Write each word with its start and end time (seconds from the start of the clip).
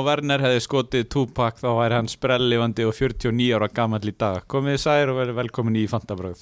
Timo 0.00 0.06
Werner 0.08 0.40
hefði 0.40 0.60
skotið 0.64 1.02
Tupac 1.12 1.58
þá 1.60 1.66
væri 1.76 1.96
hann 1.98 2.06
sprellivandi 2.08 2.86
og 2.88 2.94
49 2.96 3.48
ára 3.52 3.66
gammal 3.68 4.00
í 4.08 4.12
dag. 4.16 4.46
Komið 4.48 4.78
særi 4.80 5.10
og 5.12 5.18
verið 5.18 5.34
velkomin 5.36 5.74
í 5.76 5.82
Fantabröð 5.92 6.40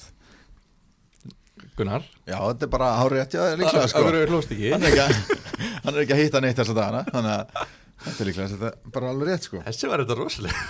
Gunnar? 1.75 2.05
Já, 2.23 2.37
þetta 2.39 2.63
er 2.63 2.71
bara 2.71 2.91
hárið 3.01 3.19
rétt, 3.19 3.35
já, 3.35 3.41
líklega 3.59 3.89
sko. 3.91 3.99
Það 3.99 4.07
verður 4.07 4.31
hlóst 4.31 4.53
ekki? 4.55 4.69
Hann 4.71 4.85
er, 4.87 4.93
ekki, 4.93 5.01
að- 5.03 5.81
hann 5.83 5.91
er 5.91 5.99
ekki 6.05 6.15
að 6.15 6.21
hitta 6.21 6.41
neitt 6.45 6.61
þessa 6.61 6.75
dagana 6.77 7.01
Þannig 7.09 7.33
að 7.33 7.65
þetta 8.05 8.23
er 8.23 8.29
líklega 8.29 8.47
þetta 8.53 8.69
er 8.71 8.95
bara 8.95 9.11
alveg 9.11 9.31
rétt 9.33 9.49
sko. 9.49 9.61
Þessi 9.67 9.91
var 9.91 10.05
þetta 10.05 10.17
rosalega. 10.21 10.63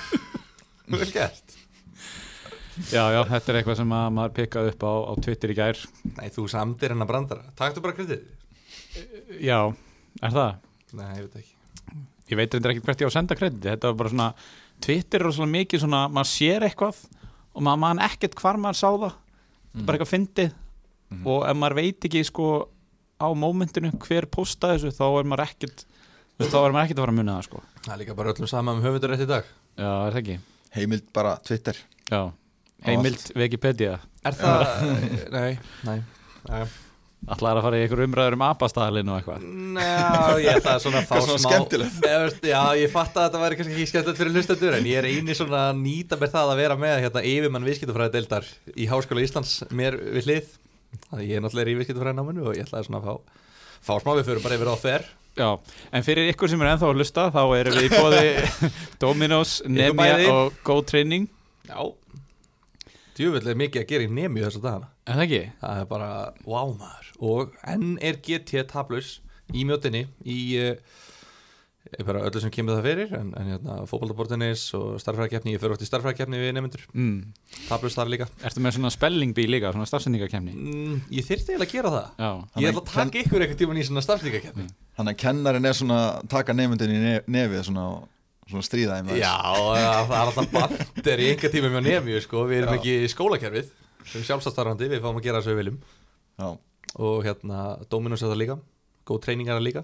Vel 0.95 1.09
gert. 1.13 1.55
Já, 2.89 3.03
já, 3.13 3.19
þetta 3.35 3.53
er 3.53 3.61
eitthvað 3.61 3.79
sem 3.83 3.95
að 3.99 4.09
maður 4.17 4.35
pikkaði 4.41 4.73
upp 4.73 4.87
á, 4.89 4.93
á 4.97 5.13
Twitter 5.27 5.53
í 5.53 5.59
gær. 5.61 5.83
Nei, 6.17 6.25
þú 6.33 6.47
samdir 6.49 6.95
hennar 6.97 7.11
brandara. 7.13 7.45
Taktu 7.61 7.85
bara 7.85 7.93
kredið 8.01 8.25
Já, 9.45 9.59
er 10.25 10.33
það? 10.41 10.59
Nei, 10.97 11.07
ég 11.19 11.29
veit 11.29 11.39
ekki 11.43 11.58
Ég 12.29 12.37
veit 12.37 12.53
reyndar 12.53 12.73
ekki 12.75 12.83
hvert 12.85 13.01
ég 13.01 13.07
á 13.07 13.09
að 13.09 13.15
senda 13.15 13.35
krediti 13.37 13.69
Þetta 13.71 13.89
var 13.89 13.95
bara 14.03 14.11
svona, 14.13 14.27
Twitter 14.85 15.25
er 15.25 15.33
svona 15.33 15.53
mikið 15.55 15.83
svona 15.83 16.01
maður 16.13 16.29
sér 16.31 16.65
eitthvað 16.67 16.99
og 17.57 17.63
maður 17.65 17.81
man 17.81 18.01
ekkert 18.05 18.35
hvar 18.39 18.59
maður 18.61 18.77
sá 18.79 18.89
það. 18.91 19.15
Bara 19.79 19.97
eitthvað 19.97 20.11
fyndið. 20.13 20.51
Og 21.25 21.47
ef 21.49 21.57
maður 21.57 21.75
veit 21.79 22.05
ekki 22.09 22.21
sko 22.27 22.49
á 23.19 23.27
mómentinu 23.35 23.91
hver 24.05 24.27
posta 24.31 24.75
þessu 24.75 24.93
þá 24.95 25.05
er 25.09 25.27
maður 25.27 25.45
ekkert 25.47 25.81
veist, 26.39 26.53
þá 26.53 26.59
er 26.61 26.75
maður 26.75 26.85
ekkert 26.85 26.99
að 26.99 27.03
fara 27.03 27.15
að 27.15 27.19
muna 27.19 27.37
það 27.39 27.47
sko. 27.49 27.63
Það 27.83 27.93
er 27.95 28.01
líka 28.03 28.17
bara 28.19 28.33
öllum 28.35 28.51
sama 28.51 28.75
um 28.77 28.83
höfundur 28.85 29.13
rétt 29.13 29.25
í 29.25 29.29
dag. 29.29 29.49
Já, 29.79 29.89
er 29.89 30.13
það 30.13 30.21
ekki? 30.21 30.37
Heimild 30.77 31.09
bara 31.17 31.33
Twitter. 31.49 31.81
Já, 32.09 32.21
heimild 32.85 33.25
Wikipedia. 33.35 33.97
Er 34.23 34.37
það 34.37 34.63
Nei, 35.35 35.51
nei. 35.89 35.97
Nei, 36.49 36.63
Ætlaði 37.27 37.59
að 37.59 37.65
fara 37.65 37.77
í 37.77 37.81
einhver 37.83 38.01
umræður 38.05 38.35
um 38.37 38.43
apastæðalinn 38.47 39.09
og 39.11 39.17
eitthvað? 39.19 39.41
Njá, 39.75 40.37
ég 40.39 40.61
það 40.63 40.69
er 40.71 40.83
svona 40.85 41.01
að 41.01 41.07
fá 41.09 41.17
smá 41.25 41.35
skemmtilegt. 41.43 42.45
Já, 42.47 42.61
ég 42.79 42.93
fatt 42.93 43.19
að 43.19 43.25
þetta 43.27 43.41
væri 43.43 43.57
kannski 43.59 43.75
ekki 43.75 43.89
skemmtilegt 43.91 44.21
fyrir 44.21 44.37
hlustendur 44.37 44.77
En 44.79 44.87
ég 44.87 45.01
er 45.01 45.07
eini 45.11 45.35
svona 45.37 45.65
að 45.67 45.81
nýta 45.83 46.17
mér 46.21 46.31
það 46.33 46.53
að 46.53 46.61
vera 46.63 46.77
með 46.79 46.95
hérna 47.03 47.23
yfirmann 47.33 47.67
viðskiptafræði 47.67 48.15
deildar 48.15 48.47
í 48.71 48.87
Háskóla 48.89 49.25
Íslands 49.27 49.53
mér 49.75 49.99
við 50.15 50.29
hlið. 50.29 50.55
Það 51.09 51.23
ég 51.27 51.35
er 51.35 51.45
náttúrulega 51.45 51.73
í 51.75 51.77
viðskiptafræði 51.81 52.17
náminu 52.21 52.47
og 52.47 52.57
ég 52.57 52.65
ætlaði 52.65 52.87
svona 52.87 53.03
að 53.03 53.09
fá, 53.11 53.37
fá 53.91 53.93
smá 54.05 54.11
við 54.15 54.25
fyrir 54.31 54.45
bara 54.47 54.57
yfir 54.61 54.71
á 54.73 54.77
fer. 54.79 55.07
Já, 55.39 55.49
en 55.95 56.07
fyrir 56.07 56.31
ykkur 56.33 56.49
sem 56.51 56.63
er 56.65 56.71
ennþá 56.71 56.87
að 56.89 56.97
hlusta 57.03 57.27
þá 57.35 57.41
erum 57.59 57.77
við 57.77 57.85
í 57.85 57.91
bóði 57.93 58.23
Dominos, 59.03 59.59
Nemia 59.69 60.17
og 60.33 60.57
Go 60.65 60.79
Training. 60.87 61.29
Já. 61.69 61.77
Djúvill 63.19 63.45
er 63.51 63.59
mikið 63.59 63.83
að 63.83 63.89
gera 63.91 64.07
í 64.07 64.11
nemi 64.15 64.41
þessa 64.41 64.63
dagana. 64.63 64.89
Er 65.05 65.19
það 65.19 65.25
ekki? 65.27 65.43
Það 65.61 65.83
er 65.83 65.87
bara, 65.93 66.09
wow 66.47 66.73
maður 66.79 67.08
Og 67.21 67.51
enn 67.67 67.97
er 68.01 68.19
GT 68.23 68.63
tablus 68.71 69.19
í 69.53 69.65
mjótinni 69.67 70.05
í 70.29 70.39
uh, 70.61 70.75
bara 72.05 72.19
öllu 72.27 72.41
sem 72.43 72.51
kemur 72.53 72.75
það 72.77 72.85
fyrir 72.85 73.13
en, 73.17 73.29
en 73.39 73.47
hérna, 73.49 73.75
fótballtabortinis 73.89 74.61
og 74.77 74.99
starfræðakefni 75.01 75.55
ég 75.55 75.61
fyrir 75.63 75.73
oft 75.73 75.81
í 75.81 75.87
starfræðakefni 75.89 76.37
við 76.37 76.51
nefndur 76.57 76.83
Mm. 76.93 77.31
tablus 77.69 77.95
þar 77.97 78.11
líka 78.13 78.27
Ertu 78.45 78.61
með 78.61 78.75
svona 78.77 78.91
spellingbí 78.93 79.47
líka, 79.49 79.71
svona 79.73 79.87
stafsendingakemni? 79.89 80.53
mm, 80.53 80.99
Ég 81.17 81.25
þyrfti 81.25 81.55
eiginlega 81.55 81.65
að 81.65 81.73
gera 81.73 81.93
það 81.95 82.21
Já, 82.21 82.29
Ég 82.61 82.69
ætla 82.69 82.83
að 82.83 82.93
taka 82.93 83.23
ykkur 83.23 83.41
einhvern 83.45 83.59
tíman 83.63 83.81
í 83.81 83.87
svona 83.89 84.05
starfræðakefni 84.05 84.67
Þannig 84.99 85.15
að 85.15 85.19
kennarinn 85.23 85.65
er 85.71 85.77
svona 85.81 85.99
taka 86.29 86.53
nefndin 86.59 86.93
í 86.93 87.01
nef- 87.07 87.27
nefið 87.39 87.65
svona, 87.71 87.87
svona 88.51 88.65
stríða 88.69 88.99
þeim 88.99 89.09
aðeins. 89.09 89.25
Já, 89.25 89.35
það 89.79 90.15
er 90.19 90.23
alltaf 90.27 90.49
bandir 90.53 91.23
í 91.25 91.29
einhver 91.33 91.53
tíma 91.55 91.73
með 91.73 91.87
nefnju 91.89 92.21
sko. 92.27 92.45
við 92.51 92.61
erum 92.61 92.73
Já. 92.75 92.79
ekki 92.83 92.95
í 93.01 93.11
skólakerfið 93.15 93.69
sem 94.09 94.23
sjálfstæðstarfandi, 94.29 94.89
við 94.93 95.01
fáum 95.07 95.17
að 95.17 95.25
gera 95.25 95.39
það 95.39 95.47
sem 95.47 95.55
við 95.55 95.61
viljum 95.63 95.79
Já. 96.39 96.49
Og 96.97 97.23
hérna 97.25 97.63
Dominus 97.91 98.23
er 98.23 98.31
það 98.31 98.41
líka, 98.43 98.55
góð 99.07 99.21
treyningar 99.25 99.55
er 99.57 99.61
það 99.61 99.67
líka. 99.69 99.83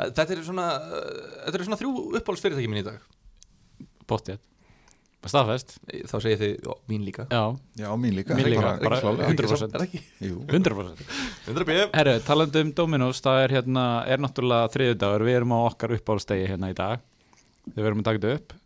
Þetta 0.00 0.24
er 0.32 0.44
svona 0.46 0.68
uh, 0.80 1.02
þetta 1.46 1.58
er 1.58 1.64
svona 1.66 1.80
þrjú 1.80 1.90
uppáhaldsfyrirtæki 2.20 2.70
mín 2.72 2.80
í 2.80 2.86
dag. 2.86 3.02
Bóttið 4.08 4.38
Staðfest? 5.28 5.74
þá 6.08 6.14
segir 6.24 6.38
þið, 6.40 6.52
já, 6.64 6.72
mín 6.88 7.02
líka. 7.04 7.26
Já, 7.28 7.42
Já, 7.76 7.88
mín 8.00 8.14
líka. 8.16 8.32
Mín 8.38 8.46
líka, 8.48 8.62
Bara- 8.62 8.78
bara 8.86 9.00
klálega. 9.02 9.26
100%. 9.34 9.74
Er 9.74 9.82
það 9.82 9.84
ekki? 9.90 10.00
Jú. 10.24 10.38
100% 10.48 11.02
100 11.50 11.66
bjöf 11.68 11.92
Herru, 11.98 12.14
talandi 12.24 12.62
um 12.64 12.70
Dominos, 12.78 13.20
það 13.20 13.42
er 13.44 13.54
hérna 13.58 13.84
er 14.08 14.22
náttúrulega 14.24 14.70
þriðudagur, 14.72 15.26
við 15.28 15.36
erum 15.42 15.52
á 15.52 15.58
okkar 15.68 15.92
uppáhaldstegi 15.98 16.48
hérna 16.48 16.72
í 16.72 16.78
dag, 16.78 17.04
við 17.76 17.84
erum 17.90 18.00
að 18.00 18.08
taka 18.08 18.22
þetta 18.22 18.40
upp. 18.40 18.56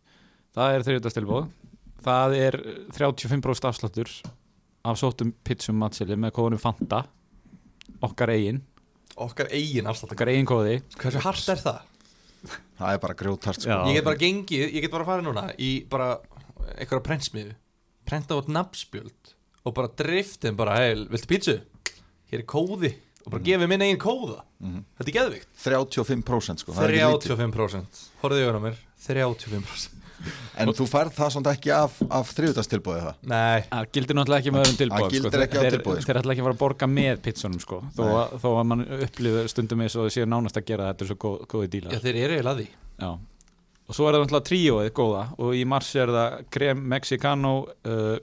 Það 0.54 0.76
er 0.78 0.86
þriðudagstilbóð 0.86 1.50
það 2.04 2.36
er 2.38 2.56
35% 2.94 3.68
afsláttur 3.70 4.10
af 4.84 4.98
sóttum 5.00 5.32
pizzum 5.46 5.78
matseli 5.80 6.16
með 6.20 6.34
kóðunum 6.36 6.60
Fanta 6.62 7.02
okkar 8.06 8.32
eigin, 8.34 8.62
Okkar 9.14 9.46
eigin 9.54 9.86
afslátt 9.86 10.10
okkar 10.16 10.32
eigin 10.32 10.46
kóði. 10.48 10.80
Hversu 10.98 11.20
hart 11.22 11.50
er 11.52 11.60
það? 11.62 11.82
Það 12.80 12.88
er 12.96 12.98
bara 13.04 13.14
grjótart 13.14 13.62
sko. 13.62 13.76
Ég 13.86 14.00
get 14.00 14.06
bara 14.08 14.18
gengið, 14.18 14.64
ég 14.74 14.82
get 14.82 14.90
bara 14.90 15.06
farið 15.06 15.28
núna 15.28 15.44
í 15.62 15.68
bara 15.90 16.08
einhverja 16.74 17.04
prentsmiðu 17.06 17.54
prenta 18.04 18.36
át 18.36 18.50
nafnspjöld 18.50 19.30
og 19.64 19.76
bara 19.76 19.88
driftin 19.96 20.58
bara, 20.58 20.74
hei, 20.82 21.06
viltu 21.12 21.30
pítsu? 21.30 21.54
Hér 22.32 22.42
er 22.42 22.46
kóði 22.50 22.90
og 23.24 23.30
bara 23.32 23.44
gefið 23.46 23.70
minn 23.70 23.84
eigin 23.86 24.02
kóða. 24.02 24.42
Þetta 24.98 25.06
er 25.08 25.16
geðvikt 25.20 25.48
35% 25.62 26.64
sko. 26.64 26.74
það 26.74 26.88
er 26.88 26.96
ekki 26.98 27.14
lítið. 27.14 27.36
35% 27.38 28.02
Horfðu 28.24 28.42
í 28.42 28.48
augunum 28.48 28.66
mér. 28.66 28.82
35% 29.06 30.03
En 30.54 30.70
þú 30.76 30.86
færð 30.88 31.16
það 31.16 31.30
samt 31.34 31.48
ekki 31.50 31.72
af, 31.74 31.96
af 32.14 32.30
þriðutastilbóði 32.36 33.02
það 33.04 33.28
Nei, 33.32 33.64
það 33.66 33.88
gildir 33.96 34.18
náttúrulega 34.18 34.42
ekki 34.42 34.52
með 34.54 34.64
öðrum 34.64 34.78
tilbóð 34.78 35.04
Það 35.04 35.14
gildir 35.16 35.44
ekki 35.44 35.58
á 35.58 35.62
þeir, 35.64 35.74
tilboði, 35.74 36.02
sko. 36.02 36.08
þeir 36.08 36.20
ætla 36.20 36.34
ekki 36.34 36.42
að 36.42 36.48
fara 36.48 36.56
að 36.56 36.62
borga 36.62 36.88
með 36.90 37.22
pizzunum 37.24 37.62
sko. 37.62 37.80
þó, 37.96 38.02
að, 38.06 38.34
þó 38.44 38.48
að 38.52 38.66
mann 38.70 38.84
upplifir 38.98 39.50
stundum 39.50 39.84
eins 39.84 39.96
og 39.98 40.10
séu 40.14 40.28
nánast 40.30 40.60
að 40.60 40.68
gera 40.70 40.90
þetta 40.92 41.04
er 41.04 41.10
svo 41.10 41.18
góð, 41.24 41.36
góði 41.50 41.70
dílar. 41.74 41.96
Já 41.96 42.04
þeir 42.04 42.20
eru 42.22 42.38
að 42.52 42.60
því. 42.62 42.68
Já. 43.02 43.10
Og 43.84 43.98
svo 43.98 44.06
er 44.06 44.16
það 44.16 44.24
náttúrulega 44.24 44.48
tríóið 44.50 44.92
góða. 44.96 45.24
Og 45.42 45.58
í 45.58 45.64
mars 45.68 45.90
er 46.00 46.14
það 46.14 46.38
krem 46.56 46.86
mexicano 46.94 47.54
uh, 47.90 48.16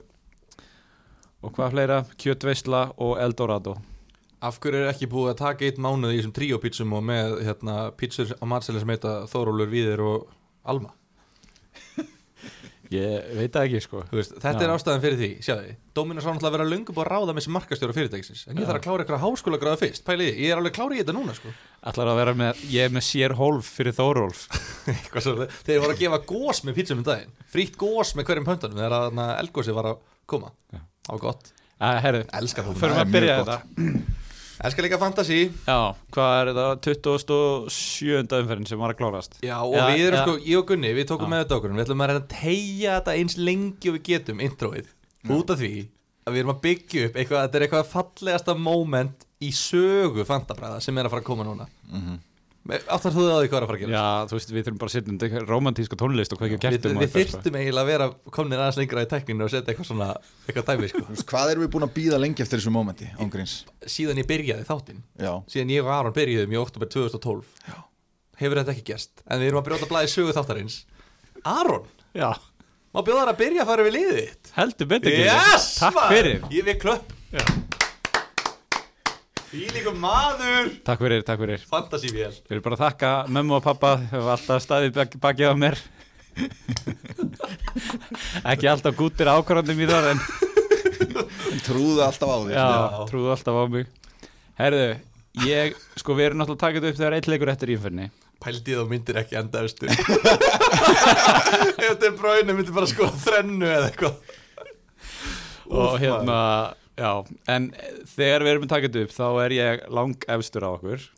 og 1.42 1.54
hvað 1.58 1.76
fleira, 1.76 2.00
kjötveisla 2.18 2.86
og 3.02 3.20
eldorado. 3.22 3.76
Af 4.42 4.58
hverju 4.62 4.80
er 4.80 4.90
ekki 4.90 5.10
búið 5.10 5.34
að 5.34 5.42
taka 5.44 5.68
eitt 5.68 5.78
mánuð 5.78 6.16
í 6.16 6.18
þessum 6.18 6.34
tríópítsum 6.34 6.96
og 6.98 7.04
með 7.06 7.36
hérna, 7.46 7.76
pítsur 7.94 8.34
á 8.34 8.44
matseli 8.50 8.82
sem 8.82 8.90
heita 8.90 9.20
Þórólur, 9.30 9.70
Víðir 9.70 10.02
og 10.02 10.26
Alma 10.66 10.90
Ég 12.92 13.28
veit 13.38 13.54
það 13.54 13.64
ekki 13.68 13.78
sko. 13.80 14.00
Þú 14.10 14.18
veist, 14.18 14.32
Þetta 14.42 14.60
Já. 14.60 14.64
er 14.66 14.72
ástæðan 14.74 15.02
fyrir 15.02 15.16
því, 15.16 15.28
sjáðu. 15.46 15.68
Þið 15.70 15.76
Dominos 15.96 16.26
var 16.26 16.34
náttúrulega 16.34 16.50
að 16.50 16.56
vera 16.58 16.66
búið 16.92 17.06
að 17.06 17.10
ráða 17.12 17.34
með 17.36 17.44
sem 17.46 17.54
markastjóra 17.56 17.94
fyrirtækisins. 17.96 18.42
En 18.50 18.58
ég 18.60 18.68
þarf 18.68 18.80
að 18.80 18.84
klára 18.84 19.04
eitthvað 19.06 19.22
háskóla 19.22 19.60
gráða 19.62 19.80
fyrst 19.80 20.04
Pæliði, 20.04 20.34
ég 20.42 20.52
er 20.52 20.60
alveg 20.60 20.74
klári 20.76 20.98
í 20.98 21.00
þetta 21.00 21.14
núna 21.16 21.36
sko. 21.38 21.54
Ætlar 21.88 22.10
að 22.12 22.20
vera 22.20 22.34
með, 22.42 22.60
ég 22.74 22.84
er 22.84 22.92
með 22.92 23.06
sér 23.08 23.36
hólf 23.38 23.72
fyrir 23.78 23.96
Þórólf. 23.96 24.44
Þeir 25.64 25.80
voru 25.80 25.96
að 25.96 26.02
gefa 26.04 26.20
gós 26.34 26.62
með 26.66 26.78
pítsum 26.82 27.00
um 27.00 27.06
daginn. 27.08 27.32
Frýtt 27.48 27.80
gós 27.80 28.12
með 28.18 28.28
hverjum 28.28 28.48
pöntunum 28.50 28.76
Þegar 28.82 28.98
að 28.98 29.06
þarna 29.08 29.28
eldgósi 29.40 29.76
var 29.78 29.88
að 29.94 30.02
koma. 30.28 30.52
Já. 30.74 30.82
Á 31.08 31.14
gott, 31.16 31.52
Uh, 31.82 31.96
herru, 31.98 32.20
elska 32.38 32.62
það 32.62 32.76
förum 32.78 32.98
að 33.00 33.08
byrja 33.10 33.36
þetta. 33.40 33.56
Elska 34.62 34.82
líka 34.84 34.98
fantasy 35.02 35.38
Já, 35.66 35.78
hvað 36.14 36.34
er 36.40 36.50
þetta? 36.52 36.66
27. 36.86 38.36
umferðin 38.42 38.68
sem 38.70 38.78
var 38.82 38.92
að 38.94 38.98
klárast. 39.00 39.38
Já, 39.42 39.56
og 39.64 39.74
Já, 39.74 39.84
við 39.90 40.02
erum 40.06 40.18
já. 40.18 40.22
sko, 40.26 40.34
ég 40.46 40.60
og 40.60 40.66
Gunni, 40.70 40.92
við 40.96 41.08
tókum 41.10 41.26
Já. 41.26 41.32
með 41.34 41.42
þetta 41.44 41.56
okkur 41.58 41.74
Við 41.76 41.84
ætlum 41.86 42.04
að 42.04 42.10
reyna 42.12 42.22
að 42.22 42.28
tegja 42.36 42.94
þetta 43.00 43.16
eins 43.18 43.36
lengi 43.38 43.90
og 43.92 43.96
við 43.98 44.04
getum 44.10 44.42
introið 44.46 44.92
Út 45.32 45.50
af 45.54 45.58
því 45.62 45.72
að 46.22 46.34
við 46.36 46.42
erum 46.44 46.52
að 46.54 46.60
byggja 46.66 47.06
upp 47.08 47.16
eitthvað, 47.18 47.42
Þetta 47.46 47.58
er 47.58 47.64
eitthvað 47.66 47.90
fallegasta 47.92 48.54
moment 48.58 49.26
í 49.42 49.50
sögu 49.58 50.26
fantabræða 50.28 50.78
sem 50.84 50.98
er 51.02 51.08
að 51.08 51.14
fara 51.16 51.22
að 51.24 51.30
koma 51.32 51.46
núna 51.48 51.66
Mhm. 51.90 52.20
Áttar 52.62 53.10
þú 53.10 53.22
það 53.26 53.32
á 53.34 53.38
því 53.42 53.48
hvað 53.50 53.56
er 53.58 53.64
að 53.64 53.70
fara 53.70 53.76
að 53.76 53.80
gera? 53.82 53.92
Já, 53.92 54.26
þú 54.30 54.36
veist, 54.36 54.50
við 54.54 54.62
þurfum 54.66 54.78
bara 54.78 54.90
að 54.90 54.94
setja 54.94 55.10
undir 55.12 55.46
romantíska 55.48 55.96
tónlist 55.98 56.34
og 56.34 56.38
hvað 56.38 56.46
ekki 56.46 56.58
Við, 56.58 56.62
gertum 56.76 57.00
við 57.00 57.10
þyrftum 57.16 57.56
eiginlega 57.58 57.82
að 57.82 57.88
vera 57.90 58.06
komnir 58.36 58.60
aðeins 58.62 58.78
lengra 58.78 59.02
í 59.02 59.08
tekninu 59.10 59.42
og 59.46 59.50
setja 59.50 59.72
eitthvað 59.72 59.88
svona, 59.88 60.06
eitthvað 60.46 60.68
dæmi 60.68 60.90
sko. 60.92 61.02
Hvað 61.32 61.50
erum 61.56 61.64
við 61.64 61.72
búin 61.74 61.86
að 61.88 61.94
býða 61.96 62.20
lengi 62.22 62.44
eftir 62.44 62.60
þessu 62.62 62.72
mómenti 62.76 63.08
ángríns? 63.18 63.54
Síðan 63.96 64.20
ég 64.22 64.28
byrjaði 64.30 64.66
þáttinn 64.68 65.02
Já, 65.18 65.32
Síðan 65.50 65.72
ég 65.74 65.82
og 65.82 65.90
Aron 65.96 66.14
byrjuðum 66.20 66.54
í 66.54 66.60
oktober 66.62 66.92
2012 66.94 67.66
Já. 67.66 67.76
Hefur 68.44 68.60
þetta 68.62 68.74
ekki 68.76 68.86
gerst 68.92 69.24
En 69.26 69.42
við 69.42 69.50
erum 69.50 69.62
að 69.64 69.66
brjóta 69.72 69.88
blæði 69.90 70.12
sögu 70.14 70.36
þáttarins 70.38 70.78
Aron, 71.42 71.88
Já, 72.14 72.30
má 72.94 73.02
bjóða 73.02 73.24
þær 73.26 73.32
að 73.34 73.40
byrja 73.42 73.64
að 73.66 73.72
fara 73.72 73.88
við 73.88 73.96
liðið 73.98 74.22
þitt 74.22 74.52
heldur 74.60 74.90
betur 74.94 75.10
ekki. 75.16 75.26
Yes, 75.26 75.66
Takk 75.82 75.98
fyrir. 76.12 76.46
Ég 76.54 76.66
við 76.70 76.78
klöpp 76.84 77.10
Í 79.52 79.66
líka 79.68 79.92
maður. 79.92 80.70
Takk 80.86 81.02
fyrir, 81.04 81.20
takk 81.28 81.42
fyrir. 81.42 81.60
Fantasívél 81.68 82.30
Ég 82.32 82.48
vil 82.54 82.62
bara 82.64 82.78
þakka 82.80 83.08
mömmu 83.28 83.58
og 83.58 83.64
pappa 83.66 83.90
hefur 84.08 84.30
alltaf 84.32 84.62
staðið 84.64 84.94
bak 84.96 85.16
bakið 85.20 85.50
á 85.52 85.54
mér. 85.60 85.76
Ekki 88.52 88.70
alltaf 88.70 88.96
gúttir 88.96 89.28
ákvarðandum 89.28 89.82
í 89.84 89.88
þar 89.90 90.08
en 90.14 90.22
trúðu 91.66 92.00
alltaf 92.06 92.32
á 92.32 92.36
því 92.40 92.56
já, 92.56 92.64
Já. 92.64 93.04
trúðu 93.12 93.28
alltaf 93.34 93.58
á 93.60 93.64
mig. 93.76 93.92
Herðu, 94.56 94.86
ég, 95.44 95.76
sko 96.00 96.16
við 96.16 96.30
erum 96.30 96.40
náttúrulega 96.40 96.72
að 96.72 96.80
þetta 96.80 96.88
upp 96.94 97.00
þegar 97.02 97.16
eitt 97.18 97.28
leikur 97.32 97.52
eftir 97.52 97.74
íferni 97.76 98.08
Pældi 98.42 98.72
þú 98.74 98.84
myndir 98.90 99.20
ekki 99.20 99.36
enda 99.38 99.60
austur. 99.62 99.86
Ef 99.92 99.98
þetta 101.78 102.08
er 102.08 102.14
bráinu 102.18 102.56
myndir 102.56 102.74
bara 102.74 102.88
sko 102.90 103.06
þrennu 103.22 103.68
eða 103.68 103.86
eitthvað. 103.92 104.16
Og 105.70 105.92
Úff, 105.92 106.00
hérna, 106.02 106.38
já 107.02 107.10
en 107.56 107.66
þegar 108.14 108.44
við 108.46 108.52
erum 108.54 108.66
að 108.68 108.72
taka 108.76 108.88
þetta 108.88 109.02
upp 109.08 109.16
þá 109.16 109.26
er 109.46 109.54
ég 109.58 109.82
lang 109.98 110.26
efstur 110.36 110.66
á 110.66 110.70
okkur. 110.76 111.08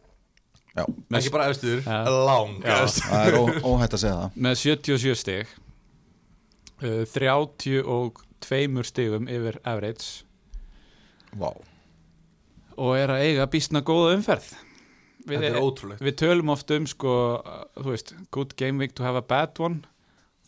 Já, 0.74 0.82
Ekki 1.14 1.30
bara 1.30 1.44
efstur, 1.52 1.84
Já. 1.86 1.98
lang 2.26 2.56
Já. 2.64 2.80
efstur 2.82 3.04
það 3.12 3.28
er 3.28 3.36
ó, 3.38 3.42
óhætt 3.70 3.92
að 3.94 4.00
segja 4.02 4.16
það. 4.24 4.38
Með 4.48 4.56
77 4.64 5.20
stig. 5.20 5.52
Uh, 6.82 7.04
32 7.06 8.82
stigum 8.90 9.28
yfir 9.30 9.60
average. 9.64 10.24
Vá, 11.38 11.52
og 12.74 12.96
er 12.98 13.12
að 13.14 13.22
eiga 13.28 13.46
býstna 13.50 13.84
góða 13.86 14.16
umferð. 14.18 14.48
Við, 15.24 15.38
Þetta 15.40 15.48
er 15.54 15.62
ótrúlegt. 15.62 16.02
við 16.04 16.16
tölum 16.20 16.50
oft 16.52 16.70
um 16.74 16.86
sko, 16.90 17.12
uh, 17.38 17.62
þú 17.78 17.92
veist, 17.94 18.10
good 18.34 18.56
game 18.60 18.82
week 18.82 18.92
to 18.98 19.06
have 19.06 19.16
a 19.16 19.22
bad 19.24 19.54
one. 19.62 19.84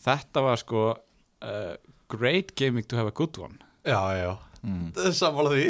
Þetta 0.05 0.43
var 0.45 0.59
sko 0.61 0.83
uh, 0.93 1.75
great 2.13 2.53
game 2.59 2.77
week 2.77 2.89
to 2.91 2.99
have 2.99 3.09
a 3.09 3.15
good 3.15 3.39
one. 3.41 3.57
Já, 3.87 4.03
já, 4.19 4.35
mm. 4.67 4.87
er 5.07 5.17
sammála 5.17 5.55
því. 5.55 5.67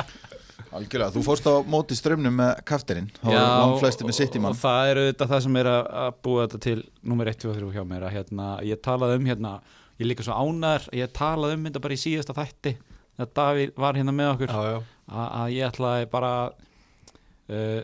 Algjörlega 0.76 1.14
Þú 1.14 1.22
fórst 1.24 1.46
á 1.48 1.54
móti 1.64 1.96
strömmnum 1.96 2.34
með 2.36 2.52
kafterinn. 2.68 3.08
Það 3.22 3.32
var 3.38 3.46
langflesti 3.62 4.06
með 4.08 4.18
sitt 4.18 4.36
í 4.36 4.40
og 4.40 4.44
mann. 4.44 4.58
það 4.60 4.90
er 4.90 5.00
auðvitað 5.02 5.32
það 5.32 5.42
sem 5.46 5.58
er 5.62 5.70
að, 5.72 5.88
að 6.02 6.20
búa 6.26 6.44
þetta 6.44 6.60
til 6.66 6.76
nummer 7.00 7.30
1, 7.32 7.40
2 7.46 7.52
og 7.52 7.58
3 7.62 7.72
hjá 7.76 7.84
mér 7.88 8.06
að 8.08 8.16
hérna, 8.18 8.48
ég 8.66 8.82
talaði 8.84 9.20
um 9.20 9.30
hérna 9.30 9.54
ég 9.96 10.04
er 10.04 10.10
líka 10.10 10.26
svo 10.26 10.36
ánæður, 10.36 10.86
ég 10.98 11.12
talaði 11.16 11.56
um 11.56 11.66
þetta 11.68 11.82
bara 11.86 11.96
í 11.96 12.00
síðasta 12.00 12.36
þætti 12.36 12.74
þegar 13.16 13.32
Davíð 13.38 13.74
var 13.80 13.98
hérna 13.98 14.14
með 14.16 14.32
okkur 14.34 14.52
Já, 14.52 14.62
já. 14.68 14.78
að, 15.08 15.28
að 15.40 15.52
ég 15.54 15.70
ætlaði 15.70 16.08
bara 16.12 16.32
uh, 16.52 17.82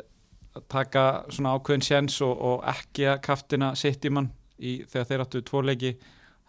að 0.52 0.66
taka 0.74 1.04
svona 1.32 1.54
ákveðin 1.56 1.86
sjens 1.86 2.18
og, 2.24 2.34
og 2.36 2.66
ekki 2.74 3.08
að 3.08 3.22
kaftina 3.24 3.72
sitt 3.78 4.04
í 4.04 4.12
mann 4.12 4.28
í, 4.60 4.82
þegar 4.84 5.08
þeir 5.08 5.24
áttu 5.24 5.44
tvo 5.48 5.64
leiki 5.64 5.94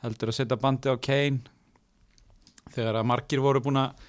heldur 0.04 0.34
að 0.34 0.40
setja 0.42 0.60
bandi 0.60 0.92
á 0.92 0.96
Kane 1.00 1.53
þegar 2.72 3.02
að 3.02 3.10
margir 3.12 3.44
voru 3.44 3.62
búin 3.64 3.82
að 3.84 4.08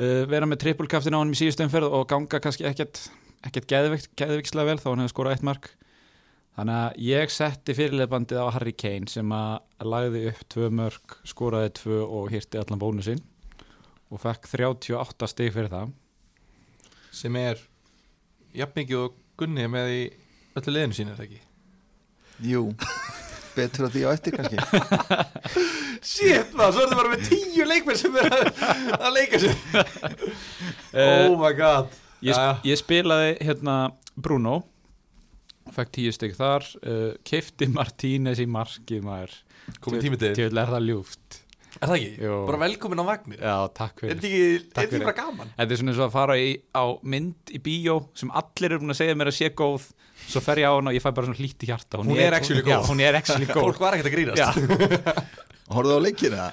uh, 0.00 0.24
vera 0.30 0.48
með 0.48 0.62
trippulkaftin 0.64 1.16
á 1.16 1.20
hann 1.20 1.34
í 1.34 1.38
síðustu 1.38 1.66
umferð 1.66 1.92
og 2.00 2.08
ganga 2.10 2.40
kannski 2.42 2.68
ekkert 2.68 3.04
ekkert 3.46 3.68
geðvikt, 3.70 4.12
geðvikslega 4.18 4.70
vel 4.70 4.80
þá 4.80 4.88
hann 4.90 5.04
hefði 5.04 5.14
skorað 5.14 5.36
eitt 5.36 5.46
mark. 5.46 5.70
Þannig 6.56 6.78
að 6.80 7.00
ég 7.04 7.32
setti 7.34 7.74
fyrirleifbandið 7.76 8.40
á 8.40 8.54
Harry 8.54 8.72
Kane 8.72 9.10
sem 9.12 9.32
að 9.36 9.84
lagði 9.84 10.22
upp 10.30 10.44
tvö 10.54 10.70
mörg, 10.72 11.16
skoraði 11.28 11.74
tvö 11.82 11.98
og 12.06 12.30
hirti 12.32 12.60
allan 12.60 12.80
bónusinn 12.80 13.20
og 14.08 14.22
fekk 14.22 14.48
38 14.54 15.28
stig 15.28 15.52
fyrir 15.52 15.72
það. 15.72 15.92
Sem 17.12 17.36
er 17.40 17.60
jafn 18.56 18.80
mikið 18.80 19.02
og 19.02 19.20
Gunni 19.36 19.66
með 19.68 19.92
í 19.92 20.00
öllu 20.56 20.72
liðinu 20.72 20.96
sínu, 20.96 21.12
er 21.12 21.20
það 21.20 21.26
ekki? 21.26 21.42
Jú, 22.46 22.62
betur 23.56 23.86
á 23.86 23.90
því 23.92 24.02
á 24.06 24.10
eftir 24.12 24.36
kannski. 24.36 24.58
Shit, 26.12 26.52
maður, 26.56 26.76
svo 26.76 26.82
er 26.84 26.90
það 26.90 26.98
bara 27.00 27.12
með 27.14 27.24
tíu 27.30 27.66
leikmenn 27.66 27.98
sem 28.00 28.18
er 28.20 28.28
að, 28.36 28.50
að 29.00 29.14
leika 29.16 29.42
sér. 29.42 29.56
Eh, 30.96 31.26
Oh 31.28 31.34
my 31.36 31.50
god. 31.52 31.90
ég, 32.24 32.30
Jæja. 32.32 32.52
ég 32.64 32.78
spilaði 32.80 33.32
hérna 33.44 33.74
Bruno. 34.16 34.62
Fekk 35.76 35.90
10 35.98 36.14
stig 36.16 36.36
þar. 36.38 36.64
Uh, 36.80 37.10
keifti 37.26 37.66
Martínez 37.68 38.40
í 38.40 38.46
markið 38.48 39.02
maður. 39.04 39.34
Komið 39.84 40.06
tími 40.06 40.20
til. 40.22 40.30
til 40.38 40.48
er 40.62 40.70
það 40.72 40.86
ljúft. 40.88 41.40
Er 41.76 41.90
það 41.90 41.96
ekki? 41.98 42.12
Jú. 42.24 42.36
Bara 42.48 42.60
velkomin 42.62 43.02
á 43.02 43.06
vagnir 43.10 43.42
já, 43.42 43.54
takk 43.76 44.00
fyrir. 44.00 44.14
Er 44.14 44.22
þetta 44.22 44.84
ekki 44.86 44.94
fyrir. 44.94 45.04
bara 45.10 45.16
gaman? 45.18 45.50
Þetta 45.58 45.74
er 45.76 45.80
svona 45.82 45.92
eins 45.92 46.00
og 46.00 46.06
að 46.06 46.14
fara 46.16 46.36
í, 46.40 46.48
á 46.72 46.84
mynd 47.12 47.52
í 47.52 47.60
bíó 47.66 47.96
sem 48.16 48.32
allir 48.40 48.70
eru 48.72 48.80
búin 48.86 48.94
að 48.96 49.00
segja 49.02 49.18
mér 49.20 49.32
að 49.34 49.36
sé 49.42 49.50
góð 49.58 49.90
svo 50.26 50.40
fer 50.44 50.60
ég 50.62 50.68
á 50.68 50.72
hana 50.76 50.90
og 50.92 50.96
ég 50.98 51.02
fæ 51.04 51.10
bara 51.14 51.26
svona 51.28 51.38
hlýtt 51.40 51.62
í 51.64 51.70
hjarta. 51.70 51.98
Hún 52.02 52.18
er 52.18 52.34
actually 52.38 52.62
já, 52.62 52.76
góð. 52.80 52.88
hún 52.90 53.00
er 53.06 53.14
actually 53.20 53.46
góð. 53.52 53.62
Fólk 53.68 53.80
var 53.80 53.96
ekkert 53.96 54.10
að 54.10 54.16
grínast. 54.16 54.42
Já, 54.42 54.50
Horfðu 55.76 55.96
á 55.98 56.00
leikina? 56.02 56.44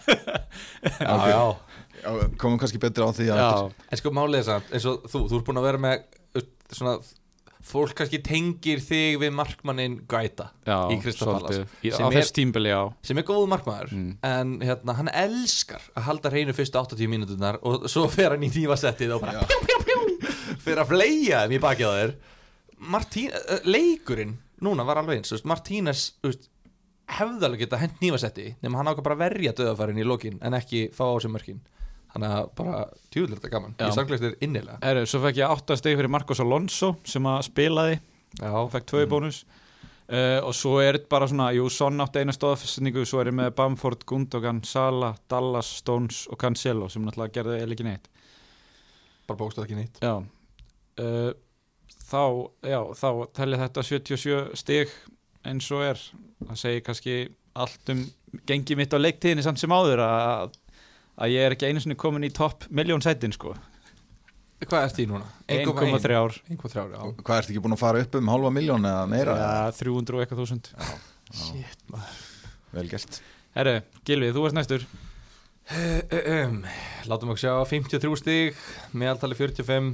Já, 1.00 1.16
já. 1.30 1.44
Komum 2.42 2.58
kannski 2.60 2.80
betur 2.82 3.06
á 3.08 3.10
því 3.16 3.28
já, 3.30 3.50
En 3.94 4.00
sko 4.00 4.12
málið 4.12 4.40
er 4.42 4.48
samt, 4.48 4.72
eins 4.76 4.88
og 4.90 5.04
þú, 5.08 5.20
þú 5.32 5.38
ert 5.40 5.46
búin 5.48 5.60
að 5.62 5.68
vera 5.70 5.80
með 5.80 6.02
svona, 6.74 6.96
fólk 7.64 7.94
kannski 7.96 8.20
tengir 8.26 8.82
þig 8.84 9.20
við 9.22 9.32
markmannin 9.38 10.00
Gaita 10.12 10.50
já 10.68 10.76
Í. 10.92 10.98
Í- 11.00 11.14
Sem 11.16 12.04
á 12.04 12.10
er- 12.10 12.18
þess 12.18 12.34
tímbili, 12.36 12.74
já. 12.74 12.82
sem 13.08 13.22
er 13.22 13.24
góð 13.30 13.46
markmaður 13.54 13.94
Mm. 13.96 14.10
en 14.28 14.52
hérna, 14.60 14.96
hann 14.98 15.12
elskar 15.14 15.80
að 15.96 16.04
halda 16.10 16.30
hreinu 16.34 16.52
fyrstu 16.58 16.82
80 16.82 17.08
mínúturnar 17.14 17.62
og 17.64 17.86
svo 17.88 18.10
fer 18.12 18.32
hann 18.36 18.44
í 18.44 18.50
nývasettið 18.52 19.16
og 19.16 19.22
bara 19.24 19.46
pjú, 19.48 19.62
pjú, 19.64 19.80
pjú, 19.88 20.28
fyrir 20.66 20.84
að 20.84 20.92
fleia 20.92 21.46
þeim 21.46 21.56
í 21.56 21.62
bakið 21.64 21.88
á 21.88 21.94
þér 22.02 22.16
Martín, 22.92 23.32
uh, 23.32 23.62
leikurinn 23.68 24.38
núna 24.64 24.86
var 24.88 25.02
alveg 25.02 25.22
eins, 25.22 25.34
hefði 27.12 27.48
alveg 27.48 27.64
geta 27.66 27.80
hent 27.82 28.02
nývasetti 28.04 28.54
nema 28.64 28.80
hann 28.80 28.90
ákvað 28.92 29.08
bara 29.10 29.20
verja 29.26 29.54
döðafærin 29.58 30.00
í 30.00 30.06
lokin 30.08 30.40
en 30.46 30.56
ekki 30.58 30.88
fá 30.96 31.06
á 31.10 31.16
sig 31.22 31.34
mörkin. 31.34 31.60
Þannig 32.14 32.36
að 32.38 32.48
bara 32.60 32.80
tjúðlega 33.10 33.40
þetta 33.40 33.52
gaman. 33.56 33.76
Já. 33.80 33.88
ég 33.88 33.96
samklæst 33.98 34.24
þér 34.24 34.36
innilega. 34.46 34.78
Heru, 34.86 35.04
svo 35.10 35.20
fekk 35.24 35.40
ég 35.42 35.54
8 35.56 35.78
steg 35.80 35.98
fyrir 35.98 36.14
Marcos 36.14 36.42
Alonso 36.44 36.92
sem 37.10 37.30
að 37.30 37.40
spilaði. 37.50 38.00
Já, 38.38 38.52
fekk 38.76 38.90
2 38.92 39.06
bónus. 39.10 39.44
Uh, 40.04 40.38
og 40.44 40.52
svo 40.54 40.76
er 40.84 41.00
þetta 41.00 41.10
bara 41.10 41.30
svona, 41.32 41.48
jú, 41.56 41.66
Son 41.74 42.04
átti 42.04 42.22
eina 42.22 42.36
stóðfestningu 42.36 43.06
svo 43.08 43.22
er 43.24 43.32
ég 43.32 43.38
með 43.40 43.54
Bamford, 43.58 44.04
Gundogan, 44.06 44.60
Sala 44.68 45.14
Dallas, 45.32 45.70
Stones 45.80 46.26
og 46.30 46.38
Cancelo 46.42 46.90
sem 46.92 47.06
náttúrulega 47.08 47.40
gerði 47.40 47.62
eða 47.64 47.78
ekki 47.78 47.88
neitt. 47.88 48.10
Bara 49.30 49.40
bókstað 49.40 49.66
ekki 49.66 49.80
nýtt 49.80 50.02
já. 50.04 50.14
Uh, 51.02 51.32
þá, 52.14 52.22
já, 52.70 52.80
þá 53.00 53.10
telli 53.40 53.60
þetta 53.62 53.86
77 53.90 54.60
stig 54.60 54.94
eins 55.50 55.70
og 55.74 55.86
er. 55.88 56.02
Það 56.44 56.60
segir 56.62 56.86
kannski 56.86 57.18
allt 57.54 57.94
um 57.94 58.04
gengi 58.50 58.78
mitt 58.78 58.94
á 58.94 59.00
leiktíðinni 59.02 59.46
samt 59.46 59.62
sem 59.62 59.74
áður 59.74 60.02
að, 60.06 60.56
að 61.22 61.36
ég 61.36 61.46
er 61.48 61.56
ekki 61.56 61.70
einu 61.70 61.84
sinni 61.84 61.98
komin 62.00 62.26
í 62.26 62.32
topp 62.34 62.68
miljón 62.74 63.04
sætin 63.06 63.36
sko. 63.36 63.54
Hvað 64.64 64.86
ert 64.88 64.96
því 64.96 65.06
núna? 65.10 65.26
1,3 65.52 66.16
ár 66.16 66.36
1,3 66.48 66.84
já 66.94 67.00
Hvað 67.20 67.34
ertu 67.36 67.52
ekki 67.52 67.64
búin 67.66 67.76
að 67.76 67.82
fara 67.82 68.04
upp 68.06 68.14
um 68.16 68.30
halva 68.32 68.52
miljón 68.56 68.88
eða 68.88 69.02
meira? 69.12 69.34
ja, 69.36 69.56
300 69.76 70.16
og 70.16 70.24
eitthvað 70.24 70.40
þúsund. 70.40 70.70
Shit 71.36 71.82
maður. 71.92 72.22
Vel 72.74 72.86
gert. 72.94 73.20
Herru, 73.58 73.74
Gilvi, 74.08 74.32
þú 74.34 74.46
varst 74.46 74.58
næstur. 74.58 74.86
Um, 75.74 76.64
Látum 77.08 77.34
okkur 77.34 77.44
sjá 77.44 77.54
53 77.70 78.18
stig 78.20 78.64
meðaltali 78.96 79.36
45 79.38 79.92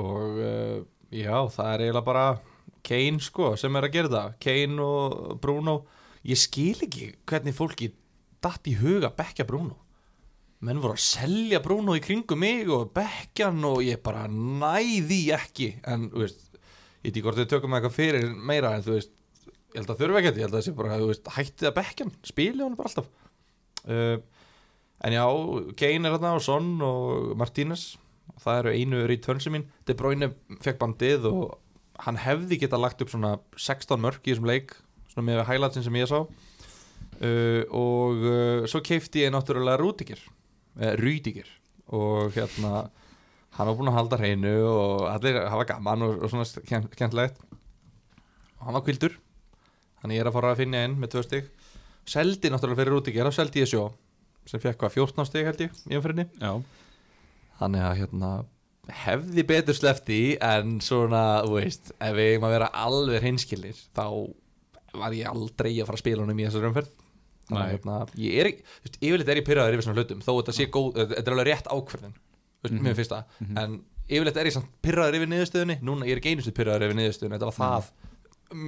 og 0.00 0.38
uh, 0.38 0.78
já, 1.14 1.34
það 1.54 1.72
er 1.72 1.84
eiginlega 1.86 2.06
bara 2.06 2.24
Kane 2.88 3.22
sko 3.24 3.52
sem 3.60 3.76
er 3.76 3.86
að 3.88 3.94
gera 3.96 4.12
það. 4.12 4.36
Kane 4.44 4.84
og 4.84 5.36
Bruno. 5.42 5.76
Ég 6.28 6.40
skil 6.40 6.76
ekki 6.86 7.12
hvernig 7.28 7.56
fólki 7.56 7.92
datt 8.44 8.66
í 8.70 8.74
huga 8.78 9.10
að 9.10 9.18
bekka 9.20 9.46
Bruno. 9.48 9.76
Menn 10.64 10.80
voru 10.82 10.96
að 10.96 11.04
selja 11.04 11.60
Bruno 11.62 11.94
í 11.94 12.02
kringum 12.02 12.40
mig 12.42 12.70
og 12.74 12.90
bekka 12.96 13.48
hann 13.48 13.62
og 13.66 13.82
ég 13.86 14.00
bara 14.02 14.26
næði 14.30 15.20
ekki. 15.36 15.68
En 15.86 16.08
þú 16.10 16.24
veist, 16.24 16.42
ég 16.58 17.06
veit 17.06 17.12
ekki 17.12 17.24
hvort 17.26 17.38
þau 17.38 17.50
tökum 17.52 17.76
eitthvað 17.78 17.94
fyrir 17.98 18.26
meira 18.34 18.74
en 18.74 18.82
þú 18.86 18.96
veist 18.96 19.14
ég 19.68 19.78
held 19.78 19.92
að 19.92 20.00
þurfa 20.02 20.18
ekki 20.18 20.30
þetta, 20.32 20.40
ég 20.40 20.46
held 20.48 20.54
að 20.54 20.58
það 20.58 20.66
sé 20.66 20.74
bara 20.80 20.98
þú 20.98 21.08
veist, 21.12 21.30
hættið 21.36 21.70
að 21.70 21.78
bekka 21.78 22.04
hann, 22.06 22.16
spili 22.26 22.64
hann 22.64 22.76
bara 22.78 22.90
alltaf. 22.90 23.14
Uh, 23.88 24.18
En 24.98 25.14
já, 25.14 25.22
Kane 25.78 26.08
er 26.08 26.14
hérna 26.16 26.34
og 26.34 26.42
Son 26.42 26.72
og 26.82 27.34
Martínez 27.38 27.92
það 28.42 28.60
eru 28.62 28.74
einu 28.74 29.00
returnsi 29.10 29.52
mín. 29.52 29.66
De 29.86 29.96
Bruyne 29.98 30.30
fekk 30.64 30.78
bandið 30.82 31.26
og 31.30 31.58
hann 32.04 32.20
hefði 32.22 32.60
geta 32.62 32.78
lagt 32.78 33.02
upp 33.02 33.10
svona 33.10 33.36
16 33.58 33.98
mörg 34.02 34.22
í 34.22 34.32
þessum 34.34 34.48
leik 34.50 34.74
svona 35.10 35.26
með 35.30 35.44
highlightsin 35.48 35.86
sem 35.86 35.98
ég 35.98 36.10
sá. 36.10 36.20
Uh, 37.18 37.64
og 37.74 38.20
uh, 38.22 38.66
svo 38.70 38.78
keifti 38.84 39.24
ég 39.24 39.32
náttúrulega 39.34 39.80
Rúdíkir 39.80 40.20
uh, 40.22 40.92
Rúdíkir 41.00 41.48
og 41.90 42.30
hérna 42.36 42.84
hann 43.56 43.66
var 43.66 43.74
búinn 43.74 43.90
að 43.90 43.96
halda 43.96 44.18
hreinu 44.20 44.52
og 44.68 45.06
allir 45.10 45.40
hafa 45.50 45.64
gaman 45.72 46.04
og, 46.06 46.20
og 46.22 46.30
svona 46.30 46.46
skemmt- 46.46 46.92
skemmtilegt. 46.94 47.40
Og 48.60 48.68
hann 48.68 48.78
var 48.78 48.84
kvildur 48.86 49.16
þannig 49.98 50.20
ég 50.20 50.22
er 50.22 50.30
að 50.30 50.36
fara 50.38 50.52
að 50.54 50.60
finna 50.62 50.84
inn 50.86 50.94
með 51.00 51.16
tvö 51.16 51.24
stig. 51.26 51.48
Seldi 52.08 52.52
náttúrulega 52.52 52.84
fyrir 52.84 52.94
Rúdíkir 52.94 53.26
og 53.26 53.34
seldi 53.34 53.64
ég 53.64 53.72
sjó 53.72 53.88
sem 54.48 54.62
fekk 54.62 54.78
hvað 54.80 54.94
14 55.00 55.28
stig 55.28 55.48
held 55.48 55.64
ég 55.66 55.80
í 55.90 55.98
umfyrinni 55.98 56.24
Já, 56.38 56.52
þannig 57.60 57.84
að 57.88 57.98
hérna 58.02 58.30
hefði 59.04 59.44
betur 59.44 59.76
slefti 59.76 60.20
en 60.40 60.78
svona, 60.80 61.42
þú 61.44 61.58
veist, 61.58 61.90
ef 62.00 62.14
við 62.16 62.30
eigum 62.32 62.46
að 62.48 62.54
vera 62.56 62.70
alveg 62.86 63.20
hreinskilir 63.24 63.76
þá 63.96 64.06
var 64.96 65.12
ég 65.12 65.28
aldrei 65.28 65.74
að 65.82 65.86
fara 65.90 65.98
að 65.98 66.02
spila 66.04 66.22
honum 66.24 66.38
í 66.40 66.46
þessar 66.48 66.68
umferð. 66.70 66.88
Þannig 67.48 67.62
að 67.64 67.70
hérna, 67.74 67.98
ég 68.20 68.38
er, 68.40 68.48
ekki- 68.50 68.64
þú 68.64 68.86
veist, 68.86 68.96
yfirleitt 69.02 69.28
er 69.32 69.38
ég 69.40 69.46
pyrraður 69.48 69.76
yfir 69.76 69.84
svona 69.88 70.00
hlutum, 70.00 70.20
þó 70.24 70.32
þetta 70.38 70.54
sé 70.56 70.66
góð 70.72 70.88
þetta 70.98 71.20
er 71.22 71.32
alveg 71.36 71.46
rétt 71.48 71.68
ákverðin, 71.72 72.16
þú 72.16 72.64
veist, 72.64 72.74
Mhm. 72.74 72.82
mér 72.84 72.96
finnst 72.98 73.12
það. 73.12 73.24
En 73.62 73.78
yfirleitt 74.08 74.36
er 74.40 74.46
ég 74.48 74.52
samt 74.56 74.68
pyrraður 74.82 75.16
yfir 75.18 75.28
niðurstöðunni. 75.32 75.76
Núna 75.82 76.04
ég 76.08 76.12
er 76.12 76.20
ekki 76.20 76.32
einu 76.32 76.42
sinni 76.42 76.56
pyrraður 76.56 76.84
yfir 76.88 76.98
niðurstöðunni. 76.98 77.38
Þetta 77.38 77.50
var 77.50 77.58
það 77.60 77.90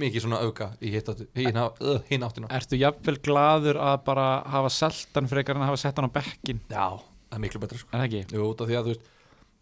mikið 0.01 0.21
svona 0.21 0.39
auka 0.45 0.67
í 0.81 0.91
hinn 0.93 1.57
uh, 1.57 2.27
áttina. 2.29 2.47
Ertu 2.53 2.77
jafnvel 2.77 3.17
gladur 3.25 3.77
að 3.81 4.03
bara 4.05 4.43
hafa 4.45 4.69
seltan 4.69 5.27
frekar 5.27 5.55
en 5.57 5.63
að 5.63 5.71
hafa 5.71 5.77
sett 5.81 5.95
hann 5.97 6.09
á 6.09 6.13
bekkin 6.13 6.59
já, 6.69 7.01
það 7.31 7.39
er 7.39 7.43
miklu 7.45 7.63
betra 7.63 7.79
sko. 7.79 7.89
Er 7.91 8.01
það 8.01 8.07
ekki? 8.09 8.21
Jú, 8.35 8.45
út 8.51 8.61
af 8.61 8.69
því 8.69 8.77
að 8.77 8.87
þú 8.87 8.93
veist 8.93 9.09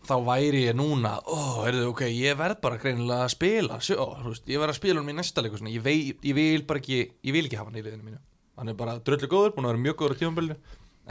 þá 0.08 0.16
væri 0.26 0.64
ég 0.64 0.78
núna, 0.80 1.12
ó, 1.28 1.66
heyrðu, 1.66 1.90
ok, 1.92 2.06
ég 2.16 2.38
verð 2.40 2.60
bara 2.64 2.80
greinilega 2.80 3.26
að 3.26 3.34
spila, 3.34 3.80
sjó, 3.84 3.98
þú 4.24 4.32
veist, 4.32 4.46
ég 4.48 4.62
verð 4.62 4.74
að 4.74 4.78
spila 4.80 5.04
um 5.04 5.12
í 5.12 5.16
næsta 5.18 5.44
leiku, 5.44 5.60
ég, 5.68 5.84
vei, 5.84 5.98
ég 6.24 6.38
vil 6.38 6.64
bara 6.70 6.80
ekki, 6.80 7.00
ég 7.28 7.36
vil 7.36 7.44
ekki 7.46 7.60
hafa 7.60 7.70
hann 7.72 7.82
í 7.82 7.84
liðinu 7.84 8.08
mínu, 8.08 8.22
hann 8.62 8.72
er 8.72 8.78
bara 8.80 8.96
dröllu 9.04 9.30
góður, 9.30 9.54
búin 9.58 9.68
að 9.68 9.74
vera 9.74 9.84
mjög 9.84 10.00
góður 10.00 10.16
á 10.16 10.20
tímabilinu, 10.22 10.58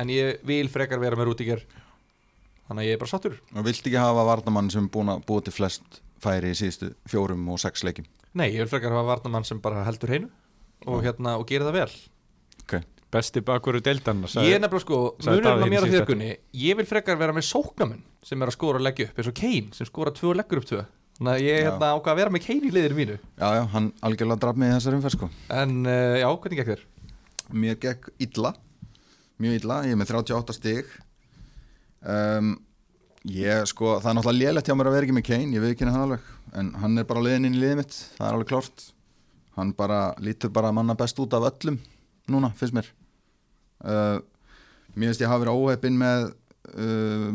en 0.00 0.14
ég 0.14 0.42
vil 0.48 0.72
frekar 0.72 1.02
vera 1.04 1.20
með 1.20 1.30
rútíker, 1.30 1.64
þannig 2.64 2.86
að 2.86 2.88
ég 2.88 2.96
er 2.96 3.02
bara 3.04 3.12
sattur. 3.12 3.38
Og 3.52 3.68
vilt 3.68 3.84
ekki 3.84 4.00
hafa 4.00 4.26
vardamann 4.32 4.72
sem 4.72 4.88
er 4.88 4.92
búin 4.96 5.12
að 5.12 5.24
búa 5.28 5.44
til 5.44 5.54
flest 5.54 6.00
færi 6.24 6.54
í 6.54 6.58
síðustu 6.58 6.94
fjórum 7.12 7.44
og 7.52 7.60
sex 7.62 7.84
leikjum? 7.86 8.08
Nei, 8.40 8.48
ég 8.54 8.64
vil 8.64 8.72
frekar 8.72 8.96
hafa 8.96 9.12
varnamann 9.12 9.46
sem 9.46 9.60
bara 9.62 9.84
heldur 9.86 10.16
heinu 10.16 10.32
og, 10.86 11.02
hérna, 11.04 11.36
og 11.38 11.46
gera 11.48 11.68
það 11.68 11.82
vel 11.82 11.92
Besti 13.08 13.40
bakuru 13.40 13.80
deildan 13.80 14.20
Ég 14.44 14.58
er 14.58 14.60
nefnilega 14.60 14.84
sko, 14.84 14.98
munurinn 15.24 15.48
á 15.48 15.56
mér 15.64 15.86
síðast 15.86 15.94
þérkunni 15.96 16.30
Ég 16.60 16.76
vil 16.76 16.86
frekar 16.88 17.16
vera 17.20 17.32
með 17.32 17.46
sóknamenn 17.48 18.02
sem 18.28 18.42
er 18.42 18.50
að 18.50 18.56
skora 18.58 18.80
og 18.80 18.84
leggja 18.84 19.08
upp 19.08 19.20
eins 19.22 19.30
og 19.30 19.36
Kane 19.38 19.76
sem 19.76 19.88
skora 19.88 20.12
tvö 20.12 20.32
og 20.34 20.36
leggur 20.36 20.60
upp 20.60 20.68
tvö. 20.68 20.82
Þannig 21.18 21.32
að 21.32 21.44
ég 21.46 21.56
er 21.56 21.64
hérna 21.66 21.90
ákvað 21.94 22.12
að 22.12 22.20
vera 22.20 22.32
með 22.34 22.44
Kane 22.44 22.68
í 22.68 22.72
liðinu 22.74 22.98
mínu. 22.98 23.16
Já, 23.40 23.48
já, 23.56 23.62
hann 23.72 23.86
algjörlega 24.06 24.42
draf 24.44 24.58
mig 24.60 24.68
í 24.68 24.74
þessari 24.76 24.98
umferð 24.98 25.16
sko. 25.16 25.28
En 25.56 25.72
uh, 25.88 26.18
já, 26.20 26.28
hvernig 26.28 26.60
gekk 26.60 26.70
þér? 26.74 26.82
Mér 27.64 27.78
gekk 27.82 28.10
illa 28.28 28.52
Mjög 29.38 29.56
illa, 29.60 29.78
ég 29.86 29.94
er 29.94 30.00
með 30.00 30.12
38 30.18 30.56
stig. 30.58 30.92
Um, 32.02 32.56
Ég 33.28 33.64
sko, 33.68 33.96
það 33.98 34.10
er 34.12 34.16
náttúrulega 34.18 34.38
lélegt 34.44 34.68
hjá 34.68 34.76
mér 34.78 34.88
að 34.88 34.94
vera 34.94 35.06
ekki 35.08 35.14
með 35.16 35.24
Kane 35.26 35.56
Ég 35.56 35.62
veit 35.64 35.72
ekki 35.72 35.88
hann 35.88 36.04
alveg 36.04 36.28
En 36.60 36.68
hann 36.80 37.00
er 37.00 37.06
bara 37.08 37.20
á 37.20 37.26
leiðin 37.26 37.48
inn 37.48 37.56
í 37.58 37.60
liðið 37.60 37.80
mitt, 37.80 37.96
það 38.14 38.28
er 38.28 38.36
alveg 38.36 38.50
klárt. 38.52 38.84
Hann 39.58 39.72
bara 39.76 39.98
lítur 40.22 40.52
bara 40.54 40.70
manna 40.72 40.94
best 40.98 41.18
út 41.20 41.34
af 41.36 41.48
öllum 41.50 41.80
Núna, 42.30 42.52
finnst 42.56 42.76
mér 42.76 42.88
uh, 43.84 44.18
Mér 44.94 45.12
finnst 45.12 45.22
ég 45.22 45.30
hafa 45.30 45.44
verið 45.44 45.62
óheppin 45.62 45.98
með 46.00 46.28
uh, 46.74 47.30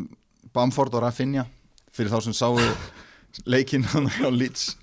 Bamford 0.54 0.94
og 0.98 1.06
Rafinha 1.06 1.48
Fyrir 1.94 2.12
þá 2.14 2.20
sem 2.26 2.38
sáu 2.38 2.58
leikinn 3.54 3.86
á 3.88 4.30
Leeds 4.34 4.74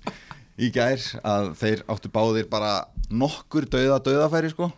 í 0.61 0.69
gær 0.73 1.01
að 1.25 1.51
þeir 1.59 1.83
áttu 1.89 2.11
báðir 2.11 2.47
bara 2.51 2.85
nokkur 3.11 3.65
dauða 3.71 3.99
dauðafæri 4.03 4.51
sko 4.53 4.69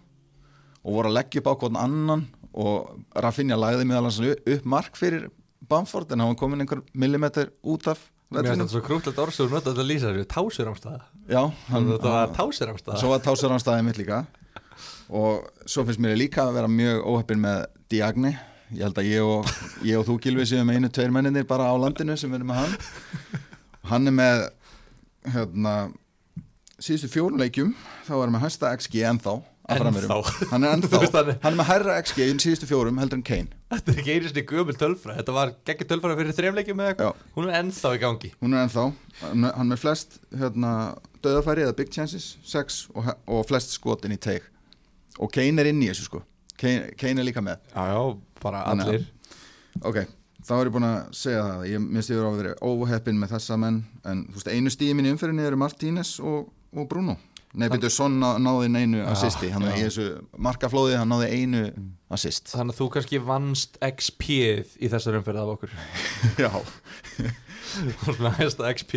og 0.83 0.97
voru 0.97 1.11
að 1.11 1.17
leggja 1.19 1.41
upp 1.41 1.49
á 1.49 1.53
hvern 1.61 1.79
annan. 1.79 2.25
Og 2.53 2.89
Rafinha 3.17 3.57
lagði 3.57 3.87
meðal 3.89 4.09
hans 4.09 4.19
upp 4.21 4.65
mark 4.69 4.97
fyrir 4.99 5.29
Bamford 5.69 6.11
en 6.13 6.21
hann 6.21 6.37
komin 6.37 6.61
einhver 6.61 6.83
millimetr 6.93 7.49
út 7.63 7.87
af 7.89 8.09
Mér 8.33 8.47
finnst 8.49 8.63
þetta 8.63 8.73
svo 8.73 8.81
krútlegt 8.81 9.19
orðsögur 9.21 9.51
nota 9.53 9.69
þetta 9.71 9.83
að 9.83 9.89
lýsa 9.91 10.09
þessu. 10.09 10.27
Tásuramstæða 10.31 11.01
Já, 11.29 11.41
hann, 11.69 11.89
Þetta 11.91 12.13
var 12.15 12.31
tásuramstæða 12.33 13.01
svo 13.01 13.11
var 13.11 13.21
tásur 13.25 13.53
hann 13.53 13.61
staðið 13.61 13.85
mitt 13.87 13.99
líka 14.01 14.23
og 15.09 15.47
svo 15.65 15.85
finnst 15.87 16.01
mér 16.03 16.17
líka 16.19 16.45
að 16.47 16.55
vera 16.59 16.71
mjög 16.71 17.03
óheppin 17.13 17.41
með 17.43 17.63
Diagni 17.93 18.33
ég 18.73 18.81
held 18.87 18.97
að 18.97 19.09
ég 19.11 19.21
og, 19.21 19.49
ég 19.85 19.99
og 19.99 20.05
þú 20.07 20.15
Gilvi 20.23 20.45
séum 20.49 20.71
einu 20.73 20.89
tveir 20.89 21.11
menninir 21.13 21.45
bara 21.45 21.67
á 21.69 21.75
landinu 21.77 22.15
sem 22.17 22.31
verður 22.33 22.47
með 22.49 22.61
hann. 22.63 23.41
Hann 23.91 24.09
er 24.09 24.15
með 24.17 24.45
hérna 25.33 25.73
síðustu 26.81 27.09
fjórum 27.13 27.37
leikjum 27.41 27.73
þá 28.07 28.13
er 28.15 28.21
hann 28.25 28.33
með 28.37 28.45
hæsta 28.47 28.71
XG 28.79 29.03
ennþá. 29.11 29.35
Ennþá. 29.73 30.15
hann 30.51 30.65
er 30.65 30.71
ennþá. 30.75 30.99
Hann 31.43 31.53
er- 31.53 31.59
með 31.59 31.67
hærra 31.69 31.93
XG 32.03 32.25
í 32.25 32.33
síðustu 32.43 32.67
fjórum 32.67 32.97
heldur 32.99 33.21
en 33.21 33.23
Kane. 33.27 33.53
Þetta 33.71 33.93
er 33.93 34.01
ekki 34.01 34.15
einu 34.17 34.31
sinni 34.31 34.43
gömul 34.49 34.75
tölfra 34.79 35.15
Þetta 35.21 35.35
var 35.37 35.53
geggjur 35.69 35.89
tölfra 35.93 36.17
fyrir 36.19 36.35
þremleikjum 36.39 36.81
eða 36.83 36.95
eitthvað. 36.95 37.21
Hún 37.37 37.47
er 37.47 37.59
ennþá 37.61 37.93
í 37.95 38.01
gangi. 38.01 38.31
Hún 38.41 38.57
er 38.57 38.65
ennþá. 38.65 38.87
Hann 39.21 39.47
er- 39.51 39.69
með 39.71 39.83
flest 39.85 40.17
hérna, 40.33 40.73
döðafæri 41.23 41.63
eða 41.67 41.77
big 41.77 41.93
chances 41.95 42.33
6 42.49 42.81
og, 42.97 43.13
og 43.37 43.45
flest 43.47 43.77
skotin 43.77 44.17
í 44.17 44.19
teig 44.19 44.49
og 45.19 45.31
Kane 45.33 45.61
er 45.63 45.71
inn 45.71 45.81
í 45.83 45.89
þessu 45.91 46.07
sko. 46.07 46.23
Kane, 46.59 46.93
Kane 46.99 47.21
er 47.21 47.27
líka 47.27 47.43
með. 47.43 47.61
Já, 47.73 47.83
já, 47.91 48.01
bara 48.43 48.63
allir. 48.71 49.05
Ok, 49.83 49.99
þá 50.45 50.53
er 50.59 50.69
ég 50.69 50.73
búin 50.75 50.87
að 50.87 50.97
segja 51.17 51.43
það. 51.49 51.67
Ég 51.71 51.85
minnst 51.85 52.13
ég 52.13 52.19
verið 52.21 52.31
að 52.31 52.41
vera 52.43 52.55
óheppin 52.71 53.19
með 53.21 53.35
þessa 53.35 53.59
menn. 53.61 53.83
En 54.05 54.25
þú 54.29 54.39
veist, 54.39 54.51
einu 54.53 54.73
stíði 54.73 54.97
mín 54.97 55.09
í 55.09 55.13
umferðinni 55.15 55.47
eru 55.49 55.61
Martínez 55.61 56.15
og, 56.23 56.49
og 56.73 56.89
Bruno. 56.91 57.17
Nei, 57.53 57.67
byrju, 57.69 57.89
Son 57.93 58.15
ná- 58.17 58.39
náði 58.41 58.71
einu 58.73 59.03
assisti. 59.05 59.51
Hann 59.53 59.67
er 59.69 59.75
í 59.77 59.83
þessu 59.85 60.07
markaflóði, 60.41 60.95
hann 60.97 61.11
náði 61.13 61.27
einu 61.37 61.59
assist. 62.13 62.49
Þannig 62.49 62.73
að 62.73 62.79
þú 62.79 62.87
kannski 62.95 63.19
vannst 63.21 63.77
XP-ið 63.85 64.71
í 64.81 64.89
þessar 64.89 65.19
umferð 65.19 65.43
af 65.43 65.51
okkur. 65.53 65.75
Já, 66.43 66.49
Svona 68.03 68.33
hægsta 68.37 68.69
XP 68.73 68.93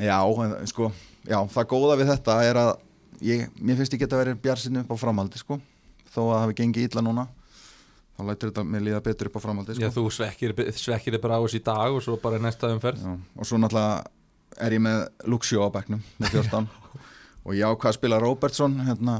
já, 0.00 0.18
en, 0.20 0.66
sko 0.68 0.90
Já, 1.28 1.38
það 1.52 1.68
góða 1.70 1.98
við 2.00 2.10
þetta 2.12 2.38
er 2.44 2.58
að 2.60 2.72
ég, 3.22 3.46
Mér 3.60 3.78
finnst 3.80 3.94
ég 3.96 4.02
geta 4.02 4.18
verið 4.20 4.40
bjarsinu 4.44 4.82
upp 4.84 4.92
á 4.92 4.96
framhaldi 5.00 5.40
sko. 5.40 5.60
Þó 6.12 6.18
að 6.26 6.32
það 6.32 6.42
hafi 6.44 6.58
gengið 6.62 6.88
illa 6.90 7.04
núna 7.06 7.28
Þá 8.12 8.24
lætur 8.28 8.50
þetta 8.50 8.62
mér 8.68 8.82
líða 8.84 8.98
betur 9.06 9.28
upp 9.30 9.36
á 9.40 9.44
framhaldi 9.46 9.74
sko. 9.76 9.82
Já, 9.86 9.90
þú 9.94 10.02
svekkir, 10.12 10.52
svekkir 10.76 11.14
þið 11.16 11.22
bara 11.24 11.38
á 11.40 11.42
þessu 11.46 11.58
í 11.58 11.62
dag 11.64 11.94
og 11.96 12.02
svo 12.04 12.16
bara 12.20 12.36
í 12.36 12.42
næsta 12.44 12.68
umferð. 12.74 13.00
Já, 13.00 13.14
og 13.40 13.48
svo 13.48 13.60
náttúrulega 13.62 14.66
er 14.66 14.74
ég 14.76 14.82
með 14.84 14.98
Luxio 15.32 15.64
á 15.64 15.68
bekknum 15.72 16.02
með 16.20 16.34
14 16.42 16.66
og 17.42 17.56
ég 17.56 17.64
ákvað 17.72 17.88
að 17.88 17.96
spila 17.96 18.18
Robertson 18.22 18.74
hérna, 18.84 19.14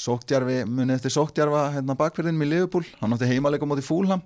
sóktjarfi, 0.00 0.62
muni 0.66 0.94
eftir 0.96 1.12
sóktjarfa 1.14 1.66
hérna 1.76 1.94
bakverðin 2.00 2.38
með 2.40 2.50
Liverpool. 2.54 2.88
Hann 3.02 3.12
átti 3.14 3.28
heimaleika 3.28 3.68
móti 3.68 3.84
Fúlham 3.84 4.24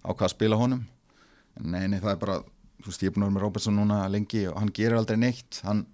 ákvað 0.00 0.26
að 0.30 0.34
spila 0.34 0.58
honum. 0.58 0.80
En 1.60 1.70
nei, 1.76 1.84
nei, 1.92 2.00
það 2.00 2.14
er 2.14 2.20
bara, 2.24 2.38
þú 2.80 2.88
veist, 2.88 3.04
ég 3.04 3.10
er 3.12 3.14
búin 3.18 3.26
að 3.26 3.28
vera 3.28 3.36
með 3.36 3.44
Robertson 3.44 3.76
núna 3.76 4.00
lengi 4.10 4.46
og 4.48 4.56
hann 4.62 4.72
gerir 4.74 4.96
aldrei 4.96 5.20
neitt. 5.20 5.60
Hann 5.68 5.84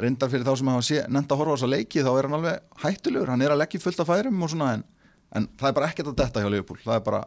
reyndar 0.00 0.32
fyrir 0.32 0.46
þá 0.46 0.52
sem 0.58 0.70
hafa 0.72 1.06
nefnt 1.12 1.32
að 1.32 1.40
horfa 1.40 1.54
á 1.54 1.56
þessa 1.56 1.70
leiki 1.72 2.04
þá 2.04 2.10
er 2.12 2.28
hann 2.28 2.36
alveg 2.38 2.82
hættulegur, 2.82 3.32
hann 3.32 3.46
er 3.46 3.54
að 3.54 3.62
leggja 3.62 3.82
fullt 3.82 4.02
af 4.02 4.10
færum 4.10 4.44
og 4.44 4.52
svona 4.52 4.72
en, 4.76 4.84
en 5.36 5.48
það 5.56 5.70
er 5.70 5.78
bara 5.78 5.88
ekkert 5.90 6.12
að 6.12 6.18
detta 6.20 6.44
hjá 6.44 6.50
Liverpool, 6.52 6.82
það 6.84 6.98
er 6.98 7.06
bara 7.08 7.22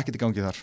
ekkert 0.00 0.18
í 0.18 0.22
gangi 0.22 0.44
þar. 0.44 0.60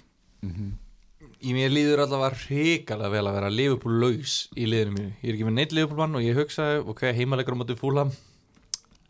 Í 1.40 1.54
mér 1.56 1.72
líður 1.72 2.04
allavega 2.04 2.42
hrikalega 2.46 3.14
vel 3.14 3.28
að 3.28 3.38
vera 3.40 3.52
Liverpool 3.54 4.00
laus 4.02 4.40
í 4.56 4.68
liðinu 4.68 4.96
mínu. 4.96 5.12
Ég 5.22 5.30
er 5.30 5.38
ekki 5.38 5.48
með 5.48 5.58
neitt 5.58 5.76
Liverpool 5.76 6.02
mann 6.02 6.20
og 6.20 6.26
ég 6.26 6.36
hugsaði 6.38 6.82
ok, 6.84 7.06
heimalegur 7.16 7.56
á 7.56 7.60
móti 7.62 7.80
fúlam 7.80 8.12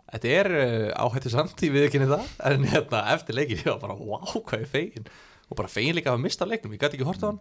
Þetta 0.10 0.30
er 0.34 0.48
uh, 0.58 1.06
áhættu 1.06 1.30
samt 1.30 1.62
í 1.66 1.70
viðkynni 1.74 2.08
það 2.10 2.30
en 2.50 2.66
hérna, 2.72 3.04
eftir 3.14 3.38
leikin 3.38 3.60
ég 3.62 3.68
var 3.70 3.82
bara 3.84 3.98
wow, 3.98 4.40
hvað 4.42 4.64
er 4.64 4.72
fegin 4.72 5.10
og 5.50 5.58
bara 5.58 5.70
fegin 5.70 5.98
líka 5.98 6.14
að 6.14 6.24
mista 6.24 6.48
leiknum, 6.50 6.74
ég 6.74 6.82
gæti 6.82 6.98
ekki 6.98 7.06
hort 7.06 7.26
á 7.26 7.30
hann 7.30 7.40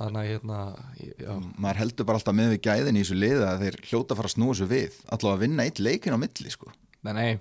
Þannig 0.00 0.18
að 0.22 0.28
hérna 0.32 0.58
ég- 0.98 1.18
já, 1.22 1.32
maður 1.62 1.80
heldur 1.82 2.06
bara 2.08 2.18
alltaf 2.18 2.34
með 2.34 2.52
við 2.54 2.60
gæðin 2.66 2.96
í 2.98 3.02
þessu 3.04 3.16
liða 3.20 3.48
að 3.52 3.60
þeir 3.66 3.76
hljóta 3.90 4.14
að 4.14 4.18
fara 4.22 4.30
að 4.30 4.34
snúa 4.36 4.54
þessu 4.54 4.68
við 4.72 4.94
allavega 5.12 5.36
að 5.36 5.42
vinna 5.44 5.66
eitt 5.68 5.78
leikin 5.84 6.16
á 6.16 6.22
milli 6.22 6.50
sko. 6.54 6.72
nei, 7.04 7.12
nei, 7.12 7.32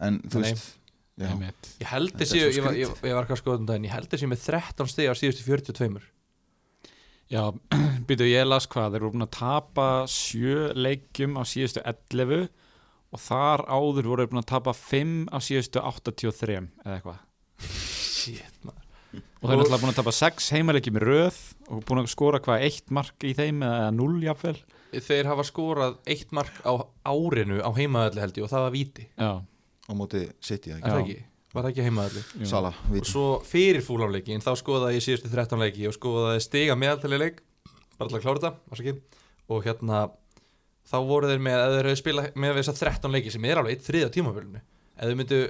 en 0.00 0.18
þú 0.26 0.40
Nei. 0.42 0.48
veist 0.50 0.78
ég 1.22 1.86
held 1.92 2.12
þessi 2.18 2.40
svo 2.40 2.48
ég, 2.50 2.64
var- 2.64 2.74
ég, 2.74 2.88
skrítið. 2.90 3.08
ég 3.08 3.14
var 3.14 3.24
ekki 3.26 3.36
að 3.36 3.42
skoða 3.42 3.58
um 3.62 3.66
daginn, 3.70 3.84
ég 3.86 3.94
held 3.94 4.08
þessi 4.10 4.28
með 4.32 4.42
13 4.48 4.88
stig 4.92 5.08
á 5.08 5.14
síðustu 5.14 5.44
42 5.46 6.02
Já, 7.32 7.42
býtu 8.08 8.26
ég 8.28 8.44
las 8.48 8.66
hvað, 8.66 8.90
þeir 8.92 9.00
eru 9.00 9.10
búin 9.14 9.24
að 9.24 9.30
tapa 9.38 9.86
sjö 10.10 10.72
leikjum 10.76 11.38
á 11.38 11.42
síðustu 11.48 11.80
11 11.86 12.48
og 13.12 13.20
þar 13.20 13.62
áður 13.72 14.08
voru 14.10 14.24
þeir 14.26 14.32
búin 14.34 14.42
að 14.42 14.50
tapa 14.52 14.74
5 14.76 15.14
á 15.32 15.38
síðustu 15.40 15.80
83 15.80 16.58
eða 16.84 16.98
eitthvað. 16.98 17.22
Shit, 17.62 18.58
maður 18.66 18.81
Og 19.12 19.48
þeir 19.48 19.54
eru 19.56 19.64
alltaf 19.66 19.82
búin 19.82 19.92
að 19.92 19.98
tapa 19.98 20.14
6 20.16 20.46
heimaleikjum 20.56 20.98
í 21.00 21.02
röð 21.02 21.40
og 21.68 21.82
búin 21.88 22.00
að 22.02 22.10
skora 22.12 22.40
hvað, 22.42 22.62
eitt 22.68 22.92
mark 22.94 23.26
í 23.26 23.32
þeim 23.36 23.64
eða 23.66 23.90
0 23.96 24.22
jafnvel. 24.24 24.54
Þeir 24.92 25.28
hafa 25.30 25.44
skorað 25.48 25.98
eitt 26.14 26.32
mark 26.36 26.60
á 26.64 26.72
árinu 27.08 27.58
á 27.64 27.70
heimaðalli 27.76 28.22
held 28.22 28.40
ég 28.40 28.46
og 28.46 28.52
það 28.52 28.64
var 28.66 28.74
víti 28.74 29.06
Já, 29.16 29.30
á 29.40 29.92
móti 29.96 30.24
City 30.44 30.72
Er 30.74 30.78
ekki? 30.78 30.90
það 30.90 31.00
ekki? 31.02 31.18
Var 31.52 31.64
það 31.64 31.70
ekki 31.72 31.86
heimaðalli? 31.88 32.24
Sala, 32.48 32.72
Og 32.92 33.08
svo 33.08 33.24
fyrir 33.48 33.84
fúlamleikin 33.84 34.44
þá 34.44 34.52
skoðaði 34.60 34.98
ég 35.00 35.06
síðustu 35.06 35.32
13 35.32 35.64
leiki 35.64 35.88
og 35.88 35.96
skoðaði 35.96 36.44
stiga 36.44 36.76
meðaltali 36.76 37.20
leik 37.20 37.40
bara 37.98 38.08
til 38.08 38.18
að 38.18 38.24
klára 38.26 38.42
þetta, 38.42 38.94
og 39.52 39.64
hérna 39.66 40.04
þá 40.88 40.96
voru 41.08 41.28
þeir 41.30 41.42
með 41.44 41.58
að 41.62 41.76
þeir 41.78 41.98
spila 42.00 42.24
með 42.36 42.60
þessar 42.60 42.78
13 42.80 43.14
leiki 43.16 43.32
sem 43.32 43.44
er 43.48 43.60
alveg 43.60 43.76
eitt 43.76 43.86
þriða 43.88 44.12
tímabilinu 44.14 44.60
ef 44.62 45.08
þeir 45.08 45.18
myndu 45.20 45.40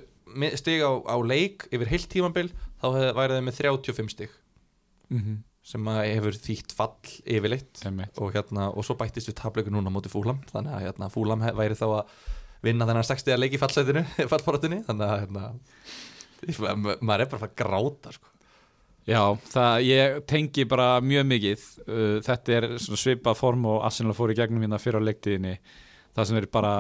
stiga 0.59 0.89
á, 0.89 0.93
á 1.13 1.17
leik 1.25 1.67
yfir 1.73 1.91
heilt 1.93 2.09
tímabil 2.13 2.51
þá 2.83 2.87
hef- 2.97 3.17
væri 3.19 3.37
þeir 3.39 3.47
með 3.49 3.59
35 3.61 4.11
stig. 4.15 4.31
Mhm, 5.13 5.41
sem 5.63 5.85
að 5.93 6.01
hefur 6.17 6.39
þýtt 6.43 6.73
fall 6.75 6.97
yfirleitt. 7.27 7.83
Og 8.19 8.33
hérna 8.35 8.71
og 8.77 8.85
svo 8.87 8.97
bættist 8.99 9.29
við 9.31 9.37
tapleikur 9.43 9.71
núna 9.75 9.93
móti 9.93 10.11
fúlam 10.11 10.41
þannig 10.51 10.73
að 10.75 10.85
hérna, 10.89 11.11
fúlam 11.13 11.45
væri 11.55 11.77
þá 11.79 11.87
að 12.01 12.17
vinna 12.63 12.87
þennan 12.87 13.05
60 13.07 13.39
leik 13.39 13.55
í 13.55 13.59
fallbaratunni 14.33 14.83
þannig 14.87 15.07
að 15.09 15.21
hérna, 15.27 15.45
ma- 16.79 16.97
maður 17.01 17.21
er 17.27 17.31
bara 17.35 17.49
að 17.49 17.57
gráta 17.59 18.13
sko. 18.17 18.29
Já, 19.03 19.19
það, 19.51 19.77
ég 19.89 20.19
tengi 20.31 20.65
bara 20.71 21.01
mjög 21.03 21.25
mikið. 21.27 21.63
Uh, 21.89 22.19
þetta 22.23 22.53
er 22.55 22.67
svipað 22.79 23.35
form 23.41 23.65
og 23.67 23.81
Arsenal 23.87 24.15
fór 24.15 24.31
í 24.31 24.37
gegnum 24.39 24.63
hérna 24.63 24.79
fyrir 24.79 25.03
á 25.03 25.07
leiktiðinni 25.09 25.57
það 26.15 26.29
sem 26.29 26.39
er 26.39 26.47
bara 26.55 26.75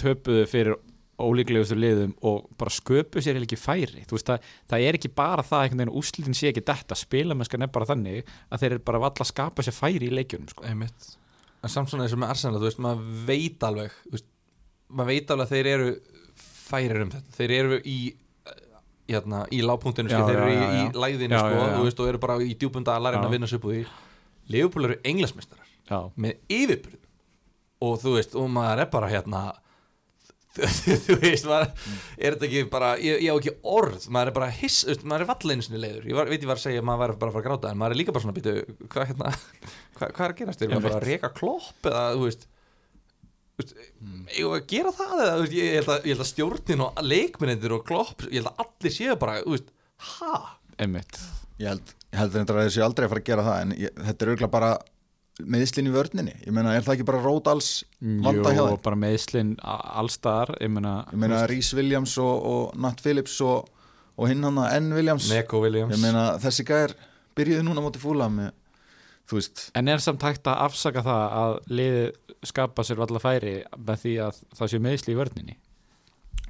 töpuðu 0.00 0.46
fyrir 0.48 0.78
ólíklegustu 1.18 1.76
liðum 1.78 2.12
og 2.26 2.46
bara 2.60 2.72
sköpu 2.72 3.22
sér 3.24 3.40
ekki 3.40 3.58
færi. 3.58 4.04
Þú 4.06 4.16
veist 4.16 4.30
það, 4.30 4.50
það 4.70 4.84
er 4.88 4.98
ekki 4.98 5.10
bara 5.18 5.44
það 5.46 5.64
einhvern 5.64 5.82
veginn 5.82 5.96
úslitin 6.00 6.38
sé 6.38 6.52
ekki 6.52 6.64
þetta, 6.68 6.98
spilamennskan 6.98 7.66
er 7.66 7.72
bara 7.74 7.88
þannig 7.88 8.30
að 8.48 8.62
þeir 8.62 8.76
eru 8.76 8.84
bara 8.90 9.02
valla 9.06 9.24
að 9.24 9.32
skapa 9.32 9.66
sér 9.66 9.76
færi 9.76 10.08
í 10.10 10.14
leikjunum 10.14 10.52
sko. 10.52 10.68
En 10.68 11.72
samt 11.72 11.90
svona 11.90 12.06
eins 12.06 12.14
og 12.14 12.22
með 12.22 12.34
Arsenal 12.36 12.60
þú 12.60 12.68
veist, 12.68 12.80
maður 12.84 13.26
veit 13.26 13.66
alveg 13.66 13.98
veist, 14.12 14.28
maður 14.88 15.10
veit 15.10 15.34
alveg 15.34 15.48
að 15.48 15.54
þeir 15.56 15.70
eru 15.72 15.88
færir 16.68 17.02
um 17.02 17.12
þetta, 17.16 17.34
þeir 17.34 17.54
eru 17.56 17.80
í 17.82 17.98
hérna, 19.08 19.42
í 19.50 19.62
lágpunktinu 19.64 20.10
skil, 20.12 20.24
þeir 20.28 20.42
eru 20.42 20.52
í, 20.52 20.58
í 20.78 21.02
læðinu 21.02 21.40
sko, 21.40 21.68
veist, 21.86 22.02
og 22.02 22.10
eru 22.10 22.20
bara 22.22 22.36
í 22.44 22.54
djúbunda 22.60 22.96
að 22.98 23.08
Já. 23.16 23.20
að 23.22 23.34
vinna 23.34 23.48
sér 23.48 23.60
upp 23.60 23.68
úr 23.68 23.74
því. 23.74 23.84
Leopold 24.52 24.88
eru 24.88 24.98
englasmistarar 25.08 25.70
Já, 25.88 25.98
með 26.16 26.42
yfirburðum. 26.52 27.04
Og 27.88 27.96
þú 28.02 28.14
veist, 28.16 28.36
og 28.36 28.48
maður 28.52 28.82
er 28.84 28.90
bara 28.92 29.10
hérna 29.12 29.42
þú 31.06 31.16
veist, 31.22 31.48
maður, 31.48 31.88
er 32.18 32.36
þetta 32.36 32.48
ekki 32.48 32.64
bara 32.72 32.92
ég, 33.02 33.22
ég 33.24 33.32
á 33.32 33.36
ekki 33.38 33.54
orð, 33.62 34.08
maður 34.14 34.32
er 34.32 34.36
bara 34.40 34.50
hiss, 34.58 34.82
maður 35.04 35.24
er 35.24 35.30
valleinsinu 35.32 35.80
leiður, 35.82 36.10
ég 36.10 36.18
var, 36.18 36.30
veit 36.30 36.42
ég 36.42 36.50
var 36.50 36.60
að 36.60 36.66
segja 36.66 36.82
að 36.82 36.88
maður 36.90 37.02
var 37.04 37.18
bara 37.22 37.32
að 37.32 37.38
fara 37.38 37.44
að 37.44 37.48
gráta, 37.48 37.72
en 37.72 37.80
maður 37.80 37.96
er 37.96 38.00
líka 38.02 38.14
bara 38.16 38.26
svona 38.26 38.36
býtu, 38.38 38.54
hvað 38.84 39.10
hérna, 39.12 39.32
hvað, 39.98 40.14
hvað 40.18 40.24
er 40.26 40.34
að 40.34 40.38
gerast, 40.42 40.62
er 40.62 40.72
maður 40.74 40.88
bara 40.88 41.00
að 41.00 41.08
reka 41.08 41.32
klopp 41.38 41.90
eða, 41.90 42.04
þú 42.14 42.28
veist 42.28 42.46
veist, 43.58 43.74
eigum 44.36 44.52
við 44.52 44.58
að 44.58 44.68
gera 44.70 44.94
það 44.94 45.16
eða, 45.18 45.38
veist, 45.42 45.56
ég, 45.56 45.64
ég, 45.64 45.80
held 45.80 45.90
að, 45.94 46.04
ég 46.06 46.14
held 46.14 46.24
að 46.24 46.30
stjórnin 46.30 46.84
og 46.86 47.02
leikmennir 47.02 47.74
og 47.74 47.84
klopp, 47.88 48.22
ég 48.28 48.38
held 48.38 48.52
að 48.52 48.62
allir 48.66 48.94
séu 48.94 49.18
bara, 49.18 49.40
þú 49.42 49.56
veist, 49.56 49.72
ha? 50.12 50.38
einmitt. 50.78 51.18
Ég 51.58 51.72
held, 51.72 51.94
ég 52.12 52.20
held 52.20 52.38
að 52.38 52.60
þessi 52.62 52.84
aldrei 52.84 53.06
að 53.06 53.12
fara 53.12 53.22
að 53.22 53.28
gera 53.28 53.46
það 53.46 53.60
en 53.64 53.74
ég, 53.82 53.94
þetta 53.98 54.24
er 54.24 54.30
auðvitað 54.32 54.52
bara 54.54 54.70
meðslinn 55.46 55.88
í 55.90 55.92
vörninni? 55.94 56.34
Ég 56.46 56.54
meina, 56.54 56.72
er 56.74 56.82
það 56.86 56.96
ekki 56.96 57.06
bara 57.08 57.20
Ródals 57.22 57.68
vanda 58.00 58.52
hjá 58.54 58.62
Jú, 58.62 58.68
þeim? 58.72 58.82
bara 58.84 58.98
meðslinn 59.04 59.52
allstaðar 59.62 60.54
ég 60.62 60.72
meina, 60.74 60.94
Ég 61.12 61.20
meina 61.22 61.42
Rhys 61.46 61.72
Williams 61.78 62.16
og, 62.22 62.46
og 62.52 62.78
Nat 62.82 63.02
Phillips 63.04 63.36
og, 63.46 63.68
og 64.18 64.30
hinn 64.32 64.42
hann 64.48 64.58
N. 64.66 64.90
Williams. 64.96 65.28
Neko 65.30 65.60
Williams. 65.62 65.94
Ég 65.94 66.02
meina, 66.02 66.24
þessi 66.42 66.66
gæðir 66.66 66.96
byrjuði 67.38 67.66
núna 67.68 67.84
móti 67.84 68.02
fúla 68.02 68.26
með, 68.32 68.50
þú 69.30 69.38
veist, 69.38 69.68
en 69.78 69.88
er 69.94 70.02
samt 70.02 70.24
hægt 70.26 70.48
að 70.50 70.64
afsaka 70.66 71.04
það 71.06 71.38
að 71.42 71.56
liði 71.70 72.04
skapa 72.48 72.82
sér 72.86 72.98
valla 73.00 73.22
færi 73.22 73.56
með 73.78 74.02
því 74.04 74.12
að 74.26 74.42
það 74.58 74.72
sé 74.74 74.78
meðsli 74.82 75.14
í 75.14 75.18
vörninni? 75.18 75.56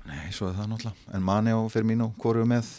Nei, 0.08 0.30
svo 0.32 0.48
er 0.48 0.54
það 0.56 0.70
náttúrulega. 0.72 1.08
En 1.18 1.24
Mani 1.28 1.52
og 1.52 1.66
Firmino, 1.72 2.10
hvoru 2.20 2.46
með 2.48 2.70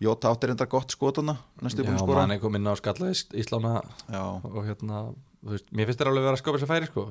Jota 0.00 0.30
áttir 0.32 0.52
enda 0.54 0.66
gott 0.70 0.94
skotana 0.94 1.36
næstu 1.60 1.84
búin 1.84 1.96
Já, 1.96 2.00
að 2.00 2.04
skora. 2.06 2.20
mann 2.22 2.32
er 2.36 2.40
komin 2.40 2.68
á 2.68 2.74
skalla 2.80 3.10
Íslána 3.12 3.72
Já, 4.08 4.22
og 4.40 4.62
hérna, 4.64 4.96
þú 5.44 5.50
veist, 5.56 5.66
mér 5.72 5.90
finnst 5.90 6.00
þér 6.00 6.10
alveg 6.12 6.24
vera 6.28 6.36
að 6.38 6.42
skopa 6.42 6.60
sér 6.60 6.70
færi, 6.70 6.86
sko. 6.88 7.02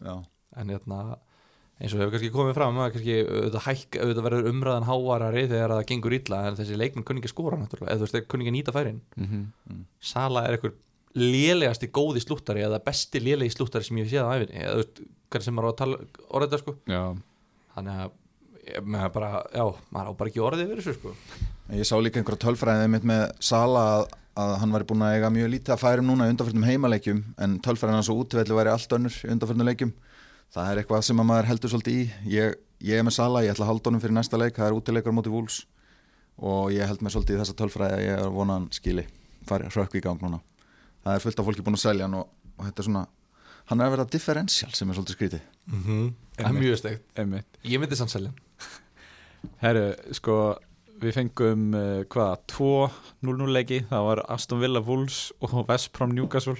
Já, 0.00 0.14
en 0.56 0.72
hérna 0.72 0.98
eins 1.80 1.94
og 1.94 2.00
hefur 2.00 2.12
kannski 2.14 2.32
komið 2.32 2.56
fram 2.56 2.76
að 2.80 2.92
kannski 2.94 3.14
auðvitað, 3.24 3.66
hæk, 3.66 3.90
auðvitað 4.00 4.26
verður 4.26 4.48
umræðan 4.50 4.88
hávarari 4.88 5.44
þegar 5.48 5.70
það 5.74 5.88
gengur 5.92 6.16
illa 6.16 6.38
en 6.48 6.56
þessi 6.58 6.76
leikmenn 6.76 7.06
kunni 7.08 7.20
ekki 7.22 7.30
að 7.30 7.36
skora 7.36 7.56
náttúrulega. 7.60 7.88
Eða 7.88 7.98
þú 8.00 8.04
veist, 8.04 8.16
þeir 8.16 8.26
kunni 8.28 8.42
ekki 8.44 8.52
að 8.52 8.58
nýta 8.58 8.74
færin. 8.76 9.00
Mm 9.16 9.26
-hmm. 9.30 9.84
Sala 10.00 10.40
er 10.44 10.52
einhver 10.56 10.74
lélegasti 11.16 11.88
góði 11.88 12.20
slúttari 12.20 12.60
eða 12.66 12.84
besti 12.84 13.18
lélegi 13.20 13.50
slúttari 13.56 13.84
sem 13.84 13.96
ég 13.96 14.10
séð 14.12 14.28
á 14.28 14.36
æfinni 14.36 14.60
eða 14.60 14.74
þú 14.76 14.80
veist, 14.84 14.96
ég- 21.72 21.86
sá 21.88 21.96
líka 22.00 22.20
einhverja 22.20 22.44
tölfræðið 22.44 22.90
mitt 22.90 23.04
með 23.04 23.22
Sala 23.40 23.82
að, 23.94 24.04
að 24.36 24.54
hann 24.60 24.72
væri 24.74 24.88
búin 24.90 25.02
að 25.06 25.14
eiga 25.16 25.30
mjög 25.30 25.50
lítið 25.54 25.74
að 25.74 25.82
færum 25.84 26.06
núna 26.10 26.26
í 26.26 26.32
undanfjörnum 26.34 26.68
heimaleikjum 26.68 27.20
en 27.38 27.58
tölfræðin 27.60 27.98
hans 27.98 28.10
og 28.10 28.22
útvelli 28.24 28.56
væri 28.56 28.72
allt 28.72 28.92
önnur 28.96 29.12
í 29.12 29.30
undanfjörnum 29.34 29.68
leikjum. 29.70 29.92
Það 30.50 30.70
er 30.70 30.80
eitthvað 30.80 31.04
sem 31.06 31.20
að 31.22 31.28
maður 31.30 31.50
heldur 31.50 31.70
svolítið 31.70 31.94
í. 32.00 32.04
Ég, 32.34 32.54
ég 32.82 32.98
er 32.98 33.06
með 33.06 33.16
Sala, 33.18 33.44
ég 33.44 33.52
ætla 33.54 33.64
að 33.68 33.70
halda 33.70 33.90
honum 33.90 34.02
fyrir 34.02 34.16
næsta 34.16 34.40
leik 34.40 34.56
það 34.56 34.66
er 34.66 34.78
útileikar 34.80 35.14
á 35.14 35.18
móti 35.18 35.30
Vúls 35.30 35.60
og 36.40 36.72
ég 36.72 36.88
held 36.88 37.02
með 37.04 37.14
svolítið 37.14 37.36
í 37.36 37.40
þessa 37.42 37.56
tölfræði 37.58 37.96
að 37.98 38.04
ég 38.06 38.18
er 38.24 38.30
vonað 38.34 38.56
hann 38.58 38.68
skili, 38.72 39.06
fari 39.46 39.68
hrökk 39.70 39.94
í 40.00 40.02
gang 40.02 40.22
núna. 40.24 40.40
Það 41.04 41.14
er 41.14 41.24
fullt 41.24 41.40
af 41.40 41.46
fólki 41.50 41.64
búin 41.66 41.76
að 41.76 41.84
selja 41.84 42.06
hann 42.08 42.16
og, 42.16 42.30
og 42.56 42.64
þetta 42.66 42.80
er 42.82 42.88
svona, 42.88 43.02
hann 43.70 43.80
er 43.80 43.86
að 43.86 43.94
vera 43.94 44.06
differential 44.16 44.72
sem 44.74 44.88
er 44.90 44.96
svolítið 44.98 45.18
skrítið. 45.18 45.42
Mm 45.68 45.82
-hmm. 45.84 46.12
en 46.38 46.54
mjög 46.56 46.78
stegt 46.78 47.02
ég 47.64 47.78
myndi 47.80 47.96
samt 47.96 48.10
selja 48.10 48.32
Herru, 49.60 49.94
sko 50.12 50.56
við 51.00 51.16
fengum 51.16 51.68
uh, 51.76 52.00
hvað, 52.12 52.46
2-0-0 52.54 53.52
leiki. 53.56 53.82
Það 53.90 54.08
var 54.08 54.24
Aston 54.36 54.62
Villa 54.62 54.82
Wolves 54.84 55.28
og 55.40 55.54
West 55.68 55.92
Brom 55.96 56.14
Newcastle. 56.16 56.58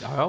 Já, 0.00 0.10
já, 0.14 0.26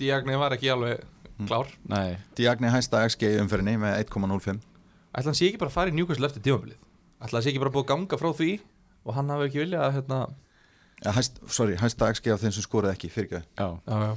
Diagne 0.00 0.36
var 0.40 0.54
ekki 0.56 0.72
alveg 0.72 1.02
klár. 1.46 1.72
Nei, 1.90 2.18
Diagne 2.38 2.70
hæsta 2.72 3.02
XG 3.08 3.34
í 3.34 3.40
umferðinni 3.42 3.80
með 3.82 4.04
1,05 4.06 4.62
ætla 5.12 5.28
hann 5.28 5.36
sé 5.36 5.48
ekki 5.50 5.60
bara 5.60 5.72
að 5.72 5.76
fara 5.76 5.92
í 5.92 5.96
Newcastle 5.96 6.28
eftir 6.28 6.44
tímabilið? 6.46 6.78
Ætla 7.20 7.38
hann 7.38 7.44
sé 7.44 7.52
ekki 7.52 7.62
bara 7.62 7.72
búið 7.74 7.84
að 7.84 7.90
ganga 7.92 8.18
frá 8.20 8.30
því 8.38 8.52
og 9.02 9.16
hann 9.16 9.32
hafi 9.32 9.48
ekki 9.48 9.62
viljað 9.62 9.86
að 9.86 9.96
hérna 9.98 10.20
ja, 11.02 11.14
hæst, 11.16 11.40
sorry, 11.52 11.76
hæsta 11.80 12.12
XG 12.14 12.32
af 12.32 12.44
þeim 12.44 12.54
sem 12.56 12.64
skoraði 12.64 12.96
ekki 12.96 13.10
fyrir 13.12 13.28
ekki 13.28 13.42
já, 13.60 13.68
já, 13.86 13.98
já. 14.06 14.14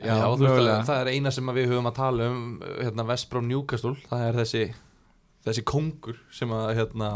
Að 0.00 0.86
það 0.88 0.98
er 0.98 1.10
eina 1.12 1.32
sem 1.34 1.50
að 1.50 1.58
við 1.58 1.72
höfum 1.74 1.90
að 1.90 1.98
tala 1.98 2.28
um 2.30 2.44
hérna, 2.64 3.04
Vestbrám 3.10 3.44
Newcastle. 3.50 3.98
Það 4.08 4.22
er 4.24 4.38
þessi, 4.38 4.62
þessi 5.46 5.64
kongur 5.66 6.18
sem 6.34 6.50
að 6.54 6.74
hérna, 6.78 7.10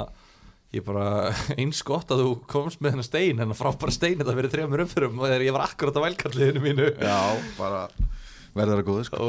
ég 0.74 0.84
bara 0.86 1.30
eins 1.60 1.82
gott 1.86 2.12
að 2.14 2.24
þú 2.24 2.32
komst 2.50 2.82
með 2.84 2.96
hennar 2.96 3.08
stein 3.08 3.42
hennar 3.42 3.58
frábæra 3.58 3.94
stein 3.94 4.18
þetta 4.20 4.36
fyrir 4.38 4.54
þrejum 4.54 4.76
umfyrum 4.86 5.20
og 5.20 5.28
þegar 5.28 5.46
ég 5.46 5.56
var 5.56 5.66
akkurat 5.68 6.00
á 6.00 6.04
vælkalliðinu 6.06 6.64
mínu. 6.64 6.90
Já, 6.98 7.20
bara 7.58 7.86
verður 8.54 8.80
það 8.80 8.88
góðu 8.88 9.04
sko. 9.08 9.28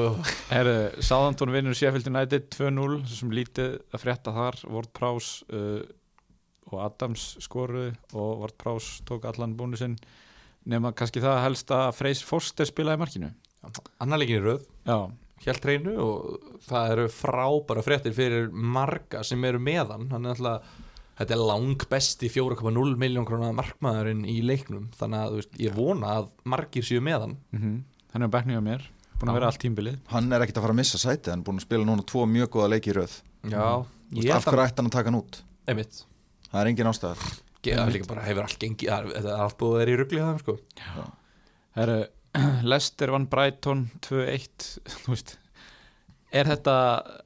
Herru, 0.52 0.76
Sáðantón 1.04 1.54
vinnur 1.54 1.78
Sheffield 1.78 2.10
United 2.12 2.50
2-0 2.56 3.00
sem 3.10 3.34
lítið 3.34 3.78
að 3.90 4.04
frétta 4.04 4.34
þar. 4.36 4.60
Ward 4.70 4.92
Prowse 4.96 5.46
uh, 5.50 5.82
og 6.72 6.84
Adams 6.86 7.32
skoruðu 7.44 7.92
og 8.14 8.44
Ward 8.44 8.58
Prowse 8.62 9.02
tók 9.08 9.26
allan 9.30 9.58
bónusinn. 9.58 9.98
Nema 10.70 10.94
kannski 10.98 11.22
það 11.22 11.44
helst 11.44 11.74
að 11.74 11.92
Freys 11.98 12.24
Foster 12.26 12.70
spilaði 12.70 12.98
í 12.98 13.04
markinu. 13.04 13.32
Annar 14.02 14.22
leikin 14.22 14.40
í 14.40 14.46
röð. 14.46 14.66
Já, 14.86 14.98
hjælt 15.44 15.66
reynu 15.68 15.94
og 16.00 16.40
það 16.70 16.92
eru 16.96 17.06
frábæra 17.12 17.84
fréttir 17.86 18.14
fyrir 18.16 18.50
marga 18.52 19.24
sem 19.24 19.44
eru 19.46 19.60
meðan 19.60 20.10
hann. 20.12 20.26
Er 20.26 20.36
alltaf 20.36 20.82
Þetta 21.16 21.32
er 21.32 21.40
lang 21.48 21.78
besti 21.88 22.28
4,0 22.28 22.98
miljón 23.00 23.24
krónar 23.24 23.54
markmaðurinn 23.56 24.26
í 24.28 24.42
leiknum. 24.44 24.90
Þannig 25.00 25.22
að 25.22 25.36
veist, 25.38 25.54
ég 25.64 25.72
vona 25.72 26.10
að 26.20 26.26
margir 26.44 26.84
séu 26.84 27.00
meðan 27.00 27.38
mm 27.56 27.78
hann 28.16 28.24
er 28.24 28.28
á 28.28 28.36
bekknum 28.36 28.56
hjá 28.58 28.64
mér. 28.64 28.84
Búin 29.20 29.30
að 29.32 29.38
vera 29.40 29.48
allt 29.48 29.60
tímbilið 29.64 29.96
Hann 30.12 30.28
er 30.36 30.44
ekkert 30.44 30.58
að 30.60 30.66
fara 30.66 30.74
að 30.76 30.80
missa 30.82 30.98
sæti 31.00 31.32
Hann 31.32 31.40
er 31.40 31.46
búin 31.48 31.58
að 31.62 31.66
spila 31.66 31.86
núna 31.88 32.04
tvo 32.08 32.26
mjög 32.28 32.50
góða 32.52 32.68
leiki 32.74 32.92
í 32.92 32.96
röð. 32.96 33.14
Já, 33.48 33.64
Þú 33.86 34.16
veist, 34.20 34.28
ég 34.28 34.36
Af 34.36 34.46
hverju 34.50 34.66
ætti 34.66 34.80
hann 34.82 34.90
að 34.92 34.96
taka 34.98 35.10
hann 35.12 35.20
út? 35.22 35.40
einmitt. 35.68 36.02
Það 36.52 36.60
er 36.62 36.68
engin 36.74 36.90
ástæðar 36.92 37.24
það 37.66 37.88
er 37.88 37.94
líka 37.96 38.08
bara 38.12 38.22
hefur 38.28 38.44
allt 38.46 38.60
gengið 38.60 38.92
það 38.92 39.08
er- 39.08 39.26
er 39.26 39.40
allt 39.46 39.58
búið 39.58 39.72
að 39.76 39.80
vera 39.80 39.92
í 39.96 40.00
ruggli 40.02 40.20
það 40.20 40.40
sko. 40.44 40.58
Lester 42.72 43.14
vann 43.14 43.30
Brighton 43.32 43.88
2-1 44.06 44.70
þú 45.06 45.14
veist 45.14 45.36
Er 46.36 46.50
þetta 46.50 46.78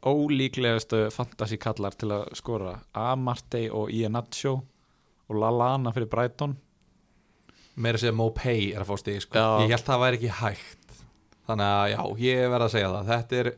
ólíklegastu 0.05 1.07
fantasy 1.13 1.57
kallar 1.57 1.95
til 1.97 2.11
að 2.13 2.27
skora? 2.37 2.75
Amartey 2.93 3.69
og 3.73 3.89
Iheanacho 3.89 4.51
og 4.59 5.39
Lallana 5.39 5.93
fyrir 5.95 6.09
Brighton? 6.11 6.53
Meira 7.79 7.97
að 7.97 8.03
segja 8.03 8.17
Mopay 8.19 8.67
er 8.73 8.83
að 8.83 8.91
fá 8.91 8.99
stig 9.01 9.23
sko. 9.23 9.45
Ég 9.63 9.73
held 9.73 9.87
það 9.87 10.03
væri 10.03 10.19
ekki 10.19 10.35
hægt. 10.43 11.01
Þannig 11.49 11.71
að 11.71 11.93
já, 11.93 12.01
ég 12.27 12.53
verð 12.53 12.67
að 12.67 12.73
segja 12.75 12.91
það. 12.93 13.09
Þetta 13.09 13.39
er, 13.39 13.49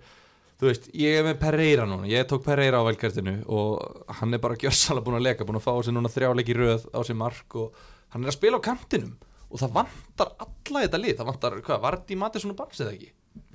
þú 0.61 0.69
veist, 0.69 0.87
ég 1.01 1.17
er 1.17 1.27
með 1.27 1.39
Pereira 1.41 1.87
núna. 1.89 2.07
Ég 2.11 2.29
tók 2.29 2.45
Pereira 2.45 2.79
á 2.79 2.87
velkartinu 2.87 3.35
og 3.51 4.05
hann 4.21 4.37
er 4.37 4.43
bara 4.45 4.59
gjörsalega 4.61 5.07
búin 5.09 5.19
að 5.19 5.27
leka 5.27 5.49
búin 5.49 5.59
að 5.59 5.67
fá 5.67 5.73
sér 5.81 5.97
núna 5.97 6.13
þrjáleiki 6.13 6.55
röð 6.55 6.87
á 6.95 6.99
sér 7.03 7.19
mark 7.19 7.59
og 7.59 7.83
hann 8.13 8.23
er 8.23 8.31
að 8.31 8.37
spila 8.37 8.61
á 8.61 8.67
kantinum 8.69 9.17
og 9.51 9.59
það 9.61 9.73
vantar 9.75 10.31
alla 10.45 10.83
þetta 10.85 10.99
lið. 11.03 11.17
Það 11.19 11.29
vantar, 11.31 11.57
hvað, 11.67 11.81
Vardí 11.85 12.17
Mattisson 12.17 12.51
og 12.53 12.57
Barnes 12.61 12.79
eða 12.85 12.93
ekki? 12.95 13.11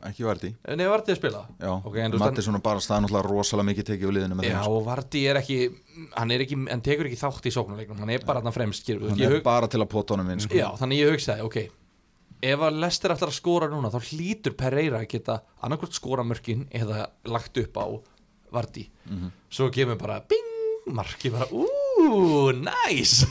Ekki 0.09 0.25
Vardí 0.25 0.49
Nei, 0.77 0.87
Vardí 0.89 1.13
að 1.13 1.19
spila. 1.19 1.41
Já, 1.61 1.71
Ok, 1.85 1.97
en 2.01 2.13
þú 2.13 2.17
veist, 2.17 2.25
Matti 2.25 2.43
svona 2.47 2.61
bara 2.65 2.81
staðan 2.81 3.05
náttúrulega 3.07 3.29
rosalega 3.29 3.67
mikið 3.71 3.87
tekið 3.91 4.09
úr 4.09 4.15
liðinu 4.17 4.37
með 4.39 4.47
Já, 4.47 4.53
þeim 4.55 4.63
sko. 4.65 4.77
og 4.79 4.85
Vardí 4.87 5.23
er 5.29 5.39
ekki 5.41 5.57
hann, 6.17 6.31
er 6.37 6.45
ekki, 6.47 6.59
hann 6.71 6.85
tekur 6.87 7.09
ekki 7.11 7.19
þátt 7.21 7.49
í 7.49 7.53
sóknarleiknum. 7.57 7.99
Hann 8.01 8.13
er 8.15 8.25
bara 8.25 8.41
hann 8.45 8.53
fremst, 8.57 8.89
Hann 8.89 9.21
er 9.21 9.35
hug- 9.37 9.43
bara 9.45 9.69
til 9.69 9.81
að 9.83 9.89
pota 9.93 10.15
honum 10.17 10.31
inn 10.33 10.41
sko. 10.41 10.55
Já, 10.57 10.69
þannig 10.81 11.03
ég 11.03 11.13
hugsaði, 11.17 11.45
ok 11.49 11.59
Ef 12.47 12.61
að 12.61 12.79
Lester 12.81 13.11
ætlar 13.15 13.31
að 13.33 13.37
skora 13.41 13.69
núna 13.73 13.89
þá 13.93 14.01
hlýtur 14.13 14.57
Pereira 14.61 14.99
að 15.01 15.09
geta 15.09 15.39
annarkvort 15.65 15.93
skora 15.97 16.23
mörkin 16.25 16.67
eða 16.71 17.07
lagt 17.25 17.57
upp 17.61 17.77
á 17.81 17.87
Vardí 18.53 18.87
Svo 19.51 19.71
kemur 19.73 19.97
bara 20.01 20.21
bing, 20.21 20.93
marki 20.93 21.31
bara 21.33 21.49
úúúú, 21.53 22.53
næs 22.61 23.25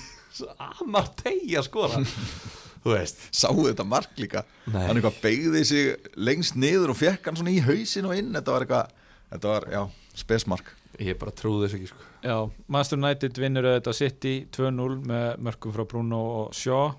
Amartey 0.82 1.56
að 1.58 1.68
skora 1.70 2.02
Þú 2.86 2.92
veist. 2.94 3.22
Sáu 3.34 3.56
þetta 3.66 3.82
mark 3.90 4.12
líka? 4.22 4.44
Nei. 4.70 4.84
Hann 4.86 5.00
eitthvað 5.00 5.16
beigði 5.24 5.62
sig 5.66 6.10
lengst 6.22 6.54
niður 6.62 6.92
og 6.94 7.00
fekk 7.00 7.26
hann 7.32 7.40
svona 7.40 7.54
í 7.56 7.62
hausin 7.66 8.06
og 8.06 8.14
inn. 8.14 8.28
Þetta 8.36 8.54
var 8.54 8.66
eitthvað, 8.68 8.92
þetta 9.32 9.50
var, 9.56 9.66
já, 9.74 9.80
spesmark. 10.22 10.70
Ég 11.02 11.18
bara 11.20 11.34
trúði 11.34 11.66
þess 11.66 11.78
ekki 11.80 11.90
sko. 11.90 12.06
Já, 12.22 12.36
Master 12.72 13.00
United 13.02 13.40
vinnur 13.42 13.66
auðvitað 13.72 13.98
City 13.98 14.36
2-0 14.54 15.00
með 15.10 15.26
mörkum 15.50 15.74
frá 15.74 15.84
Bruno 15.90 16.20
og 16.44 16.54
Shaw. 16.56 16.94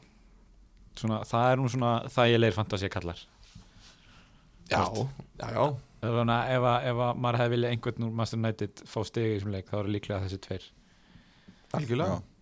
Svona, 0.98 1.20
það 1.28 1.46
er 1.52 1.62
nú 1.62 1.70
svona 1.70 1.92
þægilegir 2.08 2.54
fantasy 2.56 2.88
kallar 2.88 3.18
Já, 4.70 4.80
já, 5.38 5.48
já 5.52 5.64
Þannig 6.06 6.32
að 6.34 6.52
ef, 6.54 6.64
að- 6.70 6.86
ef 6.90 7.00
að 7.06 7.18
maður 7.24 7.38
hefði 7.40 7.52
viljað 7.54 7.72
einhvern 7.76 8.06
úr 8.06 8.14
Master 8.20 8.38
United 8.40 8.82
fá 8.90 8.98
stegi 9.06 9.28
í 9.30 9.36
þessum 9.38 9.52
leik 9.54 9.68
þá 9.70 9.76
eru 9.80 9.92
líklega 9.94 10.18
þessi 10.26 10.38
tveir. 10.44 10.66
Algjörlega. 11.78 12.16
Já. 12.18 12.35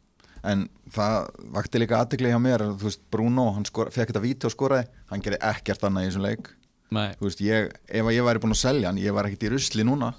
En 0.45 0.67
það 0.93 1.29
vakti 1.57 1.81
líka 1.81 1.99
aðtikli 2.03 2.29
hjá 2.33 2.39
mér 2.43 2.67
Þú 2.77 2.89
veist, 2.89 3.01
Bruno, 3.13 3.47
hann 3.57 3.65
skor, 3.69 3.89
fekk 3.95 4.13
þetta 4.13 4.23
víti 4.25 4.49
og 4.49 4.53
skoraði. 4.53 4.89
Hann 5.11 5.25
gerði 5.25 5.41
ekkert 5.51 5.87
annað 5.89 6.05
í 6.05 6.11
þessum 6.11 6.27
leik. 6.27 6.51
Nei, 6.95 7.09
Þú 7.19 7.29
veist, 7.29 7.41
ég, 7.45 7.71
ef 7.89 8.11
að 8.11 8.17
ég 8.17 8.27
væri 8.29 8.43
búin 8.43 8.55
að 8.55 8.61
selja 8.61 8.91
hann 8.91 9.01
Ég 9.01 9.15
var 9.17 9.27
ekkert 9.27 9.47
í 9.49 9.51
rusli 9.55 9.87
núna 9.89 10.13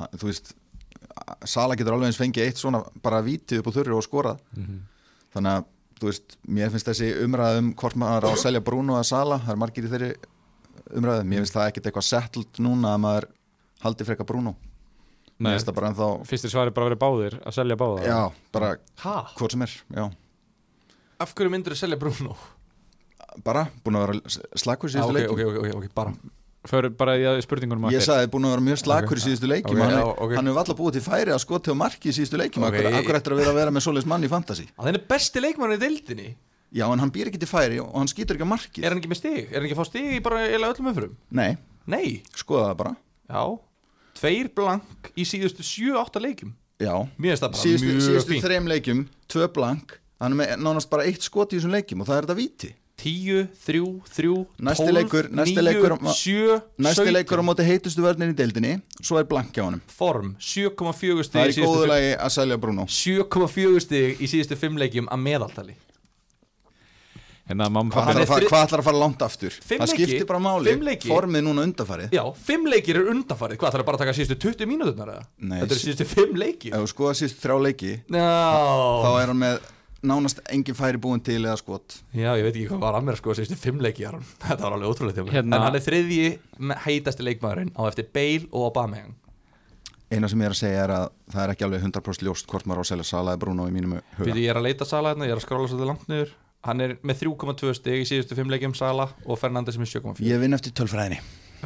hann, 0.00 0.18
Þú 0.18 0.28
veist, 0.28 0.52
Sala 1.48 1.76
getur 1.78 1.94
alveg 1.94 2.10
eins 2.10 2.18
fengið 2.18 2.44
eitt 2.48 2.60
svona 2.60 2.82
bara 3.02 3.22
vítið 3.24 3.62
upp 3.62 3.70
á 3.70 3.76
þurru 3.78 3.96
og 3.98 4.04
skorað. 4.06 4.42
Mhm. 4.56 4.80
Þannig 5.34 5.56
að, 5.56 5.64
þú 5.98 6.10
veist, 6.10 6.36
mér 6.58 6.70
finnst 6.74 6.90
þessi 6.90 7.08
umræð 7.24 7.58
um 7.62 7.72
hvort 7.78 7.98
maður 7.98 8.28
á 8.28 8.30
að 8.32 8.42
selja 8.42 8.64
Bruno 8.64 8.98
eða 8.98 9.08
Sala 9.08 9.38
Það 9.44 9.54
er 9.54 9.60
margir 9.62 9.86
í 9.88 9.92
þeirri 9.92 10.10
umræðu. 10.98 11.26
Mér 11.28 11.42
finnst 11.42 11.56
það 11.56 11.70
ekkit 11.70 11.88
eitthvað 11.90 12.08
settled 12.08 12.62
núna 12.64 12.94
að 12.94 13.02
maður 13.06 13.28
haldi 13.84 14.06
freka 14.08 14.26
Bruno 14.26 14.54
Bara 15.38 15.90
ennþá 15.92 16.08
fyrstir 16.26 16.50
svari 16.50 16.72
bara 16.74 16.88
verið 16.90 16.98
báðir 17.02 17.36
að 17.46 17.54
selja 17.54 17.76
báða 17.78 18.06
Já, 18.08 18.20
bara 18.52 18.72
Ha? 19.04 19.16
hvort 19.38 19.52
sem 19.54 19.62
er 19.62 19.74
Já, 19.94 20.08
Af 21.22 21.34
hverju 21.34 21.50
myndur 21.52 21.74
þú 21.76 21.78
selja 21.84 21.98
Bruno? 22.00 22.34
bara 23.44 23.68
búin 23.84 23.94
að 23.98 24.06
vera 24.06 24.40
slakur 24.58 24.90
í 24.90 24.96
Ah, 24.98 24.98
síðustu 24.98 25.12
ok, 25.12 25.16
leikjum 25.18 25.38
ok, 25.38 25.58
ok, 25.62 25.76
ok, 25.78 25.94
bara. 25.94 26.12
Fyrir 26.68 26.90
bara 26.98 27.12
í 27.14 27.22
að 27.22 27.38
spurningunum 27.44 27.86
Ég 27.94 28.02
sagði 28.02 28.30
búin 28.32 28.48
að 28.48 28.54
vera 28.56 28.64
mjög 28.66 28.80
slakur 28.82 29.20
í 29.20 29.22
síðustu 29.22 29.46
leikjum 29.52 29.78
Ok, 29.78 29.84
hann, 29.84 29.94
já, 29.94 30.06
ok. 30.24 30.32
hann 30.40 30.50
hefur 30.50 30.62
alltaf 30.64 30.78
búið 30.80 30.96
til 30.98 31.04
færi 31.06 31.30
að 31.36 31.40
skoti 31.44 31.70
og 31.70 31.78
marki 31.78 32.10
í 32.10 32.16
síðustu 32.16 32.40
leikjum 32.40 32.66
Ok, 32.66 32.74
Akkur, 32.80 32.98
akkur 32.98 33.18
eftir 33.20 33.36
að 33.36 33.40
vera 33.44 33.52
að 33.54 33.58
vera 33.60 33.74
með 33.78 33.84
svoleiðis 33.86 34.08
mann 34.10 34.26
í 34.26 34.30
fantasy. 34.32 34.66
Að 34.74 34.88
hann 34.90 34.98
er 34.98 35.06
besti 35.14 35.42
leikmann 35.44 35.76
í 35.76 35.78
deildinni. 35.78 36.28
Já, 36.74 36.84
en 36.92 36.98
hann 37.00 37.12
býr 37.14 37.30
ekki 37.30 37.38
til 37.40 37.48
færi 37.48 37.78
og 37.80 37.94
hann 37.94 38.10
skýtur 38.10 38.36
ekki 38.36 38.44
að 38.44 38.50
marki 38.50 38.82
Er 38.84 38.90
hann 38.92 38.98
ekki 39.00 39.08
með 39.14 39.20
stig? 39.22 39.38
Er 39.48 39.60
hann 39.62 39.68
ekki 39.70 39.76
að 39.78 39.80
fá 39.80 39.86
stig 39.88 40.10
í 40.18 40.20
bara 40.26 40.42
eða 40.50 40.68
öllum 40.74 40.90
umfyrum? 40.90 41.14
Nei, 41.30 41.54
Nei, 41.88 42.22
skoða 42.36 42.66
það 42.72 42.76
bara. 42.82 42.92
Já 43.30 43.42
Tveir 44.18 44.48
blank 44.54 45.12
í 45.16 45.24
síðustu 45.28 45.62
7-8 45.62 46.20
leikjum. 46.24 46.52
Já, 46.78 46.94
síðustu, 47.58 47.94
síðustu 48.02 48.38
þreim 48.42 48.68
leikjum, 48.70 49.06
tvö 49.30 49.48
blank 49.54 49.96
Hann 50.18 50.34
er 50.42 50.56
nánast 50.58 50.88
bara 50.90 51.04
eitt 51.06 51.22
skot 51.22 51.52
í 51.54 51.58
þessum 51.60 51.70
leikjum 51.76 52.00
og 52.02 52.08
það 52.08 52.16
er 52.18 52.24
þetta 52.26 52.36
víti. 52.38 52.70
10, 52.98 53.44
3, 53.62 53.80
3, 54.10 54.30
Næsti 54.66 54.86
12, 54.88 54.94
leikur- 54.96 55.28
næsti 55.30 55.54
9, 55.54 55.62
leikur 55.68 55.92
á- 55.94 55.98
7, 56.18 56.56
Næsti 56.82 57.04
17 57.06 57.12
leikur 57.14 57.38
á 57.38 57.44
móti 57.46 57.62
heitustu 57.68 58.02
vörnin 58.02 58.32
í 58.32 58.34
deildinni 58.34 58.72
Svo 59.00 59.20
er 59.20 59.24
blank 59.30 59.52
hjá 59.54 59.62
honum. 59.68 59.80
Form, 59.86 60.34
7,4 60.42 61.22
stig 61.22 61.38
Það 61.38 61.44
er 61.44 61.46
í 61.46 61.54
í 61.54 61.54
síðustu 61.54 61.68
góðu 61.68 61.84
fimm- 61.84 61.92
lagi 61.94 62.10
að 62.18 62.30
selja 62.34 62.56
Bruno. 62.58 62.86
7,4 62.90 63.80
stig 63.86 64.18
í 64.18 64.26
síðustu 64.26 64.56
5 64.58 64.78
leikjum 64.82 65.06
að 65.14 65.22
meðaltali 65.28 65.74
Hérna, 67.48 67.68
Hvað 67.72 68.10
ætlar 68.12 68.42
að 68.44 68.66
ætlar 68.68 68.80
að 68.82 68.84
fara 68.90 68.98
langt 69.00 69.22
aftur? 69.24 69.54
Fimm 69.64 69.80
það 69.80 69.92
leiki, 69.94 70.04
skiptir 70.04 70.26
bara 70.28 70.40
máli. 70.44 70.68
Fimm 70.68 70.82
leiki. 70.84 71.08
Formið 71.08 71.44
núna 71.46 71.62
undarfarið 71.64 72.12
Já, 72.12 72.22
5 72.44 72.68
leikir 72.74 72.98
er 73.00 73.08
undanfarið. 73.14 73.56
Hvað, 73.62 73.72
það 73.72 73.80
er 73.80 73.86
bara 73.88 73.96
að 73.98 74.02
taka 74.04 74.14
síðustu 74.18 74.36
20 74.44 74.68
mínúturnar 74.68 75.12
eða? 75.14 75.24
Nei, 75.40 75.56
Þetta 75.62 75.72
er 75.72 75.80
sí- 75.80 75.86
síðustu 75.88 76.06
5 76.12 76.36
leikir 76.42 76.74
Ef 76.76 76.82
þú 76.84 76.90
skoða 76.92 77.14
síðust 77.22 77.40
þrjá 77.40 77.56
leiki 77.64 77.92
Já, 78.12 78.26
Þá 79.04 79.08
er 79.22 79.32
hann 79.32 79.40
með 79.40 79.58
nánast 80.08 80.42
engin 80.54 80.76
færi 80.78 81.00
búin 81.02 81.22
til 81.24 81.40
eða 81.42 81.56
skot. 81.58 81.96
Já, 82.14 82.28
ég 82.38 82.44
veit 82.46 82.52
ekki 82.54 82.68
hvað 82.70 82.82
var 82.84 82.94
að 83.00 83.06
mér 83.08 83.16
sko 83.18 83.34
síðustu 83.34 83.56
5 83.58 83.80
leiki 83.82 84.04
Aron. 84.06 84.22
Þetta 84.44 84.62
var 84.68 84.76
alveg 84.76 84.92
ótrúlega 84.92 85.24
mér. 85.24 85.32
Hérna- 85.40 85.56
En 85.56 85.64
hann 85.66 85.74
er 85.80 85.82
þriðji 85.88 86.28
heitasti 86.84 87.24
leikmaðurinn 87.26 87.72
á 87.74 87.82
eftir 87.88 88.06
Bale 88.12 88.44
og 88.52 88.68
Aubameyang. 88.68 89.16
Eina 90.12 90.28
sem 90.28 90.40
ég 90.40 90.46
er 90.48 90.54
að 90.54 90.60
segja 90.60 90.84
er 90.84 90.92
að 90.94 91.08
það 91.32 91.42
er 91.42 91.50
ekki 91.52 91.64
alveg 91.66 91.82
100% 91.84 92.22
ljóst 92.24 92.46
hvort 92.48 92.64
maður 92.68 92.80
á 92.80 92.84
að 92.84 92.90
selja 92.92 93.04
Sala 93.10 93.34
eða 93.34 93.40
Bruno 93.42 93.66
í 93.68 93.72
mínum 93.74 93.96
huga. 93.98 94.22
Fyrir 94.22 94.38
ég 94.44 94.52
er 94.54 94.60
að 94.60 94.68
leita 94.68 94.86
Sala 94.88 95.10
hérna, 95.12 95.26
ég 95.28 95.34
er 95.34 95.40
að 95.40 95.44
skrála 95.44 95.66
svolítið 95.68 95.90
langt 95.90 96.06
niður 96.08 96.30
Hann 96.68 96.84
er 96.84 96.96
með 97.06 97.22
3,2 97.24 97.74
stig 97.78 98.02
í 98.04 98.06
síðustu 98.12 98.36
5 98.38 98.50
leikjum 98.52 98.74
Sala 98.76 99.08
og 99.24 99.38
Fernandes 99.40 99.78
með 99.80 99.88
7,4 99.96 100.26
Ég 100.28 100.40
vinn 100.42 100.56
eftir 100.56 100.74
tölfræðinni. 100.76 101.18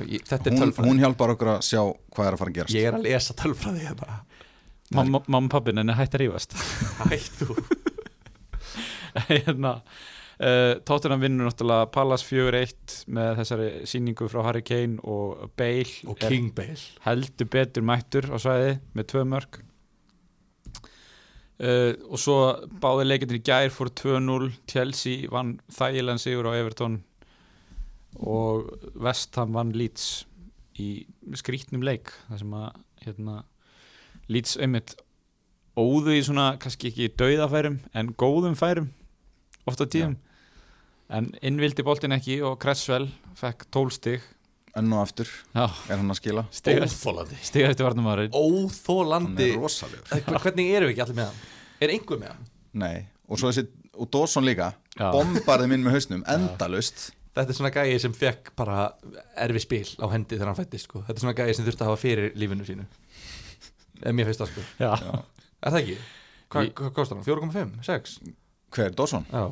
Ég- 0.09 0.23
Þetta 0.25 0.47
er 0.49 0.55
hún, 0.55 0.61
tölfræði. 0.63 0.89
hún 0.89 1.03
hjálpar 1.03 1.35
okkur 1.35 1.51
að 1.57 1.63
sjá 1.69 1.83
hvað 2.15 2.27
er 2.29 2.37
að 2.37 2.41
fara 2.43 2.51
að 2.53 2.57
gerast. 2.61 2.77
Ég 2.79 2.87
er 2.89 2.97
að 2.97 3.07
lesa 3.11 3.35
tölfræði 3.43 3.83
hérna. 3.89 4.21
Mamma 4.93 5.23
mamma 5.27 5.49
og 5.49 5.53
pappi 5.55 5.73
nenni 5.77 5.95
hætti 5.97 6.19
að 6.19 6.23
rífast. 6.27 6.57
Hætt 7.11 7.43
þú? 7.43 7.57
Hérna, 9.29 9.75
uh, 10.41 10.75
Tottenham 10.89 11.21
vinnur 11.21 11.49
náttúrulega 11.51 11.89
Pallas 11.93 12.23
4-1 12.25 13.03
með 13.13 13.35
þessari 13.43 13.67
síningu 13.91 14.29
frá 14.33 14.41
Harry 14.47 14.63
Kane 14.65 15.01
og 15.05 15.51
Bale. 15.61 15.85
Og 16.09 16.17
er 16.23 16.33
King 16.33 16.49
Bale. 16.57 16.79
Heldur 17.05 17.51
betur 17.53 17.85
mættur 17.85 18.31
á 18.33 18.37
svæði 18.41 18.79
með 18.97 19.09
tvö 19.13 19.25
mörg 19.35 19.61
uh, 21.61 21.93
og 22.09 22.19
svo 22.21 22.37
báði 22.83 23.09
leikindin 23.09 23.41
í 23.41 23.45
gær 23.47 23.73
fór 23.75 23.93
2-0 23.99 24.51
Chelsea 24.71 25.31
vann 25.33 25.59
þægilegan 25.73 26.23
sigur 26.23 26.49
á 26.49 26.57
Everton 26.57 27.01
og 28.21 28.69
West 29.01 29.37
Ham 29.41 29.55
vann 29.57 29.73
Leeds 29.77 30.27
í 30.81 31.05
skrítnum 31.37 31.85
leik 31.85 32.13
þar 32.29 32.43
sem 32.43 32.57
að 32.57 32.69
hérna, 33.05 33.39
Leeds 34.33 34.57
einmitt 34.61 34.97
óðu 35.77 36.17
í 36.17 36.25
svona 36.25 36.53
kannski 36.61 36.91
ekki 36.93 37.13
dauðafærum 37.17 37.81
en 37.97 38.13
góðum 38.21 38.57
færum 38.59 38.91
ofta 39.69 39.87
tíðum. 39.89 40.19
En 41.13 41.29
innvildi 41.45 41.85
boltin 41.85 42.15
ekki 42.17 42.39
og 42.45 42.59
Cresswell 42.63 43.09
fekk 43.39 43.67
12 43.73 43.97
stig 43.99 44.29
Enn 44.81 44.93
og 44.97 45.03
aftur 45.05 45.29
Já, 45.53 45.67
er 45.93 45.99
hann 46.01 46.09
að 46.15 46.17
skila. 46.23 46.45
Stigast 46.55 47.03
Óþólandi 47.03 47.37
stigast 47.45 47.81
í 47.81 47.85
Hann 47.85 48.31
Óþólandi 48.33 49.49
er 49.51 49.59
rosalegur. 49.61 50.07
Eh, 50.17 50.23
Hvernig 50.47 50.71
eru 50.79 50.87
við 50.89 50.95
ekki 50.95 51.05
allir 51.05 51.19
með 51.19 51.27
hann? 51.29 51.41
Er 51.83 51.93
einhver 51.93 52.21
með 52.23 52.31
hann? 52.33 52.47
Nei, 52.73 52.95
og 53.29 53.39
svo 53.41 53.51
þessi 53.53 53.67
og 54.01 54.09
Dawson 54.15 54.47
líka. 54.49 54.71
Já. 54.97 55.11
bombarði 55.13 55.69
minn 55.69 55.85
með 55.85 55.95
hausnum, 55.99 56.23
endalust 56.29 57.11
Þetta 57.33 57.49
er 57.49 57.57
svona 57.57 57.71
gæi 57.73 57.99
sem 58.01 58.13
fekk 58.13 58.51
bara 58.57 58.91
erfi 59.41 59.61
spil 59.65 59.87
á 60.05 60.07
hendi 60.13 60.37
þegar 60.37 60.51
hann 60.51 60.59
fættist 60.59 60.85
sko. 60.85 61.01
Þetta 61.07 61.17
er 61.17 61.23
svona 61.23 61.37
gæi 61.39 61.55
sem 61.57 61.65
þurfti 61.65 61.81
að 61.81 61.89
hafa 61.89 62.01
fyrir 62.03 62.35
lífinu 62.37 62.67
sínu. 62.69 62.85
Ef 64.05 64.13
mér 64.13 64.29
finnst 64.29 64.43
það 64.43 64.51
sko. 64.53 64.65
Já, 64.83 64.91
Er 65.63 65.71
það 65.73 65.79
ekki? 65.81 65.97
Hvað 66.53 66.67
Í- 66.69 66.73
hva 66.77 66.91
kostar 66.93 67.17
hann? 67.17 67.25
4,5? 67.25 67.73
6? 67.89 68.19
Hver, 68.77 68.91
Dawson? 68.99 69.25
Já. 69.33 69.47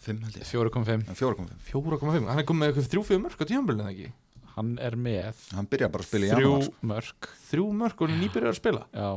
5 0.00 0.22
held 0.24 0.38
ég. 0.40 0.48
4.5 0.48 1.04
4,5 1.14 1.70
4,5 1.70 2.26
Hann 2.32 2.38
er 2.42 2.46
komið 2.48 2.62
með 2.64 2.72
eitthvað 2.72 2.90
3-4 2.96 3.20
mörg 3.22 3.38
á 3.38 3.44
tíðanbölinu 3.46 3.84
eða 3.84 3.94
ekki? 3.94 4.10
Hann 4.56 4.72
er 4.82 4.96
með 4.98 5.38
Hann 5.54 5.68
byrja 5.70 5.88
bara 5.92 6.02
að 6.04 6.08
spila 6.10 6.26
í 6.26 6.30
þrjú 6.34 6.50
janúar. 6.50 6.64
sko. 6.66 6.88
mörg 6.90 7.28
Þrjú 7.50 7.66
mörg 7.80 8.00
og 8.02 8.08
hann 8.08 8.16
er 8.18 8.22
nýbyrjar 8.24 8.52
að 8.54 8.58
spila? 8.60 8.82
Já, 8.94 9.10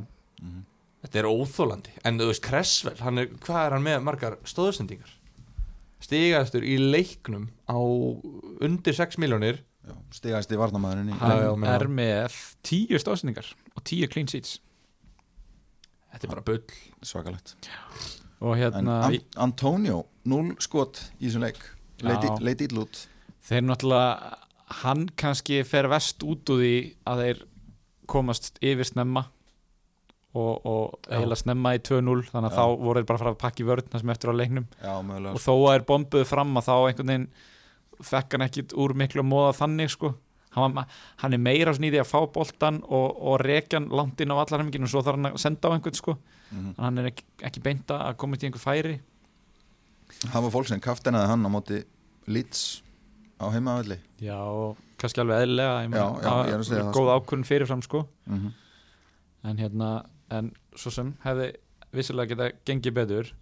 Þetta 1.03 1.19
er 1.19 1.27
óþólandi 1.27 1.93
En 2.07 2.17
þú 2.21 2.29
veist 2.29 2.43
Cresswell, 2.45 2.99
hann 3.03 3.17
er, 3.23 3.27
hvað 3.43 3.65
er 3.65 3.75
hann 3.77 3.83
með 3.83 4.03
margar 4.07 4.37
stóðsendingar? 4.47 5.11
Stigastur 6.03 6.63
í 6.67 6.77
leiknum 6.79 7.49
á 7.67 7.75
undir 8.63 8.95
6 8.95 9.17
miljónir 9.23 9.61
Já, 9.83 9.95
Stigast 10.15 10.51
í 10.51 10.59
varnamæðurinn 10.59 11.09
í 11.11 11.17
hann 11.19 11.63
er 11.67 11.87
með 11.91 12.35
tíu 12.63 12.99
stóðsendingar 13.01 13.49
og 13.75 13.83
tíu 13.83 14.07
clean 14.07 14.27
sheets. 14.31 14.59
Þetta 16.13 16.27
er 16.27 16.31
bara 16.31 16.43
bull. 16.45 16.61
Svakalegt. 17.03 17.55
Og 18.39 18.53
En 18.55 18.61
hérna, 18.61 18.95
An 19.09 19.17
Antonio, 19.49 20.05
0 20.29 20.53
skot 20.63 21.01
í 21.19 21.25
þessum 21.27 21.43
leik. 21.43 21.59
Leit 22.03 22.21
Já. 22.23 22.29
í- 22.31 22.43
Leit 22.47 22.61
ítl 22.63 22.79
út. 22.83 23.01
Þeir 23.43 23.65
náttúrulega 23.67 24.37
hann 24.81 25.07
kannski 25.19 25.61
fer 25.67 25.87
vest 25.91 26.23
út 26.25 26.49
úr 26.53 26.61
því 26.63 26.75
að 27.09 27.23
þeir 27.23 27.41
komast 28.09 28.59
yfir 28.63 28.87
snemma 28.87 29.27
og, 30.33 30.65
og 30.65 31.09
eiginlega 31.09 31.39
snemma 31.43 31.75
í 31.77 31.81
2-0 31.85 32.25
þannig 32.31 32.49
að 32.49 32.55
Já. 32.55 32.57
þá 32.57 32.83
voru 32.83 32.99
þeir 32.99 33.07
bara 33.09 33.17
að 33.17 33.23
fara 33.23 33.33
að 33.35 33.41
pakka 33.43 33.63
í 33.63 33.67
vörn 33.69 33.89
það 33.91 34.03
sem 34.03 34.13
eftir 34.13 34.33
á 34.33 34.39
leiknum. 34.39 34.67
Já, 34.81 34.93
og 34.97 35.41
þó 35.43 35.53
að 35.53 35.71
þeir 35.71 35.87
bombuðu 35.91 36.29
fram 36.29 36.53
að 36.59 36.67
þá 36.67 36.75
einhvern 36.75 37.11
veginn 37.13 37.27
fekk 38.03 38.35
hann 38.35 38.45
ekkit 38.47 38.75
úr 38.83 38.95
miklu 38.97 39.25
móða 39.25 39.55
þannig 39.61 39.93
sko. 39.93 40.13
Hann, 40.53 40.75
var, 40.77 40.89
hann 41.21 41.33
er 41.33 41.41
meira 41.41 41.73
svona 41.73 41.89
í 41.89 41.93
því 41.95 42.01
að 42.03 42.09
fá 42.11 42.19
boltan 42.33 42.75
og, 42.85 43.15
og 43.25 43.39
rekja 43.41 43.79
hann 43.79 43.89
langt 43.89 44.21
inn 44.21 44.33
á 44.33 44.37
allarhemminginu 44.37 44.85
og 44.85 44.91
svo 44.91 45.01
þarf 45.05 45.17
hann 45.17 45.31
að 45.31 45.39
senda 45.41 45.69
á 45.69 45.73
einhvern 45.73 45.97
sko. 45.97 46.17
Mhm. 46.53 46.73
hann 46.77 47.01
er 47.01 47.09
ekki, 47.09 47.23
ekki 47.49 47.63
beinta 47.65 47.97
að 48.05 48.17
koma 48.21 48.37
til 48.37 48.49
einhver 48.49 48.61
færi. 48.61 48.99
Það 50.21 50.43
var 50.45 50.53
fólk 50.53 50.69
sem 50.69 50.81
kaftenaði 50.83 51.31
hann 51.31 51.45
á 51.45 51.49
móti 51.49 51.79
Leeds 52.29 52.82
á 53.43 53.49
heimavelli. 53.53 53.99
Já, 54.23 54.39
kannski 55.01 55.21
alveg 55.23 55.43
eðlilega 55.43 56.89
góð 56.89 56.89
sko. 56.89 57.05
ákvörn 57.17 57.45
fyrirfram 57.47 57.81
sko. 57.85 58.07
Mm 58.25 58.39
-hmm. 58.39 58.51
en 59.43 59.57
hérna, 59.57 60.05
en 60.29 60.51
svo 60.75 60.91
sem 60.91 61.13
hefði 61.23 61.53
vissilega 61.91 62.35
geta 62.35 62.51
gengið 62.65 62.93
betur. 62.93 63.33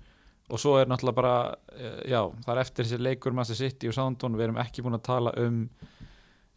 Og 0.50 0.60
svo 0.60 0.78
er 0.80 0.88
náttúrulega 0.88 1.16
bara 1.16 1.56
eh, 1.78 2.12
já, 2.12 2.32
það 2.46 2.56
er 2.56 2.62
eftir 2.62 2.86
þessi 2.86 2.98
leikur 3.00 3.34
Master 3.34 3.56
City 3.56 3.88
og 3.88 3.94
Southampton, 3.94 4.36
við 4.36 4.44
erum 4.44 4.58
ekki 4.58 4.82
búin 4.82 4.98
að 4.98 5.04
tala 5.04 5.32
um 5.38 5.70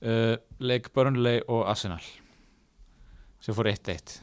uh, 0.02 0.36
leik 0.58 0.92
Burnley 0.92 1.40
og 1.48 1.68
Arsenal. 1.68 2.02
Sem 3.40 3.54
fór 3.54 3.68
1-1 3.68 4.20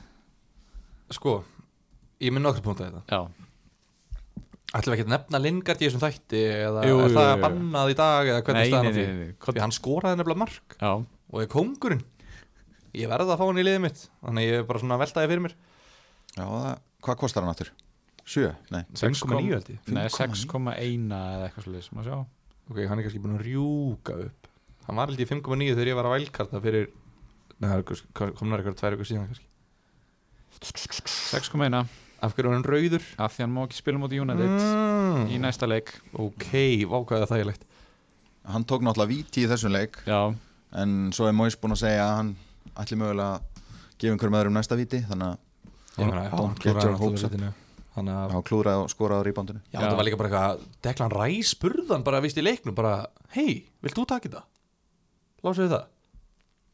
Sko, 1.12 1.44
ég 2.24 2.32
minn 2.34 2.44
nokkur 2.44 2.64
punkt 2.64 2.82
að 2.82 2.92
þetta. 2.92 3.02
Já, 3.12 3.41
Ætlum 4.72 4.94
við 4.94 4.98
ekki 5.02 5.04
að 5.08 5.12
nefna 5.12 5.40
Lingard 5.44 5.82
í 5.82 5.88
þessum 5.90 6.02
þætti 6.06 6.42
eða 6.48 6.84
Jú, 6.88 6.96
er 6.96 7.10
jú, 7.10 7.16
það 7.18 7.26
jú, 7.28 7.36
jú. 7.36 7.42
bannað 7.44 7.90
í 7.92 7.96
dag 8.00 8.30
eða 8.32 8.44
hvernig 8.48 8.70
staðan 8.72 8.88
á 8.88 8.92
því? 8.96 9.04
nei, 9.04 9.16
nei, 9.18 9.26
nei. 9.28 9.52
Því 9.52 9.62
hann 9.66 9.74
skoraði 9.76 10.20
nefnilega 10.22 10.42
mark 10.46 10.76
já, 10.80 10.92
og 10.96 11.42
er 11.44 11.50
kóngurinn 11.52 12.04
Ég 12.96 13.08
verði 13.12 13.32
að 13.36 13.40
fá 13.42 13.46
hann 13.50 13.60
í 13.60 13.66
liðið 13.68 13.84
mitt 13.84 14.04
Þannig 14.24 14.48
ég 14.48 14.56
er 14.62 14.68
bara 14.70 14.82
svona 14.84 14.96
að 14.98 15.04
veltaði 15.04 15.32
fyrir 15.32 15.44
mér 15.48 15.56
Já, 16.38 16.46
það, 16.48 16.70
hvað 17.08 17.20
kostar 17.26 17.44
hann 17.46 17.52
aftur? 17.52 17.72
7? 18.32 18.52
Nei 18.72 18.82
5,9 18.96 19.52
held 19.52 19.72
ég 19.76 19.92
nei 19.92 20.08
5,9. 20.08 20.48
6,1 20.48 21.16
eða 21.20 21.46
eitthvað 21.50 21.66
svolítið, 21.68 21.92
má 21.98 22.02
sjá 22.08 22.16
Ok, 22.72 22.78
hann 22.88 23.00
er 23.02 23.04
kannski 23.08 23.22
búin 23.26 23.36
að 23.36 23.46
rjúka 23.50 24.16
upp 24.30 24.50
Hann 24.88 25.00
var 25.02 25.12
held 25.12 25.20
ég 25.24 25.32
5,9 25.32 25.72
þegar 25.76 25.92
ég 25.92 25.98
var 26.00 26.08
að 26.08 26.16
vælkarta 26.16 26.62
fyrir 26.64 26.88
einhver- 27.62 28.36
komnar 28.40 28.62
eitthvað 28.64 28.80
tvær 28.80 28.96
ykkur 28.96 29.10
síðan 29.12 29.28
kannski 29.28 29.48
6,1 30.62 31.84
Af 32.22 32.36
hverju 32.36 32.52
er 32.52 32.54
hann 32.54 32.64
rauður? 32.70 33.02
af 33.18 33.34
því 33.36 33.42
hann 33.46 33.54
má 33.56 33.62
ekki 33.66 33.80
spila 33.80 33.98
mútið 33.98 34.22
United 34.22 34.50
Mm. 34.62 35.28
í 35.34 35.40
næsta 35.42 35.68
leik. 35.68 35.90
Ok, 36.14 36.52
vákvæða 36.86 37.28
þægilegt. 37.32 37.64
Hann 38.46 38.64
tók 38.66 38.82
náttúrulega 38.86 39.10
víti 39.10 39.44
í 39.46 39.50
þessum 39.50 39.72
leik. 39.74 39.98
Já, 40.06 40.36
En 40.74 41.12
svo 41.12 41.28
er 41.28 41.34
Mois 41.34 41.56
búin 41.58 41.74
að 41.74 41.82
segja 41.84 42.04
að 42.06 42.16
hann 42.16 42.36
ætli 42.80 42.96
mögulega 42.96 43.34
að 43.36 43.42
gefa 44.00 44.14
einhverjum 44.14 44.38
öðrum 44.40 44.54
næsta 44.56 44.78
víti 44.80 45.02
Þannig 47.92 48.16
að 48.16 48.32
hann 48.32 48.44
klúraði 48.48 48.84
og 48.86 48.92
skoraði 48.94 49.20
á 49.20 49.28
rýbandinu 49.28 49.60
Já, 49.74 49.80
það 49.84 49.96
var 50.00 50.06
líka 50.08 50.18
bara 50.22 50.30
eitthvað 50.30 50.62
Deklan 50.88 51.12
Ræs 51.12 51.50
spurðan 51.58 52.06
bara 52.08 52.22
vist 52.24 52.38
í 52.40 52.44
leiknum 52.46 52.76
bara 52.78 52.94
Hei, 53.36 53.66
vilt 53.84 53.98
þú 53.98 54.06
taka 54.08 54.30
þetta? 54.30 54.44
lásuðu 55.44 55.74
það? 55.74 55.86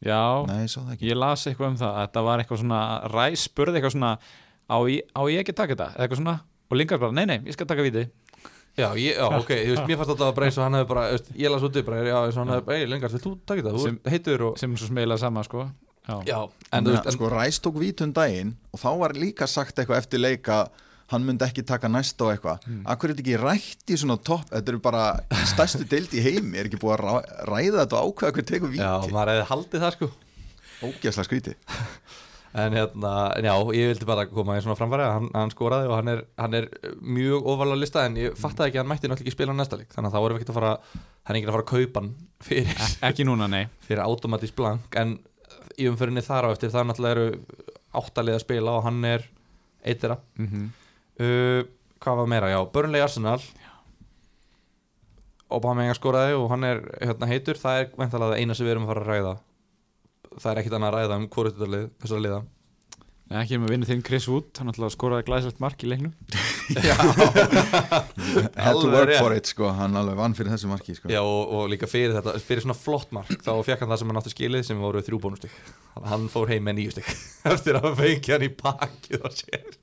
Já, 0.06 0.46
Nei, 0.46 0.60
ég 0.62 0.70
sá 0.70 0.78
það 0.84 0.92
ekki. 0.94 1.08
Ég 1.10 1.18
las 1.18 1.46
eitthvað 1.50 1.72
um 1.72 1.78
það 1.80 1.96
Þetta 2.04 2.22
var 2.28 2.38
eitthvað 2.44 2.60
svona, 2.62 2.80
Ræs 3.10 3.46
spurði 3.48 3.80
eitthvað 3.80 3.96
svona 3.96 4.12
Á 4.68 4.76
ég, 4.92 5.02
á 5.16 5.20
ég 5.32 5.42
ekki 5.42 5.54
að 5.54 5.60
taka 5.62 5.74
þetta? 5.74 5.88
Eða 5.96 6.04
Eitthvað 6.06 6.20
svona, 6.22 6.36
og 6.68 6.76
Lingard 6.78 7.00
bara, 7.00 7.16
nei, 7.16 7.24
nei, 7.30 7.38
ég 7.48 7.56
skal 7.56 7.66
taka 7.70 7.84
víti. 7.86 8.06
Já, 8.78 8.88
ég, 8.94 9.16
já 9.16 9.24
ok, 9.26 9.48
þú 9.50 9.72
veist, 9.74 9.86
mér 9.90 9.98
fannst 9.98 10.12
alltaf 10.14 10.34
bara 10.36 10.46
eins 10.50 10.58
og 10.60 10.64
hann 10.66 10.76
hefði 10.78 10.88
bara, 10.92 11.04
veist, 11.14 11.30
ég 11.40 11.50
las 11.54 11.64
út 11.66 11.78
í 11.80 11.82
bara, 11.86 12.02
já, 12.06 12.18
eins 12.28 12.36
og 12.36 12.42
hann 12.44 12.52
hefði, 12.54 12.76
ei, 12.76 12.88
lengar, 12.92 13.14
vil 13.14 13.22
þú 13.24 13.32
taka 13.48 13.62
þetta, 13.64 13.72
þú 13.78 13.86
Sem- 13.88 14.02
heitur 14.14 14.44
og 14.50 14.58
sem 14.60 14.74
er 14.76 14.82
svo 14.82 14.90
smeilað 14.92 15.22
sama, 15.24 15.42
sko. 15.48 15.64
Já, 16.08 16.14
Já, 16.28 16.38
En 16.72 16.84
þú 16.86 16.92
veist, 16.94 17.08
en, 17.10 17.16
sko, 17.16 17.30
Ræs 17.32 17.58
tók 17.64 17.80
vítun 17.80 18.12
daginn 18.16 18.54
og 18.72 18.80
þá 18.80 18.88
var 19.02 19.16
líka 19.18 19.48
sagt 19.50 19.80
eitthvað 19.80 19.98
eftir 20.04 20.22
leika 20.22 20.60
hann 21.08 21.24
myndi 21.24 21.44
ekki 21.44 21.64
taka 21.64 21.88
næst 21.88 22.20
og 22.20 22.30
eitthvað. 22.34 22.62
Hmm. 22.64 22.78
mm. 22.78 22.86
Akkur 22.92 23.08
er 23.10 23.16
þetta 23.16 23.24
ekki 23.24 23.36
rætt 23.42 23.92
í 23.92 23.96
svona 23.96 24.16
topp? 24.20 24.46
Þetta 24.52 24.72
eru 24.74 24.80
bara 24.84 25.02
stærstu 25.48 25.86
deild 25.88 26.12
í 26.12 26.20
heimi. 26.24 26.58
Er 26.60 26.68
ekki 26.68 26.80
búið 26.80 26.94
að 26.98 27.04
rá- 27.04 27.44
ræða 27.48 27.82
þetta 27.82 28.00
og 28.02 28.12
ákveða 28.12 28.34
hver 28.36 28.46
tekur 28.52 28.72
já, 28.76 28.90
víti 29.00 29.12
maður 29.16 29.32
hefði 29.34 29.46
haldið 29.52 29.84
það, 29.84 29.94
sko. 29.96 30.10
Ógæslega 30.84 31.26
skríti 31.28 31.54
En 32.56 32.72
hérna, 32.72 33.12
já, 33.44 33.52
ég 33.76 33.90
vildi 33.92 34.06
bara 34.08 34.24
koma 34.30 34.56
í 34.56 34.62
svona 34.64 34.76
framfæri. 34.78 35.04
Að 35.04 35.14
hann, 35.18 35.28
hann 35.36 35.52
skoraði 35.52 35.90
og 35.90 35.96
hann 35.98 36.10
er, 36.14 36.22
hann 36.40 36.56
er 36.56 36.68
mjög 37.04 37.48
ofalega 37.52 37.82
lista 37.82 38.04
en 38.08 38.16
ég 38.16 38.38
fattaði 38.40 38.70
ekki 38.70 38.80
að 38.80 38.84
hann 38.84 38.90
mætti 38.94 39.10
náttúrulega 39.10 39.26
ekki 39.26 39.36
spila 39.36 39.52
á 39.52 39.58
næsta 39.58 39.78
leik. 39.80 39.90
Þannig 39.92 40.08
að 40.08 40.16
þá 40.16 40.20
erum 40.22 40.38
við 40.38 40.40
ekkert 40.40 40.52
að 40.54 40.58
fara, 40.60 40.72
hann 41.28 41.36
er 41.36 41.40
ekki 41.40 41.50
að 41.50 41.56
fara 41.58 41.66
að 41.66 41.72
kaupa 41.72 42.02
hann 42.02 42.10
fyrir, 42.48 42.84
ekki 43.10 43.28
núna, 43.28 43.50
nei. 43.52 43.64
fyrir 43.86 44.04
automatís 44.06 44.54
blank. 44.56 44.98
En 44.98 45.18
í 45.78 45.88
umfyrinni 45.90 46.24
þar 46.24 46.48
á 46.48 46.54
eftir 46.54 46.72
það 46.72 46.88
náttúrulega 46.88 47.18
eru 47.18 47.66
áttalið 47.98 48.38
að 48.38 48.44
spila 48.44 48.76
og 48.78 48.86
hann 48.88 49.02
er 49.08 49.26
eitira 49.84 50.18
mm 50.38 50.68
uh, 51.20 51.66
Hvað 51.98 52.14
var 52.20 52.28
meira, 52.30 52.48
já, 52.52 52.60
Burnley 52.70 53.02
Arsenal. 53.02 53.40
Aubameyang 55.50 55.96
skoraði 55.96 56.36
og 56.38 56.44
hann 56.52 56.62
er 56.68 56.82
hérna 57.00 57.26
heitur, 57.26 57.58
það 57.58 57.80
er 57.80 57.88
veintalega 57.98 58.36
eina 58.38 58.54
sem 58.54 58.68
við 58.68 58.76
erum 58.76 58.84
að 58.86 58.92
fara 58.92 59.02
að 59.02 59.08
ræða 59.08 59.32
það 60.36 60.52
er 60.52 60.62
ekkit 60.62 60.78
annað 60.78 60.88
að 60.88 60.96
ræða 60.98 61.18
um 61.18 61.26
hvort 61.32 61.54
þetta 61.54 61.72
lið, 61.74 61.90
þessara 62.02 62.24
liða. 62.26 62.40
Nei, 63.28 63.42
ekki 63.42 63.58
með 63.60 63.72
vinnu 63.74 63.86
þinn 63.90 64.02
Chris 64.06 64.24
Wood 64.30 64.56
Hann 64.56 64.70
alltaf 64.70 64.94
skoraði 64.94 65.26
glæsilegt 65.26 65.58
mark 65.60 65.82
í 65.84 65.88
leiknum. 65.90 66.14
Had 68.56 68.78
to 68.80 68.88
work 68.88 69.12
for 69.18 69.34
it 69.36 69.50
sko. 69.50 69.68
Hann 69.76 69.96
alveg 70.00 70.16
vann 70.16 70.36
fyrir 70.36 70.54
þessu 70.54 70.70
marki 70.70 70.96
sko. 70.96 71.10
Já 71.12 71.20
og, 71.20 71.52
og 71.58 71.68
líka 71.68 71.88
fyrir 71.90 72.16
þetta, 72.16 72.38
fyrir 72.40 72.64
svona 72.64 72.78
flott 72.78 73.12
mark 73.16 73.44
þá 73.44 73.52
fekk 73.66 73.84
hann 73.84 73.92
það 73.92 74.00
sem 74.00 74.12
hann 74.12 74.20
átti 74.22 74.32
skilið 74.32 74.64
sem 74.70 74.80
voru 74.80 75.04
þrjú 75.04 75.20
að 75.28 76.08
hann 76.08 76.26
fór 76.32 76.54
heim 76.54 76.64
með 76.64 76.78
nýju 76.78 76.96
stig 76.96 77.12
eftir 77.52 77.80
að 77.82 77.90
fengi 78.00 78.32
hann 78.32 78.48
í 78.48 78.50
bakið 78.62 79.28
og 79.28 79.36
sér. 79.36 79.78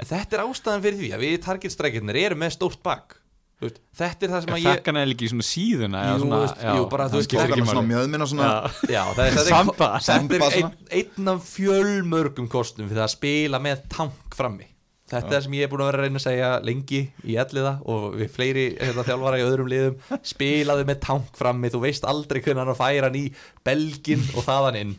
En 0.00 0.08
þetta 0.08 0.38
er 0.38 0.44
ástæðan 0.48 0.84
fyrir 0.88 1.00
því 1.04 1.14
að 1.14 1.26
við 1.26 1.40
targetstrækirnir 1.46 2.22
erum 2.24 2.42
með 2.42 2.56
stórt 2.56 2.82
bak 2.82 3.21
veist, 3.66 3.78
þetta 4.00 4.26
er 4.26 4.32
það 4.32 4.42
sem 4.44 4.54
að 4.56 4.60
Ég 4.62 4.88
hann 4.90 4.98
eða 5.02 5.14
ekki 5.14 5.28
svona 5.32 5.46
síðuna 5.48 6.02
Jú, 6.06 6.16
svona, 6.22 6.40
veist, 6.42 6.60
jú, 6.66 6.82
bara 6.92 7.06
þú 7.12 7.20
veist, 7.20 7.36
ekki 7.42 7.60
með 7.62 7.70
svona 7.72 7.86
mjöðminn 7.92 8.26
og 8.26 8.30
svona 8.32 8.50
Já. 8.50 8.90
Já, 8.96 9.02
það 9.16 9.22
er, 9.24 9.38
Samba. 9.48 9.88
er, 9.88 10.04
þetta 10.08 10.36
er 10.38 10.58
Samba 10.58 10.74
einn, 10.98 11.32
af 11.34 11.48
fjölmörgum 11.54 12.50
kostum 12.52 12.90
fyrir 12.92 13.04
að 13.06 13.12
spila 13.16 13.60
með 13.62 13.86
tank 13.92 14.36
frammi. 14.38 14.68
Þetta 15.12 15.28
er 15.28 15.34
það 15.34 15.42
sem 15.44 15.54
ég 15.58 15.66
er 15.66 15.68
búin 15.68 15.82
að 15.84 15.88
vera 15.90 15.98
að 16.00 16.06
reyna 16.06 16.20
að 16.20 16.24
segja 16.24 16.50
lengi 16.64 17.00
í 17.28 17.34
elliða 17.42 17.72
og 17.92 18.04
við 18.16 18.30
fleiri 18.32 18.62
hérna, 18.78 19.02
þjálfara 19.04 19.40
í 19.42 19.44
öðrum 19.44 19.68
liðum 19.68 20.20
spilaði 20.24 20.86
með 20.88 21.02
tank 21.04 21.34
frammi, 21.36 21.68
þú 21.74 21.82
veist 21.82 22.06
aldrei 22.08 22.40
hvernig 22.40 22.62
hann 22.64 22.78
færa 22.78 23.10
hann 23.10 23.18
í 23.20 23.26
belgin 23.66 24.24
og 24.32 24.46
þaðan 24.46 24.78
inn. 24.80 24.94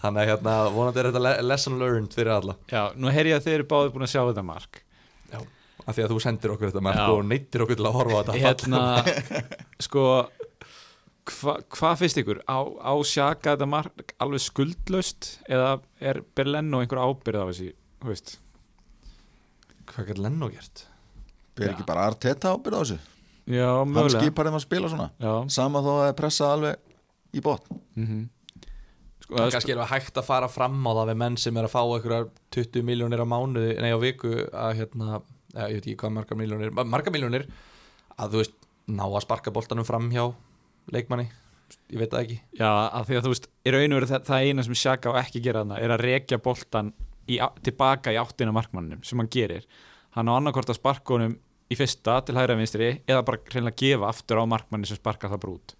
Þannig 0.00 0.22
að 0.22 0.30
hérna, 0.30 0.54
vonandi 0.72 1.02
er 1.02 1.08
þetta 1.10 1.22
le- 1.26 1.44
lesson 1.50 1.76
learned 1.80 2.16
fyrir 2.16 2.32
alla. 2.32 2.56
Já, 2.72 2.82
nú 2.96 3.12
heyr 3.12 3.28
ég 3.32 3.36
að 3.40 3.46
þeir 3.48 3.58
eru 3.58 3.68
báði 3.74 3.92
búin 3.92 4.06
að 4.06 4.12
sjá 4.14 4.22
þetta 4.30 4.44
mark. 4.46 4.80
Já. 4.80 4.85
Af 5.86 5.94
því 5.94 6.02
að 6.06 6.12
þú 6.12 6.18
sendir 6.24 6.52
okkur 6.54 6.70
þetta 6.72 6.82
mark 6.82 7.02
og 7.12 7.20
neittir 7.30 7.62
okkur 7.62 7.78
til 7.78 7.86
að 7.86 7.96
horfa 8.00 8.18
á 8.18 8.22
þetta 8.26 8.40
Hérna, 8.42 8.80
sko 9.86 10.04
Hvað 11.26 11.62
hva 11.74 11.92
finnst 11.98 12.18
ykkur? 12.22 12.38
Á, 12.46 12.58
á 12.62 12.94
sjaka 13.02 13.56
þetta 13.56 13.66
mark 13.70 14.12
alveg 14.22 14.42
skuldlaust 14.44 15.32
eða 15.50 15.72
er 15.98 16.20
Berlenno 16.38 16.78
einhver 16.84 17.00
ábyrð 17.02 17.42
á 17.42 17.46
þessi, 17.50 17.72
þú 18.02 18.12
veist? 18.12 18.36
Hvað 19.90 20.10
gæti 20.12 20.22
Lenno 20.22 20.48
gert? 20.54 20.84
Ber 21.58 21.72
ekki 21.72 21.86
bara 21.88 22.04
Arteta 22.12 22.52
ábyrð 22.54 22.78
á 22.78 22.82
þessu? 22.84 22.98
Já, 23.46 23.66
Hann 23.78 23.90
mögulega. 23.94 24.22
skipar 24.22 24.48
þeim 24.48 24.58
að 24.58 24.64
spila 24.66 24.88
svona. 24.90 25.08
Já, 25.22 25.32
Sama 25.54 25.82
þó 25.82 25.90
að 25.92 26.00
það 26.02 26.08
er 26.12 26.16
pressa 26.22 26.48
alveg 26.54 27.36
í 27.38 27.42
bot 27.46 27.68
mm 27.98 28.24
sko, 29.26 29.34
Það 29.34 29.38
það 29.40 29.46
er 29.48 29.54
kannski 29.56 29.74
alveg 29.74 29.92
hægt 29.96 30.18
að 30.22 30.26
fara 30.30 30.48
fram 30.50 30.78
á 30.86 30.90
það 30.94 31.08
við 31.10 31.18
menn 31.24 31.36
sem 31.42 31.56
er 31.58 31.66
að 31.66 31.72
fá 31.74 31.80
einhverjar 31.82 32.28
20 32.54 32.86
miljónir 32.86 33.22
á 33.22 33.26
mánuði, 33.26 33.72
nei 33.82 33.90
á 33.90 33.98
viku 33.98 34.32
að 34.54 34.76
hérna, 34.78 35.18
ja, 35.56 35.66
ég 35.70 35.80
veit 35.80 35.88
ekki 35.88 35.96
hvað 36.02 36.14
margar 36.18 36.38
miljónir 36.40 36.76
margar 36.76 37.14
miljónir 37.14 37.48
að 38.16 38.34
þú 38.36 38.42
veist 38.42 38.56
ná 38.86 39.02
að 39.08 39.22
sparka 39.24 39.52
boltanum 39.54 39.86
fram 39.86 40.10
hjá 40.12 40.28
leikmanni, 40.94 41.26
ég 41.90 41.98
veit 41.98 42.12
það 42.12 42.22
ekki. 42.22 42.36
Já, 42.60 42.68
af 42.70 43.08
því 43.08 43.18
að 43.18 43.24
þú 43.26 43.32
veist, 43.32 43.48
í 43.66 43.72
raun 43.74 43.94
og 43.94 43.98
veru 43.98 44.10
það, 44.12 44.28
það 44.28 44.46
eina 44.46 44.66
sem 44.66 44.78
Sjaka 44.78 45.10
á 45.10 45.18
ekki 45.24 45.42
gera 45.42 45.64
þarna 45.64 45.80
er 45.82 45.94
að 45.96 46.04
rekja 46.06 46.38
boltan 46.42 46.92
í, 47.26 47.40
tilbaka 47.66 48.14
í 48.14 48.20
áttina 48.20 48.54
markmannum 48.54 49.02
sem 49.06 49.18
hann 49.18 49.32
gerir. 49.32 49.66
Hann 50.14 50.30
á 50.30 50.36
annarkort 50.36 50.70
að 50.70 50.78
sparka 50.78 51.16
honum 51.16 51.34
í 51.66 51.78
fyrsta 51.78 52.20
til 52.22 52.36
hægra 52.38 52.54
vinstri 52.58 52.92
eða 53.08 53.24
bara 53.26 53.42
hreinlega 53.50 53.80
gefa 53.82 54.12
aftur 54.12 54.38
á 54.38 54.44
markmanni 54.46 54.86
sem 54.86 55.00
sparka 55.00 55.32
það 55.32 55.42
bara 55.42 55.56
út 55.58 55.74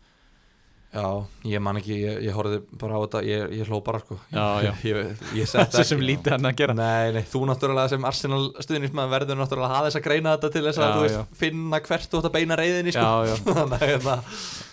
Já, 0.96 1.08
ég 1.44 1.60
man 1.60 1.76
ekki, 1.76 1.92
ég, 2.00 2.20
ég 2.24 2.32
horfði 2.36 2.62
bara 2.80 2.96
á 2.96 3.00
þetta 3.02 3.20
ég, 3.26 3.50
ég 3.58 3.68
hló 3.68 3.82
bara 3.84 3.98
sko. 4.00 4.16
Já, 4.32 4.44
já. 4.64 4.70
ég, 4.86 5.24
ég 5.36 5.48
sett 5.50 5.72
það 5.74 5.88
sem 5.90 6.04
lítið 6.08 6.32
hann 6.36 6.48
að 6.48 6.54
gera. 6.60 6.76
Nei, 6.78 7.10
nei, 7.18 7.24
þú 7.28 7.42
náttúrulega 7.50 7.92
sem 7.92 8.06
Arsenal 8.08 8.38
stuðnismæður 8.64 9.12
verður 9.12 9.40
náttúrulega 9.42 9.68
að 9.68 9.74
hafa 9.74 9.90
þess 9.90 10.00
að 10.00 10.06
greina 10.06 10.32
þetta 10.36 10.50
til 10.54 10.62
þess 10.66 10.80
að 10.80 10.88
Já, 10.88 11.16
þú 11.18 11.40
finna 11.42 11.80
hvert 11.88 12.08
þú 12.08 12.20
ætti 12.22 12.30
að 12.30 12.36
beina 12.38 12.58
reyðinni 12.62 12.94
sko. 12.96 13.04
Já, 13.04 13.28
já. 13.28 13.34
Þannig 13.58 13.76
að 13.76 13.84
hérna, 13.90 14.14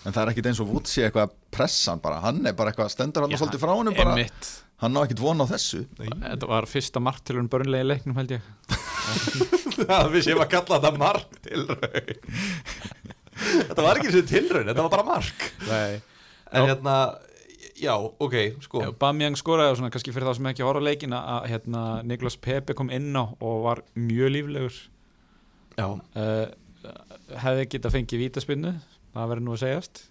En 0.04 0.16
það 0.16 0.20
er 0.22 0.32
ekkit 0.32 0.48
eins 0.52 0.62
og 0.64 0.70
Woods 0.72 0.94
sé 0.96 1.04
eitthvað 1.04 1.26
að 1.26 1.34
pressa 1.58 1.92
hann 1.92 2.02
bara. 2.06 2.22
Hann 2.24 2.40
er 2.48 2.56
bara 2.56 2.72
eitthvað 2.72 2.94
stendur 2.94 3.26
hann 3.26 3.36
Já, 3.36 3.40
svolítið 3.42 3.64
frá 3.66 3.74
honum 3.74 3.98
bara. 3.98 4.16
Hann 4.80 4.96
á 4.96 5.00
ekkit 5.04 5.20
von 5.22 5.44
á 5.44 5.46
þessu. 5.48 5.82
Þetta 6.00 6.48
var 6.50 6.68
fyrsta 6.68 7.04
marktilurinn 7.04 7.52
börnlega 7.52 7.84
í 7.84 7.90
leiknum 7.92 8.16
held 8.16 8.34
ég. 8.38 8.48
Að 9.84 10.10
við 10.16 10.26
séum 10.30 10.40
að 10.40 10.50
kalla 10.56 10.80
þetta 10.80 10.96
mark 10.96 11.38
tilraun 11.44 12.14
Þetta 13.34 13.84
var 13.84 13.98
ekki 13.98 14.12
þessi 14.12 14.28
tilraun, 14.30 14.68
þetta 14.70 14.84
var 14.86 14.92
bara 14.94 15.06
mark. 15.08 15.46
Nei 15.68 16.02
En 16.54 16.68
hérna, 16.70 16.96
já, 17.80 17.94
ok, 17.98 18.34
sko. 18.64 18.86
Bamjang 19.00 19.38
skoraði 19.40 19.74
og 19.74 19.78
svona 19.80 19.92
kannski 19.94 20.14
fyrir 20.14 20.30
þá 20.30 20.38
sem 20.38 20.50
ekki 20.52 20.66
horfa 20.66 20.82
á 20.82 20.88
leikina 20.88 21.20
að 21.36 21.48
hérna, 21.52 21.84
Niklas 22.06 22.38
Pepe 22.40 22.76
kom 22.78 22.92
inn 22.94 23.12
á 23.12 23.24
og 23.34 23.62
var 23.66 23.84
mjög 23.98 24.34
líflegur. 24.36 24.82
Já, 25.74 25.86
uh, 25.90 26.44
hefði 27.42 27.70
geta 27.72 27.90
fengið 27.90 28.26
vítaspinnu 28.28 28.74
það 29.14 29.30
verður 29.30 29.46
nú 29.46 29.54
að 29.54 29.62
segjast. 29.62 30.02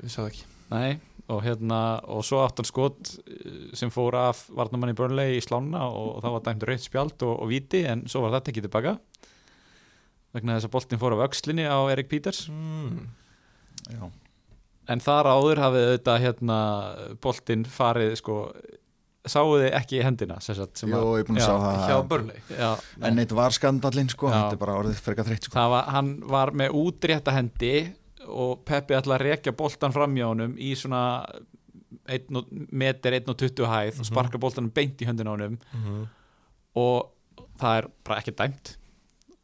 Ég 0.00 0.12
sagði 0.12 0.30
ekki. 0.32 0.46
Nei, 0.72 0.90
og 1.32 1.42
hérna 1.44 1.80
og 2.10 2.24
svo 2.26 2.40
hann 2.42 2.68
skot 2.68 3.14
eh, 3.28 3.70
sem 3.76 3.92
fór 3.92 4.16
af 4.18 4.46
varnamanni 4.56 4.96
Burnley 4.96 5.38
í 5.38 5.44
slána 5.44 5.84
og, 5.90 6.18
það 6.24 6.36
var 6.36 6.44
dæmt 6.48 6.66
rautt 6.70 6.86
spjald 6.86 7.26
og, 7.26 7.34
og 7.44 7.50
víti 7.52 7.84
en 7.88 8.06
svo 8.10 8.24
var 8.24 8.38
það 8.38 8.48
tekið 8.48 8.68
tilbaka. 8.68 8.96
Vegna 10.34 10.56
þess 10.56 10.68
að 10.68 10.74
boltin 10.74 11.02
fór 11.02 11.16
af 11.16 11.26
öxlinni 11.28 11.66
á 11.68 11.78
Erik 11.92 12.08
Peters. 12.10 12.46
Mm. 12.50 13.04
Já, 13.92 14.08
en 14.88 15.00
þar 15.00 15.28
áður 15.32 15.60
hafið 15.64 15.84
auðvitað 15.88 16.20
hérna 16.24 16.58
boltin 17.24 17.64
farið 17.64 18.16
sko 18.20 18.38
sáuði 19.24 19.70
ekki 19.72 20.00
í 20.00 20.04
hendina 20.04 20.36
sem 20.44 20.54
sagt, 20.58 20.76
sem 20.76 20.90
Jó, 20.92 20.98
að- 21.00 21.14
ég 21.16 21.22
er 21.22 21.28
búin 21.30 21.38
að 21.38 21.40
Já, 21.40 21.46
sjá 21.46 21.56
það. 21.64 21.84
Hjá 21.88 22.08
Burnley. 22.08 22.40
Já, 22.58 22.70
En 23.08 23.18
eitt 23.22 23.32
var 23.32 23.50
skandallinn 23.56 24.10
sko 24.12 24.28
Já. 24.28 24.34
Þetta 24.36 24.52
er 24.52 24.60
bara 24.66 24.74
orðið 24.82 25.00
frekar 25.00 25.24
þreytt 25.24 25.44
sko. 25.48 25.54
Það 25.56 25.70
var, 25.70 25.84
hann 25.94 26.10
var 26.28 26.50
með 26.52 26.74
útrétta 26.82 27.32
hendi 27.32 27.94
og 28.28 28.64
Peppi 28.68 28.94
ætla 28.98 29.16
að 29.18 29.24
rekja 29.30 29.52
boltan 29.56 29.92
fram 29.92 30.14
hjá 30.16 30.26
honum 30.28 30.54
í 30.60 30.74
svona 30.76 31.24
1 32.08 32.36
og- 32.36 32.52
meter 32.72 33.12
1.20 33.16 33.64
hæð 33.70 34.00
og 34.00 34.04
sparka 34.10 34.38
boltanum 34.38 34.70
beint 34.74 35.00
í 35.00 35.06
höndin 35.08 35.28
á 35.28 35.32
honum. 35.36 35.58
Mhm. 35.72 36.06
og 36.76 37.10
það 37.60 37.78
er 37.78 37.88
bara 38.04 38.20
ekki 38.20 38.32
dæmt. 38.34 38.76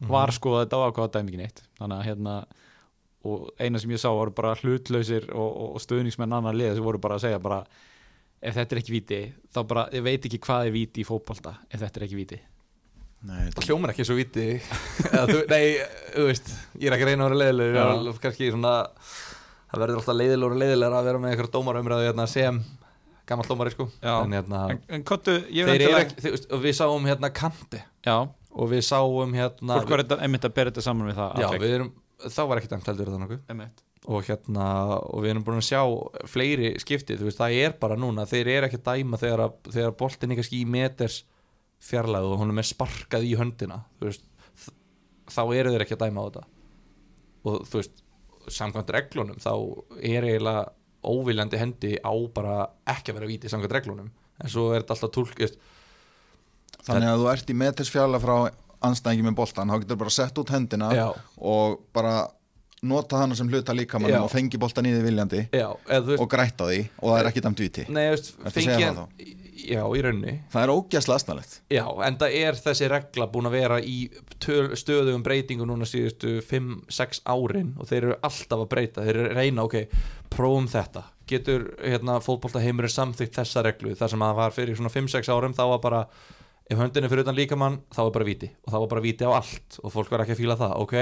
Var 0.01 0.29
skoðað 0.29 0.65
þetta 0.67 0.77
á 0.77 0.87
ákvaða 0.91 1.13
dæmi 1.15 1.29
ekki 1.31 1.37
neitt 1.39 1.63
þannig 1.79 2.01
að 2.01 2.05
hérna 2.09 2.45
og 3.29 3.51
eina 3.61 3.81
sem 3.81 3.93
ég 3.93 4.01
sá 4.01 4.09
voru 4.09 4.33
bara 4.37 4.55
hlutlausir 4.61 5.27
og, 5.33 5.49
og, 5.49 5.75
og 5.77 5.85
stöðningsmenn 5.85 6.37
annar 6.39 6.57
liða 6.57 6.77
sem 6.79 6.87
voru 6.87 7.01
bara 7.03 7.19
að 7.19 7.27
segja 7.27 7.43
bara 7.43 7.61
ef 8.41 8.57
þetta 8.57 8.77
er 8.77 8.81
ekki 8.81 8.95
víti 8.95 9.21
þá 9.53 9.61
bara, 9.69 9.89
ég 9.93 10.07
veit 10.07 10.25
ekki 10.25 10.41
hvað 10.47 10.71
er 10.71 10.75
víti 10.79 11.03
í 11.03 11.09
fótbolta 11.09 11.59
ef 11.69 11.83
þetta 11.83 12.01
er 12.01 12.07
ekki 12.07 12.21
víti. 12.21 12.41
Nei, 13.21 13.51
Það 13.53 13.67
hljómar 13.69 13.93
ekki 13.93 14.05
svo 14.09 14.15
viti 14.17 14.45
Eða, 15.11 15.27
þú, 15.29 15.41
Nei, 15.51 15.65
þú 16.15 16.23
veist, 16.31 16.47
ég 16.81 16.87
er 16.89 16.95
ekki 16.97 17.05
að 17.05 17.11
reyna 17.11 17.27
að 17.27 17.35
vera 17.35 17.41
leiðilegur 17.43 18.21
kannski 18.23 18.49
svona 18.49 18.71
það 19.69 19.83
verður 19.83 19.99
alltaf 20.01 20.17
leiðilegur 20.17 20.55
og 20.55 20.63
leiðilegur 20.63 20.97
að 20.97 21.09
vera 21.11 21.21
með 21.21 21.35
einhverja 21.35 21.53
dómarumræðu 21.57 22.07
hérna, 22.09 22.27
sem 22.33 22.63
gammal 23.29 23.47
dómari 23.47 23.75
sko. 23.75 23.87
Já. 24.01 24.15
en 24.25 24.33
hérna, 24.35 24.63
en, 24.73 24.81
en 24.89 25.05
eru 25.77 25.91
ekki 26.01 26.33
við 26.65 26.77
sáum 26.81 27.05
hérna 27.07 27.31
Kante. 27.35 27.85
Já, 28.09 28.17
og 28.25 28.73
við 28.73 28.83
sáum 28.89 29.37
hérna 29.37 29.79
fólk 29.79 29.93
var 29.93 30.05
þetta, 30.07 30.19
einmitt 30.25 30.49
að 30.49 30.57
bera 30.57 30.73
þetta 30.73 30.87
saman 30.89 31.11
við 31.13 31.21
það 31.21 31.45
já, 31.45 31.49
við 31.61 31.75
erum, 31.77 31.93
þá 32.29 32.43
var 32.51 32.61
ekki 32.61 32.71
dæmt 32.73 32.91
heldur 32.91 33.11
það 33.13 33.23
nokkuð. 33.25 33.41
Og 34.11 34.25
hérna, 34.25 34.67
og 35.01 35.25
við 35.25 35.35
erum 35.35 35.45
búin 35.45 35.61
að 35.61 35.67
sjá 35.69 35.81
fleiri 36.31 36.71
skipti, 36.81 37.19
þú 37.21 37.29
veist, 37.29 37.41
það 37.41 37.57
er 37.61 37.75
bara 37.83 37.99
núna 38.01 38.25
þeir 38.29 38.49
eru 38.55 38.69
ekki 38.69 38.81
að 38.81 38.87
dæma 38.89 39.21
þegar, 39.21 39.43
að, 39.45 39.73
þegar 39.77 39.97
boltin 40.01 40.33
er 40.33 40.41
kannski 40.41 40.61
í 40.61 40.69
meters 40.69 41.19
fjarlæð 41.85 42.29
og 42.31 42.41
honum 42.41 42.61
er 42.61 42.69
sparkað 42.69 43.27
í 43.29 43.35
höndina 43.41 43.83
þú 44.01 44.09
veist, 44.09 44.25
þá 45.33 45.43
eru 45.45 45.75
þeir 45.75 45.85
ekki 45.85 45.97
að 45.99 46.05
dæma 46.07 46.25
á 46.25 46.27
þetta. 46.29 46.47
Og 47.45 47.59
þú 47.69 47.83
veist, 47.83 48.05
samkvæmt 48.51 48.95
reglunum 48.97 49.41
þá 49.41 49.53
er 50.01 50.29
eiginlega 50.29 50.65
óviljandi 51.11 51.61
hendi 51.61 51.93
á 52.01 52.13
bara 52.35 52.57
ekki 52.89 53.13
að 53.13 53.21
vera 53.21 53.31
víti 53.31 53.53
samkvæmt 53.53 53.77
reglunum. 53.79 54.09
En 54.41 54.53
svo 54.53 54.71
er 54.73 54.83
þetta 54.83 54.97
alltaf 54.97 55.15
tólk 55.17 55.45
Þannig 56.81 57.11
að 57.11 57.21
þú 57.21 57.31
ert 57.35 57.51
í 57.53 57.57
metisfjalla 57.61 58.21
frá 58.23 58.35
anstæðingi 58.87 59.27
með 59.29 59.39
boltan, 59.43 59.73
þá 59.73 59.83
getur 59.85 60.01
bara 60.01 60.15
sett 60.15 60.39
út 60.41 60.53
hendina 60.55 60.93
Já. 60.97 61.07
og 61.37 61.81
bara 61.97 62.15
nota 62.83 63.21
hana 63.21 63.37
sem 63.37 63.49
hluta 63.51 63.75
líkamann 63.77 64.15
Já. 64.15 64.23
og 64.25 64.31
fengi 64.33 64.61
boltan 64.61 64.89
í 64.89 64.95
því 64.95 65.03
viljandi 65.05 65.43
já, 65.53 65.69
eða 65.93 66.17
og 66.17 66.31
grætta 66.33 66.71
því 66.71 66.81
og 67.03 67.11
það 67.11 67.19
er 67.19 67.29
ekki 67.29 67.45
dæmt 67.45 67.61
viti 67.61 67.85
nei, 67.93 68.07
veist, 68.15 68.33
fengi 68.49 68.79
hann 68.81 69.03
já, 69.61 69.83
í 69.85 70.03
rauninni. 70.05 70.35
Það 70.53 70.65
er 70.65 70.73
ógæslega 70.73 71.19
aðstæðlegt 71.19 71.57
Já, 71.75 71.85
en 72.07 72.19
það 72.21 72.37
er 72.41 72.59
þessi 72.65 72.89
regla 72.91 73.29
búin 73.33 73.49
að 73.51 73.57
vera 73.59 73.79
í 73.83 73.97
töl, 74.43 74.73
stöðugum 74.79 75.25
breytingum 75.27 75.71
núna 75.71 75.89
síðustu 75.89 76.39
5-6 76.47 77.23
árin 77.29 77.75
og 77.77 77.91
þeir 77.91 78.01
eru 78.03 78.19
alltaf 78.27 78.65
að 78.65 78.69
breyta, 78.73 79.05
þeir 79.07 79.21
eru 79.25 79.37
reyna 79.37 79.67
ok, 79.67 79.77
prófum 80.33 80.69
þetta. 80.71 81.05
Getur 81.31 81.69
hérna 81.79 82.19
fótboltaheimurinn 82.25 82.95
samþykkt 82.95 83.41
þessa 83.41 83.65
reglu 83.67 83.95
þar 83.99 84.15
sem 84.15 84.27
að 84.27 84.39
var 84.41 84.57
fyrir 84.57 84.79
svona 84.79 84.93
5-6 84.95 85.33
árum 85.35 85.57
þá 85.57 85.65
var 85.75 85.83
bara, 85.85 86.05
ef 86.71 86.79
höndin 86.79 87.07
er 87.07 87.13
fyrir 87.13 87.27
utan 87.27 87.39
líkamann 87.39 87.81
þá 87.91 88.03
er 88.07 88.13
bara 88.15 88.29
viti 88.29 88.51
og 88.63 88.73
þá 88.73 88.79
var 88.79 88.91
bara 88.95 89.05
viti 89.05 89.27
á 89.27 89.31
allt. 89.35 89.81
Og 89.83 89.95
fólk 89.95 90.13
var 90.13 90.25
ekki 90.25 90.37
að 90.37 90.43
fíla 90.45 90.59
það, 90.61 90.77
ok 90.85 90.97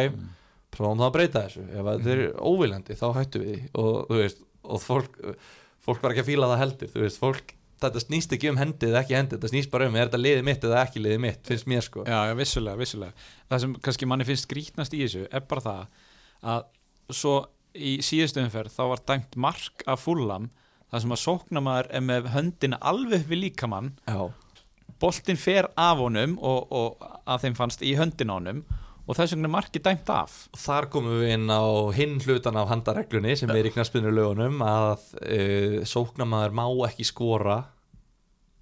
prófum 0.75 1.01
það 1.01 1.09
að 1.09 1.15
breyta 1.17 1.45
þessu, 1.47 1.63
ef 1.73 1.87
að 1.89 2.03
þeir 2.05 2.19
eru 2.23 2.49
óviljandi 2.51 2.97
þá 2.99 3.07
hættu 3.17 3.43
við 3.43 3.55
því. 3.55 3.61
Og 3.83 4.13
veist 4.13 4.43
og 4.69 4.83
fólk, 4.85 5.17
fólk 5.85 6.03
var 6.05 6.15
ekki 6.15 6.25
að 6.25 6.31
fíla 6.33 6.51
það 6.51 6.63
heldur. 6.63 6.91
Þú 6.93 7.05
veist, 7.05 7.21
fólk, 7.23 7.55
þetta 7.83 8.03
snýst 8.05 8.35
ekki 8.37 8.51
um 8.53 8.61
hendið 8.61 8.93
eða 8.93 9.03
ekki 9.05 9.17
hendið, 9.17 9.39
þetta 9.39 9.53
snýst 9.53 9.73
bara 9.73 9.89
um, 9.89 9.97
er 9.97 10.09
þetta 10.11 10.21
liðið 10.21 10.49
mitt 10.49 10.67
eða 10.69 10.81
ekki 10.83 11.05
liðið 11.05 11.23
mitt, 11.25 11.43
finnst 11.49 11.71
mér 11.71 11.87
sko. 11.87 12.05
Já, 12.09 12.19
já, 12.29 12.35
vissulega, 12.39 12.81
vissulega. 12.83 13.29
Það 13.49 13.63
sem 13.65 13.77
kannski 13.89 14.11
manni 14.11 14.29
finnst 14.29 14.49
grítnast 14.51 14.97
í 14.97 15.03
þessu 15.05 15.25
er 15.31 15.47
bara 15.49 15.65
það 15.65 16.03
að 16.53 16.67
svo 17.19 17.37
í 17.79 17.99
síðustu 18.05 18.43
umferð 18.43 18.75
þá 18.75 18.83
var 18.93 19.05
dæmt 19.09 19.39
mark 19.41 19.85
af 19.89 20.03
fullam 20.03 20.51
það 20.89 21.05
sem 21.05 21.15
að 21.15 21.23
sóknamaður 21.23 21.91
er 21.95 22.05
með 22.05 22.29
höndina 22.35 22.79
alveg 22.91 23.27
við 23.29 23.43
líkamann. 23.47 23.93
Já, 24.09 24.29
boltinn 25.03 25.39
fer 25.41 25.71
af 25.79 26.03
honum 26.03 26.37
og, 26.39 26.69
og 26.75 27.09
að 27.29 27.47
þeim 27.47 27.57
fannst 27.59 27.85
í 27.87 27.95
höndin 27.99 28.33
honum 28.33 28.63
og 29.09 29.17
þess 29.17 29.33
vegna 29.33 29.49
er 29.49 29.55
markið 29.55 29.85
dæmt 29.87 30.11
af. 30.13 30.35
Og 30.53 30.61
þar 30.61 30.89
komum 30.93 31.23
við 31.23 31.33
inn 31.39 31.49
á 31.49 31.65
hinn 31.97 32.19
hlutan 32.21 32.59
af 32.61 32.69
handareglunni 32.73 33.39
sem 33.41 33.53
er 33.55 33.69
í 33.69 33.73
knaspinu 33.73 34.13
lögunum 34.13 34.61
að 34.65 35.07
uh, 35.23 35.79
sóknamaður 35.89 36.57
má 36.59 36.67
ekki 36.91 37.09
skora 37.09 37.63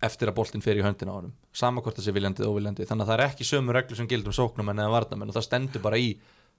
eftir 0.07 0.31
að 0.31 0.37
boltinn 0.37 0.63
fer 0.63 0.79
í 0.79 0.85
höndin 0.87 1.11
á 1.11 1.17
honum. 1.17 1.35
Sama 1.57 1.83
hvort 1.83 1.99
það 1.99 2.07
sé 2.07 2.15
viljandi 2.15 2.45
eða 2.45 2.53
óviljandi. 2.53 2.87
Þannig 2.87 3.07
að 3.07 3.11
það 3.11 3.19
er 3.19 3.27
ekki 3.27 3.49
sömu 3.49 3.75
reglu 3.75 3.99
sem 3.99 4.09
gildum 4.11 4.37
sóknamenn 4.37 4.85
eða 4.85 4.95
varnamenn 4.95 5.33
og 5.33 5.39
það 5.39 5.49
stendur 5.49 5.83
bara 5.83 5.99
í 5.99 6.13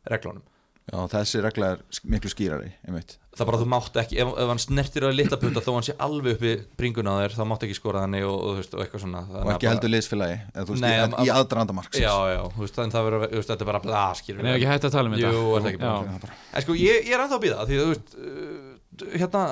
reglunum 0.09 0.43
Já, 0.87 0.99
þessi 1.11 1.39
regla 1.43 1.73
er 1.75 1.81
miklu 2.07 2.29
skýrari 2.31 2.69
einmitt. 2.87 3.17
það 3.35 3.41
er 3.43 3.47
bara 3.49 3.57
að 3.57 3.63
þú 3.65 3.67
mátt 3.73 3.97
ekki, 4.01 4.15
ef, 4.23 4.29
ef 4.39 4.47
hann 4.53 4.61
snertir 4.63 5.03
á 5.03 5.09
litla 5.11 5.37
putta 5.41 5.59
þó 5.65 5.73
hann 5.75 5.83
sé 5.83 5.95
alveg 5.99 6.37
uppi 6.37 6.53
bringuna 6.79 7.11
á 7.11 7.15
þér 7.25 7.33
þá 7.35 7.43
mátt 7.49 7.65
ekki 7.67 7.75
skora 7.75 8.03
þannig 8.05 8.23
og, 8.23 8.37
og, 8.39 8.61
og 8.63 8.83
eitthvað 8.85 9.03
svona. 9.03 9.21
Og 9.27 9.51
ekki 9.51 9.67
bara- 9.67 9.73
heldur 9.73 9.91
liðsfélagi 9.91 10.37
eða, 10.53 10.63
þú 10.63 10.71
veist, 10.71 10.85
Nei, 10.85 10.93
í, 10.95 11.01
að- 11.03 11.17
í 11.27 11.33
aðdraðanda 11.35 11.75
marks 11.75 11.99
Já, 11.99 12.13
já, 12.31 12.39
þú 12.55 12.63
veist, 12.63 12.79
en 12.85 12.95
það 12.95 13.05
verður, 13.09 13.25
þú 13.27 13.41
veist, 13.41 13.51
þetta 13.51 13.65
er 13.67 13.71
bara 13.73 13.83
blaskir 13.83 14.39
en 14.39 14.45
ef 14.47 14.55
ekki 14.61 14.69
hægt 14.71 14.87
að 14.87 14.95
tala 14.95 15.11
um 15.11 15.17
þetta? 15.17 15.33
Jú, 15.35 15.43
er 15.43 15.61
það 15.67 15.71
ekki 15.73 15.81
bara. 15.83 16.39
En 16.55 16.61
sko, 16.65 16.77
ég, 16.79 16.95
ég 17.03 17.13
er 17.17 17.25
ennþá 17.27 17.37
að 17.37 17.43
býða 17.45 17.67
því 17.67 17.75
þú 17.83 17.87
veist 17.91 18.15
uh, 18.17 19.11
hérna, 19.19 19.43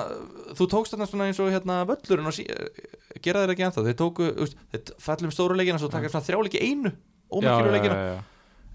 þú 0.56 0.64
tókst 0.72 0.96
þarna 0.96 1.06
svona 1.12 1.28
eins 1.28 1.38
og 1.44 1.52
hérna 1.52 1.76
völlurinn 1.86 2.26
og 2.32 2.34
sí, 2.34 2.48
gera 3.22 3.44
þeir 3.44 3.52
ekki 3.54 3.66
ennþá. 3.68 3.84
Þeir 3.86 4.00
tóku, 4.00 4.24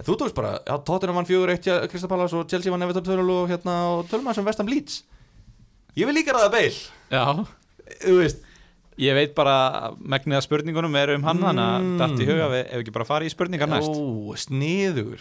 en 0.01 0.07
þú 0.07 0.15
tókst 0.17 0.35
bara, 0.37 0.55
já, 0.65 0.73
Tottenham 0.87 1.19
vann 1.21 1.27
fjögur 1.29 1.51
eitt 1.53 1.67
Krista 1.91 2.09
Pallas 2.09 2.33
og 2.33 2.47
Chelsea 2.49 2.73
vann 2.73 2.81
Everton 2.81 3.05
2 3.05 3.21
og 3.21 3.51
hérna 3.53 3.75
og 3.99 4.07
tölum 4.09 4.31
að 4.31 4.39
sem 4.39 4.47
vestam 4.47 4.69
Leeds. 4.71 5.03
Ég 5.93 6.07
vil 6.09 6.15
líka 6.17 6.33
ræða 6.33 6.49
beil 6.55 6.73
já, 7.11 7.23
þú 8.01 8.15
veist, 8.17 8.41
ég 9.01 9.13
veit 9.17 9.35
bara 9.37 9.91
megnið 9.99 10.39
að 10.39 10.45
spurningunum 10.47 10.95
eru 11.01 11.17
um 11.19 11.25
hann 11.27 11.41
þannig 11.43 11.67
að 11.67 11.81
Mm. 11.85 11.97
dætt 12.01 12.21
í 12.23 12.27
huga 12.31 12.49
ef 12.61 12.79
ekki 12.81 12.93
bara 12.95 13.05
fara 13.05 13.25
í 13.27 13.31
spurningar 13.33 13.69
næst. 13.69 13.91
Ó, 13.91 14.33
sniður 14.39 15.19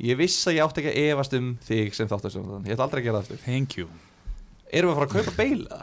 ég 0.00 0.16
viss 0.20 0.46
að 0.48 0.54
ég 0.58 0.64
átti 0.64 0.80
ekki 0.84 0.92
að 0.94 1.10
efast 1.14 1.34
um 1.36 1.48
þig 1.66 1.94
sem 1.94 2.08
þáttasjóðan, 2.08 2.66
ég 2.68 2.76
ætla 2.76 2.86
aldrei 2.86 3.00
að 3.02 3.04
gera 3.08 3.18
það 3.20 3.24
aftur. 3.26 3.42
Thank 3.44 3.76
you. 3.80 3.88
Erum 4.70 4.92
við 4.92 4.94
að 4.94 5.00
fara 5.00 5.08
að 5.08 5.16
kaupa 5.16 5.36
beila 5.40 5.80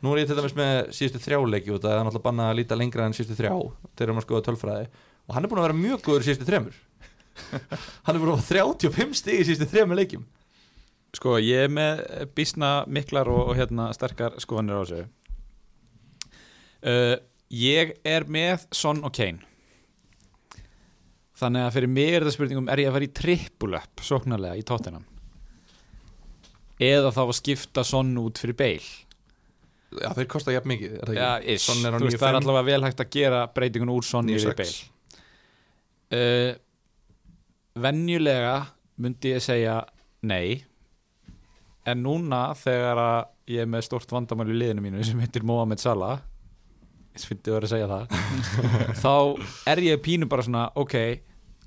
nú 0.00 0.12
er 0.14 0.22
ég 0.22 0.28
til 0.30 0.36
dæmis 0.38 0.54
með 0.56 0.76
síðustu 0.96 1.20
þrjáleiki 1.20 1.72
og 1.74 1.80
það 1.82 1.92
er 1.94 2.04
náttúrulega 2.06 2.26
bannað 2.28 2.50
að 2.50 2.58
líta 2.60 2.76
lengra 2.80 3.06
en 3.06 3.12
síðustu 3.16 3.36
þrjá 3.36 3.54
þegar 3.96 4.12
að 4.16 4.24
skoða 4.24 4.44
tölfræði. 4.46 4.86
Og 5.28 5.34
hann 5.36 5.44
er 5.44 5.50
búin 5.52 5.60
að 5.60 5.66
vera 5.68 5.76
mjög 5.80 6.00
góður 6.06 6.24
síðustu 6.24 6.46
þremur 6.48 6.78
hann 8.06 8.16
er 8.18 8.20
að 8.34 8.44
fá 8.44 8.52
35 8.54 9.16
stig 9.22 9.40
í 9.40 9.48
síðustu 9.48 9.70
þremur 9.72 10.00
leikjum. 10.00 10.26
Sko, 11.16 11.38
ég 11.42 11.66
er 11.66 11.72
með 11.74 12.04
bísna 12.38 12.84
miklar 12.86 13.28
og, 13.32 13.50
og 13.50 13.58
hérna 13.58 13.88
sterkar 13.96 14.36
skoðanir 14.42 14.78
á 14.78 14.82
þessu. 14.84 15.02
Uh, 16.80 17.16
Ég 17.50 17.96
er 18.06 18.28
með 18.30 18.62
Son 18.70 19.00
og 19.02 19.10
Kane. 19.16 19.42
Þannig 21.40 21.64
að 21.66 21.74
fyrir 21.74 21.90
mig 21.90 22.12
er 22.14 22.22
þetta 22.22 22.34
spurningum 22.36 22.68
er 22.70 22.82
ég 22.82 22.90
að 22.90 22.94
fara 22.94 23.06
í 23.06 23.14
trippul-up 23.16 24.02
sóknarlega 24.04 24.60
í 24.60 24.64
tóttinam 24.68 25.06
eða 26.80 27.10
þá 27.12 27.20
að 27.26 27.36
skipta 27.36 27.82
Son 27.84 28.12
út 28.20 28.38
fyrir 28.40 28.56
Bale? 28.56 28.90
Já 30.00 30.12
þeir 30.16 30.28
kosta 30.30 30.52
jafn 30.54 30.70
mikið 30.70 30.92
er 31.00 31.10
það 31.10 31.18
Já, 31.18 31.30
ekki? 31.40 31.56
ish, 31.56 31.72
er 31.74 31.96
á 31.96 31.98
þú 31.98 32.06
veist, 32.06 32.20
það 32.20 32.28
er 32.28 32.36
9,5. 32.36 32.40
allavega 32.44 32.66
vel 32.68 32.86
hægt 32.86 33.02
að 33.02 33.10
gera 33.16 33.40
breytingun 33.56 33.92
úr 33.96 34.06
Son 34.06 34.30
yfir 34.30 34.54
9,6. 34.54 34.60
Bale. 34.60 35.24
Uh, 36.20 36.52
Venjulega 37.78 38.56
myndi 39.00 39.34
ég 39.34 39.44
segja 39.44 39.80
nei. 40.26 40.64
En 41.88 42.02
núna 42.04 42.50
þegar 42.58 42.98
að 43.00 43.20
ég 43.54 43.64
er 43.64 43.70
með 43.70 43.86
stort 43.86 44.10
vandamál 44.12 44.50
í 44.50 44.56
liðinu 44.58 44.84
mínu 44.84 45.04
sem 45.06 45.20
heitir 45.22 45.46
Mohamed 45.46 45.80
Salah 45.82 46.20
ég 47.10 47.26
finnst 47.26 47.48
að 47.48 47.56
vera 47.56 47.66
að 47.66 47.72
segja 47.72 47.88
það 47.90 48.04
þá 49.02 49.14
er 49.72 49.82
ég 49.82 50.04
pínu 50.04 50.28
bara 50.30 50.44
svona 50.46 50.68
ok, 50.78 50.94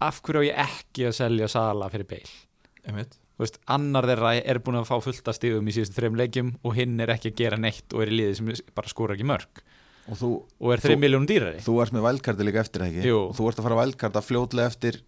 af 0.04 0.22
hverju 0.24 0.46
á 0.46 0.48
ég 0.48 0.63
ekki 0.63 1.10
að 1.10 1.18
selja 1.20 1.50
Salah 1.52 1.92
fyrir. 1.92 2.32
Þú 2.84 3.42
veist, 3.44 3.60
annar 3.72 4.08
þeirra 4.08 4.34
er 4.39 4.60
búin 4.63 4.80
að 4.80 4.89
fá 4.92 4.98
fullt 5.04 5.30
að 5.30 5.38
stigum 5.39 5.68
í 5.68 5.76
síðustu 5.76 5.98
þreim 5.98 6.20
leikjum 6.20 6.52
og 6.62 6.76
hinn 6.78 7.00
er 7.04 7.13
ekki 7.16 7.34
að 7.34 7.39
gera 7.42 7.60
neitt 7.60 7.96
og 7.96 8.04
er 8.04 8.12
í 8.12 8.20
liði 8.20 8.36
sem 8.39 8.52
bara 8.76 8.92
skora 8.92 9.18
ekki 9.18 9.28
mörg. 9.28 9.63
Og 10.12 10.20
þú, 10.20 10.30
og 10.60 10.74
er 10.76 10.84
3 10.84 10.98
miljónum 11.00 11.26
dýrari. 11.28 11.63
þú 11.63 11.78
ert 11.80 11.96
með 11.96 12.06
vælkarti 12.10 12.46
líka 12.46 12.62
eftir 12.62 12.84
ekki? 12.89 13.06
Jú. 13.08 13.20
og 13.30 13.38
þú 13.38 13.46
ert 13.50 13.60
að 13.62 13.68
fara 13.70 13.80
vælkarta 13.80 14.24
fljótlega 14.24 14.72
eftir 14.74 15.00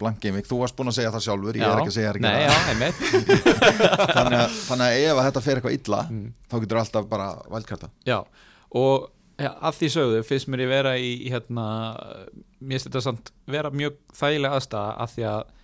blank 0.00 0.20
gaming, 0.20 0.44
þú 0.46 0.58
varst 0.60 0.76
búin 0.76 0.90
að 0.92 0.96
segja 0.98 1.10
það 1.14 1.24
sjálfur 1.26 1.56
ég 1.56 1.62
Já. 1.64 1.68
er 1.72 1.80
ekki 1.80 1.92
að 1.92 1.96
segja 1.96 2.12
það. 2.12 2.20
þannig 4.16 4.38
að, 4.40 4.56
þannig 4.68 4.86
að 4.86 4.96
ef 5.02 5.12
að 5.20 5.26
þetta 5.30 5.44
fer 5.46 5.60
eitthvað 5.60 5.76
illa 5.80 6.00
Mm. 6.06 6.26
þá 6.50 6.56
getur 6.62 6.80
alltaf 6.82 7.06
bara 7.10 7.28
vælkarta 7.50 7.88
Já, 8.06 8.18
og 8.76 9.06
ja, 9.40 9.50
að 9.68 9.78
því 9.80 9.88
sögðu 9.96 10.20
finnst 10.28 10.48
mér 10.52 10.62
ég 10.66 10.70
vera 10.72 10.92
í 11.00 11.08
í, 11.26 11.30
hérna, 11.32 11.66
mér 12.60 12.76
finnst 12.78 12.88
þetta 12.90 13.02
samt 13.08 13.32
vera 13.52 13.70
mjög 13.74 13.96
þægilega 14.16 14.58
aðstæða 14.60 14.92
að 15.04 15.14
því 15.16 15.26
að 15.32 15.54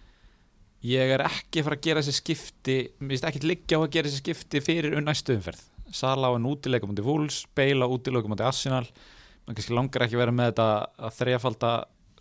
ég 0.93 1.13
er 1.15 1.23
ekki 1.29 1.63
fara 1.63 1.79
að 1.79 1.85
gera 1.87 2.03
þessi 2.03 2.17
skipti 2.19 2.77
mér 2.99 3.15
finnst 3.15 3.29
ekki 3.31 3.45
liggja 3.47 3.79
á 3.79 3.81
að 3.85 3.93
gera 3.95 4.11
þessi 4.11 4.23
skipti 4.25 4.63
fyrir 4.65 4.97
unnæstu 4.99 5.37
umferð. 5.37 5.61
Sala 5.93 6.33
á 6.33 6.35
en 6.35 6.49
útileikum 6.49 6.91
mútið 6.91 7.07
Wolves, 7.07 7.43
Bale 7.55 7.85
á 7.85 7.89
útileikum 7.93 8.33
mútið 8.33 8.49
Arsenal. 8.49 8.87
Mann 9.47 9.57
kannski 9.59 9.75
langar 9.77 10.07
ekki 10.07 10.19
vera 10.19 10.33
með 10.35 10.51
þetta 10.53 10.67
að 11.07 11.17
þrjafalda 11.21 11.73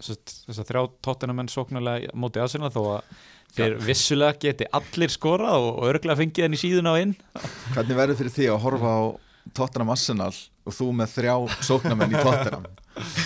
þess 0.05 0.59
að 0.61 0.67
þrjá 0.69 0.81
tóttinamenn 1.05 1.51
sóknarlega 1.51 2.13
mútið 2.17 2.45
Arsenal 2.45 2.71
þó 2.73 2.81
að 2.97 3.15
þeir 3.55 3.75
vissulega 3.83 4.39
geti 4.45 4.67
allir 4.77 5.11
skorað 5.11 5.67
og, 5.67 5.81
örglega 5.89 6.19
fengið 6.21 6.47
henni 6.47 6.59
síðun 6.59 6.91
á 6.91 6.93
inn. 7.01 7.15
Hvernig 7.73 7.99
verður 7.99 8.19
fyrir 8.21 8.35
því 8.35 8.47
að 8.53 8.61
horfa 8.65 8.93
á 8.95 9.01
Tottenham 9.57 9.91
Arsenal 9.91 10.31
og 10.31 10.75
þú 10.77 10.91
með 10.95 11.15
þrjá 11.15 11.35
sóknamenn 11.67 12.13
í 12.13 12.21
Tottenham? 12.21 12.67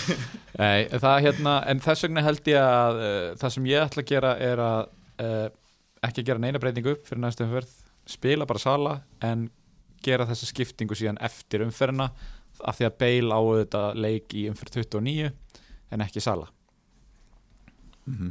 Nei, 0.60 0.86
það 0.88 1.18
hérna, 1.26 1.58
en 1.68 1.82
þess 1.84 2.06
vegna 2.06 2.24
held 2.24 2.50
ég 2.50 2.62
að 2.62 3.02
uh, 3.02 3.28
það 3.40 3.54
sem 3.56 3.68
ég 3.70 3.84
ætla 3.84 4.04
að 4.04 4.10
gera 4.10 4.32
er 4.40 4.62
að 4.64 4.80
uh, 5.26 5.46
ekki 6.06 6.24
gera 6.26 6.42
neina 6.42 6.62
breytingu 6.62 6.96
upp 6.96 7.06
fyrir 7.08 7.22
næstu 7.22 7.44
umferð, 7.44 7.76
spila 8.08 8.48
bara 8.48 8.62
sala 8.62 8.96
en 9.26 9.48
gera 10.04 10.26
þessa 10.28 10.48
skiptingu 10.48 10.96
síðan 10.96 11.20
eftir 11.24 11.64
umferðina 11.66 12.08
af 12.64 12.78
því 12.78 12.88
að 12.88 12.98
Bale 13.02 13.36
á 13.36 13.40
þetta 13.60 13.82
leik 14.00 14.36
í 14.38 14.46
umferð 14.50 14.78
29 14.80 15.32
en 15.92 16.04
ekki 16.06 16.22
sala 16.24 16.48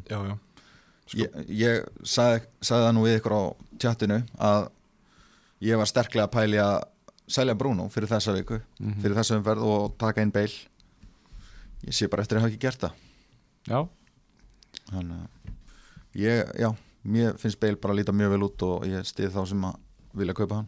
já, 0.09 0.17
já. 0.29 0.37
Ég, 1.15 1.35
ég 1.49 1.83
sagði, 2.03 2.45
sagði 2.65 2.85
það 2.87 2.93
nú 2.97 3.03
við 3.05 3.17
ykkur 3.19 3.35
á 3.37 3.43
tjattinu 3.83 4.19
að 4.41 4.69
ég 5.61 5.77
var 5.77 5.85
sterklega 5.91 6.25
að 6.27 6.31
pæli 6.33 6.57
að 6.63 6.77
selja 7.27 7.55
Bruno 7.57 7.85
fyrir 7.89 8.09
þessa 8.09 8.33
viku 8.33 8.59
Mhm. 8.79 9.01
fyrir 9.01 9.15
þessa 9.17 9.37
umferð 9.39 9.63
og 9.65 9.97
taka 10.01 10.21
inn 10.21 10.31
Bale 10.31 10.49
ég 11.85 11.93
sé 11.93 12.07
bara 12.09 12.23
eftir 12.23 12.37
að 12.37 12.41
hafa 12.45 12.51
ekki 12.53 12.59
gert 12.65 12.79
það. 12.79 12.91
Já, 13.69 13.79
þannig 14.91 15.17
að 15.21 15.53
ég, 16.21 16.51
já, 16.59 16.69
mér 17.05 17.37
finnst 17.41 17.59
Bale 17.59 17.75
bara 17.81 17.93
að 17.93 17.99
líta 18.01 18.13
mjög 18.15 18.29
vel 18.35 18.43
út 18.47 18.63
og 18.65 18.85
ég 18.89 19.05
stið 19.05 19.31
þá 19.35 19.41
sem 19.49 19.61
að 19.69 19.75
vilja 20.15 20.33
kaupa 20.37 20.55
hann. 20.61 20.67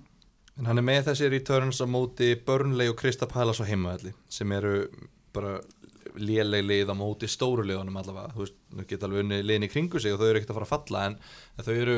En 0.58 0.66
hann 0.66 0.78
er 0.82 0.86
með 0.86 1.03
þessi 1.12 1.30
returns 1.30 1.82
á 1.82 1.86
móti 1.86 2.32
Burnley 2.45 2.89
og 2.89 2.97
Krista 2.97 3.28
Palace 3.30 3.62
á 3.62 3.66
heimavelli 3.70 4.14
sem 4.30 4.51
eru 4.51 4.88
bara 5.34 5.60
léleg 6.20 6.65
lið 6.65 6.93
á 6.93 6.95
móti 6.97 7.30
stóru 7.32 7.65
liðunum 7.65 7.99
allavega. 8.01 8.34
Þú 8.36 8.43
veist, 8.43 8.57
þau 8.74 8.88
geta 8.89 9.07
alveg 9.07 9.24
unni 9.26 9.41
liðin 9.43 9.68
í 9.68 9.72
kringu 9.72 10.01
sig 10.01 10.15
og 10.15 10.22
þau 10.22 10.30
eru 10.30 10.39
ekkert 10.39 10.53
að 10.53 10.59
fara 10.59 10.68
að 10.68 10.74
falla 10.74 11.03
en, 11.09 11.20
en 11.57 11.68
þau 11.68 11.74
eru 11.76 11.97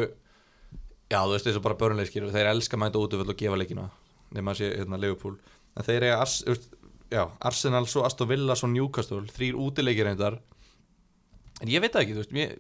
já, 1.10 1.20
þú 1.20 1.34
veist, 1.34 1.48
þessu 1.48 1.64
bara 1.66 1.80
Burnley 1.80 2.10
skilur 2.10 2.34
þeir 2.34 2.52
elska 2.52 2.78
að 2.78 2.84
mæta 2.84 3.02
út 3.02 3.16
og 3.20 3.34
gefa 3.40 3.60
leikina 3.60 3.88
nema 4.36 4.54
að 4.54 4.62
sé 4.62 4.70
hérna 4.76 5.00
Liverpool. 5.02 5.40
En 5.78 5.86
þeir 5.88 6.06
eiga 6.06 6.20
Ars, 6.22 6.36
þú 6.46 6.58
já, 7.10 7.24
Arsenal, 7.50 7.86
svo 7.90 8.06
Aston 8.06 8.30
Villa, 8.30 8.58
svo 8.58 8.70
Newcastle 8.70 9.24
þrýr 9.34 9.58
útileikir 9.58 10.06
reyndar. 10.06 10.40
En 11.60 11.72
ég 11.72 11.82
veit 11.82 11.94
það 11.96 12.06
ekki, 12.06 12.18
þú 12.18 12.24
veist 12.24 12.36
mér, 12.36 12.54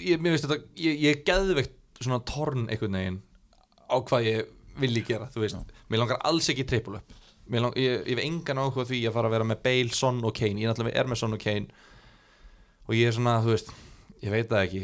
ég, 0.00 0.20
mér 0.20 0.34
veist 0.34 0.46
þetta 0.46 0.60
ég, 0.80 1.02
ég 1.04 1.10
er 1.12 1.22
geðveikt 1.26 1.76
svona 2.00 2.22
torn 2.28 2.66
einhvern 2.70 2.98
veginn 2.98 3.20
á 3.86 3.96
hvað 4.00 4.26
ég 4.26 4.50
vilji 4.80 5.04
gera, 5.08 5.28
þú 5.32 5.44
veist, 5.44 5.76
mér 5.88 6.02
langar 6.02 6.20
alls 6.28 6.48
ekki 6.52 6.66
triple 6.68 7.00
up 7.00 7.14
Mér 7.14 7.25
lang, 7.50 7.76
ég, 7.78 8.00
ég 8.06 8.16
hef 8.18 8.22
engan 8.24 8.58
áhuga 8.58 8.84
því 8.88 9.00
að 9.06 9.12
fara 9.14 9.28
að 9.30 9.34
vera 9.36 9.44
með 9.52 9.60
Bale, 9.66 9.92
Son 9.94 10.18
og 10.26 10.34
Kane 10.34 10.60
ég 10.62 10.70
náttúrulega 10.70 10.98
er 11.02 11.06
með 11.12 11.20
Son 11.20 11.36
og 11.36 11.42
Kane 11.42 11.66
og 12.86 12.94
ég 12.94 13.06
er 13.10 13.14
svona, 13.14 13.36
þú 13.44 13.52
veist 13.54 13.70
ég 14.24 14.32
veit 14.34 14.48
það 14.50 14.64
ekki 14.64 14.82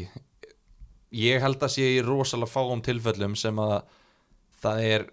ég 1.23 1.43
held 1.43 1.61
að 1.67 1.73
sé 1.75 1.89
í 1.97 1.99
rosalega 2.05 2.51
fáum 2.53 2.81
tilfellum 2.85 3.35
sem 3.39 3.59
að 3.59 3.75
það 4.63 4.85
er 4.93 5.05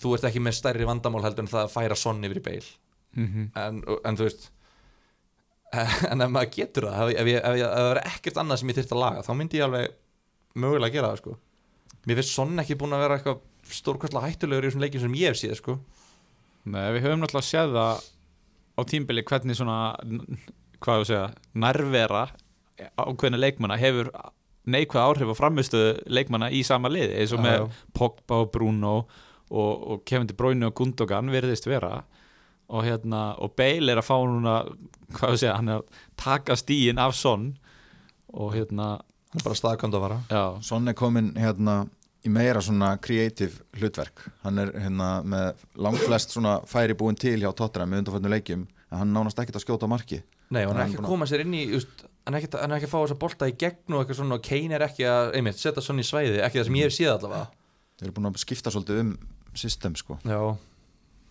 þú 0.00 0.14
ert 0.16 0.24
ekki 0.30 0.40
með 0.40 0.56
stærri 0.56 0.86
vandamál 0.88 1.22
heldur 1.26 1.44
en 1.44 1.50
það 1.52 1.66
að 1.66 1.74
færa 1.76 1.98
Son 2.00 2.24
yfir 2.24 2.40
í 2.42 2.46
Bale 2.48 2.78
Mhm. 3.12 3.50
en, 3.60 3.82
en 4.08 4.16
þú 4.16 4.24
veist 4.24 4.46
en 6.12 6.20
ef 6.24 6.30
maður 6.32 6.50
getur 6.56 6.86
það 6.88 7.10
ef, 7.12 7.28
það 7.44 7.88
er 7.90 8.00
ekkert 8.08 8.38
annað 8.40 8.60
sem 8.62 8.70
ég 8.72 8.78
þyrft 8.78 8.94
að 8.96 9.00
laga 9.02 9.24
þá 9.26 9.32
myndi 9.36 9.58
ég 9.60 9.66
alveg 9.66 9.92
mögulega 10.64 10.94
gera 10.96 11.10
það 11.12 11.20
sko. 11.20 11.34
mér 12.08 12.18
finnst 12.20 12.32
Son 12.36 12.62
ekki 12.62 12.76
búin 12.80 12.96
að 12.96 13.02
vera 13.04 13.18
eitthvað 13.18 13.42
stórkvæslega 13.72 14.30
hættulegur 14.30 14.64
í 14.64 14.70
þessum 14.70 14.84
leikjum 14.86 15.04
sem 15.04 15.16
ég 15.20 15.28
hef 15.32 15.38
síð 15.42 15.54
sko. 15.60 15.76
Nei, 16.64 16.84
við 16.94 17.06
höfum 17.06 17.22
náttúrulega 17.22 17.48
séð 17.48 17.74
það 17.76 18.04
á 18.72 18.80
tímbili 18.88 19.24
hvernig 19.26 19.58
svona 19.58 19.78
hvað 20.82 21.02
ég 21.02 21.10
segja, 21.10 21.26
nærvera 21.58 22.22
ákveðna 22.98 23.40
leikmanna 23.40 23.76
hefur 23.80 24.10
neikvæð 24.70 25.02
áhrif 25.02 25.32
á 25.34 25.36
framistuðu 25.38 25.92
leikmanna 26.10 26.50
í 26.54 26.62
sama 26.66 26.90
liði 26.92 27.18
eins 27.20 27.34
og 27.34 27.42
með. 27.42 27.68
Pogba 27.96 28.42
og 28.44 28.50
Bruno 28.54 28.94
og, 29.50 29.72
og 29.92 30.04
Kevin 30.08 30.30
De 30.30 30.36
Bruyne 30.38 30.68
og 30.70 30.76
Gundogan 30.78 31.30
verðist 31.34 31.66
vera. 31.68 32.02
Og 32.72 32.86
hérna 32.86 33.32
og 33.42 33.56
Bale 33.58 33.92
er 33.92 34.00
að 34.00 34.06
fá 34.08 34.14
núna 34.22 34.60
hvað 35.18 35.34
ég 35.34 35.42
segja, 35.42 35.56
hann 35.58 35.72
er 35.72 35.82
að 35.82 36.04
taka 36.20 36.56
stíin 36.56 37.02
af 37.02 37.16
Son 37.18 37.50
og 38.32 38.54
hérna 38.54 38.94
hann 39.32 39.42
er 39.42 39.44
bara 39.44 39.58
staðkvæmd 39.58 39.98
að 39.98 40.04
vara 40.06 40.20
já, 40.30 40.44
Son 40.64 40.88
er 40.88 40.96
komin 40.96 41.34
hérna 41.36 41.82
í 42.22 42.30
meira 42.32 42.62
svona 42.62 42.92
creative 43.02 43.64
hlutverk. 43.78 44.26
Hann 44.44 44.60
er 44.62 44.72
hérna 44.84 45.10
með 45.26 45.64
langflest 45.86 46.34
svona 46.34 46.58
færi 46.70 46.96
búin 46.98 47.18
til 47.18 47.38
hjá 47.42 47.50
Tottenham 47.56 47.92
með 47.92 48.04
undanfætnu 48.04 48.32
leikjum 48.32 48.64
en 48.92 49.00
hann 49.00 49.14
nánast 49.16 49.40
ekkert 49.42 49.58
að 49.58 49.66
skjóta 49.66 49.88
á 49.88 49.92
marki. 49.92 50.22
Nei, 50.52 50.64
og 50.66 50.72
hann 50.72 50.82
er 50.82 50.88
ekki 50.90 51.00
að 51.00 51.08
koma 51.08 51.28
sér 51.28 51.44
inn 51.46 51.54
í 51.56 51.62
just, 51.72 52.04
hann, 52.26 52.36
er 52.36 52.42
ekki, 52.42 52.52
hann 52.60 52.74
er 52.74 52.78
ekki 52.78 52.90
að 52.90 52.92
fá 52.92 52.98
þess 53.00 53.14
að 53.14 53.22
bolta 53.22 53.48
í 53.48 53.54
gegn 53.58 53.94
og 53.96 54.02
eitthvað 54.02 54.18
svona 54.20 54.36
og 54.36 54.44
Kane 54.46 54.76
er 54.76 54.84
ekki 54.86 55.06
að 55.08 55.30
einmitt, 55.38 55.60
setja 55.62 55.84
svona 55.84 56.04
í 56.04 56.08
svæði 56.08 56.42
ekki 56.44 56.60
það 56.60 56.68
sem 56.68 56.78
ég 56.78 56.90
hef 56.90 56.96
séð 56.98 57.14
allavega. 57.14 57.46
Þeir 57.96 58.08
eru 58.08 58.16
búin 58.18 58.28
að 58.28 58.42
skipta 58.42 58.74
svolítið 58.74 59.00
um 59.02 59.14
system 59.56 59.96
sko. 59.96 60.18
Já, 60.28 60.40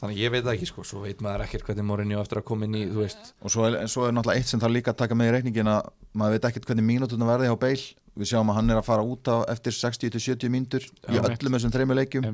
þannig 0.02 0.22
ég 0.24 0.34
veit 0.34 0.42
það 0.42 0.56
ekki 0.56 0.70
sko 0.72 0.86
svo 0.90 1.04
veit 1.06 1.22
maður 1.22 1.46
ekkert 1.46 1.68
hvernig 1.70 1.86
Mourinho 1.86 2.18
á 2.18 2.24
eftir 2.26 2.42
að 2.42 2.48
koma 2.50 2.66
inn 2.66 2.80
í 2.82 2.84
þú 2.90 3.04
veist, 3.04 3.34
og 3.46 3.54
svo 3.54 3.68
er, 3.70 3.78
svo 3.92 4.08
er 4.08 4.16
náttúrulega 4.18 4.42
eitt 4.42 4.50
sem 4.50 4.62
þarf 4.62 4.76
líka 4.80 4.94
að 4.96 5.02
taka 5.04 5.18
með 5.18 5.30
í 5.30 5.36
reikningin 5.38 5.70
að 5.70 5.92
maður 6.18 6.38
veit 6.38 6.48
ekkert 6.50 6.70
hvernig 6.72 6.88
mínútuna 6.88 7.30
verði 7.30 7.52
hjá 7.52 7.58
Bale 7.62 8.01
við 8.18 8.32
sjáum 8.32 8.52
að 8.52 8.60
hann 8.60 8.74
er 8.74 8.80
að 8.82 8.88
fara 8.88 9.06
út 9.08 9.32
á 9.32 9.38
eftir 9.52 9.76
60-70 9.78 10.52
mínútur 10.52 10.86
í 10.86 11.20
öllum 11.20 11.58
þessum 11.58 11.74
þreymur 11.74 12.00
leikjum. 12.02 12.28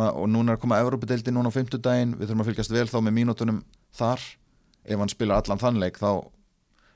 Og 0.00 0.26
núna 0.30 0.54
er 0.54 0.58
að 0.58 0.62
koma 0.62 0.78
Evrópadeildi 0.80 1.32
núna 1.34 1.50
á 1.50 1.56
fimmtudaginn. 1.56 2.14
Við 2.16 2.30
þurfum 2.30 2.44
að 2.44 2.50
fylgjast 2.52 2.74
vel 2.74 2.86
þá 2.88 2.98
með 3.02 3.16
mínútunum 3.18 3.62
þar. 3.98 4.22
Ef 4.86 5.02
hann 5.02 5.12
spila 5.12 5.40
allan 5.40 5.60
þann 5.60 5.80
leik 5.82 5.98
þá 6.00 6.10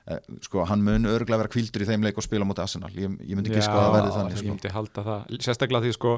eh, 0.08 0.20
sko, 0.46 0.64
hann 0.70 0.84
mun 0.86 1.10
örgulega 1.10 1.42
vera 1.42 1.52
kvildur 1.52 1.84
í 1.84 1.88
þeim 1.90 2.06
leik 2.06 2.20
og 2.20 2.26
spila 2.26 2.46
móti 2.48 2.64
Arsenal. 2.64 2.92
Ég, 2.94 3.18
ég 3.20 3.36
myndi 3.36 3.52
ekki 3.52 3.66
sko 3.66 3.82
að 3.82 3.96
verði 3.98 4.14
þannig 4.14 4.36
ég 4.36 4.42
sko. 4.44 4.54
myndi 4.54 4.74
halda 4.78 5.06
það. 5.10 5.38
Sérstaklega 5.44 5.84
því 5.84 5.96
sko 5.98 6.16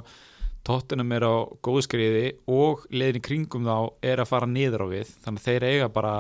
Tottenham 0.67 1.13
er 1.15 1.27
á 1.27 1.35
góðskriði 1.65 2.27
og 2.51 2.85
leiðin 2.91 3.21
í 3.21 3.25
kringum 3.25 3.67
þá 3.67 3.77
er 4.07 4.23
að 4.23 4.31
fara 4.31 4.49
niður 4.51 4.85
á 4.85 4.87
við. 4.91 5.13
Þannig 5.25 5.43
að 5.43 5.49
þeir 5.49 5.67
eiga 5.71 5.89
bara 5.95 6.15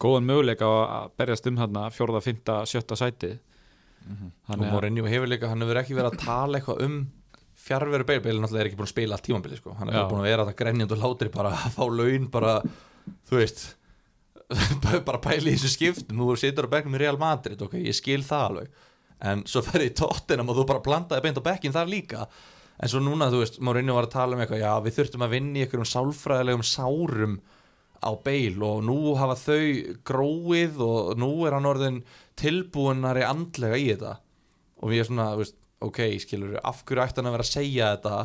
góðan 0.00 0.28
möguleika 0.28 0.68
að 0.68 1.12
berjast 1.18 1.48
um 1.48 1.60
þarna 1.60 1.84
fjórða, 1.94 2.20
fymta, 2.24 2.58
sjötta 2.68 2.98
sætið. 3.00 3.38
Og 4.04 4.56
að 4.56 4.64
Mourinho 4.72 5.06
hefur 5.08 5.30
líka, 5.30 5.50
hann 5.52 5.64
hefur 5.64 5.80
ekki 5.80 5.96
verið 5.96 6.10
að 6.12 6.24
tala 6.24 6.58
eitthvað 6.58 6.82
um 6.84 6.98
fjárveru 7.64 8.04
Bale, 8.04 8.20
Bale 8.24 8.42
náttúrulega 8.42 8.64
er 8.64 8.68
ekki 8.70 8.78
búin 8.80 8.88
að 8.88 8.92
spila 8.92 9.16
allt 9.16 9.24
tímambili 9.24 9.56
sko, 9.56 9.72
hann 9.78 9.88
bara 9.92 10.08
búin 10.10 10.20
að 10.20 10.28
vera 10.28 10.44
þetta 10.44 10.58
grenjand 10.60 10.92
og 10.96 11.00
látri 11.00 11.30
bara 11.32 11.54
að 11.54 11.76
fá 11.78 11.84
laun 11.88 12.26
bara, 12.34 12.58
þú 13.30 13.38
veist 13.40 13.64
bara 15.08 15.20
pæli 15.22 15.54
í 15.54 15.56
þessu 15.56 15.72
skiptum. 15.72 16.20
Þú 16.20 16.34
situr 16.40 16.68
á 16.68 16.74
bekknum 16.74 16.98
í 16.98 17.00
Real 17.00 17.18
Madrid, 17.20 17.60
ok, 17.64 17.78
ég 17.80 17.96
skil 17.96 18.20
það 18.26 18.44
alveg. 18.48 18.82
En 19.24 19.44
svo 19.48 19.62
ferði 19.64 19.88
í 19.88 19.94
Tottenham 19.96 20.50
og 20.52 20.58
þú 20.58 20.66
bara 20.68 20.84
plantaði 20.84 21.24
beint 21.24 21.40
á 21.40 21.46
bekkin 21.46 21.74
þar 21.74 21.90
líka. 21.90 22.26
En 22.82 22.90
svo 22.90 23.00
núna, 23.00 23.30
þú 23.32 23.40
veist, 23.40 23.60
Mourinho 23.64 23.96
var 23.96 24.08
að 24.08 24.16
tala 24.16 24.36
um 24.36 24.42
eitthvað 24.42 24.64
já, 24.64 24.72
við 24.84 24.96
þurftum 24.98 25.24
að 25.24 25.34
vinna 25.36 25.60
í 25.60 25.64
einhverjum 25.64 25.90
sálfræðilegum 25.94 26.66
sárum 26.66 27.36
á 28.04 28.12
Bale 28.24 28.68
og 28.68 28.84
nú 28.84 28.98
hafa 29.18 29.36
þau 29.40 29.96
gróið 30.06 30.80
og 30.84 31.18
nú 31.20 31.30
er 31.48 31.56
hann 31.56 31.68
orðin 31.68 32.02
tilbúinari 32.38 33.24
andlega 33.26 33.80
í 33.80 33.88
þetta. 33.92 34.14
Og 34.82 34.92
við 34.92 35.04
erum 35.04 35.14
svona, 35.14 35.28
veist, 35.40 35.56
ok, 35.84 36.00
skilur 36.22 36.58
af 36.60 36.84
hverju 36.84 37.04
ætti 37.04 37.20
hann 37.20 37.30
að 37.30 37.36
vera 37.38 37.46
að 37.46 37.52
segja 37.54 37.90
þetta 37.94 38.18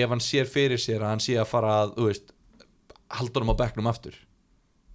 ef 0.00 0.12
hann 0.14 0.22
sér 0.22 0.50
fyrir 0.50 0.80
sér 0.80 1.04
að 1.04 1.14
hann 1.14 1.24
sé 1.24 1.36
að 1.40 1.48
fara 1.50 1.76
að, 1.82 1.94
þú 1.98 2.08
veist 2.08 2.34
halda 3.10 3.40
honum 3.40 3.54
á 3.56 3.60
bekknum 3.60 3.90
aftur? 3.90 4.16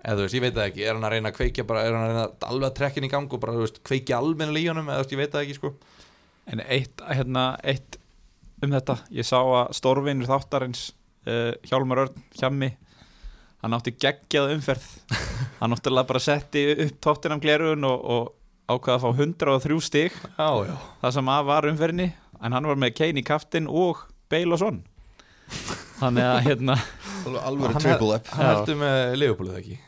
Eða 0.06 0.20
þú 0.20 0.26
veist, 0.26 0.38
ég 0.38 0.46
veit 0.46 0.56
það 0.56 0.70
ekki, 0.70 0.86
er 0.86 0.96
hann 0.96 1.08
að 1.08 1.16
reyna 1.16 1.32
að 1.32 1.38
kveikja 1.40 1.68
bara, 1.68 1.84
er 1.84 1.96
hann 1.96 2.06
að 2.06 2.12
reyna 2.14 2.26
að 2.26 2.48
alveg 2.50 2.70
að 2.70 2.78
trekja 2.80 3.02
hann 3.02 3.08
í 3.08 3.14
gang 3.14 3.36
og 3.36 3.42
bara, 3.44 3.56
þú 3.58 3.66
veist, 3.66 3.82
kveikja 3.90 4.22
almennilega 4.22 4.68
í 4.68 4.72
honum 4.72 4.92
eða 4.92 5.02
þú 5.02 5.06
veist, 5.06 5.16
ég 5.16 5.22
veit 5.22 5.36
það 5.36 5.46
ekki, 5.46 5.58
sko. 5.60 5.72
En 6.46 6.62
eitt, 6.62 7.06
hérna, 7.10 7.46
eitt 7.66 8.00
um 8.64 8.76
þetta, 8.76 8.98
ég 9.18 9.28
sá 9.28 9.40
að 9.42 9.74
stórvinur 9.76 10.30
þáttarins 10.30 10.84
uh, 11.28 11.52
Hjálmar 11.66 12.06
Örn 12.06 12.26
Hjammi 12.38 12.72
hann 13.64 13.78
átti 13.78 13.96
geggjað 13.96 14.56
umferð. 14.56 14.88
Hann 15.60 15.72
náttúrulega 15.72 16.10
bara 16.10 16.20
setti 16.20 16.66
upp 16.84 16.98
tóttinam 17.04 17.40
glerun 17.42 17.86
og, 17.88 18.02
og 18.04 18.26
ákvaða 18.68 18.98
að 18.98 19.04
fá 19.06 19.10
103 19.24 19.78
stig. 19.86 20.18
Já, 20.36 20.50
já. 20.68 20.76
Það 21.02 21.16
sem 21.16 21.32
að 21.32 21.48
var 21.48 21.68
umferðinni 21.70 22.10
en 22.44 22.56
hann 22.58 22.68
var 22.68 22.80
með 22.82 22.96
Kane 22.98 23.22
í 23.22 23.26
kaftin 23.26 23.70
og 23.72 24.04
Bale 24.32 24.58
og 24.58 24.62
Son. 24.62 24.82
Þannig 26.02 26.28
að 26.28 26.40
hérna 26.50 26.76
alveg 27.26 27.72
Hann 27.72 27.84
triple 27.86 28.18
up. 28.20 28.28
Hann 28.36 28.50
heldur 28.52 28.80
með 28.82 29.16
Leopoldið 29.22 29.60
ekki? 29.62 29.78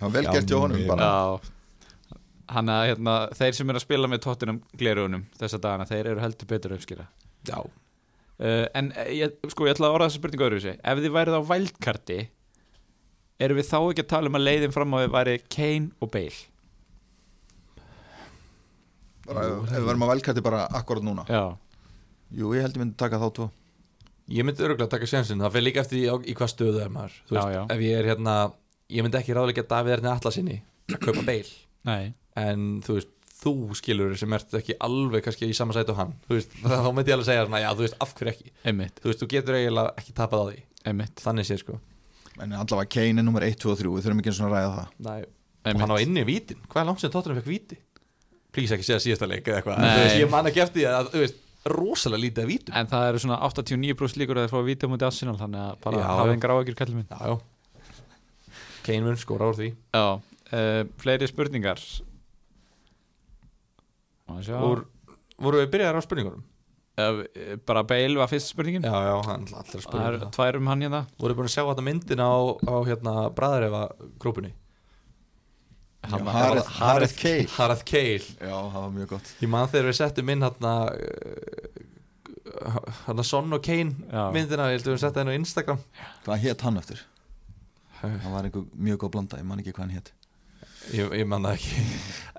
Það 0.00 0.06
var 0.06 0.14
vel 0.14 0.24
Já, 0.24 0.30
gert 0.32 0.48
hjá 0.48 0.56
honum 0.56 0.86
bara. 0.88 1.08
Já, 1.10 2.16
hann 2.54 2.72
að 2.72 2.86
hérna, 2.88 3.14
þeir 3.36 3.56
sem 3.58 3.68
eru 3.70 3.80
að 3.82 3.84
spila 3.84 4.08
með 4.08 4.22
tóttinam 4.24 4.62
glerunum 4.80 5.26
þessa 5.36 5.60
dagana, 5.60 5.86
þeir 5.90 6.08
eru 6.14 6.22
heldur 6.24 6.48
betur 6.48 6.72
uppskýra 6.78 7.04
Já 7.44 7.58
uh, 8.40 8.66
en 8.74 8.92
eh, 8.96 9.10
ég, 9.20 9.34
sko 9.52 9.68
ég 9.68 9.76
ætla 9.76 9.90
að 9.90 9.96
orða 9.98 10.08
þessa 10.10 10.20
spurningu 10.22 10.46
öðru 10.48 10.60
sig 10.64 10.78
ef 10.80 11.02
þið 11.04 11.14
værið 11.16 11.38
á 11.38 11.42
vældkarti 11.50 12.18
erum 13.40 13.60
við 13.60 13.68
þá 13.70 13.78
ekki 13.80 14.04
að 14.04 14.10
tala 14.14 14.30
um 14.32 14.38
að 14.40 14.46
leiðin 14.48 14.74
fram 14.74 14.96
á 14.96 14.98
við 15.00 15.12
væri 15.14 15.36
Kane 15.48 15.90
og 16.04 16.10
Bale? 16.12 16.40
Bara, 19.30 19.46
ef 19.46 19.76
við 19.78 19.86
varum 19.86 20.04
að 20.06 20.12
velkætti 20.14 20.42
bara 20.44 20.60
akkurat 20.80 21.04
núna. 21.06 21.24
Já, 21.30 21.42
jú, 22.34 22.50
ég 22.56 22.64
held 22.66 22.76
ég 22.76 22.82
myndi 22.82 22.96
taka 22.98 23.20
þá 23.20 23.26
tvo. 23.36 23.46
Ég 24.30 24.46
myndi 24.46 24.64
örgulega 24.66 24.90
taka 24.90 25.08
sjansin, 25.10 25.40
það 25.42 25.54
fyrir 25.56 25.66
líka 25.68 25.82
eftir 25.84 26.02
á, 26.10 26.14
í 26.18 26.34
hvað 26.38 26.50
stöðu 26.52 26.82
er 26.84 26.90
maður. 26.94 27.14
Þú 27.28 27.36
Já, 27.36 27.40
veist, 27.40 27.54
já. 27.56 27.62
Ef 27.74 27.84
ég 27.84 28.00
er 28.00 28.08
hérna, 28.10 28.34
ég 28.90 29.06
myndi 29.06 29.20
ekki 29.20 29.36
ráðleika 29.36 29.64
Davíð 29.70 29.94
Erni 29.96 30.10
Atlasinni 30.10 30.58
að 30.90 31.00
kaupa 31.04 31.24
beil 31.26 31.46
nei, 31.86 32.12
En 32.38 32.66
þú 32.86 32.96
veist, 32.98 33.12
þú 33.40 33.52
skilur 33.78 34.16
sem 34.20 34.32
ert 34.36 34.54
ekki 34.60 34.76
alveg 34.86 35.24
kannski 35.26 35.48
í 35.50 35.56
sama 35.56 35.74
sætu 35.76 35.94
og 35.94 36.00
hann. 36.02 36.14
Þú 36.28 36.36
veist, 36.38 36.56
þá 36.70 36.90
myndi 36.92 37.12
ég 37.12 37.16
alveg 37.18 37.28
segja 37.30 37.44
svona, 37.46 37.62
já 37.64 37.70
þú 37.72 37.86
veist, 37.86 37.98
af 38.04 38.14
hverju 38.18 38.34
ekki? 38.34 38.52
Einmitt, 38.70 39.00
Þú 39.00 39.10
veist, 39.12 39.22
þú 39.24 39.28
getur 39.34 39.58
eiginlega 39.58 39.94
ekki 40.02 40.16
tapað 40.20 40.42
á 40.42 40.46
því. 40.50 40.62
Einmitt, 40.90 41.22
Þannig 41.24 41.48
sé 41.50 41.58
sko. 41.60 41.78
En 42.40 42.54
allavega 42.56 42.88
Kane 42.94 43.20
er 43.20 43.26
nummer 43.26 43.44
1, 43.44 43.58
2 43.60 43.72
og 43.74 43.78
3 43.80 43.92
við 43.96 44.06
þurfum 44.06 44.20
ekki 44.22 44.32
eins 44.32 44.40
og 44.40 44.48
að 44.48 44.54
ræða 44.56 44.72
það. 44.78 44.90
Nei. 45.10 45.20
Og 45.70 45.80
hann 45.84 45.92
á 45.92 45.96
inni 46.00 46.22
í 46.24 46.28
vítin, 46.28 46.60
hvað 46.72 46.80
er 46.82 46.86
langt 46.88 47.02
sem 47.02 47.12
Tottenham 47.12 47.40
fekk 47.42 47.50
víti? 47.50 47.76
Please 48.54 48.74
ekki 48.74 48.86
segja 48.86 49.02
síðasta 49.04 49.28
leik 49.28 49.44
eða 49.50 49.60
eitthvað. 49.60 49.82
Þú 49.84 50.00
veist, 50.00 50.16
Ég 50.22 50.30
man 50.32 50.48
ekki 50.48 50.62
eftir 50.64 50.80
því 50.80 50.86
að, 50.88 51.10
þú 51.12 51.20
veist, 51.26 51.42
rosalega 51.68 52.22
lítið 52.24 52.42
af 52.46 52.48
vítum. 52.48 52.76
En 52.80 52.88
það 52.88 53.08
eru 53.10 53.20
svona 53.26 53.38
89% 53.44 54.20
líkur 54.22 54.40
að 54.40 54.46
þeir 54.46 54.54
fá 54.54 54.58
að 54.62 54.68
víta 54.70 54.88
mútið 54.88 55.08
Arsenal 55.10 55.36
þannig 55.42 55.60
að 55.66 55.74
bara 55.84 56.00
Já. 56.00 56.06
hafa 56.08 56.32
engar 56.32 56.54
áhyggjur 56.56 56.78
kallum 56.80 57.02
minn 57.02 57.10
Já, 57.12 57.20
já. 57.28 57.34
Kane 58.86 59.04
mun 59.04 59.20
skora 59.20 59.50
úr 59.52 59.58
því. 59.60 59.68
Já, 59.92 60.06
uh, 60.56 60.80
fleiri 61.04 61.28
spurningar. 61.28 61.82
Úr, 64.38 64.84
Voru 65.40 65.60
við 65.62 65.70
byrjaðar 65.72 65.98
á 65.98 66.02
spurningunum? 66.04 66.42
uh, 67.00 67.20
bara 67.66 67.82
Bale 67.88 68.18
var 68.20 68.28
fyrst 68.28 68.50
spurningin? 68.52 68.82
Já, 68.84 68.92
já, 69.08 69.14
hann 69.26 69.46
allir 69.48 69.80
að 69.80 69.86
það 69.88 70.08
er 70.20 70.30
tvær 70.36 70.58
um 70.60 70.66
hann 70.68 70.82
hérna. 70.84 71.00
Voru 71.22 71.34
búin 71.38 71.48
að 71.48 71.54
sjá 71.54 71.62
þetta 71.64 71.84
myndin 71.86 72.20
á, 72.20 72.32
á 72.68 72.74
hérna, 72.88 73.14
bræðarefa 73.36 73.82
grúpunni 74.20 74.52
Hareth- 76.10 76.70
Hareth 76.80 77.16
Kane. 77.20 77.46
Hareth 77.56 77.84
Kale. 77.84 78.24
Já, 78.40 78.56
það 78.72 78.78
var 78.82 78.90
mjög 78.94 79.08
gott. 79.14 79.32
Ég 79.44 79.48
man 79.52 79.68
þegar 79.68 79.88
við 79.90 79.96
settum 80.00 80.30
inn 80.32 80.42
hérna 80.46 80.72
hérna 83.06 83.24
Son 83.24 83.52
og 83.52 83.62
Kane 83.62 83.94
Já. 84.10 84.24
myndina, 84.34 84.68
ég 84.72 84.78
heldur 84.80 84.96
við 84.96 85.02
setja 85.04 85.22
henni 85.22 85.36
á 85.36 85.40
Instagram. 85.40 85.78
Hvað 86.24 86.42
hétt 86.46 86.60
hann 86.66 86.80
eftir? 86.80 87.02
hann 88.00 88.32
var 88.32 88.46
einhver 88.48 88.64
mjög 88.80 88.96
góð 89.02 89.10
blanda, 89.12 89.36
ég 89.36 89.44
man 89.44 89.60
ekki 89.60 89.74
hvað 89.76 89.84
hann 89.84 89.96
hétt 89.98 90.12
ég, 90.94 91.12
ég 91.20 91.28
man 91.28 91.46
það 91.48 91.58
ekki. 91.58 91.84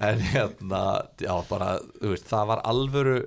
En 0.02 0.26
hérna, 0.32 0.82
já 1.22 1.34
bara 1.50 1.76
veist, 2.02 2.26
það 2.32 2.50
var 2.52 2.64
alvöru 2.72 3.20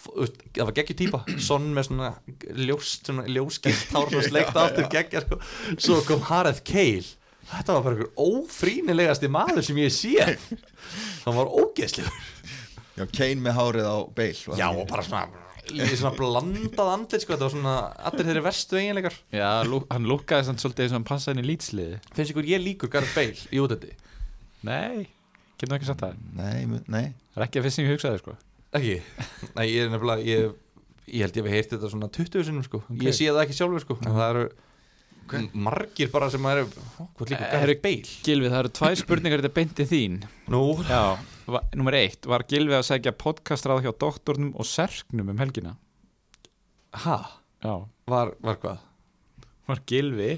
það 0.00 0.64
var 0.64 0.74
geggju 0.78 0.96
típa. 1.02 1.22
Son 1.42 1.70
með 1.76 1.90
svona 1.90 2.10
ljóst 2.58 3.08
svona 3.10 3.26
ljóskilt 3.30 3.90
hár 3.94 4.10
svona 4.10 4.26
sleikt 4.28 4.58
aftur 4.58 4.88
geggja 4.92 5.24
sko. 5.26 5.40
svo 5.78 6.00
kom 6.08 6.22
Hareth 6.30 6.62
Cale 6.66 7.06
þetta 7.50 7.74
var 7.74 7.84
bara 7.84 7.96
einhver 7.96 8.10
ófrínilegasti 8.20 9.30
maður 9.32 9.64
sem 9.66 9.78
ég 9.82 9.92
sé 9.94 10.14
hann 11.24 11.36
var 11.36 11.50
ógeðslegur. 11.50 12.26
Já, 12.98 13.04
Kane 13.16 13.40
með 13.42 13.56
hárið 13.56 13.88
á 13.88 13.96
beil 14.14 14.34
já 14.34 14.66
það 14.66 14.82
og 14.82 14.90
bara 14.90 15.06
svona 15.06 15.46
í 15.70 15.86
svona 15.94 16.16
blandað 16.16 16.88
andlit 16.90 17.22
sko, 17.22 17.34
þetta 17.34 17.46
var 17.46 17.52
svona 17.54 17.74
allir 18.10 18.26
þeirri 18.26 18.42
verstu 18.42 18.78
eiginleikar. 18.80 19.16
Já, 19.34 19.50
lú, 19.66 19.82
hann 19.90 20.08
lúkkaði 20.10 20.48
samt 20.48 20.62
svolítið 20.62 20.86
eins 20.86 20.94
og 20.94 20.98
hann 20.98 21.08
passaði 21.10 21.36
inn 21.36 21.44
í 21.44 21.50
lýtsliði 21.52 21.98
finnst 22.16 22.32
ykkur 22.34 22.48
ég 22.50 22.64
líkur 22.64 22.90
Gareth 22.92 23.14
Bale 23.14 23.50
í 23.54 23.62
útætti 23.62 23.92
Nei, 24.66 25.06
getur 25.60 25.76
ekki 25.78 25.88
sagt 25.88 26.02
það. 26.04 26.16
Nei, 26.36 26.64
nei. 26.86 27.06
Það 27.34 27.42
er 27.42 27.46
ekki 27.46 27.60
að 27.60 27.66
fyrst 27.68 27.78
sem 27.80 27.86
ég 27.86 27.94
hugsaði 27.96 28.20
sko. 28.22 28.34
Ekki, 28.76 28.96
nei 29.56 29.66
ég 29.72 29.86
er 29.86 29.92
nefnilega 29.94 30.26
ég, 30.28 30.50
ég 31.10 31.24
held 31.24 31.38
ég 31.40 31.46
hef 31.46 31.54
heyrt 31.56 31.70
þetta 31.74 31.88
svona 31.90 32.08
20 32.14 32.44
sinnum 32.46 32.66
sko, 32.66 32.82
Ok. 32.86 33.00
ég 33.06 33.16
sé 33.16 33.30
það 33.30 33.44
ekki 33.46 33.56
sjálfur 33.58 33.82
sko. 33.86 33.96
En 34.04 34.12
það 34.18 34.28
eru 34.34 34.44
Ok. 35.30 35.34
margir 35.54 36.10
bara 36.10 36.28
sem 36.30 36.46
eru 36.50 36.66
hvað 36.66 37.28
líka 37.30 37.40
Eh, 37.46 37.52
Gareth 37.60 37.82
Bale 37.82 38.14
Gilvi, 38.26 38.48
það 38.50 38.58
eru 38.64 38.72
tvær 38.78 38.96
spurningar 38.98 39.42
þetta 39.42 39.54
beinti 39.54 39.84
þín. 39.86 40.16
Nú, 40.50 40.62
Já, 40.88 41.18
nummer 41.74 41.94
eitt. 41.94 42.26
Var 42.26 42.42
Gilvi 42.50 42.74
að 42.74 42.86
segja 42.90 43.12
podcastráð 43.12 43.82
hjá 43.86 43.92
doktornum 43.98 44.52
og 44.58 44.66
serknum 44.66 45.30
um 45.30 45.38
helgina? 45.38 45.76
ha, 46.94 47.18
Já, 47.62 47.74
var, 48.08 48.34
var 48.42 48.56
hvað? 48.56 48.78
Var 49.68 49.80
Gilvi 49.86 50.30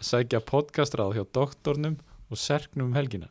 að 0.00 0.06
segja 0.08 0.40
podcastráð 0.40 1.16
hjá 1.18 1.24
doktornum 1.32 1.98
og 2.30 2.36
serknum 2.38 2.86
um 2.88 2.94
helgina? 2.96 3.28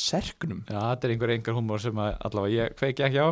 Serknum. 0.00 0.64
Já, 0.66 0.80
þetta 0.80 1.06
er 1.08 1.14
einhver 1.14 1.34
engar 1.36 1.56
húmor 1.58 1.82
sem 1.82 2.02
allavega 2.02 2.52
ég 2.56 2.76
kveiki 2.80 3.06
ekki 3.06 3.22
á. 3.22 3.28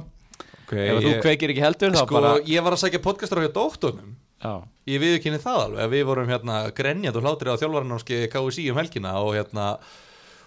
Okay, 0.68 0.88
Ef 0.92 1.00
þú 1.02 1.12
kveikir 1.24 1.52
ekki 1.54 1.64
heldur 1.64 1.94
sko, 1.96 2.18
bara 2.18 2.34
ég 2.46 2.64
var 2.64 2.76
að 2.76 2.82
sækja 2.84 3.00
podcastur 3.02 3.40
á 3.40 3.44
hjá 3.46 3.52
doktornum 3.56 4.12
Já, 4.38 4.52
ég 4.86 5.00
viðkynni 5.02 5.40
það 5.42 5.62
alveg 5.64 5.88
við 5.94 6.02
vorum 6.06 6.28
hérna 6.30 6.58
grenjað 6.76 7.16
og 7.18 7.24
hlátrið 7.24 7.56
á 7.56 7.60
þjálfaranámski 7.62 8.18
KSI 8.30 8.66
um 8.70 8.78
helgina 8.78 9.14
og 9.18 9.32
hérna 9.34 9.64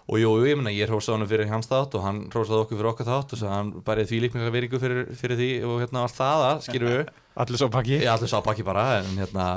og 0.08 0.22
jú, 0.22 0.30
ég 0.48 0.60
meina, 0.60 0.72
ég 0.72 0.88
hrósaði 0.88 1.18
honum 1.18 1.30
fyrir 1.32 1.52
hans 1.52 1.68
þátt 1.68 1.98
og 1.98 2.06
hann 2.06 2.22
hrósaði 2.32 2.64
okkur 2.64 2.80
fyrir 2.80 2.92
okkar 2.94 3.10
þátt 3.10 3.36
og 3.36 3.42
svo 3.42 3.52
hann 3.52 3.74
bærið 3.88 4.14
því 4.14 4.22
líkmika 4.26 4.54
veringu 4.54 4.80
fyrir, 4.82 5.12
fyrir 5.20 5.40
því 5.42 5.50
og 5.68 5.84
hérna 5.84 6.06
allt 6.06 6.18
það, 6.18 6.46
að, 6.48 6.64
skýrðu 6.68 6.94
við 6.94 7.12
allir 7.44 7.62
svo 7.62 7.70
pakki 7.74 7.98
ég 7.98 8.08
allir 8.14 8.32
sá 8.32 8.38
pakki 8.46 8.68
bara, 8.68 8.86
en 9.02 9.20
hérna 9.20 9.48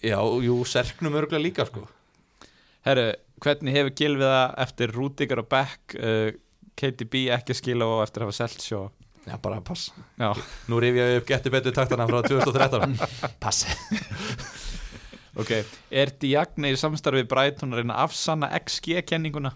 já, 0.00 0.18
jú, 0.46 0.58
serknum 0.68 1.20
örgulega 1.20 1.44
líka 1.44 1.68
sko. 1.68 1.84
Herru, 2.84 3.10
hvernig 3.42 3.74
hefur 3.74 3.94
Gilvi 3.98 4.26
það 4.28 4.54
eftir 4.64 4.92
Rúdíkar 4.94 5.42
og 5.42 5.48
Beck 5.50 5.96
uh, 5.98 6.28
KTB 6.78 7.26
ekki 7.36 7.56
skila 7.56 7.88
og 7.88 8.04
eftir 8.04 8.24
að 8.24 8.30
hafa 8.30 8.38
selt 8.42 8.62
sjó 8.64 8.80
já, 9.24 9.36
bara 9.40 9.60
pass, 9.64 9.88
Já, 10.20 10.30
nú 10.68 10.80
rif 10.82 10.98
ég 10.98 11.20
upp 11.20 11.28
getur 11.30 11.54
betur 11.54 11.74
taktana 11.76 12.06
frá 12.10 12.20
2013 12.26 12.98
pass. 13.44 13.64
Ok 15.34 15.50
Er 15.90 16.12
Diagne 16.22 16.70
í 16.70 16.76
samstarfi 16.78 17.24
Brighton 17.26 17.74
að 17.74 17.80
reyna 17.82 17.96
að 17.96 18.04
afsanna 18.06 18.50
XG-kenninguna? 18.54 19.50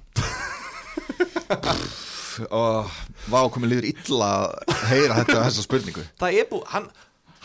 og 2.55 2.91
vá 3.31 3.39
komið 3.51 3.73
líður 3.73 3.87
illa 3.93 4.31
að 4.43 4.75
heyra 4.91 5.21
þetta 5.21 5.39
þessa 5.47 5.65
spurningu. 5.65 6.05
Það 6.21 6.39
er 6.41 6.49
búið, 6.51 6.67
hann, 6.75 6.89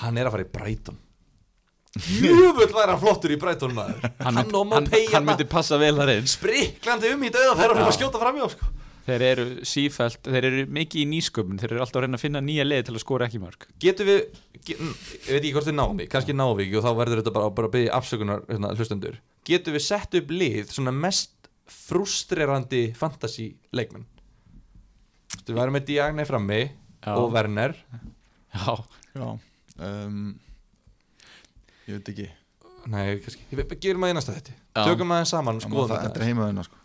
hann 0.02 0.20
er 0.20 0.30
að 0.30 0.36
fara 0.36 0.46
í 0.48 0.52
Brighton 0.58 0.98
Jöfull 1.94 2.72
væri 2.74 2.90
hann 2.90 3.02
flottur 3.02 3.34
í 3.36 3.38
Brighton 3.38 3.76
maður. 3.78 4.08
Hann, 4.26 4.40
mynd- 4.40 4.56
og 4.58 4.72
hann, 4.74 4.88
peia 4.90 5.12
hann 5.14 5.28
myndi 5.28 5.46
passa 5.50 5.78
vel 5.78 5.94
þar 6.00 6.16
inn. 6.16 6.30
Spriklandi 6.30 7.12
um 7.14 7.22
í 7.28 7.30
hann 7.34 7.60
var 7.60 7.76
að 7.84 7.92
skjóta 8.00 8.22
fram 8.22 8.40
í 8.40 8.48
sko. 8.50 8.72
Þeir 9.04 9.24
eru 9.28 9.46
sífælt, 9.68 10.22
þeir 10.24 10.46
eru 10.48 10.62
mikið 10.72 11.02
í 11.02 11.06
nýsköpun. 11.12 11.58
Þeir 11.60 11.74
eru 11.74 11.84
alltaf 11.84 12.00
að 12.00 12.06
reyna 12.06 12.18
að 12.18 12.24
finna 12.24 12.42
nýja 12.42 12.64
leið 12.64 12.86
til 12.88 12.94
að 12.96 13.02
skora 13.04 13.28
ekki 13.28 13.42
mörg. 13.44 13.66
Getum 13.84 14.08
við, 14.08 14.22
get, 14.64 14.80
ég 14.80 15.28
veit 15.28 15.42
ekki 15.42 15.52
hvort 15.58 15.68
við 15.68 15.76
náum 15.76 16.00
því 16.00 16.08
kannski 16.14 16.36
náum 16.40 16.54
við 16.56 16.70
ekki 16.70 16.80
og 16.80 16.86
þá 16.86 16.94
verður 17.02 17.20
þetta 17.20 17.34
bara, 17.36 17.50
bara 17.58 17.70
að 17.70 17.76
byggja 17.76 17.98
afsökunar 18.00 18.46
hérna, 18.48 18.72
hlustendur. 18.80 19.18
Getum 19.50 19.76
við 19.76 19.84
sett 19.90 20.16
upp 20.22 20.32
lið 20.32 20.72
svona 20.72 20.96
mest 20.96 21.50
frustrerandi 21.68 22.84
fantasy 22.96 23.50
leikmenn? 23.76 24.08
Við 25.44 25.60
værum 25.60 25.76
með 25.76 25.86
Diagne 25.92 26.26
frammi 26.30 26.62
Já. 26.64 27.14
og 27.18 27.28
Werner. 27.36 27.76
Já, 28.56 28.78
Já 29.20 29.28
um, 29.84 30.24
Ég 31.88 31.98
veit 31.98 32.14
ekki. 32.14 32.30
Nei, 32.94 33.20
kannski, 33.24 33.46
við 33.56 33.76
gerum 33.84 34.04
að 34.04 34.12
einasta 34.14 34.34
þetta 34.36 34.54
Já. 34.54 34.82
Tökum 34.90 35.12
aðeins 35.16 35.32
saman, 35.32 35.60
skoðum 35.64 35.94
þetta. 35.94 36.20
Er 36.20 36.28
heimaðina 36.28 36.66
sko. 36.68 36.80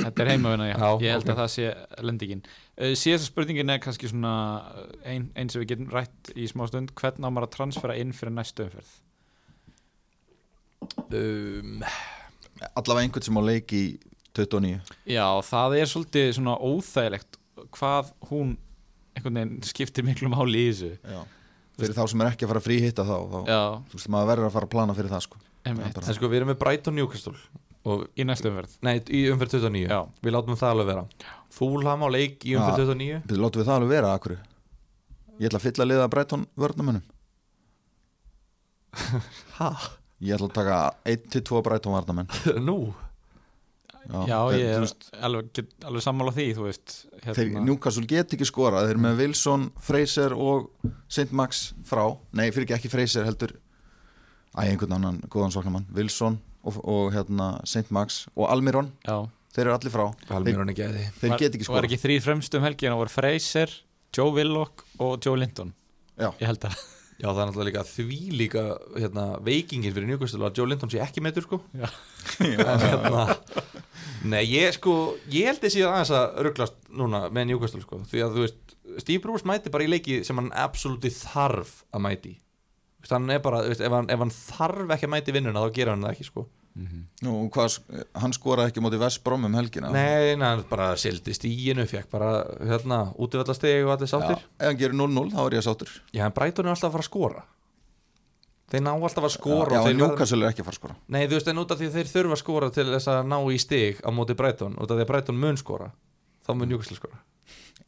Þetta 0.00 0.22
er 0.24 0.30
heimavina, 0.32 0.66
já. 0.70 0.76
Já, 0.80 0.88
Ég 1.04 1.14
held 1.14 1.24
ok. 1.26 1.30
að 1.32 1.40
það 1.40 1.50
sé 1.54 1.64
lendingin. 2.08 2.42
Uh, 2.80 2.92
Síðasta 2.96 3.28
spurningin 3.28 3.72
er 3.74 3.80
kannski 3.84 4.08
svona 4.08 4.32
uh, 4.70 4.86
ein, 5.04 5.26
ein 5.36 5.50
sem 5.52 5.60
við 5.60 5.74
getum 5.74 5.90
rætt 5.92 6.30
í 6.32 6.46
smá 6.48 6.64
stund. 6.70 6.94
Hvern 6.96 7.26
á 7.26 7.28
maður 7.28 7.48
að 7.48 7.54
transfera 7.58 7.96
inn 8.00 8.14
fyrir 8.16 8.32
næstu 8.36 8.64
umferð? 8.66 8.94
um, 11.12 11.82
Allavega 12.72 13.04
einhvern 13.04 13.26
sem 13.26 13.36
á 13.36 13.42
leik 13.44 13.74
í 13.76 13.82
29 14.36 14.78
Já, 15.10 15.26
það 15.44 15.76
er 15.80 15.90
svolítið 15.90 16.30
svona 16.38 16.54
óþægilegt 16.56 17.38
hvað 17.76 18.14
hún 18.30 18.54
einhvern 19.16 19.36
veginn 19.40 19.68
skiptir 19.68 20.06
miklu 20.06 20.30
máli 20.32 20.64
í 20.64 20.72
þessu. 20.72 20.94
Já 21.04 21.20
Fyrir 21.80 21.96
þá 21.96 22.04
sem 22.12 22.20
er 22.24 22.30
ekki 22.32 22.46
að 22.46 22.52
fara 22.52 22.60
að 22.62 22.66
fríhitta 22.68 23.06
þá, 23.08 23.16
þá 23.32 23.38
Þú 23.90 23.98
veist 23.98 24.10
maður 24.14 24.30
verður 24.32 24.48
að 24.50 24.54
fara 24.58 24.68
að 24.68 24.72
plana 24.76 24.96
fyrir 24.98 25.10
það 25.14 25.24
sko. 25.26 25.40
Bara- 25.64 26.06
En 26.08 26.14
sko, 26.16 26.28
við 26.30 26.38
erum 26.40 26.50
með 26.52 26.58
Brighton 26.62 26.94
Newcastle. 26.96 27.34
Og, 27.88 28.02
í 28.16 28.24
næstu 28.28 28.50
umferð. 28.50 28.74
Nei, 28.84 28.98
í 29.08 29.22
umferð 29.32 29.54
29 29.56 29.88
Já. 29.88 30.00
Við 30.20 30.34
látum 30.36 30.56
það 30.60 30.72
alveg 30.74 30.88
vera. 30.90 31.04
Fúlham 31.50 32.02
á 32.04 32.08
leik 32.12 32.44
í 32.44 32.52
umferð 32.60 32.82
Já. 32.84 32.86
29 32.92 33.22
Við 33.30 33.40
látum 33.40 33.62
við 33.62 33.68
það 33.70 33.78
alveg 33.80 33.92
vera 33.94 34.10
akkur 34.18 34.34
Ég 35.40 35.48
ætla 35.48 35.58
að 35.60 35.64
fylla 35.64 35.86
liða 35.88 36.08
Brighton 36.12 36.42
vörnumönnum 36.60 37.02
Hæ? 39.56 39.70
Ég 40.28 40.34
ætla 40.36 40.48
að 40.50 40.56
taka 40.58 40.78
1-2 41.08 41.62
Brighton 41.64 41.94
varnamenn 41.96 42.28
Nú? 42.68 42.76
Já, 44.08 44.38
þeir- 44.48 44.58
ég 44.58 44.70
þú 44.70 44.76
er 44.76 44.80
veist, 44.80 45.08
alveg, 45.22 45.60
alveg 45.84 46.02
sammála 46.02 46.32
því, 46.34 46.46
þú 46.56 46.62
veist 46.66 46.94
hérna, 47.22 47.34
Þeir 47.36 47.60
Newcastle 47.66 48.06
get 48.10 48.32
ekki 48.34 48.46
skorað 48.48 48.86
Þeir 48.88 48.94
eru 48.96 49.02
með 49.04 49.18
Wilson, 49.20 49.66
Fraser 49.80 50.32
og 50.34 50.70
St. 51.08 51.30
Max 51.32 51.72
frá. 51.84 52.06
Nei, 52.32 52.50
fyrir 52.50 52.66
ekki 52.66 52.74
ekki 52.78 52.90
Fraser 52.90 53.24
heldur. 53.28 53.52
Æ, 54.56 54.64
einhvern 54.72 54.92
annan 54.96 55.20
góðan 55.30 55.52
soknamann 55.54 55.86
Wilson 55.94 56.40
og, 56.64 56.80
og 56.84 57.12
hérna 57.14 57.60
St. 57.64 57.90
Max 57.94 58.24
og 58.36 58.48
Almiron. 58.50 58.90
Já, 59.06 59.28
Þeir 59.50 59.66
eru 59.66 59.72
allir 59.74 59.90
frá. 59.90 60.04
Ekki 60.22 60.84
að 60.86 60.92
því. 60.94 61.04
Þeir 61.20 61.30
Var- 61.30 61.38
get 61.38 61.54
ekki 61.54 61.66
og 61.68 61.74
var 61.74 61.82
skorað. 61.82 61.90
ekki 61.90 62.00
þrýr 62.04 62.20
fremst 62.22 62.54
um 62.54 62.62
helgin 62.62 62.92
og 62.94 63.00
voru 63.04 63.10
Fraser, 63.10 63.70
Joe 64.14 64.30
Willock 64.32 64.84
og 65.00 65.20
Joe 65.26 65.36
Linton. 65.36 65.72
Já. 66.18 66.30
Ég 66.38 66.46
held 66.46 66.60
að 66.60 66.76
Já, 67.20 67.26
það 67.28 67.40
er 67.42 67.48
náttúrulega 67.50 67.68
líka 67.68 67.82
því 67.84 68.18
líka 68.40 68.62
hérna, 68.96 69.24
veikingin 69.44 69.92
fyrir 69.92 70.08
Newcastle 70.08 70.46
að 70.48 70.60
Joe 70.60 70.70
Linton 70.70 70.92
sé 70.92 71.02
ekki 71.04 71.20
metur 71.24 71.44
sko. 71.44 71.60
Já. 71.76 71.88
En 72.70 72.84
hérna 72.86 73.26
Nei, 74.30 74.42
ég 74.48 74.74
sko, 74.76 74.94
ég 75.32 75.48
held 75.48 75.60
þessi 75.62 75.82
aðeins 75.84 76.12
að 76.16 76.40
rugglast 76.46 76.78
núna 76.92 77.26
með 77.32 77.50
Newcastle 77.50 77.80
sko 77.84 78.00
Því 78.08 78.22
að 78.24 78.36
þú 78.36 78.44
veist, 78.44 78.74
Steve 79.04 79.22
Bruce 79.24 79.48
mæti 79.48 79.72
bara 79.72 79.84
í 79.86 79.90
leiki 79.90 80.20
sem 80.26 80.40
hann 80.40 80.50
absoluti 80.56 81.12
þarf 81.14 81.82
að 81.94 82.04
mæti. 82.04 82.32
Þú 83.00 83.04
veist, 83.04 83.14
hann 83.16 83.32
er 83.36 83.44
bara, 83.44 83.62
þú 83.64 83.74
veist, 83.74 83.84
ef 83.84 83.96
hann, 83.96 84.10
ef 84.12 84.24
hann 84.24 84.34
þarf 84.34 84.96
ekki 84.96 85.08
að 85.08 85.14
mæti 85.14 85.36
vinnuna 85.36 85.62
þá 85.64 85.76
gera 85.76 85.94
hann 85.94 86.08
það 86.08 86.16
ekki 86.16 86.28
sko 86.28 86.46
Nú, 87.20 87.32
hvað, 87.52 87.78
hann 88.22 88.32
skoraði 88.32 88.70
ekki 88.70 88.82
móti 88.84 88.98
West 89.00 89.22
Brom 89.26 89.44
um 89.44 89.54
helgina. 89.58 89.90
Nei, 89.92 90.36
hann 90.38 90.62
bara 90.70 90.92
sildi 90.96 91.34
stíginu, 91.34 91.84
fekk 91.90 92.08
bara 92.12 92.44
hérna, 92.62 93.00
útvöldastegi 93.20 93.82
og 93.84 93.90
allir 93.96 94.08
Já, 94.08 94.12
sáttir 94.14 94.38
ef 94.38 94.68
hann 94.68 94.78
gerir 94.78 94.94
0-0 94.96 95.32
þá 95.34 95.40
er 95.46 95.56
ég 95.58 95.66
sáttur. 95.66 95.90
Já, 96.14 96.24
en 96.28 96.36
Brighton 96.36 96.68
er 96.70 96.74
alltaf 96.76 96.88
að 96.88 96.94
fara 96.96 97.04
að 97.04 97.10
skora. 97.10 97.42
Þeir 98.70 98.84
ná 98.86 98.92
alltaf 98.94 99.26
að 99.26 99.34
skora 99.34 99.74
Já, 99.74 99.80
verða- 99.82 99.98
Newcastle 99.98 100.46
er 100.46 100.52
ekki 100.54 100.62
að 100.62 100.68
fara 100.70 100.76
að 100.76 100.80
skora. 100.80 100.96
Nei, 101.08 101.26
þú 101.26 101.34
veist, 101.36 101.48
en 101.50 101.58
út 101.58 101.70
af 101.74 101.78
því 101.80 101.90
þeir 101.96 102.12
þurfa 102.14 102.36
að 102.36 102.42
skora 102.44 102.70
til 102.70 102.86
þess 102.94 103.08
að 103.10 103.26
ná 103.26 103.38
í 103.50 103.58
stig 103.58 104.00
á 104.06 104.10
móti 104.14 104.36
Brighton 104.38 104.78
út 104.78 104.90
af 104.90 104.96
því 104.96 105.02
að 105.04 105.10
Brighton 105.10 105.40
mun 105.42 105.56
skora 105.58 105.90
þá 106.46 106.54
mun 106.54 106.68
Newcastle 106.70 106.96
skora. 106.96 107.18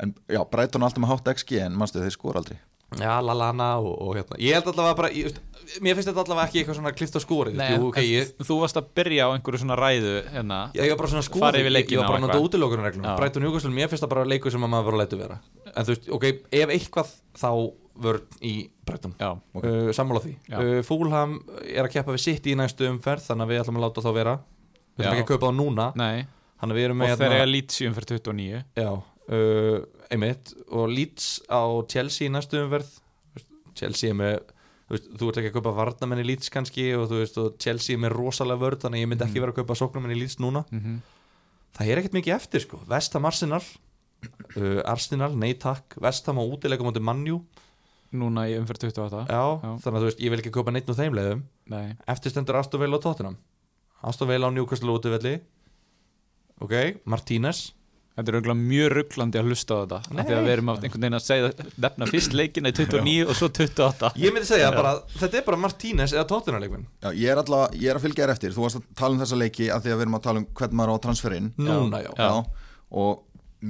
En 0.03 0.14
já, 0.26 0.43
Brighton 0.51 0.83
er 0.83 0.89
alltaf 0.91 1.05
með 1.05 1.12
hátt 1.14 1.33
XG 1.39 1.61
en 1.62 1.78
mannstu 1.78 2.03
þeir 2.03 2.11
skora 2.18 2.43
aldrei 2.43 2.59
Já, 3.01 3.12
lalana 3.24 3.68
og, 3.80 3.93
og 4.03 4.16
hérna. 4.18 4.38
Ég 4.43 4.57
held 4.57 4.68
allavega 4.72 4.97
bara, 4.99 5.11
ég, 5.16 5.36
mér 5.84 5.97
finnst 5.97 6.11
þetta 6.11 6.24
allavega 6.24 6.49
ekki 6.49 6.61
eitthvað 6.62 6.78
svona 6.78 6.93
klift 6.97 7.16
á 7.16 7.20
skori 7.22 7.55
Nei, 7.57 7.68
Jú, 7.74 7.88
okay, 7.88 8.09
ég, 8.11 8.32
Þú 8.43 8.59
varst 8.61 8.80
að 8.80 8.90
byrja 8.99 9.28
á 9.28 9.34
einhverju 9.36 9.62
svona 9.62 9.78
ræðu 9.78 10.14
hérna. 10.34 10.59
ég, 10.76 10.88
ég 10.88 10.95
var 10.95 11.01
bara 11.03 11.12
svona 11.12 11.24
yfir 11.62 11.76
Ég, 11.78 11.93
ég 11.95 12.03
var 12.03 12.11
bara 12.16 12.36
að 12.36 12.49
útilokunarreglum 12.49 13.07
Já. 13.07 13.14
Brighton 13.20 13.47
Newcastle, 13.47 13.72
mér 13.76 13.93
finnst 13.93 14.05
það 14.05 14.12
bara 14.16 14.26
leikur 14.32 14.55
sem 14.55 14.66
að 14.66 14.72
maður 14.74 14.90
bara 14.90 15.01
lætu 15.03 15.20
vera. 15.22 15.38
En 15.72 15.86
þú 15.88 15.95
veist, 15.95 16.11
ok, 16.18 16.28
ef 16.62 16.74
eitthvað 16.76 17.14
þá 17.40 17.51
vörn 18.03 18.38
í 18.45 18.55
Brighton. 18.88 19.14
Já, 19.20 19.32
Ok. 19.55 19.64
uh, 19.64 19.90
Sammála 19.97 20.22
því. 20.24 20.34
Já. 20.49 20.59
uh, 20.59 20.82
Fúlham 20.86 21.38
er 21.62 21.84
að 21.84 21.93
keppa 21.97 22.14
við 22.16 22.24
sitt 22.24 22.47
í 22.49 22.57
næstu 22.59 22.88
umferð 22.88 23.26
Þannig 23.28 23.45
að 23.45 23.53
við 23.53 23.61
ætlum 23.62 23.80
að 23.80 23.84
láta 23.86 24.05
þá 24.05 24.12
vera. 24.16 24.34
Við 24.97 25.05
ætlum 25.05 25.12
Já. 25.12 25.18
ekki 25.18 25.26
að 25.26 25.32
kaupa 25.32 25.51
þá 25.51 25.59
núna. 25.61 25.88
Að 26.62 27.16
Og 27.16 27.18
þeir 27.18 27.34
eiga 27.34 27.49
lýtsjum 27.51 27.95
fyrir 27.97 28.09
29 28.22 28.59
Já, 28.78 28.90
uh, 28.93 29.78
einmitt 30.12 30.52
og 30.68 30.90
Leeds 30.92 31.38
á 31.48 31.62
Chelsea 31.90 32.28
í 32.28 32.32
næstu 32.32 32.60
umverð 32.60 32.90
Chelsea 33.78 34.12
er 34.12 34.18
með 34.18 34.34
þú, 34.42 34.92
veist, 34.94 35.08
þú 35.18 35.28
ert 35.30 35.40
ekki 35.40 35.50
að 35.52 35.56
kaupa 35.56 35.74
varnamenn 35.78 36.22
í 36.22 36.26
Leeds 36.28 36.52
kannski 36.52 36.90
og, 36.98 37.08
veist, 37.12 37.38
og 37.40 37.56
Chelsea 37.62 37.96
er 37.96 38.02
með 38.04 38.16
rosalega 38.18 38.62
vörð 38.62 38.84
þannig 38.84 39.00
að 39.00 39.06
ég 39.06 39.12
myndi 39.12 39.26
ekki 39.28 39.42
vera 39.42 39.54
að 39.54 39.62
kaupa 39.62 39.78
sóknamenn 39.80 40.14
í 40.14 40.20
Leeds 40.20 40.38
núna. 40.42 40.64
Mm 40.70 40.82
-hmm. 40.84 41.00
það 41.78 41.92
er 41.92 42.02
ekkert 42.02 42.18
mikið 42.18 42.36
eftir 42.36 42.64
sko. 42.66 42.80
Vestham 42.88 43.24
Arsenal 43.24 43.62
uh, 44.56 44.80
Arsenal, 44.84 45.32
nei 45.36 45.54
takk. 45.54 45.96
Vestham 46.02 46.40
á 46.40 46.44
útilega 46.44 46.84
mútið 46.84 47.06
Manju 47.08 47.40
núna 48.12 48.44
í 48.50 48.58
umferð 48.58 48.90
28 48.92 49.24
Já, 49.30 49.44
Já. 49.62 49.70
þannig 49.80 49.98
að 49.98 50.04
veist, 50.04 50.20
ég 50.20 50.30
vil 50.30 50.40
ekki 50.42 50.52
kaupa 50.52 50.72
neitt 50.74 50.90
úr 50.90 50.98
þeim 50.98 51.14
leiðum. 51.16 51.44
Nei, 51.72 51.96
Eftir 52.06 52.30
stendur 52.30 52.58
Aston 52.60 52.80
Villa 52.82 52.98
og 52.98 53.02
Tottenham. 53.02 53.38
Aston 54.02 54.28
Villa 54.28 54.50
á 54.50 54.52
Newcastle 54.52 54.92
útivelli. 54.92 55.40
Ok, 56.60 57.00
Martínez 57.08 57.72
þetta 58.16 58.28
er 58.32 58.36
auðvitað 58.36 58.58
mjög 58.62 58.88
rugglandi 58.92 59.38
að 59.40 59.46
hlusta 59.48 59.72
á 59.72 59.78
þetta 59.82 59.98
af 60.02 60.08
því 60.12 60.20
að 60.22 60.36
Nei. 60.36 60.44
við 60.46 60.52
erum 60.52 60.68
átt 60.72 60.82
einhvern 60.84 61.04
veginn 61.06 61.16
að 61.18 61.24
segja 61.24 61.50
nefna 61.84 62.08
fyrst 62.10 62.34
leikina 62.36 62.68
í 62.68 62.74
29 62.76 63.26
og 63.32 63.38
svo 63.38 63.48
28 63.48 64.10
Ég 64.20 64.34
myndi 64.36 64.48
segja 64.50 64.68
bara, 64.76 64.92
þetta 65.16 65.38
er 65.40 65.46
bara 65.46 65.60
Martínez 65.62 66.12
eða 66.12 66.26
Tottenham 66.28 66.60
leikminn 66.64 66.84
Já, 67.00 67.08
ég 67.16 67.32
er 67.32 67.40
alltaf, 67.40 67.72
ég 67.80 67.88
er 67.88 67.96
að 68.00 68.04
fylgja 68.04 68.26
þér 68.26 68.34
eftir. 68.34 68.52
Þú 68.56 68.66
varst 68.66 68.80
að 68.82 68.86
tala 69.00 69.16
um 69.16 69.22
þessa 69.24 69.38
leiki 69.40 69.70
af 69.72 69.82
því 69.86 69.92
að 69.94 69.96
við 69.96 70.04
erum 70.06 70.18
að 70.20 70.24
tala 70.28 70.42
um 70.42 70.46
hvern 70.60 70.76
maður 70.82 70.92
á 70.92 70.94
að 70.98 71.02
transferinn 71.08 71.50
Núna, 71.56 72.02
já, 72.04 72.10
Já. 72.20 72.30
Og 72.92 73.22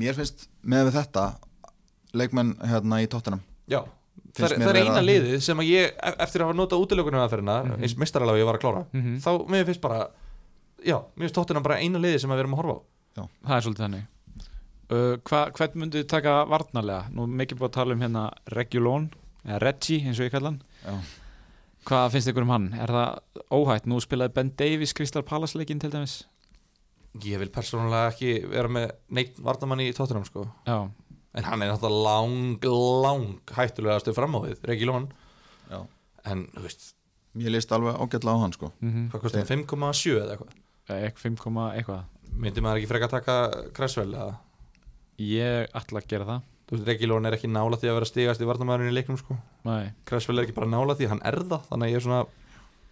mér 0.02 0.18
finnst 0.18 0.46
með 0.66 0.88
við 0.90 0.96
þetta 0.98 1.26
leikmenn 2.18 2.54
hérna 2.66 2.98
í 3.02 3.06
Tottenham. 3.12 3.40
Já, 3.70 3.80
það 4.36 4.48
er, 4.50 4.56
það 4.64 4.72
er 4.76 4.80
eina 4.82 5.02
liðið 5.06 5.36
sem 5.46 5.60
að 5.62 5.68
ég, 5.70 5.92
e- 5.96 6.16
eftir 6.26 6.42
að 6.42 6.50
hafa 6.50 6.58
notað 6.58 6.82
útilegunum 6.84 7.22
aðferðina, 7.22 7.56
eins 7.78 7.94
mestaralega 8.00 8.42
ég 8.42 8.48
var 8.50 8.58
að 8.58 8.64
klára 8.66 8.82
Mhm. 8.92 9.14
þá 9.22 9.30
mér 9.54 9.64
finnst 9.70 9.80
bara, 9.84 10.08
já, 10.84 10.98
mér 11.16 11.28
finnst 11.28 11.36
tóttina 11.38 11.62
bara 11.62 11.78
eina 11.78 11.98
liðið 12.02 12.20
sem 12.24 12.30
að 12.30 12.36
við 12.40 12.44
erum 12.44 12.56
að 12.56 12.60
horfa 12.62 12.76
á. 13.16 13.24
Það 13.46 13.56
er 13.56 13.64
svolítið 13.66 13.84
þannig 13.86 14.04
uh, 14.92 15.16
hva, 15.28 15.42
hvern 15.56 15.80
myndu 15.82 16.02
þið 16.02 16.10
taka 16.12 16.36
varnarlega? 16.50 17.10
Nú 17.14 17.26
er 17.26 17.34
mikið 17.42 17.60
búið 17.60 17.70
að 17.70 17.76
tala 17.78 17.96
um 17.96 18.04
hérna 18.04 18.24
Regulón 18.54 19.10
eða 19.42 19.60
Reggie 19.64 20.06
eins 20.06 20.20
og 20.20 20.28
ég 20.28 20.34
kalla 20.34 20.52
hann. 20.52 20.62
Já. 20.82 20.94
hvað 21.88 22.12
finnst 22.14 22.30
ykkur 22.30 22.46
um 22.46 22.54
hann? 22.54 22.68
er 22.78 22.92
það 22.94 23.42
óhætt? 23.50 23.88
nú 23.90 23.98
spilaði 24.02 24.36
Ben 24.36 24.52
Davies 24.58 24.94
Crystal 24.94 25.24
Palace 25.26 25.58
leikinn 25.58 25.82
til 25.82 25.90
dæmis. 25.90 26.22
Ég 27.22 27.40
vil 27.42 27.50
persónulega 27.52 28.12
ekki 28.12 28.46
vera 28.48 28.70
með 28.72 28.92
neitt 29.12 29.40
varnamann 29.42 29.82
í 29.84 29.90
tóttinam 29.96 30.24
sko. 30.24 30.46
Já, 30.68 30.88
en 31.34 31.48
hann 31.48 31.64
er 31.64 31.72
náttúrulega 31.72 32.06
lang, 32.06 32.66
lang 33.04 33.54
hættulega 33.56 34.00
stuð 34.00 34.16
fram 34.16 34.36
á 34.36 34.40
við, 34.44 34.58
Regi 34.68 34.88
Lón 34.88 35.10
Já. 35.70 35.82
en, 36.28 36.46
þú 36.54 36.64
veist, 36.66 36.92
Mér 37.32 37.54
líst 37.54 37.70
alveg 37.72 37.96
ágætlega 37.96 38.36
á 38.36 38.42
hann 38.44 38.52
sko. 38.52 38.68
Mm 38.84 39.08
hvað 39.08 39.22
kostum 39.22 39.46
5,7 39.48 40.20
eða 40.20 40.34
eitthvað? 40.34 40.52
-hmm. 40.88 41.12
5, 41.16 41.36
eitthvað. 41.76 42.04
Myndi 42.36 42.60
maður 42.60 42.76
ekki 42.76 42.88
freka 42.88 43.06
að 43.06 43.10
taka 43.10 43.36
Cresswell 43.72 44.14
eða, 44.14 44.34
ég 45.28 45.72
ætla 45.78 46.02
að 46.02 46.08
gera 46.12 46.28
það. 46.28 46.42
Þú 46.68 46.76
veist, 46.76 46.86
Regi 46.88 47.08
Lón 47.10 47.26
er 47.28 47.36
ekki 47.36 47.50
nála 47.52 47.76
því 47.80 47.90
að 47.90 47.96
vera 47.98 48.08
stigast 48.08 48.40
í 48.42 48.48
varnamæðurinn 48.48 48.92
í 48.92 48.96
leiknum 48.96 49.18
sko. 49.20 49.36
Nei. 49.68 49.92
Cresswell 50.08 50.38
er 50.40 50.46
ekki 50.46 50.56
bara 50.56 50.70
nála 50.72 50.96
því, 50.98 51.08
hann 51.12 51.22
er 51.28 51.40
það 51.42 51.66
þannig 51.70 51.88
að 51.88 51.92
ég 51.92 52.00
er 52.00 52.06
svona, 52.06 52.22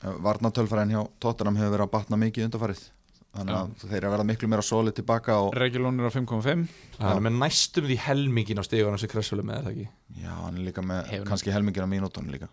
Varnatölfræðin 0.01 0.95
hjá 0.95 1.03
Tottenham 1.20 1.59
hefur 1.61 1.74
verið 1.74 1.85
að 1.87 1.93
batna 1.93 2.18
mikið 2.20 2.47
undarfarið 2.47 2.87
Þannig 3.31 3.55
að 3.55 3.74
þeir 3.85 3.97
eru 4.01 4.09
að 4.09 4.12
verða 4.16 4.24
miklu 4.26 4.49
meira 4.51 4.62
solid 4.66 4.95
tilbaka 4.97 5.35
og 5.45 5.53
Regulón 5.55 6.01
er 6.01 6.09
á 6.09 6.12
5,5 6.16 6.64
hann 6.99 7.12
er 7.12 7.20
með 7.22 7.37
næstum 7.39 7.87
því 7.87 7.99
helmingin 8.09 8.59
á 8.59 8.64
stigunum 8.66 8.99
sem 8.99 9.11
Cresswell 9.12 9.45
er 9.45 9.47
með, 9.47 9.61
er 9.61 9.66
það 9.68 9.76
ekki? 9.76 9.85
Já, 10.24 10.33
hann 10.41 10.57
er 10.59 10.64
líka 10.66 10.83
með 10.83 11.12
Hefur- 11.12 11.28
kannski 11.31 11.55
helmingina 11.55 11.87
mínútonum 11.93 12.33
líka. 12.35 12.49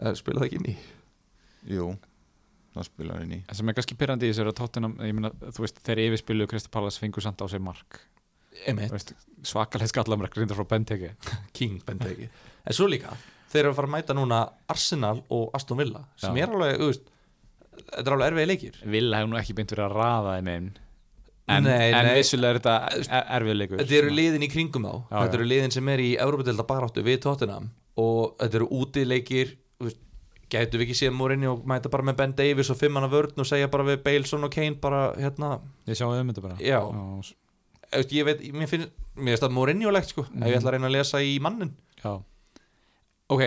Eh, 0.00 0.14
spila 0.18 0.42
það 0.42 0.48
ekki 0.48 0.58
inn 0.58 0.70
í? 0.72 0.74
Jú, 1.76 1.86
það 2.74 2.88
spilar 2.88 3.22
inn 3.22 3.36
í. 3.36 3.40
Það 3.46 3.60
sem 3.60 3.68
er 3.70 3.78
kannski 3.78 3.98
pyrrandi 4.00 4.26
í 4.26 4.32
þessu 4.32 4.42
er 4.42 4.50
að 4.50 4.58
Tottenham 4.64 4.96
ég 5.06 5.14
meina, 5.20 5.30
þú 5.54 5.62
veist, 5.68 5.78
þeir 5.86 6.02
yfirspiluðu 6.08 6.50
Crystal 6.50 6.74
Palace 6.74 6.98
fengur 7.04 7.22
samt 7.22 7.38
á 7.38 7.46
sig 7.46 7.62
mark 7.62 8.00
svakalega 9.46 9.90
skallamræk 9.92 10.38
reyndar 10.38 10.58
frá 10.58 10.68
Benteke. 10.68 11.14
King 11.56 11.80
Benteke. 11.86 12.30
En 12.66 12.76
svo 12.76 12.88
líka, 12.90 13.12
þeir 13.52 13.64
eru 13.64 13.74
að 13.74 13.78
fara 13.80 13.90
að 13.90 13.94
mæta 13.98 14.16
núna 14.16 14.40
Arsenal 14.72 15.20
og 15.32 15.52
Aston 15.56 15.78
Villa 15.80 16.02
sem 16.20 16.34
Já. 16.36 16.46
er 16.46 16.56
alveg, 16.56 16.82
veist 16.82 17.12
þetta 17.84 18.02
er 18.02 18.16
alveg 18.16 18.32
erfiði 18.32 18.50
leikir. 18.50 18.82
Villa 18.96 19.20
hefur 19.20 19.32
nú 19.32 19.38
ekki 19.40 19.56
beint 19.56 19.72
verið 19.74 19.86
að 19.86 19.96
raða 20.00 20.34
þeim 20.38 20.52
inn. 20.54 20.68
En, 21.46 21.68
en 21.70 22.08
vissulega 22.16 22.56
er 22.56 22.58
þetta 22.58 23.20
erfið 23.36 23.54
leikur 23.60 23.78
þetta 23.78 23.94
eru 24.00 24.14
liðin 24.16 24.42
í 24.42 24.48
kringum 24.50 24.88
þá. 24.88 24.94
Já, 24.96 25.16
þetta 25.20 25.38
eru 25.38 25.46
liðin 25.52 25.74
sem 25.76 25.90
er 25.92 26.02
í 26.02 26.08
Európa-delta 26.18 26.66
baráttu 26.66 27.04
við 27.06 27.20
Tottenham. 27.22 27.70
Og 28.02 28.34
þetta 28.40 28.58
eru 28.60 28.68
útileikir 28.80 29.52
þú 29.78 29.86
veist, 29.86 30.00
gætu 30.50 30.80
við 30.80 30.88
ekki 30.88 30.98
séð 30.98 31.14
Mourinho 31.14 31.54
og 31.54 31.68
mæta 31.70 31.92
bara 31.92 32.06
með 32.08 32.18
Ben 32.18 32.34
Davies 32.38 32.72
og 32.74 32.80
fimm 32.80 32.98
hana 32.98 33.10
vörn 33.12 33.38
og 33.42 33.46
segja 33.46 33.70
bara 33.70 33.86
við 33.86 34.02
Baleson 34.02 34.46
og 34.46 34.52
Kane 34.54 34.78
bara 34.82 35.08
hérna, 35.20 35.60
Ég 35.86 35.98
sjáum 36.00 36.18
um 36.18 36.32
þetta 36.32 36.46
bara. 36.48 36.58
Já. 36.58 36.80
Ég 37.94 38.26
veit, 38.26 38.40
mér 38.52 38.70
finnst 38.70 38.90
mér 39.16 39.34
finnst 39.34 39.44
það 39.46 39.54
Mourinho-legt 39.56 40.12
sko, 40.12 40.24
ef 40.26 40.48
ég 40.50 40.58
ætla 40.58 40.72
að 40.72 40.76
reyna 40.76 40.88
að 40.90 40.96
lesa 40.98 41.20
í 41.24 41.36
mannin. 41.42 41.70
Já. 42.02 42.12
Ok, 43.32 43.42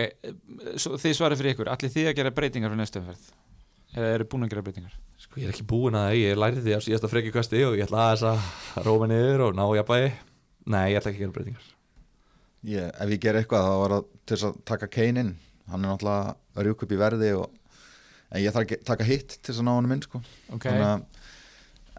svo, 0.76 0.96
þið 1.00 1.14
svarið 1.16 1.40
fyrir 1.40 1.54
ykkur. 1.54 1.70
Allir 1.72 1.92
þið 1.94 2.08
að 2.10 2.16
gera 2.18 2.32
breytingar 2.36 2.72
fyrir 2.72 2.80
næstu 2.82 3.00
umferð? 3.00 3.28
Eða 3.94 4.10
eru 4.16 4.26
búin 4.30 4.46
að 4.46 4.52
gera 4.54 4.64
breytingar? 4.66 4.96
Sko 5.20 5.40
ég 5.40 5.48
er 5.48 5.54
ekki 5.54 5.66
búinn 5.70 5.96
að 5.98 6.08
það, 6.08 6.18
ég 6.20 6.40
lærði 6.40 6.64
því 6.64 6.74
af 6.76 6.84
síðasta 6.86 7.10
frekjukasti 7.10 7.62
og 7.66 7.76
ég 7.78 7.86
ætla 7.86 8.02
að 8.06 8.10
þess 8.12 8.26
að 8.30 8.88
róma 8.88 9.08
niður 9.10 9.46
og 9.48 9.56
ná 9.58 9.64
jafnbæði 9.80 10.10
Nei, 10.70 10.82
ég 10.92 11.00
ætla 11.00 11.10
ekki 11.10 11.20
að 11.20 11.24
gera 11.24 11.36
breytingar. 11.38 11.70
Ég, 12.70 12.90
Ef 13.00 13.14
ég 13.14 13.22
ger 13.24 13.38
eitthvað 13.40 13.64
þá 13.66 13.72
var 13.80 13.94
það 13.96 14.10
til 14.20 14.36
þess 14.36 14.48
að 14.50 14.58
taka 14.68 14.90
Kane 14.92 15.24
inn. 15.24 15.32
Hann 15.70 15.86
er 15.86 15.92
náttúrulega 15.94 16.34
að 16.60 16.66
rjúka 16.68 16.86
upp 16.86 16.92
í 16.92 17.00
verði 17.00 17.30
og, 17.38 17.48
En 18.30 18.44
ég 18.44 18.54
þarf 18.54 18.68
að 18.76 18.84
taka 18.86 19.06
hitt 19.08 19.32
til 19.40 19.48
þess 19.50 19.58
að 19.62 19.66
ná 19.66 19.72
hann 19.74 19.94
inn 19.96 20.02
sko. 20.04 20.20
Ok, 20.54 20.68
Þannig 20.68 20.86
að 20.86 21.19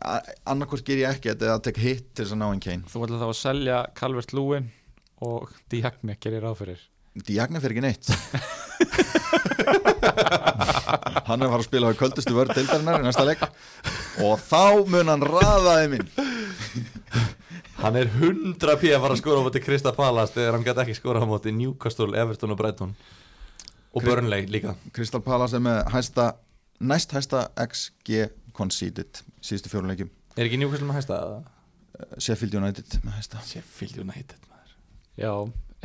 annarkvort 0.01 0.85
ger 0.87 1.01
ég 1.01 1.09
ekki 1.09 1.33
eða 1.33 1.55
að 1.57 1.65
taka 1.69 1.83
hitt 1.83 2.07
til 2.13 2.25
þess 2.25 2.35
að 2.35 2.41
ná 2.41 2.47
hann 2.49 2.63
Kane. 2.63 2.87
Þú 2.91 3.03
ætla 3.05 3.21
þá 3.21 3.27
að 3.27 3.41
selja 3.41 3.77
Calvert 3.97 4.33
Lúin 4.35 4.71
og 5.21 5.51
Diagne 5.71 6.17
gerir 6.21 6.41
ráð 6.45 6.61
fyrir. 6.63 6.81
Diagne 7.27 7.61
fyrir 7.61 7.75
ekki 7.75 7.85
neitt. 7.85 8.05
Hann 11.31 11.39
er 11.39 11.47
að 11.47 11.53
fara 11.53 11.61
að 11.61 11.67
spila 11.67 11.91
á 11.91 11.99
köldustu 11.99 12.33
vörð 12.35 12.55
deildarinnar 12.57 13.03
í 13.03 13.05
næsta 13.05 13.23
leik. 13.27 13.43
Og 14.25 14.39
þá 14.41 14.83
mun 14.91 15.11
hann 15.11 15.23
raðaði 15.23 15.87
minn 15.93 16.09
Hann 17.81 17.97
er 17.97 18.09
100 18.11 18.75
p 18.77 18.91
að 18.91 19.01
fara 19.01 19.15
að 19.15 19.21
skora 19.21 19.41
á 19.41 19.45
móti 19.45 19.61
Krista 19.63 19.93
Palast 19.95 20.35
þegar 20.35 20.57
hann 20.57 20.65
gæti 20.65 20.83
ekki 20.83 20.97
skora 20.99 21.23
á 21.23 21.25
móti 21.25 21.53
Newcastle, 21.55 22.11
Everton 22.13 22.53
og 22.53 22.59
Brighton. 22.59 22.91
Og 23.97 24.05
Burnley 24.05 24.45
líka. 24.51 24.75
Crystal 24.93 25.23
Palace 25.23 25.57
er 25.57 25.63
með 25.65 25.79
hæsta, 25.91 26.27
næst 26.79 27.15
hæsta 27.15 27.47
XG 27.59 28.29
conceded 28.57 29.21
síðustu 29.43 29.71
fjórun 29.71 29.91
leikjum. 29.91 30.11
Er 30.37 30.47
ekki 30.47 30.59
Newcastle 30.61 30.87
með 30.89 30.99
hæsta? 30.99 31.17
Sheffield 32.17 32.55
United 32.59 32.95
með 33.05 33.17
hæsta. 33.17 33.41
Sheffield 33.47 33.99
United 34.03 34.45
maður. 34.49 34.75
Já, 35.19 35.33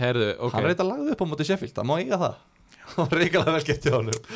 herðu, 0.01 0.29
ok. 0.39 0.55
Hann 0.55 0.69
er 0.69 0.75
eitthvað 0.75 0.93
lagði 0.93 1.17
upp 1.17 1.25
á 1.25 1.31
móti 1.33 1.49
Sheffield, 1.49 1.75
það 1.77 1.91
má 1.91 1.97
eiga 1.99 2.21
það. 2.23 2.39
Það 2.87 3.01
var 3.03 3.19
reikalega 3.21 3.57
vel 3.57 3.65
skemmt 3.65 3.89
í 3.89 3.95
honum. 3.97 4.31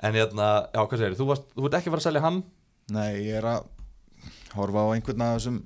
En 0.00 0.16
hérna, 0.16 0.48
já 0.72 0.80
hvað 0.80 1.02
segir 1.02 1.18
þú 1.18 1.28
varst, 1.28 1.50
þú 1.52 1.66
ert 1.68 1.76
ekki 1.76 1.90
að 1.90 1.94
fara 1.94 2.00
að 2.00 2.08
selja 2.08 2.24
hann? 2.24 2.38
Nei, 2.96 3.10
ég 3.26 3.36
er 3.42 3.48
að 3.50 3.66
horfa 4.56 4.82
á 4.82 4.92
einhvern 4.96 5.24
af 5.26 5.36
þessum 5.36 5.58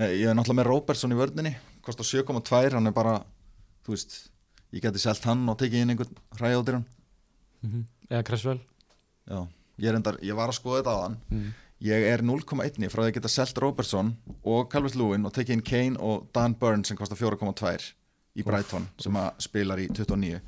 Nei, 0.00 0.06
ég 0.20 0.28
er 0.30 0.36
náttúrulega 0.36 0.60
með 0.60 0.68
Robertson 0.68 1.12
í 1.12 1.16
vörninni 1.18 1.50
kostar 1.84 2.06
7,2, 2.06 2.74
hann 2.76 2.90
er 2.90 2.94
bara 2.94 3.14
þú 3.86 3.94
veist, 3.94 4.16
ég 4.74 4.84
geti 4.84 5.02
selt 5.02 5.24
hann 5.28 5.46
og 5.50 5.58
tekið 5.60 5.84
inn 5.84 5.94
einhvern 5.94 6.20
hræðóttir 6.38 6.78
hann. 6.78 6.86
Mhm. 7.64 7.86
Eða 8.10 8.26
Cresswell. 8.28 8.60
Já, 9.30 9.40
ég, 9.80 9.88
er 9.90 9.98
endar, 9.98 10.18
ég 10.24 10.36
var 10.38 10.52
að 10.52 10.58
skoða 10.60 10.82
þetta 10.82 10.96
hann 11.04 11.18
mm. 11.32 11.50
Ég 11.80 12.02
er 12.04 12.20
0,1 12.20 12.90
frá 12.92 13.06
að 13.06 13.14
geta 13.16 13.28
selt 13.32 13.56
Robertson 13.62 14.10
og 14.44 14.66
Calvert 14.68 14.98
Lewin 15.00 15.24
og 15.24 15.32
tekið 15.32 15.54
inn 15.56 15.62
Kane 15.64 15.96
og 16.04 16.26
Dan 16.36 16.52
Burn 16.60 16.84
sem 16.84 16.98
kostar 16.98 17.16
4,2 17.16 17.94
í 18.36 18.44
Brighton 18.44 18.84
sem 19.00 19.16
að 19.16 19.30
spilar 19.46 19.80
í 19.80 19.86
29 19.88 20.42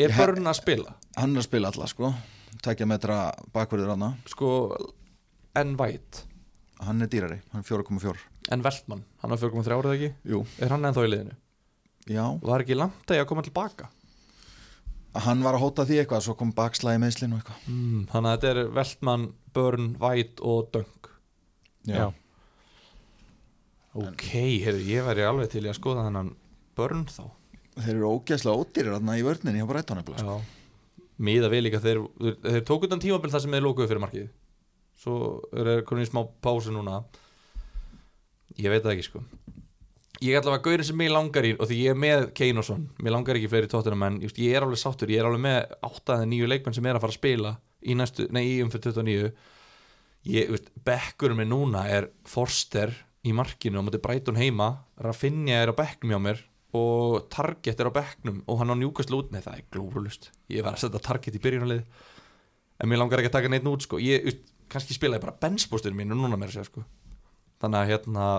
Er 0.00 0.10
Ég 0.10 0.16
Burn 0.18 0.50
að 0.50 0.58
spila? 0.58 0.96
Hann 1.18 1.36
er 1.36 1.42
að 1.42 1.46
spila 1.46 1.70
alla 1.70 1.86
sko. 1.90 2.10
Tækja 2.64 2.86
metra 2.88 3.20
bakverður 3.54 3.92
hann 3.94 4.16
Sko, 4.26 4.50
en 5.54 5.76
White. 5.78 6.24
Hann 6.82 7.04
er 7.04 7.10
dýrari, 7.12 7.38
hann 7.52 7.62
er 7.62 7.68
4,4 7.68 8.16
En 8.50 8.64
Veltmann, 8.64 9.04
hann 9.22 9.30
var 9.30 9.38
4,3 9.38 9.76
árið 9.76 9.94
ekki? 9.94 10.10
Jú, 10.32 10.42
Er 10.58 10.72
hann 10.74 10.82
ennþá 10.88 11.06
í 11.06 11.10
liðinu? 11.12 11.36
já. 12.10 12.24
Var 12.42 12.64
ekki 12.64 12.74
langt 12.74 13.06
að 13.06 13.20
ég 13.20 13.22
að 13.22 13.28
koma 13.30 13.44
tilbaka? 13.46 13.90
Hann 15.18 15.42
var 15.42 15.56
að 15.56 15.64
hóta 15.64 15.84
því 15.88 15.96
eitthvað, 16.04 16.22
svo 16.22 16.36
kom 16.38 16.52
bakslæði 16.54 17.00
meðslinn 17.02 17.32
og 17.34 17.40
eitthvað. 17.40 17.62
Mm, 17.72 18.02
þannig 18.12 18.30
að 18.30 18.36
þetta 18.36 18.50
er 18.50 18.72
Veltmann, 18.76 19.24
Burn, 19.56 19.88
White 19.98 20.44
og 20.46 20.68
Dunk 20.74 21.10
Já. 21.88 22.10
Ok, 23.98 24.26
heyrðu, 24.62 24.84
ég 24.86 25.06
væri 25.08 25.24
alveg 25.26 25.50
til 25.50 25.64
að 25.64 25.78
skoða 25.80 26.04
þennan 26.06 26.34
Burn 26.78 27.06
þá. 27.10 27.24
Þeir 27.80 27.94
eru 27.96 28.10
ógeðslega 28.12 28.60
ódýrir 28.60 28.94
þarna 28.94 29.16
í 29.18 29.24
vörninni 29.26 29.62
hjá 29.62 29.66
nefnilega, 29.66 30.20
sko. 30.20 30.36
Míða 31.20 31.50
við 31.52 31.64
líka, 31.66 31.80
þeir, 31.82 32.04
þeir, 32.20 32.36
þeir 32.46 32.62
tók 32.68 32.86
utan 32.86 33.02
tímabil 33.02 33.32
þar 33.32 33.42
sem 33.44 33.56
þeir 33.56 33.66
lókuðu 33.66 33.90
fyrir 33.90 34.04
markið. 34.04 34.28
Svo 35.00 35.16
er 35.56 35.72
þeir 35.72 35.82
konið 35.88 36.06
í 36.06 36.10
smá 36.12 36.22
pásu 36.44 36.72
núna. 36.76 37.00
Ég 38.60 38.70
veit 38.72 38.84
það 38.84 38.94
ekki 38.94 39.08
sko 39.08 39.24
Ég 40.20 40.36
ætla 40.36 40.58
að 40.58 40.64
gaurin 40.66 40.84
sem 40.84 40.98
mig 41.00 41.08
langar 41.08 41.46
í 41.48 41.54
og 41.56 41.64
því 41.70 41.76
ég 41.80 41.94
er 41.94 41.96
með 41.96 42.26
Kane 42.36 42.60
og 42.60 42.66
son, 42.66 42.82
mér 43.00 43.14
langar 43.14 43.38
ekki 43.38 43.48
fleiri 43.48 43.70
tóttunum 43.72 44.02
en 44.04 44.18
just, 44.20 44.36
ég 44.36 44.52
er 44.52 44.66
alveg 44.66 44.80
sáttur, 44.82 45.08
ég 45.08 45.22
er 45.22 45.28
alveg 45.30 45.40
með 45.46 45.70
8 45.88 46.16
eða 46.18 46.26
9 46.28 46.50
leikmenn 46.52 46.76
sem 46.76 46.88
er 46.90 46.98
að 46.98 47.04
fara 47.06 47.14
að 47.14 47.16
spila 47.16 47.52
í 47.80 47.96
næstu, 47.96 48.26
nei 48.36 48.42
í 48.50 48.58
umfyrir 48.60 48.92
29 48.92 49.30
ég, 50.28 50.52
veist, 50.52 50.68
bekkurum 50.84 51.40
minn 51.40 51.48
núna 51.54 51.86
er 51.88 52.10
Forster 52.28 52.92
í 53.24 53.32
markinu 53.32 53.80
á 53.80 53.84
móti 53.86 54.02
Brighton 54.04 54.36
heima, 54.36 54.68
Rafinha 55.00 55.62
er 55.64 55.72
á 55.72 55.80
bekknum 55.80 56.12
hjá 56.12 56.20
mér 56.28 56.44
og 56.76 57.32
Target 57.32 57.80
er 57.80 57.88
á 57.88 57.96
bekknum 57.96 58.44
og 58.44 58.60
hann 58.60 58.76
á 58.76 58.76
njúkast 58.76 59.16
út, 59.16 59.32
nei 59.32 59.40
það 59.40 59.56
er 59.56 59.66
glúrulust 59.72 60.30
ég 60.52 60.68
var 60.68 60.76
að 60.76 60.84
setja 60.84 61.04
Target 61.08 61.40
í 61.40 61.44
byrjunarlið 61.48 62.08
en 62.76 62.92
mér 62.92 63.00
langar 63.00 63.24
ekki 63.24 63.32
að 63.32 63.38
taka 63.40 63.56
neitt 63.56 63.72
út 63.72 63.88
sko. 63.88 63.96
ég, 63.96 64.20
veist, 64.28 64.52
kannski 64.68 65.00
spila 65.00 65.16
ég 65.16 65.24
bara 65.24 65.38
benchbústurinn 65.40 65.96
mínu 65.96 66.12
núna 66.12 66.36
með 66.36 66.58
þessu 66.58 66.74
sko. 66.74 66.88
þannig 67.64 67.80
að 67.80 67.94
hérna 67.94 68.32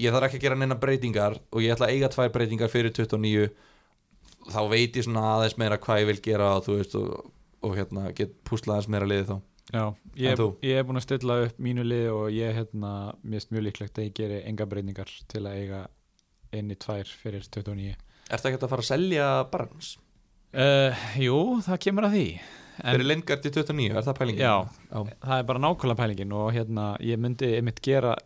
ég 0.00 0.14
þarf 0.14 0.28
ekki 0.28 0.40
að 0.40 0.44
gera 0.46 0.58
neina 0.58 0.78
breytingar 0.80 1.38
og 1.50 1.62
ég 1.62 1.74
ætla 1.74 1.88
að 1.88 1.96
eiga 1.96 2.10
tvær 2.12 2.32
breytingar 2.34 2.72
fyrir 2.72 2.94
29 2.94 3.48
þá 4.52 4.60
veit 4.70 4.96
ég 4.98 5.06
svona 5.06 5.24
aðeins 5.36 5.58
meira 5.60 5.80
hvað 5.80 6.02
ég 6.02 6.08
vil 6.10 6.22
gera 6.24 6.52
og 6.58 6.64
þú 6.66 6.78
veist 6.80 6.96
og, 7.00 7.10
og 7.64 7.76
hérna 7.78 8.08
get 8.16 8.34
púslað 8.48 8.78
aðeins 8.78 8.94
meira 8.94 9.10
liði 9.10 9.28
þá 9.32 9.36
Já, 9.72 9.84
ég, 10.20 10.40
ég 10.60 10.76
er 10.76 10.84
búin 10.84 11.00
að 11.00 11.06
stilla 11.06 11.38
upp 11.46 11.60
mínu 11.62 11.86
lið 11.88 12.08
og 12.12 12.26
ég 12.34 12.52
hérna, 12.52 13.14
finnst 13.24 13.52
mjög 13.54 13.64
líklegt 13.70 13.96
að 13.96 14.10
ég 14.10 14.16
geri 14.18 14.40
enga 14.44 14.66
breyningar 14.68 15.08
til 15.32 15.40
að 15.40 15.60
eiga 15.62 15.78
einni 16.54 16.76
tvær 16.76 17.08
fyrir 17.22 17.46
29 17.48 17.94
Ertu 18.34 18.50
ekki 18.50 18.60
að 18.60 18.74
fara 18.74 18.84
að 18.84 18.90
selja 18.90 19.30
Barnes? 19.52 19.94
uh, 20.52 21.06
Jú, 21.20 21.38
það 21.64 21.80
kemur 21.86 22.08
að 22.10 22.18
því 22.18 22.28
Fyrir 22.74 23.06
Lingard 23.06 23.44
í 23.46 23.50
29, 23.54 23.90
er 23.94 24.02
það 24.04 24.16
pælingin? 24.18 24.42
Já. 24.42 24.54
Já. 24.90 25.00
það 25.22 25.36
er 25.38 25.44
bara 25.48 25.60
nákvæmlega 25.62 26.00
pælingin 26.00 26.32
og 26.34 26.48
hérna, 26.56 26.86
ég 27.06 27.20
myndi 27.22 27.52
einmitt 27.54 27.78
gera 27.84 28.16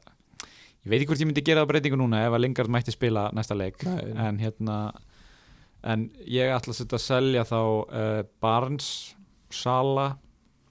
ég 0.84 0.90
veit 0.92 1.00
ekki 1.00 1.10
hvort 1.10 1.22
ég 1.24 1.28
myndi 1.30 1.44
gera 1.46 1.62
það 1.64 1.70
breytingu 1.72 1.98
núna 2.00 2.22
ef 2.26 2.36
að 2.36 2.42
Lingard 2.44 2.72
mætti 2.72 2.94
spila 2.94 3.28
næsta 3.36 3.56
leik 3.58 3.82
Nei. 3.86 4.12
en 4.28 4.38
hérna 4.42 4.76
en 5.88 6.08
ég 6.26 6.50
ætla 6.54 6.74
að 6.74 6.78
setja 6.80 6.98
að 6.98 7.04
selja 7.06 7.44
þá 7.48 7.58
uh, 7.62 8.22
Barnes, 8.42 8.88
Sala 9.54 10.08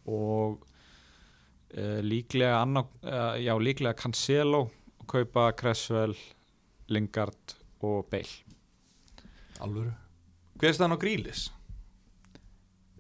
og 0.08 0.64
uh, 0.64 2.00
líklega 2.04 2.62
anna, 2.62 2.84
uh, 3.04 3.36
já, 3.40 3.54
líklega 3.60 3.96
Cancelo 4.00 4.66
og 4.68 5.06
kaupa 5.12 5.50
Cresswell, 5.58 6.16
Lingard 6.92 7.56
og 7.84 8.08
Bale 8.12 8.44
Alvöru 9.64 9.94
Hver 10.58 10.72
er 10.72 10.76
staðan 10.76 10.98
á 10.98 11.04
Grílis? 11.04 11.48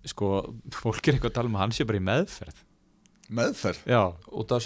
sko, 0.07 0.27
fólk 0.71 1.07
er 1.09 1.17
eitthvað 1.17 1.33
að 1.33 1.35
tala 1.35 1.49
um 1.51 1.57
að 1.57 1.63
hann 1.65 1.73
sé 1.75 1.85
bara 1.87 1.99
í 1.99 2.05
meðferð 2.07 2.63
Meðferð? 3.35 3.81
já, 3.91 4.01
Út 4.39 4.53
af 4.55 4.63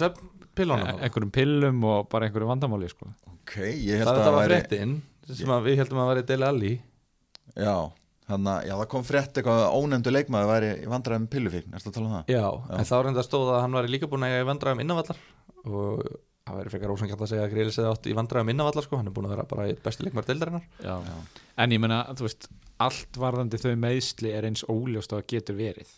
söfnpillunum 0.52 1.02
einhverjum 1.02 1.32
pillum 1.32 1.84
og 1.88 2.08
bara 2.12 2.26
einhverjum 2.28 2.52
vandamáli 2.52 2.88
sko. 2.90 3.08
Ok, 3.32 3.56
ég 3.62 3.98
held 4.02 4.08
Það 4.08 4.20
að 4.20 4.32
var 4.32 4.42
væri 4.42 4.54
fréttin 4.60 4.94
sem 5.32 5.52
að 5.54 5.66
við 5.66 5.78
heldum 5.80 6.00
að 6.02 6.10
væri 6.12 6.24
Dele 6.28 6.48
Alli 6.48 6.72
Já, 7.56 7.76
þannig 8.28 8.50
að 8.52 8.66
já, 8.68 8.74
það 8.80 8.88
kom 8.92 9.04
frétt 9.06 9.38
eitthvað 9.38 9.62
að 9.62 9.78
ónefndu 9.78 10.12
leikmaður 10.12 10.50
væri 10.52 10.68
í 10.82 10.90
vandræðum 10.92 11.28
pillufíkn, 11.32 11.74
ertu 11.76 11.90
að 11.90 11.96
tala 11.96 12.06
um 12.08 12.14
það? 12.16 12.32
Já, 12.32 12.44
en 12.78 12.88
þá 12.88 12.94
reynda 13.06 13.24
stóð 13.26 13.50
að 13.52 13.62
hann 13.64 13.78
væri 13.78 13.92
líka 13.92 14.08
búin 14.12 14.26
að 14.26 14.32
eiga 14.36 14.44
í 14.44 14.48
vandræðum 14.50 14.82
innanvallar 14.84 15.22
og 15.62 16.04
það 16.42 16.58
væri 16.58 16.72
frekar 16.72 16.94
ósangjart 16.94 17.24
að 17.26 17.32
segja 17.32 17.44
að 17.46 17.52
Grílis 17.52 17.78
eða 17.82 17.92
átt 17.94 18.08
í 18.08 18.16
vandræðum 18.18 18.52
innanvallar 18.54 18.86
sko, 18.86 18.98
hann 18.98 19.10
er 19.10 19.16
búin 19.16 19.28
að 19.28 19.34
vera 19.36 19.48
bara 19.50 19.66
besti 19.84 20.06
leikmar 20.06 20.26
deildarinnar 20.26 20.64
Já. 20.82 20.94
Já. 21.06 21.16
En 21.62 21.74
ég 21.76 21.82
meina, 21.82 22.00
þú 22.16 22.26
veist, 22.26 22.48
allt 22.82 23.20
varðandi 23.20 23.60
þau 23.62 23.74
meðsli 23.84 24.32
er 24.32 24.48
eins 24.48 24.64
óljóst 24.66 25.12
að 25.12 25.20
það 25.22 25.28
getur 25.36 25.58
verið. 25.60 25.92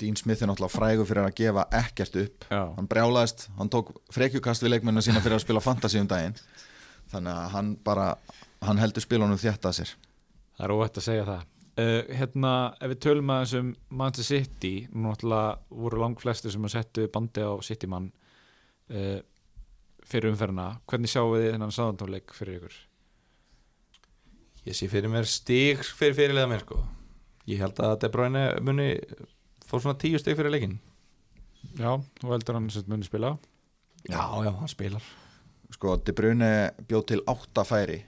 Dean 0.00 0.16
Smith 0.18 0.42
er 0.42 0.50
náttúrulega 0.50 0.74
frægur 0.76 1.08
fyrir 1.08 1.24
að 1.24 1.36
gefa 1.38 1.66
ekkert 1.78 2.18
upp 2.22 2.48
Já. 2.50 2.62
hann 2.76 2.88
brjálaðist, 2.90 3.46
hann 3.58 3.70
tók 3.72 3.94
frekjukast 4.12 4.64
við 4.64 4.76
leikmennina 4.76 5.04
sína 5.04 5.22
fyrir 5.24 5.38
að 5.38 5.46
spila 5.46 5.64
fantasy 5.64 6.02
um 6.02 6.10
daginn 6.10 6.36
þannig 7.12 7.32
að 7.32 7.54
hann 7.54 7.70
bara 7.86 8.10
hann 8.66 8.82
heldur 8.82 9.04
spilunum 9.04 9.40
þétt 9.40 9.68
að 9.68 9.80
sér 9.80 9.94
Það 10.56 10.64
er 10.64 10.72
óvægt 10.72 10.98
að 10.98 11.04
segja 11.04 11.24
það. 11.28 11.46
Uh, 11.76 11.98
hérna, 12.16 12.50
ef 12.80 12.92
við 12.94 13.00
tölum 13.04 13.30
að 13.34 13.42
þessum 13.42 13.72
Manchester 14.00 14.40
City, 14.40 14.74
náttúrulega 14.96 15.80
voru 15.84 15.98
lang 16.00 16.20
flestir 16.20 16.54
sem 16.54 16.64
að 16.64 16.72
settu 16.72 17.04
bandi 17.12 17.44
á 17.44 17.52
City 17.66 17.90
mann 17.92 18.06
uh, 18.88 19.18
fyrir 20.08 20.32
umferðina. 20.32 20.70
Hvernig 20.88 21.12
sjáum 21.12 21.34
við 21.34 21.50
þennan 21.50 21.74
sáðantóleik 21.76 22.32
fyrir 22.36 22.62
ykkur? 22.62 22.78
Ég 24.66 24.78
sé 24.78 24.88
fyrir 24.90 25.12
mér 25.12 25.28
stig 25.30 25.84
fyrir 25.84 26.16
fyrirlega 26.16 26.50
mér 26.50 26.64
sko 26.64 26.80
Ég 27.46 27.60
held 27.62 27.78
að 27.78 27.92
De 28.02 28.08
Bruyne 28.10 28.40
muni 28.66 28.88
fór 29.66 29.82
svona 29.82 29.98
tíu 30.00 30.18
stig 30.20 30.38
fyrir 30.38 30.54
leikin 30.54 30.78
Já, 31.76 31.96
þú 32.20 32.30
heldur 32.30 32.56
hann 32.56 32.68
sem 32.70 32.86
muni 32.88 33.04
spila. 33.04 33.32
Já, 34.06 34.22
já, 34.44 34.52
hann 34.54 34.70
spilar. 34.70 35.02
Sko, 35.74 35.96
De 35.98 36.14
Bruyne 36.14 36.50
bjóð 36.86 37.04
til 37.10 37.22
átta 37.26 37.64
færi 37.66 37.98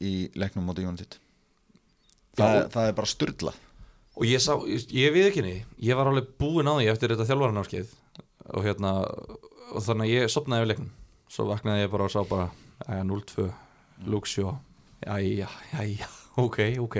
í 0.00 0.30
leiknum 0.38 0.68
móti 0.68 0.86
United. 0.86 1.18
Það, 2.38 2.58
það 2.72 2.86
er 2.88 2.94
bara 2.96 3.10
styrla 3.10 3.52
Og 4.16 4.24
ég 4.24 4.40
sá, 4.40 4.54
ég, 4.64 4.86
ég 4.96 5.12
við 5.12 5.26
ekki 5.28 5.42
niður 5.44 5.82
Ég 5.84 5.98
var 5.98 6.08
alveg 6.08 6.30
búinn 6.40 6.70
á 6.70 6.78
því 6.78 6.86
eftir 6.92 7.12
þetta 7.12 7.26
þjálfaranámskeið. 7.28 7.92
Og 8.56 8.64
hérna 8.64 8.92
og 9.72 9.84
þannig 9.84 10.06
að 10.06 10.12
ég 10.14 10.32
sopnaði 10.32 10.64
við 10.64 10.70
leiknum. 10.70 10.92
Svo 11.32 11.48
vaknaði 11.48 11.84
ég 11.84 11.92
bara 11.92 12.06
og 12.06 12.14
sá 12.14 12.22
bara 12.28 12.48
æja, 12.86 13.04
0-2, 13.08 13.48
Luxjó 14.12 14.54
jæja, 15.06 15.48
jæja, 15.72 16.08
ok, 16.44 16.58
ok 16.82 16.96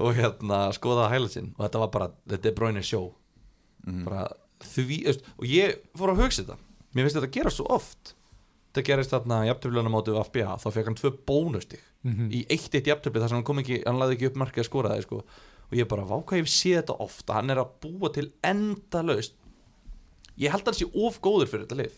og 0.00 0.14
hérna 0.16 0.62
skoðaði 0.76 1.12
hælaðsinn 1.16 1.52
og 1.56 1.64
þetta 1.66 1.82
var 1.82 1.92
bara, 1.92 2.08
þetta 2.32 2.48
er 2.48 2.56
bróinir 2.56 2.86
sjó. 2.86 3.02
Mhm. 3.86 4.04
bara 4.06 4.28
því, 4.62 4.98
veist, 5.08 5.24
og 5.38 5.44
ég 5.50 5.78
fór 5.98 6.12
að 6.12 6.22
hugsa 6.22 6.42
þetta. 6.44 6.58
Mér 6.94 7.06
finnst 7.06 7.16
þetta 7.18 7.28
að 7.28 7.38
gera 7.38 7.50
svo 7.50 7.66
oft. 7.74 8.14
Þetta 8.72 8.86
gerist 8.88 9.10
þarna 9.12 9.40
jafntöflunum 9.48 9.92
mótið 9.92 10.16
á 10.16 10.24
FBA 10.24 10.52
þá 10.62 10.68
fekk 10.72 10.86
hann 10.88 11.00
tvö 11.00 11.10
bónustig 11.28 11.80
Mm 12.02 12.32
í 12.34 12.40
eitt 12.50 12.72
eitt 12.74 12.88
jafntöfli 12.88 13.20
þar 13.20 13.28
sem 13.30 13.36
hann 13.36 13.44
kom 13.46 13.60
ekki 13.60 13.76
hann 13.86 13.98
laði 14.00 14.16
ekki 14.16 14.26
upp 14.32 14.38
markið 14.42 14.62
að 14.64 14.66
skora 14.66 14.88
það 14.90 15.02
sko. 15.04 15.18
og 15.70 15.74
ég 15.78 15.86
bara, 15.88 16.02
váka 16.02 16.34
ég 16.40 16.48
sé 16.50 16.72
þetta 16.74 16.96
ofta 16.98 17.36
hann 17.36 17.50
er 17.50 17.60
að 17.62 17.68
búa 17.84 18.10
til 18.12 18.32
enda 18.42 19.02
laust 19.06 19.36
ég 20.36 20.50
held 20.50 20.64
að 20.64 20.72
hann 20.72 20.80
sé 20.80 20.88
of 21.06 21.20
góður 21.22 21.46
fyrir 21.46 21.66
þetta 21.66 21.78
lið. 21.78 21.92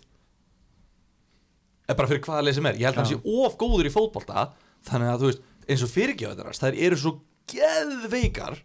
Eða 1.88 1.96
bara 1.96 2.10
fyrir 2.10 2.22
hvaða 2.26 2.44
lið 2.44 2.54
sem 2.58 2.66
er. 2.66 2.74
Ég 2.80 2.88
held 2.88 2.98
að 2.98 3.02
hann 3.02 3.12
Já. 3.12 3.16
sé 3.16 3.44
of 3.44 3.56
góður 3.60 3.88
í 3.88 3.94
fótbolta 3.94 4.44
þannig 4.88 5.10
að 5.12 5.22
þú 5.22 5.30
veist, 5.30 5.42
eins 5.68 5.84
og 5.86 5.92
fyrirgjöðar 5.94 6.60
þær 6.60 6.78
eru 6.88 7.00
svo 7.00 7.14
geðveikar 7.52 8.58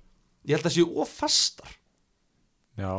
ég 0.47 0.55
held 0.55 0.63
að 0.65 0.69
það 0.69 0.75
sé 0.77 0.85
of 1.03 1.11
fastar. 1.19 1.73
Já, 2.79 2.93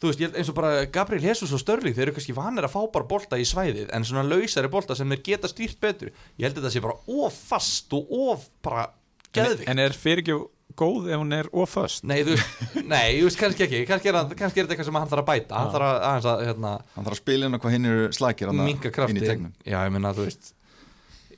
þú 0.00 0.10
veist, 0.12 0.22
eins 0.38 0.50
og 0.52 0.56
bara 0.56 0.84
Gabriel 0.92 1.24
Jesus 1.26 1.50
og 1.56 1.60
Störling 1.60 1.96
þeir 1.96 2.06
eru 2.08 2.14
kannski 2.16 2.36
vanir 2.36 2.64
að 2.68 2.74
fá 2.76 2.80
bara 2.94 3.08
bolta 3.10 3.40
í 3.40 3.44
svæðið 3.48 3.90
en 3.96 4.06
svona 4.06 4.22
lausari 4.24 4.70
bolta 4.72 4.94
sem 4.96 5.10
þeir 5.12 5.24
geta 5.26 5.50
stýrt 5.50 5.80
betur 5.82 6.12
ég 6.38 6.46
held 6.46 6.54
að 6.56 6.62
þetta 6.62 6.72
sé 6.76 6.82
bara 6.84 6.96
of 7.26 7.36
fast 7.50 7.92
og 7.98 8.14
of 8.30 8.46
bara 8.64 8.86
en, 8.86 9.34
geðveikt. 9.36 9.68
en 9.68 9.82
er 9.82 9.96
fyrirgjöf 9.98 10.46
góð 10.80 11.08
ef 11.10 11.18
hún 11.20 11.34
er 11.34 11.48
oföst? 11.52 12.04
Nei, 12.06 12.20
þú 12.24 12.36
veist, 12.36 12.76
nei, 12.86 13.18
þú 13.18 13.24
veist, 13.26 13.38
kannski 13.40 13.64
ekki. 13.66 13.80
Kannski 13.88 14.08
er, 14.12 14.16
hann- 14.20 14.30
kannski 14.38 14.62
er 14.62 14.64
þetta 14.68 14.76
eitthvað 14.76 14.88
sem 14.88 14.98
hann 15.00 15.10
þarf 15.10 15.24
að 15.24 15.28
bæta. 15.32 15.56
Hann 15.58 15.72
þarf 15.74 15.86
að, 15.88 15.98
aðeins 16.08 16.28
að 16.30 16.44
hérna, 16.46 16.70
hann 16.94 17.08
þarf 17.08 17.16
að 17.16 17.20
spila 17.20 17.48
inn 17.50 17.58
á 17.58 17.60
hvað 17.64 17.74
hinn 17.74 17.88
eru 17.90 18.04
slækir 18.16 18.48
þarna 18.52 18.66
minka 18.68 18.86
inn 18.86 18.92
í 18.92 18.94
krafti 18.96 19.26
Já, 19.66 19.76
ég 19.82 19.92
meina, 19.96 20.12
þú 20.16 20.28
veist 20.28 20.52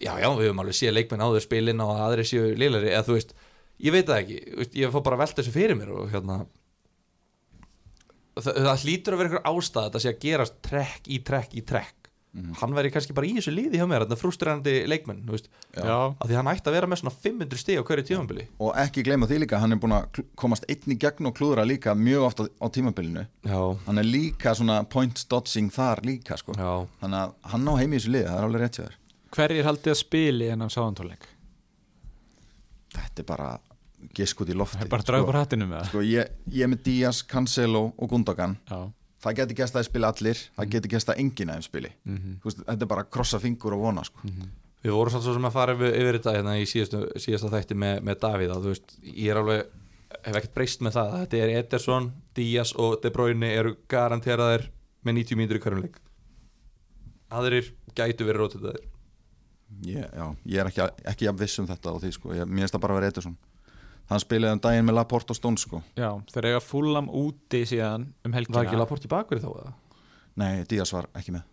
Já, 0.02 0.12
já, 0.20 0.28
við 0.36 0.46
höfum 0.50 0.62
alveg 0.62 0.76
séð 0.78 0.94
leikmenn 0.98 1.24
áður 1.24 1.44
spilin 1.46 1.82
og 1.82 1.92
aðri 2.04 2.24
séu 2.28 2.52
liðleri, 2.58 2.92
eða 2.92 3.06
þú 3.08 3.16
veist 3.16 3.34
ég 3.82 3.92
veit 3.94 4.06
það 4.06 4.20
ekki, 4.22 4.40
þú 4.52 4.60
veist, 4.62 4.74
ég 4.82 4.92
fór 4.94 5.02
bara 5.08 5.16
að 5.18 5.24
velta 5.26 5.42
þessu 5.42 5.54
fyrir 5.56 5.78
mér 5.78 5.90
og 5.96 6.10
hérna 6.12 6.36
það, 8.38 8.52
það 8.66 8.84
hlýtur 8.86 9.16
að 9.16 9.22
vera 9.22 9.32
eitthvað 9.32 9.50
ástæða 9.56 9.88
þetta 9.88 10.04
sé 10.06 10.12
að 10.14 10.22
gerast 10.26 10.60
trekk 10.68 11.10
í 11.16 11.18
trekk 11.32 11.58
í 11.58 11.66
trekk 11.72 11.98
Mhm. 12.32 12.54
hann 12.62 12.72
væri 12.72 12.88
kannski 12.88 13.12
bara 13.12 13.26
í 13.28 13.34
þessu 13.36 13.52
liði 13.52 13.76
hjá 13.76 13.84
mér 13.84 14.06
þetta 14.06 14.16
frustrerandi 14.16 14.72
leikmenn, 14.88 15.18
þú 15.28 15.34
veist 15.34 15.50
Já. 15.76 16.16
af 16.16 16.22
því 16.30 16.36
hann 16.38 16.46
ætti 16.48 16.70
að 16.70 16.72
vera 16.78 16.86
með 16.88 17.00
svona 17.02 17.12
500 17.26 17.58
stig 17.60 17.76
á 17.76 17.84
hverju 17.84 18.04
tímambili 18.08 18.46
og 18.58 18.70
ekki 18.80 19.02
gleyma 19.04 19.26
því 19.28 19.40
líka, 19.42 19.58
hann 19.60 19.72
er 19.76 19.76
búin 19.82 19.92
að 19.92 20.22
komast 20.40 20.64
einn 20.66 20.94
í 20.94 20.96
gegn 20.96 21.28
og 21.28 21.34
klúðra 21.36 21.66
líka 21.68 21.92
mjög 21.92 22.24
oft 22.30 22.40
á, 22.40 22.44
á 22.48 22.66
tímabilinu 22.72 23.26
Já, 23.44 23.60
hann 23.84 23.98
er 24.00 24.08
líka 24.08 24.54
svona 24.56 24.78
point 24.88 25.26
dodging 25.28 25.68
þar 25.76 26.00
líka 26.08 26.38
sko. 26.40 26.56
já 26.56 26.88
þannig 27.04 27.20
að 27.20 27.34
hann 27.52 27.68
á 27.68 27.72
heimi 27.82 27.96
í 27.96 28.00
þessu 28.00 28.14
liði, 28.16 28.24
það 28.32 28.38
er 28.40 28.48
alveg 28.48 28.64
rétt 28.64 28.80
þér 28.80 28.96
Hverjir 29.36 29.68
haldið 29.68 29.92
að 29.92 30.00
spili 30.00 30.48
en 30.56 30.64
á 30.64 30.68
sáðantóleik? 30.72 31.28
þetta 32.96 33.20
er 33.20 33.28
bara 33.28 33.50
gisk 34.16 34.40
út 34.44 34.50
í 34.52 34.56
lofti 34.58 34.80
er 34.84 34.90
bara 34.92 35.06
draga 35.06 35.26
upp 35.28 35.34
hattinu 35.36 35.66
með 35.70 35.78
það. 35.82 35.90
sko, 35.92 36.02
ég, 36.06 36.32
ég 36.56 36.66
er 36.66 36.72
með 36.72 36.82
Díaz, 36.88 37.22
Cancelo 37.28 37.84
og 37.96 38.10
Gundogan 38.10 38.56
Já. 38.70 38.80
það 39.22 39.36
getur 39.40 39.58
gæst 39.62 39.76
að 39.78 39.86
spila 39.88 40.10
allir 40.12 40.40
það 40.56 40.72
getur 40.76 40.94
gæst 40.96 41.12
að 41.12 41.22
enginn 41.22 41.52
aðeins 41.54 41.70
spili 41.70 41.92
Mm 42.04 42.34
Þú 42.42 42.50
veist, 42.50 42.64
þetta 42.66 42.82
er 42.88 42.90
bara 42.94 43.04
að 43.06 43.12
krossa 43.18 43.38
fingur 43.42 43.76
og 43.78 43.84
vona 43.86 44.04
sko. 44.04 44.20
Við 44.82 44.90
vorum 44.96 45.12
samt 45.14 45.22
svo 45.22 45.32
sem 45.36 45.44
að 45.46 45.54
fara 45.54 45.76
yfir, 45.76 45.92
yfir 45.94 46.16
þetta 46.18 46.32
hérna 46.34 46.56
í 46.58 46.64
síðastu, 46.66 47.04
síðasta 47.22 47.52
þætti 47.52 47.76
með, 47.78 48.00
með 48.02 48.16
Davíð 48.24 48.50
að 48.56 48.64
þú 48.64 48.72
veist, 48.72 48.96
ég 49.06 49.30
er 49.30 49.38
alveg 49.38 49.60
hef 50.26 50.36
ekkert 50.38 50.54
breyst 50.54 50.82
með 50.82 50.96
það, 50.98 51.12
þetta 51.22 51.38
er 51.44 51.52
Ederson 51.60 52.08
Díaz 52.36 52.72
og 52.82 52.96
De 53.02 53.10
Bruyne 53.14 53.48
eru 53.54 53.76
garanteraðir 53.88 54.66
með 55.06 55.14
90 55.22 55.38
mínútur 55.38 55.60
í 55.60 55.62
hverjum 55.62 55.84
leik 55.86 56.00
aðrir 57.32 57.70
gætu 57.96 58.26
verið 58.28 58.42
rótitaðir 58.42 58.82
ég, 59.88 60.04
já, 60.04 60.26
ég 60.52 60.60
er 60.62 60.68
ekki, 60.70 60.84
ekki 61.14 61.28
jafn 61.28 61.40
viss 61.40 61.58
um 61.62 61.68
þetta 61.70 61.94
og 61.94 62.02
því 62.02 62.10
sko. 62.18 62.34
ég, 62.36 62.44
mér 62.48 62.66
finnst 62.66 62.76
það 62.76 62.82
bara 62.84 62.96
að 62.96 63.00
vera 63.00 63.12
Ederson 63.14 63.36
hann 64.10 64.22
spilaði 64.22 64.56
um 64.58 64.62
daginn 64.64 64.88
með 64.88 64.98
Laporte 64.98 65.34
og 65.34 65.38
Stone 65.38 65.60
sko. 65.60 65.82
Já, 65.98 66.10
þeir 66.32 66.50
eiga 66.50 66.60
fúlam 66.64 67.08
úti 67.08 67.62
síðan 67.68 68.08
um 68.26 68.36
helgina. 68.36 68.58
Var 68.58 68.68
ekki 68.70 68.80
Laport 68.80 69.06
í 69.06 69.12
bakverði 69.12 69.46
þá 69.46 69.52
eða? 69.62 69.72
nei, 70.40 70.62
Díaz 70.68 70.92
var 70.94 71.10
ekki 71.18 71.34
með. 71.34 71.48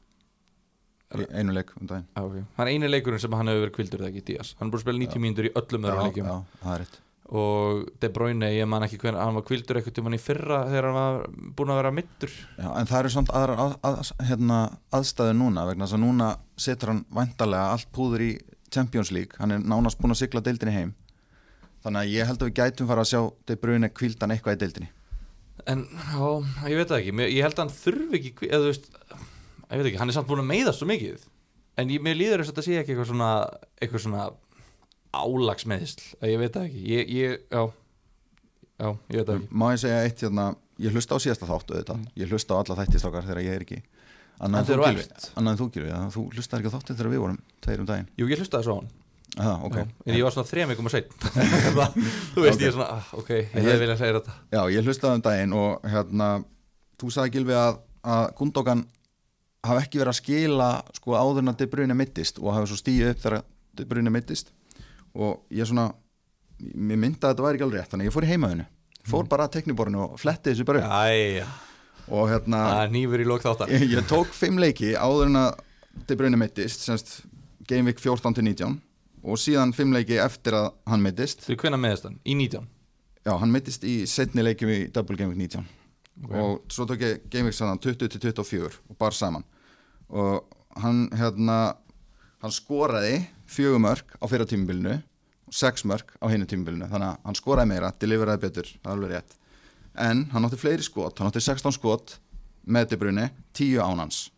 Einu 1.33 1.53
leik 1.55 1.71
um 1.73 1.87
daginn. 1.89 2.05
Ah, 2.13 2.25
okay. 2.27 2.43
Það 2.55 2.67
er 2.67 2.69
eini 2.75 2.89
leikurinn 2.89 3.21
sem 3.21 3.33
hann 3.33 3.49
hefur 3.49 3.63
verið 3.65 3.75
kvildur 3.79 4.01
þegar 4.03 4.11
ekki 4.13 4.25
Díaz? 4.27 4.51
Hann 4.59 4.67
er 4.67 4.73
búin 4.73 4.79
að 4.79 4.83
spila 4.85 5.01
90 5.01 5.23
mínútur 5.23 5.47
í 5.49 5.51
öllum 5.57 5.87
öðrum 5.87 6.01
já, 6.01 6.05
leikjum. 6.09 6.27
já, 6.29 6.59
það 6.63 6.73
er 6.75 6.83
rétt. 6.83 6.99
Og 7.39 7.81
De 8.01 8.09
Bruyne, 8.13 8.47
ég 8.53 8.69
man 8.69 8.85
ekki 8.85 8.97
hvernig 9.01 9.21
hann 9.21 9.35
var 9.37 9.43
kvildur 9.45 9.77
eitthvað 9.79 9.95
tímann 9.99 10.17
í 10.17 10.21
fyrra 10.21 10.61
þegar 10.69 10.87
hann 10.89 10.95
var 10.97 11.27
búin 11.57 11.73
að 11.73 11.79
vera 11.81 11.91
middur 11.93 12.31
Já, 12.33 12.69
en 12.71 12.89
það 12.89 12.99
eru 12.99 13.11
samt 13.13 13.33
aðra 13.37 13.57
að, 13.65 13.75
að, 13.89 14.13
hérna, 14.29 14.61
aðstæður 14.97 15.37
núna 15.37 15.65
vegna 15.69 15.85
þess 15.85 15.97
að 15.99 16.03
núna 16.05 16.29
setur 16.57 16.93
hann 16.93 17.03
væntalega 17.19 17.75
allt 17.75 17.91
púður 17.93 18.25
í 18.25 18.31
Champions 18.73 19.11
League. 19.13 19.37
Hann 19.41 19.53
er 19.53 19.61
nánast 19.61 20.01
búin 20.01 20.13
að 20.13 20.23
sigla 20.23 20.41
deildinni 20.45 20.73
heim 20.77 20.95
þannig 21.83 22.01
að 22.01 22.13
ég 22.13 22.29
held 22.29 22.41
að 22.43 22.49
við 22.49 22.57
gætum 22.59 22.89
fara 22.89 23.03
að 23.05 23.11
sjá 23.11 23.21
De 23.47 23.57
Bruyne 23.59 23.89
kvildan 23.93 24.33
eitthvað 24.35 24.57
í 24.57 24.61
deildinni. 24.63 24.89
En, 25.69 25.83
já, 25.91 26.27
ég 26.71 26.79
veit 26.79 26.91
það 26.91 27.01
ekki. 27.01 27.15
Ég 27.35 27.43
held 27.45 27.57
að 27.57 27.63
hann 27.65 27.75
þurfi 27.75 28.19
ekki 28.19 28.49
eða, 28.49 28.69
veist, 28.69 28.87
Ég 29.69 29.81
veit 29.83 29.89
ekki, 29.91 29.99
hann 30.01 30.09
er 30.09 30.15
samt 30.15 30.29
búin 30.29 30.41
að 30.41 30.49
meiða 30.49 30.71
svo 30.73 30.87
mikið. 30.89 31.25
En 31.77 31.91
ég, 31.93 32.01
mér 32.01 32.17
líður 32.17 32.41
þess 32.41 32.49
að 32.49 32.55
þetta 32.55 32.65
sé 32.65 32.77
ekki 32.79 32.93
eitthvað 32.95 33.09
svona 33.11 33.27
eitthvað 33.77 34.03
svona 34.05 34.23
álagsmeðisl 35.19 36.07
ég 36.25 36.41
veit 36.41 36.55
það 36.55 36.65
ekki. 36.65 36.81
Ég, 36.89 37.11
ég, 37.13 37.35
já, 37.53 37.61
já, 38.81 38.89
ég 38.89 39.19
veit 39.19 39.29
það 39.29 39.35
ekki. 39.35 39.51
Má 39.61 39.65
ég 39.69 39.81
segja 39.83 39.99
eitt 40.07 40.23
hérna, 40.25 40.47
ég 40.81 40.97
hlusta 40.97 41.19
á 41.19 41.23
síðasta 41.23 41.49
þáttu 41.49 41.77
auðvitað, 41.77 42.07
ég 42.17 42.33
hlusta 42.33 42.57
á 42.57 42.59
alla 42.63 42.79
þættistákar 42.81 43.29
þegar 43.29 43.43
ég 43.45 43.59
er 43.59 43.67
ekki. 43.67 43.79
Annað 44.39 44.73
en 44.73 45.59
þú 45.59 45.69
ja, 45.83 46.01
þú 46.15 46.25
hlustaði 46.33 46.63
ekki 46.63 46.71
á 46.71 46.75
þáttu 46.77 46.95
þegar 46.95 47.13
við 47.13 47.23
vorum 47.25 47.39
tveir 47.61 47.83
um 47.83 47.89
daginn. 47.89 48.09
Jú, 48.17 48.29
ég 48.31 48.41
hlustaði 48.41 48.69
svo 48.69 48.79
á 48.79 48.79
hann 48.79 48.91
Aha, 49.39 49.55
okay. 49.67 49.83
Já, 49.87 50.05
En 50.05 50.15
ég 50.19 50.23
var 50.27 50.33
svona 50.35 50.49
þrem 50.49 50.71
ykkur 50.73 50.85
með 50.87 50.93
sveit 50.95 51.11
Þú 52.35 52.43
veist, 52.43 52.57
Ok. 52.57 52.61
ég 52.61 52.67
er 52.67 52.73
svona, 52.75 52.87
ah, 52.97 53.09
ok, 53.19 53.29
ég 53.35 53.53
Ég- 53.55 53.79
viljað 53.83 53.99
segja 54.01 54.15
þetta. 54.19 54.33
Já, 54.51 54.61
ég 54.75 54.87
hlustaði 54.89 55.19
um 55.19 55.23
daginn 55.29 55.53
og 55.59 55.85
hérna, 55.93 56.27
þú 56.99 57.11
sagði 57.15 57.33
Gylfi 57.37 57.55
að, 57.59 57.79
að 58.15 58.25
Gundogan 58.39 58.83
hafi 59.69 59.83
ekki 59.85 59.99
verið 60.01 60.13
að 60.13 60.19
skila 60.21 60.69
sko 60.99 61.15
áður 61.19 61.41
en 61.43 61.51
að 61.53 61.57
De 61.63 61.67
Bruyne 61.71 61.95
mittist 61.99 62.39
og 62.39 62.53
hafi 62.55 62.69
svo 62.71 62.79
stíð 62.79 63.09
upp 63.13 63.23
þegar 63.23 63.41
De 63.79 63.85
Bruyne 63.89 64.11
mittist 64.13 64.51
og 65.15 65.39
ég 65.55 65.67
svona 65.67 65.87
mér 66.59 66.99
myndi 66.99 67.23
að 67.23 67.31
þetta 67.33 67.43
væri 67.45 67.57
ekki 67.59 67.65
alveg 67.69 67.79
rétt, 67.79 67.89
þannig 67.93 68.05
að 68.05 68.09
ég 68.11 68.15
fór 68.17 68.27
í 68.27 68.31
heimaðinu 68.33 68.65
fór 69.09 69.27
bara 69.31 69.45
að 69.47 69.53
tekniborinu 69.55 70.01
og 70.03 70.19
fletti 70.19 70.51
þessu 70.51 70.65
bara 70.67 70.83
upp. 70.83 70.91
Og 72.09 72.27
hérna 72.29 72.59
ég, 73.71 73.85
ég 73.95 74.07
tók 74.09 74.31
fimm 74.35 74.59
leiki 74.61 74.91
áður 74.99 75.29
en 75.31 75.39
að 75.45 75.49
De 76.07 76.15
Bruyne 76.19 76.37
mittist, 76.39 76.83
semst 76.85 77.21
Game 77.67 77.87
Week 77.89 77.99
14 77.99 78.33
til 78.37 78.43
19 78.45 78.77
og 79.23 79.39
síðan 79.41 79.73
fimm 79.75 79.91
leiki 79.95 80.19
eftir 80.21 80.55
að 80.57 80.69
hann 80.89 81.03
mittist 81.03 81.43
Þú 81.47 81.57
hvenna 81.63 81.79
meðist 81.81 82.07
hann? 82.07 82.19
Í 82.23 82.35
19 82.39 82.67
Já, 83.27 83.33
hann 83.41 83.51
mittist 83.51 83.83
í 83.83 84.01
setni 84.07 84.45
leikjum 84.45 84.71
í 84.71 84.79
Double 84.95 85.17
Game 85.19 85.33
Week 85.33 85.41
19 85.51 85.67
Ok. 86.19 86.33
og 86.35 86.71
svo 86.71 86.83
tók 86.87 87.03
ég 87.03 87.21
Game 87.31 87.47
Week 87.47 87.55
sannan 87.55 87.79
20 87.79 88.09
til 88.11 88.19
24 88.19 88.73
og 88.89 88.97
bar 88.99 89.15
saman. 89.15 89.45
Og 90.09 90.43
hann 90.81 91.05
hérna 91.15 91.77
hann 92.41 92.51
skoraði 92.51 93.21
fjögur 93.47 93.79
mörg 93.79 94.15
á 94.19 94.25
fyrra 94.27 94.47
tímubilinu 94.47 94.97
og 95.47 95.53
sex 95.55 95.85
mörg 95.87 96.11
á 96.19 96.27
hinu 96.27 96.47
tímubilinu 96.47 96.89
þannig 96.91 97.13
að 97.13 97.21
hann 97.23 97.39
skoraði 97.39 97.71
meira, 97.71 97.93
deliveraði 97.99 98.43
betur 98.43 98.67
það 98.67 98.89
er 98.89 98.95
alveg 98.97 99.13
rétt. 99.13 99.37
En 99.95 100.25
hann 100.33 100.45
átti 100.45 100.59
fleiri 100.59 100.83
skot, 100.83 101.19
hann 101.19 101.31
átti 101.31 101.41
16 101.43 101.75
skot 101.75 102.17
með 102.67 102.91
De 102.91 102.99
Bruyne, 102.99 103.29
10 103.55 103.79
ánans 103.83 104.29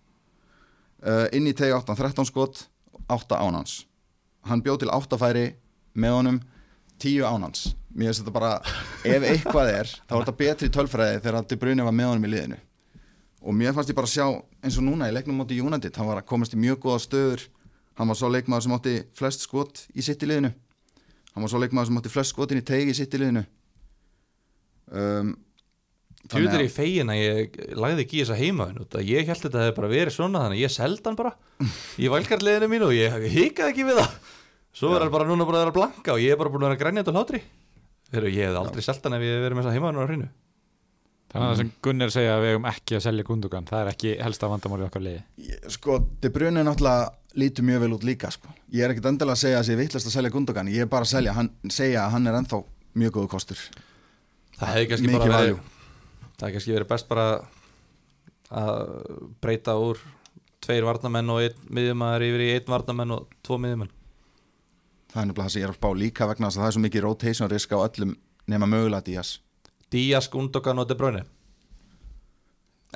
uh, 1.04 1.28
inn 1.34 1.50
í 1.50 1.54
tegi 1.58 1.74
8 1.76 1.98
13 1.98 2.30
skot, 2.30 2.68
8 3.10 3.42
ánans 3.42 3.82
hann 4.50 4.64
bjóð 4.66 4.84
til 4.84 4.94
8 4.94 5.22
færi 5.22 5.46
með 5.94 6.18
honum 6.18 6.42
10 7.02 7.28
ánans 7.28 7.70
mér 7.96 8.12
finnst 8.12 8.24
þetta 8.24 8.34
bara, 8.34 8.52
ef 9.04 9.26
eitthvað 9.28 9.72
er 9.74 9.90
þá 9.90 10.14
er 10.14 10.22
þetta 10.22 10.36
betri 10.40 10.70
tölfræði 10.72 11.22
þegar 11.24 11.48
De 11.48 11.58
Bruyne 11.60 11.86
var 11.86 11.96
með 11.96 12.12
honum 12.12 12.28
í 12.28 12.32
liðinu. 12.32 12.60
Og 13.42 13.56
mér 13.58 13.74
fannst 13.76 13.92
ég 13.92 13.98
bara 13.98 14.10
sjá 14.10 14.26
eins 14.62 14.78
og 14.78 14.86
núna 14.86 15.10
í 15.10 15.16
leiknum 15.16 15.40
móti 15.42 15.58
United 15.60 15.98
hann 15.98 16.10
var 16.10 16.22
að 16.22 16.30
komast 16.30 16.56
í 16.56 16.60
mjög 16.62 16.84
góða 16.86 17.02
stöður. 17.06 17.46
Hann 17.98 18.12
var 18.12 18.20
svo 18.20 18.30
leikmaður 18.32 18.66
sem 18.66 18.76
átti 18.78 18.96
flest 19.18 19.46
skot 19.48 19.86
í 19.92 20.06
sitt 20.06 20.24
í 20.24 20.30
liðinu. 20.30 20.52
Hann 21.34 21.46
var 21.46 21.52
svo 21.52 21.62
leikmaður 21.62 21.90
sem 21.90 22.02
átti 22.02 22.14
flest 22.14 22.36
skotin 22.36 22.62
í 22.62 22.66
tegi 22.66 22.94
í 22.94 22.98
sitt 22.98 23.18
í 23.18 23.22
liðinu. 23.22 23.44
Um, 24.92 25.34
Þú 26.32 26.42
veit 26.42 26.54
er 26.58 26.64
ég 26.64 26.72
fegin 26.76 27.12
að 27.12 27.20
ég 27.22 27.56
lagði 27.76 28.04
ekki 28.06 28.18
í 28.18 28.22
þessa 28.24 28.38
heimaðin 28.40 28.82
út 28.86 28.96
að 29.00 29.10
ég 29.12 29.28
held 29.32 29.42
þetta 29.46 29.64
hefði 29.66 29.76
bara 29.80 29.90
verið 29.92 30.16
svona 30.16 30.44
þannig 30.46 30.58
að 30.60 30.64
ég 30.64 30.72
seldi 30.76 31.04
hann 31.10 31.18
bara 31.20 31.34
í 32.00 32.12
valkarliðinu 32.14 32.70
mínu 32.72 32.88
og 32.88 32.94
ég 32.96 33.26
hikaði 33.36 33.74
ekki 33.74 33.88
við 33.90 34.00
það. 34.00 34.14
Svo 34.72 34.94
er 34.96 35.04
hann 35.06 35.12
bara 35.12 35.28
núna 35.28 35.46
bara 35.50 35.60
að 35.60 35.66
vera 35.68 35.76
blanka 35.80 36.14
og 36.16 36.22
ég 36.24 36.32
er 36.32 36.40
bara 36.40 36.50
búin 36.54 36.64
að 36.64 36.72
vera 36.72 36.82
grænjandi 36.86 37.12
og 37.12 37.18
hlátri. 37.20 37.42
Þegar 38.12 38.30
ég 38.32 38.48
hefði 38.48 38.62
aldrei 38.62 38.86
seldi 38.88 39.08
hann 39.10 39.18
ef 39.20 39.26
ég 39.28 39.34
hefði 39.36 39.46
verið 39.48 39.58
með 39.60 39.68
þessa 39.68 39.76
heimaðin 39.78 40.00
á 40.00 40.08
hreinu. 40.08 40.30
Þannig 41.32 41.48
að 41.48 41.52
það 41.54 41.60
sem 41.62 41.70
Gunnar 41.88 42.10
segja 42.12 42.32
að 42.36 42.42
við 42.44 42.50
hefum 42.52 42.66
ekki 42.72 42.96
að 42.98 43.04
selja 43.06 43.24
Gundogan 43.28 43.68
það 43.70 43.82
er 43.86 43.90
ekki 43.94 44.10
helsta 44.20 44.48
vandamáli 44.52 44.84
okkar 44.88 45.04
liði. 45.06 45.22
Ég- 45.48 45.68
sko, 45.72 45.94
De 46.20 46.30
Bruyne 46.36 46.64
náttúrulega 46.68 47.06
lítur 47.40 47.64
mjög 47.70 47.80
vel 47.86 47.94
út 47.96 48.04
líka 48.04 48.32
sko. 48.36 48.52
ég 48.74 48.84
er 48.84 48.92
ekkert 48.92 49.08
endilega 49.14 49.38
að 49.38 49.44
segja 49.46 49.60
að 49.62 49.68
sé 49.70 49.78
vittlust 49.80 50.08
að 50.10 50.16
selja 50.18 50.32
Gundogan 50.34 50.68
ég 50.68 50.82
er 50.84 50.90
bara 50.92 51.08
að 51.08 51.14
selja, 51.14 51.32
hann, 51.38 51.50
segja 51.72 52.04
að 52.04 52.12
hann 52.18 52.28
er 52.28 52.36
ennþá 52.42 52.60
mjög 53.00 53.12
góðu 53.16 53.30
kostur. 53.32 53.62
Það 54.60 54.74
hefði 54.76 54.90
kannski 54.92 55.14
bara 55.16 55.40
verið. 55.40 55.62
Það 56.42 56.48
hefði 56.48 56.58
kannski 56.58 56.74
verið 56.74 56.90
best 56.90 57.10
bara 57.12 57.26
að 58.50 58.80
breyta 59.44 59.76
úr 59.78 60.00
tveir 60.66 60.86
varnamenn 60.88 61.30
og 61.30 61.44
einn 61.44 61.68
miðjumæður 61.70 62.24
yfir 62.26 62.42
í 62.42 62.48
einn 62.56 62.72
varnamenn 62.72 63.14
og 63.14 63.36
tvo 63.46 63.60
miðjumenn. 63.62 63.92
Það 65.12 65.22
er 65.22 65.28
nefnilega 65.30 65.46
það 65.46 65.54
sem 65.54 65.62
ég 65.62 65.68
er 65.68 65.74
að 65.74 65.78
spá 65.78 65.90
líka 66.00 66.28
vegna 66.32 66.50
þess 66.50 66.58
að 66.58 66.64
það 66.64 66.72
er 66.72 66.76
svo 66.76 66.82
mikið 66.88 67.06
rotation 67.06 67.52
risk 67.52 67.76
á 67.78 67.80
öllum 67.84 68.16
nema 68.50 68.70
mögulega 68.72 69.06
Díaz. 69.06 69.36
Díaz, 69.94 70.30
Gundogan 70.34 70.82
og 70.82 70.88
De 70.90 70.98
Bruyne. 70.98 71.22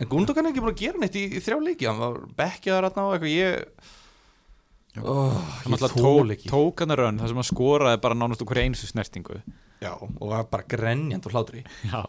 En 0.01 0.09
Gundogan 0.09 0.47
er 0.47 0.55
ekki 0.55 0.63
búin 0.63 0.73
að 0.73 0.81
gera 0.81 1.03
neitt 1.03 1.19
í, 1.19 1.27
í 1.37 1.43
þrjá 1.43 1.59
leiki. 1.61 1.85
Hann 1.85 2.01
var 2.01 2.17
bekkjaður 2.39 2.89
þarna 2.89 3.05
og 3.05 3.13
eitthvað. 3.13 3.35
Ég 3.35 5.05
oh, 5.05 5.37
Hann 5.67 5.77
tók, 5.85 6.49
tók 6.49 6.81
hann 6.81 6.95
að 6.95 7.01
raun 7.03 7.21
þar 7.21 7.31
sem 7.31 7.43
hann 7.43 7.49
skoraði 7.51 8.01
bara 8.07 8.17
nánast 8.17 8.41
hverju 8.41 8.71
einstu 8.71 8.89
snertingu. 8.89 9.37
Já, 9.83 9.93
og 9.99 10.27
var 10.31 10.47
bara 10.49 10.63
grenjand 10.71 11.25
og 11.27 11.35
hlátri 11.35 11.65
Já, 11.83 12.05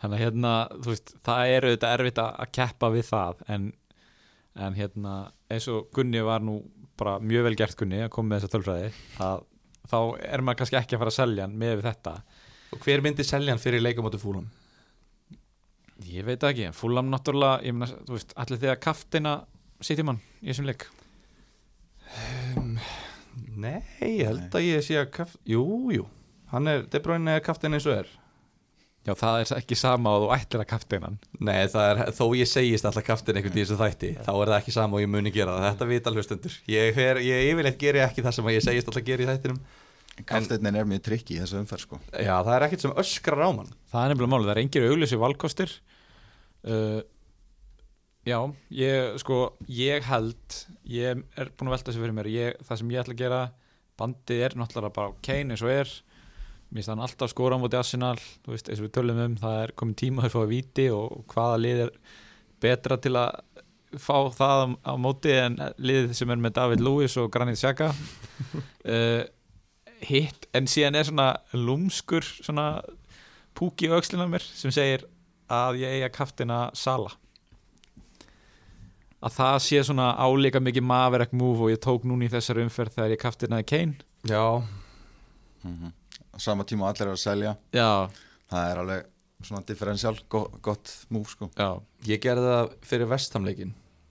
þannig 0.00 0.16
að 0.16 0.24
hérna 0.24 0.54
þú 0.72 0.92
veist, 0.94 1.14
það 1.26 1.54
er 1.54 1.66
auðvitað 1.68 1.94
erfitt 1.96 2.20
að 2.24 2.52
keppa 2.56 2.90
við 2.94 3.06
það 3.10 3.42
en, 3.54 3.66
en 4.66 4.78
hérna 4.78 5.14
eins 5.52 5.68
og 5.72 5.90
Gunni 5.96 6.22
var 6.24 6.44
nú 6.44 6.60
bara 7.00 7.18
mjög 7.22 7.48
vel 7.48 7.56
gert 7.58 7.78
Gunni 7.80 8.02
að 8.04 8.12
koma 8.14 8.34
með 8.34 8.42
þessa 8.42 8.54
tölfræði 8.54 8.90
að 9.26 9.44
þá 9.90 9.98
er 10.30 10.44
maður 10.44 10.60
kannski 10.60 10.78
ekki 10.80 10.96
að 10.96 11.02
fara 11.02 11.12
að 11.12 11.18
selja 11.18 11.46
hann 11.46 11.58
með 11.60 11.84
þetta. 11.86 12.14
Og 12.70 12.82
hver 12.84 13.02
myndi 13.04 13.26
selja 13.26 13.54
hann 13.54 13.62
fyrir 13.62 13.82
leikum 13.82 14.06
átti 14.06 14.20
fúlum? 14.22 14.48
Ég 16.06 16.24
veit 16.24 16.44
ekki, 16.46 16.68
en 16.68 16.76
Fulham 16.76 17.10
náttúrulega 17.12 17.60
ég 17.66 17.76
meina, 17.76 17.90
þú 18.06 18.16
veist, 18.16 18.32
allir 18.40 18.72
að 18.72 18.80
kaftina 18.86 19.34
sitjum 19.84 20.12
hann 20.12 20.20
í 20.40 20.48
þessum 20.52 20.70
leik? 20.70 20.86
Nei, 23.60 23.82
ég 24.00 24.24
held 24.30 24.56
að 24.56 24.64
ég 24.64 24.86
sé 24.86 24.96
að 25.00 25.10
kaft... 25.18 25.36
Jú, 25.48 25.64
jú, 25.92 26.06
hann 26.54 26.70
er 26.70 26.86
De 26.90 27.02
Bruyne 27.04 27.36
er 27.36 27.44
kaftin 27.44 27.76
eins 27.76 27.88
og 27.88 28.00
er 28.00 28.14
Já, 29.06 29.14
það 29.16 29.36
er 29.40 29.52
ekki 29.56 29.76
sama 29.80 30.12
og 30.12 30.24
þú 30.26 30.32
ætlir 30.36 30.62
að 30.62 30.70
kaftina 30.70 31.08
hann. 31.08 31.18
Nei, 31.40 31.60
það 31.72 31.86
er, 31.90 32.00
þó 32.18 32.24
ég 32.36 32.48
segist 32.50 32.88
alltaf 32.88 33.06
kaftin 33.06 33.38
einhvern 33.40 33.56
í 33.56 33.62
þessu 33.62 33.78
þætti, 33.80 34.10
þá 34.26 34.32
er 34.34 34.50
það 34.52 34.56
ekki 34.58 34.74
sama 34.76 34.98
og 34.98 35.04
ég 35.04 35.12
muni 35.12 35.32
gera 35.32 35.54
það, 35.56 35.68
þetta 35.70 35.88
vita 35.88 36.12
hlustendur. 36.12 36.56
Ég, 36.68 37.00
ég 37.24 37.52
yfirleitt 37.52 37.78
geri 37.80 38.02
ekki 38.04 38.24
það 38.26 38.36
sem 38.36 38.50
ég 38.52 38.66
segist 38.66 38.90
alltaf 38.90 39.06
gera 39.06 39.24
í 39.24 39.30
þættinum. 39.30 39.62
Kafteinn 40.28 40.68
er 40.76 40.84
mjög 40.84 41.06
trikki 41.06 41.38
í 41.38 41.40
þessu 41.40 41.62
umferð 41.62 41.86
sko. 41.86 42.00
Já, 42.12 42.34
það 42.44 42.52
er 42.58 42.66
ekkert 42.66 42.84
sem 42.84 42.98
öskrar 43.00 43.40
á 43.40 43.50
mann. 43.56 43.72
Það 43.88 44.02
er 44.02 44.12
nefnilega 44.12 44.32
málið, 44.34 44.50
það 44.50 44.52
er 44.52 44.62
engir 44.66 44.88
augljósi 44.90 45.20
valkostir. 45.22 45.72
Uh, 46.60 47.00
Já, 48.28 48.36
ég, 48.76 49.14
sko, 49.22 49.36
ég 49.72 50.04
held 50.04 50.56
ég 50.92 51.22
er 51.40 51.50
búin 51.56 51.70
að 51.70 51.78
velta 51.78 51.88
þessu 51.88 52.02
fyrir 52.02 52.16
mér. 52.18 52.28
Ég, 52.28 52.58
það 52.68 52.80
sem 52.82 52.90
ég 52.92 53.00
ætla 53.00 53.14
að 53.16 53.22
gera 53.22 53.38
bandið 54.00 54.42
er 54.44 54.56
náttúrulega 54.60 54.96
bara 54.98 55.14
Kane 55.24 55.54
eins 55.54 55.64
og 55.64 55.72
er 55.72 55.92
mér 56.70 56.78
finnst 56.78 56.92
hann 56.92 57.02
alltaf 57.02 57.32
skora 57.32 57.58
á 57.58 57.62
móti 57.62 57.78
Arsenal 57.78 58.16
þú 58.18 58.54
veist, 58.54 58.68
eins 58.70 58.78
og 58.78 58.86
við 58.86 58.94
tölum 58.94 59.18
um, 59.24 59.36
það 59.40 59.62
er 59.64 59.72
komin 59.78 59.98
tíma 59.98 60.26
að 60.26 60.34
fá 60.36 60.40
að 60.44 60.52
viti 60.52 60.86
og 60.94 61.24
hvaða 61.32 61.58
lið 61.64 61.82
er 61.86 61.92
betra 62.62 62.98
til 63.02 63.16
að 63.18 63.40
fá 63.98 64.16
það 64.36 64.62
á, 64.62 64.66
á 64.86 64.94
móti 65.02 65.34
en 65.34 65.58
liðið 65.82 66.14
sem 66.14 66.30
er 66.30 66.38
með 66.38 66.56
David 66.60 66.84
Lewis 66.86 67.16
og 67.18 67.30
Granit 67.34 67.58
Xhaka. 67.58 67.90
Uh, 68.86 69.24
hitt, 70.10 70.46
en 70.54 70.70
síðan 70.70 71.00
er 71.00 71.08
svona 71.08 71.30
lúmskur 71.58 72.22
svona 72.22 72.68
púki 73.58 73.90
á 73.90 73.98
öxlina 73.98 74.30
á 74.30 74.32
mér 74.32 74.46
sem 74.46 74.72
segir 74.72 75.08
að 75.50 75.82
ég 75.82 75.98
eiga 75.98 76.12
kaftina 76.14 76.68
Sala 76.78 77.10
að 79.20 79.36
það 79.36 79.56
sé 79.66 79.80
svona 79.84 80.12
álíka 80.16 80.62
mikið 80.62 80.86
maverek 80.86 81.32
move 81.36 81.66
og 81.66 81.72
ég 81.74 81.82
tók 81.82 82.06
núna 82.08 82.24
í 82.24 82.32
þessari 82.32 82.64
umferð 82.64 82.96
þegar 82.96 83.12
ég 83.12 83.20
kaftinaði 83.20 83.66
Kane. 83.68 84.06
Já, 84.28 84.62
mm 85.66 85.90
á 85.90 85.99
sama 86.40 86.66
tíma 86.68 86.86
og 86.86 86.92
allir 86.94 87.08
er 87.08 87.14
að 87.14 87.22
selja. 87.22 87.54
Já, 87.76 87.90
það 88.52 88.70
er 88.72 88.82
alveg 88.84 89.10
svona 89.46 89.64
differential 89.68 90.16
go 90.28 90.42
gott 90.60 90.90
múf 91.12 91.30
sko. 91.32 91.48
já, 91.56 91.70
ég 92.08 92.20
gerði 92.20 92.50
það 92.50 92.74
fyrir 92.84 93.08
vestamleikin 93.08 93.70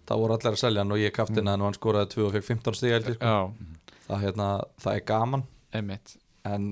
þá 0.10 0.14
voru 0.18 0.34
allir 0.34 0.56
að 0.56 0.62
selja 0.64 0.82
hann 0.82 0.96
og 0.96 1.02
ég 1.02 1.14
kaftin 1.14 1.50
hann 1.52 1.62
og 1.62 1.70
hann 1.70 1.78
skoraði 1.78 2.16
2 2.16 2.24
og 2.26 2.34
fekk 2.38 2.48
15 2.48 2.80
stig 2.80 2.96
heldur 2.96 3.18
sko. 3.20 3.34
já, 3.36 4.00
það, 4.08 4.24
hérna, 4.24 4.48
það 4.82 4.96
er 4.96 5.06
gaman. 5.12 5.46
Einmitt. 5.78 6.16
En 6.50 6.72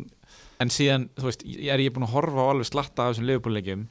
en 0.63 0.73
síðan, 0.73 1.07
þú 1.17 1.29
veist, 1.29 1.45
ég 1.45 1.69
er 1.73 1.83
ég 1.83 1.93
búin 1.93 2.07
að 2.07 2.15
horfa 2.15 2.47
á 2.47 2.49
alveg 2.49 2.69
slatta 2.71 3.05
af 3.05 3.13
þessum 3.13 3.27
liðbúrleikjum 3.29 3.85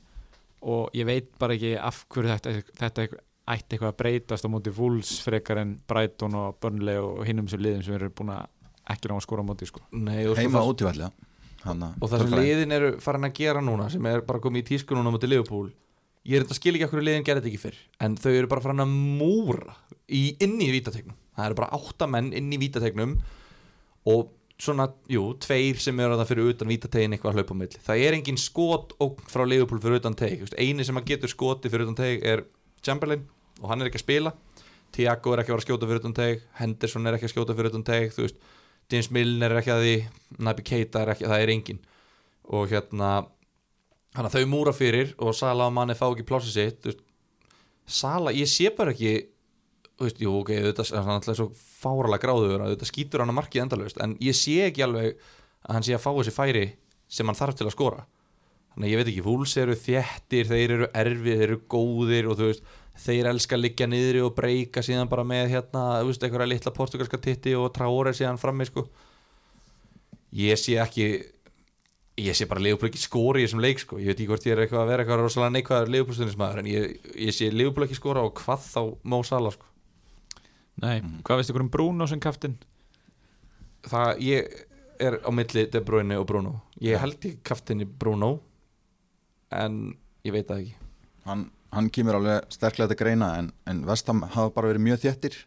og 0.66 0.96
ég 0.98 1.06
veit 1.06 1.28
bara 1.38 1.54
ekki 1.54 1.76
af 1.78 2.02
hverju 2.10 2.32
þetta, 2.32 2.54
þetta 2.80 3.06
ætti 3.46 3.76
eitthvað 3.76 3.92
að 3.92 3.98
breytast 4.00 4.46
á 4.46 4.50
móti 4.50 4.72
Wolves 4.74 5.12
frekar 5.22 5.60
en 5.62 5.76
Brighton 5.86 6.34
og 6.38 6.58
Burnley 6.62 6.98
og 6.98 7.22
hinnum 7.28 7.46
sem 7.50 7.62
liðum 7.62 7.84
sem 7.86 7.94
eru 7.98 8.10
búin 8.10 8.34
að 8.34 8.48
ekki 8.90 9.10
ná 9.10 9.16
að 9.16 9.24
skora 9.26 9.46
á 9.46 9.48
móti 9.48 9.68
sko. 9.70 9.84
nei, 9.94 10.24
sko, 10.24 10.36
heima 10.40 10.64
það, 10.64 11.06
útívallega 11.66 12.02
og 12.02 12.12
það 12.12 12.24
sem 12.24 12.38
liðin 12.40 12.76
eru 12.78 12.92
farin 13.02 13.28
að 13.28 13.36
gera 13.40 13.64
núna 13.64 13.90
sem 13.92 14.06
er 14.10 14.24
bara 14.26 14.42
komið 14.42 14.64
í 14.64 14.68
tísku 14.70 14.96
núna 14.96 15.12
mútið 15.14 15.34
Liverpool 15.34 15.68
ég 16.26 16.38
er 16.38 16.44
þetta 16.46 16.56
að 16.56 16.60
skilja 16.60 16.80
ekki 16.80 16.88
okkur 16.88 17.06
liðin 17.06 17.26
gerði 17.26 17.42
þetta 17.42 17.52
ekki 17.52 17.62
fyrr 17.62 17.82
en 18.06 18.16
þau 18.18 18.32
eru 18.32 18.50
bara 18.50 18.64
farin 18.64 18.84
að 18.84 18.94
múra 18.94 19.76
í, 20.06 20.22
inn 20.42 20.56
í 20.62 20.70
vítategnum. 20.74 21.16
Það 21.36 21.50
eru 21.50 21.58
bara 21.60 21.76
átta 21.76 22.08
menn 22.10 22.32
inn 22.36 22.50
í 22.54 22.58
vítategnum 22.60 23.14
og 24.10 24.32
svona, 24.62 24.88
jú, 25.12 25.28
tveir 25.42 25.80
sem 25.82 25.98
eru 26.00 26.16
það 26.16 26.30
fyrir 26.30 26.50
utan 26.54 26.70
vítategin 26.70 27.16
eitthvað 27.16 27.34
að 27.34 27.40
hlaupa 27.40 27.56
á 27.56 27.60
milli. 27.60 27.80
Það 27.86 28.04
er 28.06 28.16
engin 28.16 28.40
skot 28.40 28.94
og 29.04 29.20
frá 29.28 29.44
Liverpool 29.44 29.82
fyrir 29.82 30.00
utan 30.00 30.16
teg 30.16 30.46
eini 30.56 30.86
sem 30.86 30.96
að 30.96 31.10
getur 31.12 31.32
skoti 31.32 31.72
fyrir 31.72 31.88
utan 31.88 31.98
teg 31.98 32.24
er 32.24 32.46
Chamberlain 32.86 33.26
og 33.60 33.70
hann 33.70 33.82
er 33.82 33.90
ekki 33.90 34.00
að 34.00 34.06
spila. 34.06 34.34
Tiago 34.96 35.34
er 35.34 35.42
ekki 35.42 35.52
að 35.52 35.56
vera 35.56 35.62
að 35.62 35.66
skjóta 35.66 35.90
fyrir 35.90 36.02
utan 36.02 36.16
teg 36.16 36.46
Henderson 36.60 37.08
er 37.08 37.18
ekki 37.18 37.28
að 37.28 37.34
skjóta 37.34 37.56
fyrir 37.58 37.74
utan 37.74 37.84
teg 37.84 38.14
þú 38.14 38.24
veist, 38.24 38.38
James 38.92 39.10
Milner 39.14 39.52
er 39.52 39.60
ekki 39.62 39.74
að 39.74 39.84
því 39.84 39.94
Naby 40.46 40.66
Keita 40.66 41.02
er 41.02 41.14
ekki, 41.14 41.26
það 41.26 41.44
er 41.44 41.52
engin 41.54 41.80
og 42.56 42.68
hérna 42.70 43.12
hann 44.16 44.28
að 44.28 44.38
þau 44.38 44.50
múra 44.50 44.74
fyrir 44.76 45.14
og 45.18 45.34
Sala 45.36 45.66
og 45.68 45.74
manni 45.76 45.96
fá 45.98 46.06
ekki 46.08 46.26
plásið 46.26 46.54
sitt 46.54 46.86
veist, 46.86 47.02
Sala, 47.86 48.34
ég 48.34 48.48
sé 48.50 48.70
bara 48.74 48.94
ekki 48.94 49.14
þú 49.96 50.06
veist, 50.06 50.20
jú, 50.20 50.32
ok, 50.42 50.52
þetta 50.68 50.86
er 50.90 51.10
alltaf 51.14 51.38
svo 51.38 51.48
fáralega 51.56 52.22
gráður 52.24 52.64
að 52.64 52.74
þetta 52.74 52.88
skýtur 52.90 53.22
hann 53.22 53.32
að 53.32 53.38
markið 53.38 53.62
endalaust 53.64 54.00
en 54.04 54.16
ég 54.22 54.36
sé 54.36 54.58
ekki 54.66 54.84
alveg 54.84 55.14
að 55.66 55.78
hann 55.78 55.86
sé 55.86 55.96
að 55.96 56.04
fá 56.04 56.10
þessi 56.18 56.34
færi 56.34 56.66
sem 57.08 57.28
hann 57.28 57.38
þarf 57.38 57.58
til 57.58 57.66
að 57.68 57.74
skora. 57.74 58.04
Þannig 58.74 58.88
að 58.88 58.92
ég 58.92 59.00
veit 59.00 59.10
ekki, 59.12 59.24
Vúls 59.24 59.54
eru 59.56 59.76
þéttir 59.80 60.50
þeir 60.50 60.74
eru 60.74 60.88
erfið, 61.00 61.38
þeir 61.40 61.46
eru 61.46 61.58
góðir 61.72 62.28
og 62.28 62.36
þú 62.36 62.50
veist, 62.50 62.66
þeir 63.02 63.30
elska 63.32 63.56
að 63.56 63.64
liggja 63.64 63.88
niðri 63.90 64.22
og 64.24 64.34
breyka 64.36 64.82
síðan 64.84 65.10
bara 65.10 65.24
með 65.26 65.50
hérna 65.54 65.84
þú 66.00 66.10
veist, 66.10 66.26
einhverja 66.26 66.50
litla 66.52 66.74
portugalska 66.76 67.20
titti 67.22 67.54
og 67.58 67.70
tráur 67.76 68.10
er 68.10 68.18
síðan 68.18 68.40
frammi, 68.40 68.68
sko. 68.68 68.86
Ég 70.36 70.60
sé 70.60 70.78
ekki 70.82 71.08
ég 72.16 72.36
sé 72.36 72.46
bara 72.48 72.62
Leopold 72.64 72.88
ekki 72.90 73.02
skori 73.02 73.42
í 73.42 73.48
þessum 73.48 73.64
leik, 73.64 73.82
sko. 73.82 73.98
Ég 74.00 74.12
veit 74.12 74.20
ekki 74.20 74.30
hvort 74.30 74.46
ég 74.48 74.56
er 74.56 74.62
eitthvað 74.64 74.84
að 74.84 74.92
vera 74.92 75.04
eitthvað 75.04 75.22
rosalega 75.24 75.54
neikvæður 75.56 75.92
Leopoldstunismæður 75.96 76.62
en 76.62 76.70
ég, 76.70 76.94
ég 77.28 77.36
sé 77.36 77.50
Leopold 77.52 77.88
ekki 77.88 77.98
skora 77.98 78.24
og 78.24 78.32
hvað 78.40 78.64
þá 78.70 78.80
Mó 79.04 79.20
Sala, 79.26 79.52
sko. 79.52 79.68
Nei, 80.80 81.00
hvað 81.24 81.40
veist 81.40 81.52
ykkur 81.52 81.64
um 81.64 81.72
Bruno 81.72 82.08
sem 82.08 82.20
kaftin? 82.20 82.56
það, 83.90 84.22
ég 84.24 84.56
er 85.02 85.18
á 85.22 85.30
milli 85.34 85.66
De 85.70 85.82
Bruyne 85.84 86.18
og 86.20 86.26
Bruno. 86.28 86.60
Ég 86.82 87.00
held 87.00 87.24
ég 87.26 87.38
kaftinni 87.46 87.86
Bruno 87.86 88.38
en 89.54 89.96
ég 90.26 90.34
veit 90.34 90.48
það 90.48 90.62
ekki. 90.64 90.74
Hann, 91.26 91.44
hann 91.74 91.90
kemur 91.92 92.18
alveg 92.18 92.50
sterklega 92.54 92.92
til 92.92 93.00
greina 93.00 93.30
en, 93.40 93.52
en 93.66 93.84
Vestham 93.88 94.22
hafa 94.22 94.52
bara 94.54 94.72
verið 94.72 94.84
mjög 94.86 95.02
þéttir 95.04 95.38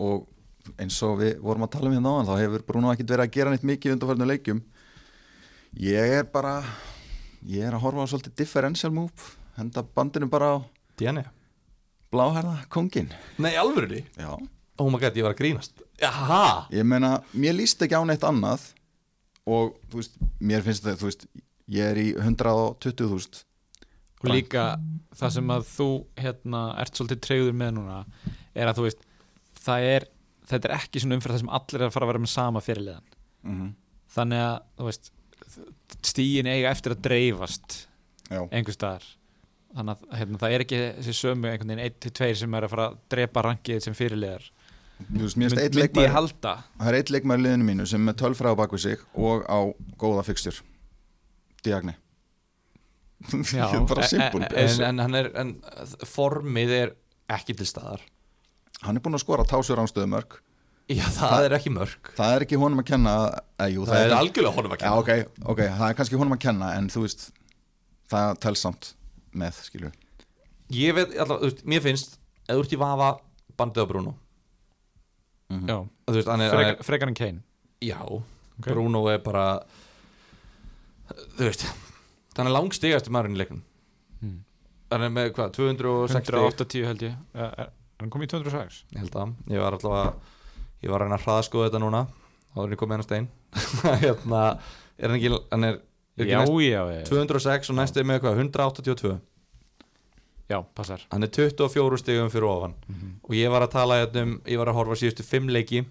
og 0.00 0.28
eins 0.80 1.00
og 1.06 1.18
við 1.20 1.40
vorum 1.42 1.64
að 1.66 1.72
tala 1.74 1.90
um 1.90 1.96
hérna 1.96 2.14
á 2.16 2.28
þá 2.28 2.32
hefur 2.42 2.64
Bruno 2.68 2.92
ekkert 2.92 3.12
verið 3.14 3.26
að 3.26 3.34
gera 3.36 3.52
neitt 3.54 3.66
mikið 3.66 3.94
undanfærinu 3.96 4.28
leikjum. 4.30 4.62
Ég 5.80 6.16
er 6.20 6.26
bara 6.30 6.54
ég 7.46 7.64
er 7.66 7.76
að 7.76 7.84
horfa 7.84 8.06
á 8.06 8.10
svolítið 8.12 8.38
differential 8.42 8.92
move 8.94 9.30
henda 9.56 9.84
bandinu 9.84 10.28
bara 10.30 10.54
á 10.54 10.56
Diane? 11.00 11.24
bláherða 12.10 12.64
kongin 12.68 13.12
Nei, 13.38 13.54
alvöru 13.56 14.00
já. 14.18 14.32
Oh 14.80 14.88
my 14.90 14.98
god, 14.98 15.14
ég 15.16 15.22
var 15.22 15.34
að 15.34 15.42
grínast. 15.42 15.82
Jaha 16.00 16.66
Ég 16.72 16.86
meina, 16.88 17.20
mér 17.36 17.54
líst 17.58 17.82
ekki 17.84 17.94
á 17.94 18.02
neitt 18.08 18.24
annað 18.24 18.70
og 19.46 19.76
þú 19.90 20.00
veist, 20.00 20.16
mér 20.40 20.64
finnst 20.64 20.84
þetta, 20.86 20.98
þú 21.00 21.10
veist, 21.10 21.26
ég 21.70 21.92
er 21.92 22.00
í 22.00 22.08
120.000 22.16 23.44
og 24.20 24.30
líka 24.30 24.64
það 25.16 25.36
sem 25.36 25.52
að 25.54 25.68
þú 25.70 25.90
hérna, 26.20 26.64
ert 26.82 26.98
svolítið 26.98 27.22
treyður 27.26 27.56
með 27.60 27.70
núna 27.78 28.00
er 28.54 28.70
að 28.70 28.80
þú 28.80 28.86
veist 28.88 29.06
er, 29.76 30.06
þetta 30.50 30.68
er 30.68 30.76
ekki 30.76 31.02
svona 31.02 31.18
umfyrir 31.18 31.36
það 31.36 31.42
sem 31.44 31.54
allir 31.58 31.80
er 31.80 31.86
að 31.86 31.94
fara 31.94 32.06
að 32.06 32.12
vera 32.12 32.22
með 32.24 32.32
sama 32.34 32.64
fyrirliðan. 32.64 33.08
Mm 33.40 33.56
-hmm. 33.56 33.70
þannig 34.14 34.44
að 34.44 34.58
þú 34.76 34.84
veist 34.90 35.12
stíin 36.06 36.46
eiga 36.46 36.70
eftir 36.70 36.92
að 36.92 37.02
dreifast 37.02 37.88
einhver 38.30 38.74
staðar. 38.74 39.06
Þannig 39.74 39.96
að 39.96 40.18
hérna, 40.18 40.38
það 40.38 40.52
er 40.52 40.60
ekki 40.64 40.78
þessi 40.98 41.14
sömu 41.14 41.48
einhvern 41.48 41.68
veginn 41.68 41.92
1-2 41.94 42.34
sem 42.34 42.54
er 42.54 42.64
að 42.64 42.70
fara 42.70 42.86
að 42.88 42.96
drepa 43.08 43.42
rankið 43.42 43.80
sem 43.84 43.94
fyrirliðar. 43.94 44.50
Finnst 45.00 45.58
eitt 45.58 45.74
myndi 45.74 46.02
ég 46.02 46.12
halda. 46.12 46.64
Það 46.76 46.88
er 46.88 46.98
eitt 46.98 47.10
leikmaður 47.10 47.40
í 47.40 47.44
liðinu 47.46 47.64
mínu 47.64 47.86
sem 47.86 48.08
er 48.08 48.14
tölfræða 48.20 48.56
bak 48.56 48.72
við 48.72 48.80
sig 48.80 48.98
og 49.14 49.46
á 49.48 49.58
góða 49.96 50.26
fixtur 50.26 50.60
Diagni 51.64 51.94
bara 53.90 54.06
simpul 54.08 54.44
en, 54.48 54.76
en, 54.86 55.02
hann 55.04 55.18
er, 55.18 55.30
en 55.40 55.54
formið 56.08 56.76
er 56.76 56.94
ekki 57.30 57.54
til 57.58 57.68
staðar. 57.68 58.04
Hann 58.80 58.96
er 58.96 59.04
búinn 59.04 59.18
að 59.18 59.24
skora 59.26 59.44
tásur 59.48 59.80
ánstöðumörk 59.82 60.40
Já, 60.90 61.04
það 61.14 61.44
er 61.46 61.54
ekki 61.54 61.70
mörg 61.70 62.08
Það 62.16 62.32
er 62.34 62.44
ekki 62.46 62.58
honum 62.58 62.80
að 62.82 62.86
kenna 62.88 63.10
að, 63.60 63.74
jú, 63.76 63.84
Það 63.86 64.04
er 64.06 64.14
algjörlega 64.16 64.56
honum 64.56 64.72
að 64.74 64.80
Já, 64.80 64.80
kenna 64.82 65.02
ok, 65.02 65.44
ok, 65.52 65.60
það 65.76 65.84
er 65.86 65.98
kannski 66.00 66.18
honum 66.18 66.34
að 66.34 66.40
kenna 66.42 66.70
en 66.78 66.88
þú 66.90 67.02
veist, 67.04 67.26
það 68.10 68.30
tels 68.42 68.64
samt 68.64 68.88
með, 69.42 69.60
skilju 69.68 69.92
Ég 70.74 70.96
veit, 70.96 71.12
alltaf, 71.14 71.44
veist, 71.44 71.62
mér 71.70 71.84
finnst 71.84 72.16
eða 72.46 72.56
þú 72.56 72.64
ert 72.64 72.74
í 72.74 72.80
vafa 72.80 73.10
bandið 73.60 73.84
á 73.84 73.90
Bruno. 73.90 74.16
Já, 75.50 75.76
Þú 76.08 76.16
veist, 76.16 76.30
hann 76.30 76.42
er, 76.46 76.52
frekar, 76.54 76.74
er 76.74 76.86
frekar 76.86 77.10
en 77.10 77.16
Kane. 77.18 77.42
Já, 77.84 78.00
Bruno 78.66 79.04
er 79.12 79.22
bara 79.22 79.46
Þú 81.36 81.46
veist 81.46 81.66
Hann 82.40 82.48
er 82.50 82.56
langstigast 82.56 83.12
maðurinn 83.12 83.36
í 83.36 83.42
leiknum. 83.42 83.62
Hmm. 84.20 84.36
Hann 84.90 85.06
er 85.06 85.14
með 85.14 85.32
hvað, 85.36 85.54
260 85.60 86.40
180 86.40 86.88
held 86.88 87.06
ég. 87.06 87.16
Er 87.36 87.54
er- 87.66 87.72
hann 88.00 88.10
komið 88.12 88.30
í 88.30 88.34
206? 88.34 88.84
Ég 88.94 89.04
held 89.04 89.18
að, 89.20 89.34
ég 89.52 89.60
var 89.60 89.76
alltaf 89.76 89.96
að 90.00 90.12
Ég 90.80 90.88
var 90.88 91.02
að 91.02 91.10
reyna 91.10 91.18
að 91.18 91.24
hraðaskoða 91.26 91.68
þetta 91.68 91.80
núna. 91.82 91.98
Þá 92.54 92.60
er 92.62 92.70
ég 92.72 92.80
komið 92.80 92.96
hennar 92.96 93.06
stein. 93.06 93.26
Hérna, 94.02 94.44
er 94.96 95.12
hann 95.12 95.18
ekki, 95.18 95.32
hann 95.52 95.66
er, 95.68 95.80
er 96.16 96.24
ekki 96.24 96.32
Já, 96.32 96.38
næst, 96.40 96.62
já, 96.64 96.80
já, 96.94 97.02
206 97.10 97.72
og 97.72 97.76
næstu 97.76 98.00
er 98.00 98.08
með 98.08 98.22
hvað, 98.24 98.40
182 98.46 99.12
já, 100.50 100.56
passar. 100.74 101.04
Hann 101.12 101.26
er 101.26 101.30
24 101.36 102.00
stigum 102.00 102.32
fyrir 102.32 102.48
ofan. 102.48 102.74
Og 103.28 103.36
ég 103.36 103.52
var 103.52 103.66
að 103.66 103.74
tala 103.76 104.00
hérna 104.00 104.24
um, 104.24 104.32
ég 104.48 104.58
var 104.58 104.72
að 104.72 104.80
horfa 104.80 104.96
á 104.96 105.00
síðustu 105.02 105.26
5 105.26 105.52
leiki 105.54 105.84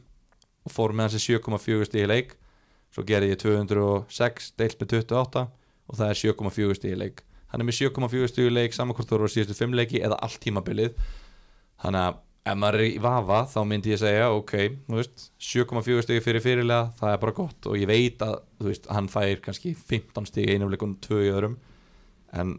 Og 0.67 0.73
fór 0.73 0.91
með 0.91 1.13
hans 1.13 1.23
7,4 1.23 1.85
stig 1.87 2.03
í 2.03 2.09
leik. 2.09 2.33
Svo 2.91 3.05
gerði 3.07 3.31
ég 3.31 3.39
206 3.39 4.49
deilt 4.59 4.81
með 4.81 4.97
28 4.97 5.45
Og 5.89 5.99
það 5.99 6.13
er 6.13 6.21
7,4 6.21 6.77
stig 6.77 6.95
í 6.95 6.99
leik. 6.99 7.23
Hann 7.49 7.63
er 7.63 7.67
með 7.67 7.79
7,4 7.81 8.29
stig 8.29 8.49
í 8.49 8.53
leik 8.53 8.75
Saman 8.77 8.97
hvort 8.97 9.09
þú 9.09 9.17
voru 9.17 9.29
á 9.29 9.33
síðustu 9.33 9.57
5 9.57 9.77
leiki 9.77 10.01
eða 10.05 10.19
allt 10.25 10.39
tímabilið. 10.43 10.97
Þannig 11.81 12.05
að 12.05 12.19
ef 12.49 12.57
maður 12.57 12.79
er 12.79 12.85
í 12.87 13.01
vafa 13.03 13.39
Þá 13.51 13.59
myndi 13.67 13.91
ég 13.93 14.01
segja, 14.01 14.29
ok, 14.33 14.53
þú 14.87 14.99
veist 14.99 15.25
7,4 15.49 16.05
stig 16.05 16.23
fyrir 16.25 16.45
fyrirlega, 16.45 16.93
það 16.99 17.13
er 17.13 17.21
bara 17.25 17.37
gott. 17.41 17.69
Og 17.69 17.77
ég 17.81 17.89
veit 17.89 18.25
að, 18.25 18.39
veist, 18.69 18.89
hann 18.93 19.09
fær 19.11 19.41
kannski 19.45 19.73
15 19.77 20.29
stig 20.29 20.49
í 20.49 20.57
einum 20.57 20.71
leikum, 20.73 20.95
2 21.05 21.23
í 21.25 21.31
öðrum. 21.33 21.57
En 22.37 22.57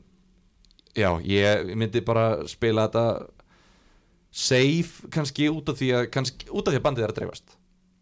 já, 0.98 1.10
ég 1.22 1.70
myndi 1.78 2.02
bara 2.06 2.42
spila 2.50 2.88
þetta 2.88 3.06
safe 4.30 5.10
kannski 5.10 5.48
út 5.50 5.70
af 5.70 5.78
því 5.78 5.94
að 5.98 6.10
kannski, 6.14 6.50
út 6.50 6.66
af 6.66 6.74
því 6.74 6.80
að 6.80 6.86
bandið 6.86 7.06
er 7.06 7.14
að 7.14 7.18
dreifast 7.18 7.56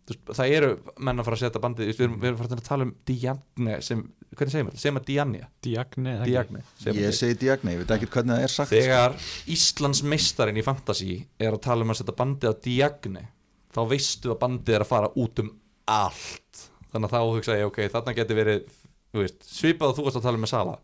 það 0.08 0.52
eru 0.56 0.70
menn 1.04 1.20
að 1.20 1.26
fara 1.28 1.36
að 1.38 1.42
setja 1.42 1.62
bandið 1.62 1.84
þú 1.84 1.88
veist, 1.90 1.98
við 2.00 2.06
erum, 2.06 2.18
við 2.22 2.28
erum 2.30 2.38
fara 2.40 2.58
að 2.58 2.66
tala 2.68 2.86
um 2.86 2.92
Diagne 3.10 3.78
sem, 3.84 4.02
hvernig 4.34 4.54
segir 4.54 4.66
maður, 4.68 4.80
segir 4.82 4.94
maður 4.96 5.08
Diagne? 5.10 5.42
Diagne? 5.66 6.14
Diagne, 6.24 6.62
Ég 6.98 7.16
segi 7.18 7.38
Diagni, 7.42 7.74
ég 7.74 7.82
veit 7.82 7.94
ekki 7.98 8.10
hvernig 8.14 8.34
það 8.36 8.46
er 8.46 8.54
sagt. 8.54 8.72
Þegar 8.72 9.16
Íslands 9.56 10.02
meistarinn 10.14 10.60
í 10.60 10.66
fantasy 10.66 11.18
er 11.38 11.56
að 11.56 11.62
tala 11.68 11.86
um 11.86 11.94
að 11.94 12.00
setja 12.00 12.16
bandið 12.22 12.52
á 12.52 12.54
Diagne 12.68 13.24
þá 13.74 13.80
veistu 13.92 14.32
að 14.32 14.40
bandið 14.44 14.78
er 14.78 14.84
að 14.86 14.92
fara 14.92 15.12
út 15.20 15.42
um 15.44 15.52
allt. 15.88 16.66
Þannig 16.88 17.08
að 17.10 17.16
þá 17.16 17.34
hugsa 17.36 17.58
ég, 17.58 17.68
ok, 17.68 17.82
þarna 17.92 18.16
geti 18.16 18.36
verið 18.38 18.68
þú 19.12 19.24
veist, 19.24 19.42
svipað 19.48 19.92
og 19.92 19.98
þú 19.98 20.06
varst 20.08 20.20
að 20.20 20.28
tala 20.28 20.40
um 20.40 20.44
með 20.46 20.52
Sala 20.54 20.78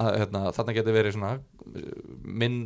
að, 0.00 0.10
hérna, 0.20 0.40
þarna 0.56 0.74
geti 0.76 0.92
verið 0.96 1.14
svona 1.16 1.30
uh, 1.36 1.88
minn 2.24 2.56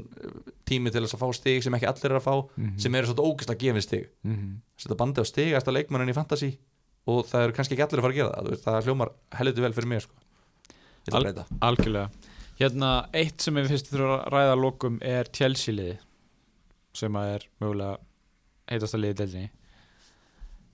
tími 0.69 0.93
til 0.95 1.03
þess 1.05 1.17
að 1.17 1.23
fá 1.25 1.29
stig 1.39 1.63
sem 1.67 1.75
ekki 1.79 1.89
allir 1.91 2.11
er 2.13 2.19
að 2.21 2.27
fá 2.29 2.35
Mhm. 2.57 2.79
sem 2.79 2.95
eru 2.95 3.11
svona 3.11 3.27
ógist 3.29 3.51
að 3.51 3.59
gefa 3.65 3.83
stig 3.83 4.07
Mhm. 4.25 4.61
setja 4.79 4.97
bandið 5.01 5.25
á 5.25 5.31
stigast 5.33 5.67
að 5.69 5.77
leikmannin 5.79 6.13
í 6.13 6.15
fantasy 6.17 6.53
og 7.07 7.27
það 7.29 7.45
eru 7.49 7.53
kannski 7.57 7.75
ekki 7.77 7.85
allir 7.87 7.99
að 8.01 8.07
fara 8.07 8.15
að 8.15 8.21
gera 8.21 8.37
það 8.39 8.51
veist, 8.51 8.65
það 8.65 8.85
hljómar 8.89 9.11
heldur 9.41 9.63
vel 9.67 9.73
fyrir 9.77 9.89
mig 9.89 10.03
sko. 10.03 10.15
Al- 11.13 11.45
Algjörlega 11.61 12.11
Hérna, 12.55 13.09
eitt 13.13 13.41
sem 13.43 13.57
ég 13.59 13.67
finnst 13.67 13.89
þurfa 13.91 14.25
að 14.25 14.31
ræða 14.33 14.53
að 14.55 14.61
lokum 14.63 14.99
er 15.03 15.25
Chelsea 15.35 15.75
liði 15.75 15.99
sem 16.95 17.13
að 17.19 17.35
er 17.35 17.47
mögulega 17.61 17.97
heitast 18.71 18.95
að 18.95 19.01
liði 19.03 19.17
deildinni 19.19 19.51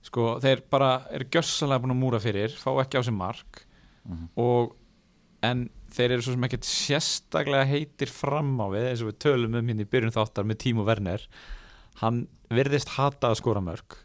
sko, 0.05 0.39
þeir 0.41 0.61
bara 0.69 0.91
eru 1.13 1.25
gjössalega 1.33 1.81
búin 1.83 1.93
að 1.95 1.99
múra 2.01 2.19
fyrir 2.21 2.53
fá 2.57 2.71
ekki 2.83 2.97
á 2.97 3.03
sig 3.03 3.13
mark 3.13 3.65
Mhm. 4.05 4.29
og 4.37 4.75
en 5.43 5.69
þeir 5.91 6.15
eru 6.15 6.25
svo 6.25 6.35
sem 6.35 6.47
ekkert 6.47 6.67
sérstaklega 6.67 7.67
heitir 7.69 8.11
fram 8.11 8.53
á 8.63 8.67
við 8.71 8.87
eins 8.91 9.03
og 9.03 9.11
við 9.11 9.19
tölum 9.25 9.57
um 9.59 9.71
hérna 9.71 9.85
í 9.85 9.89
byrjun 9.91 10.15
þáttar 10.15 10.47
með 10.47 10.61
Tímo 10.65 10.85
Werner. 10.87 11.25
Hann 12.01 12.23
virðist 12.51 12.95
hata 12.97 13.31
að 13.31 13.41
skora 13.41 13.63
mörg. 13.63 13.97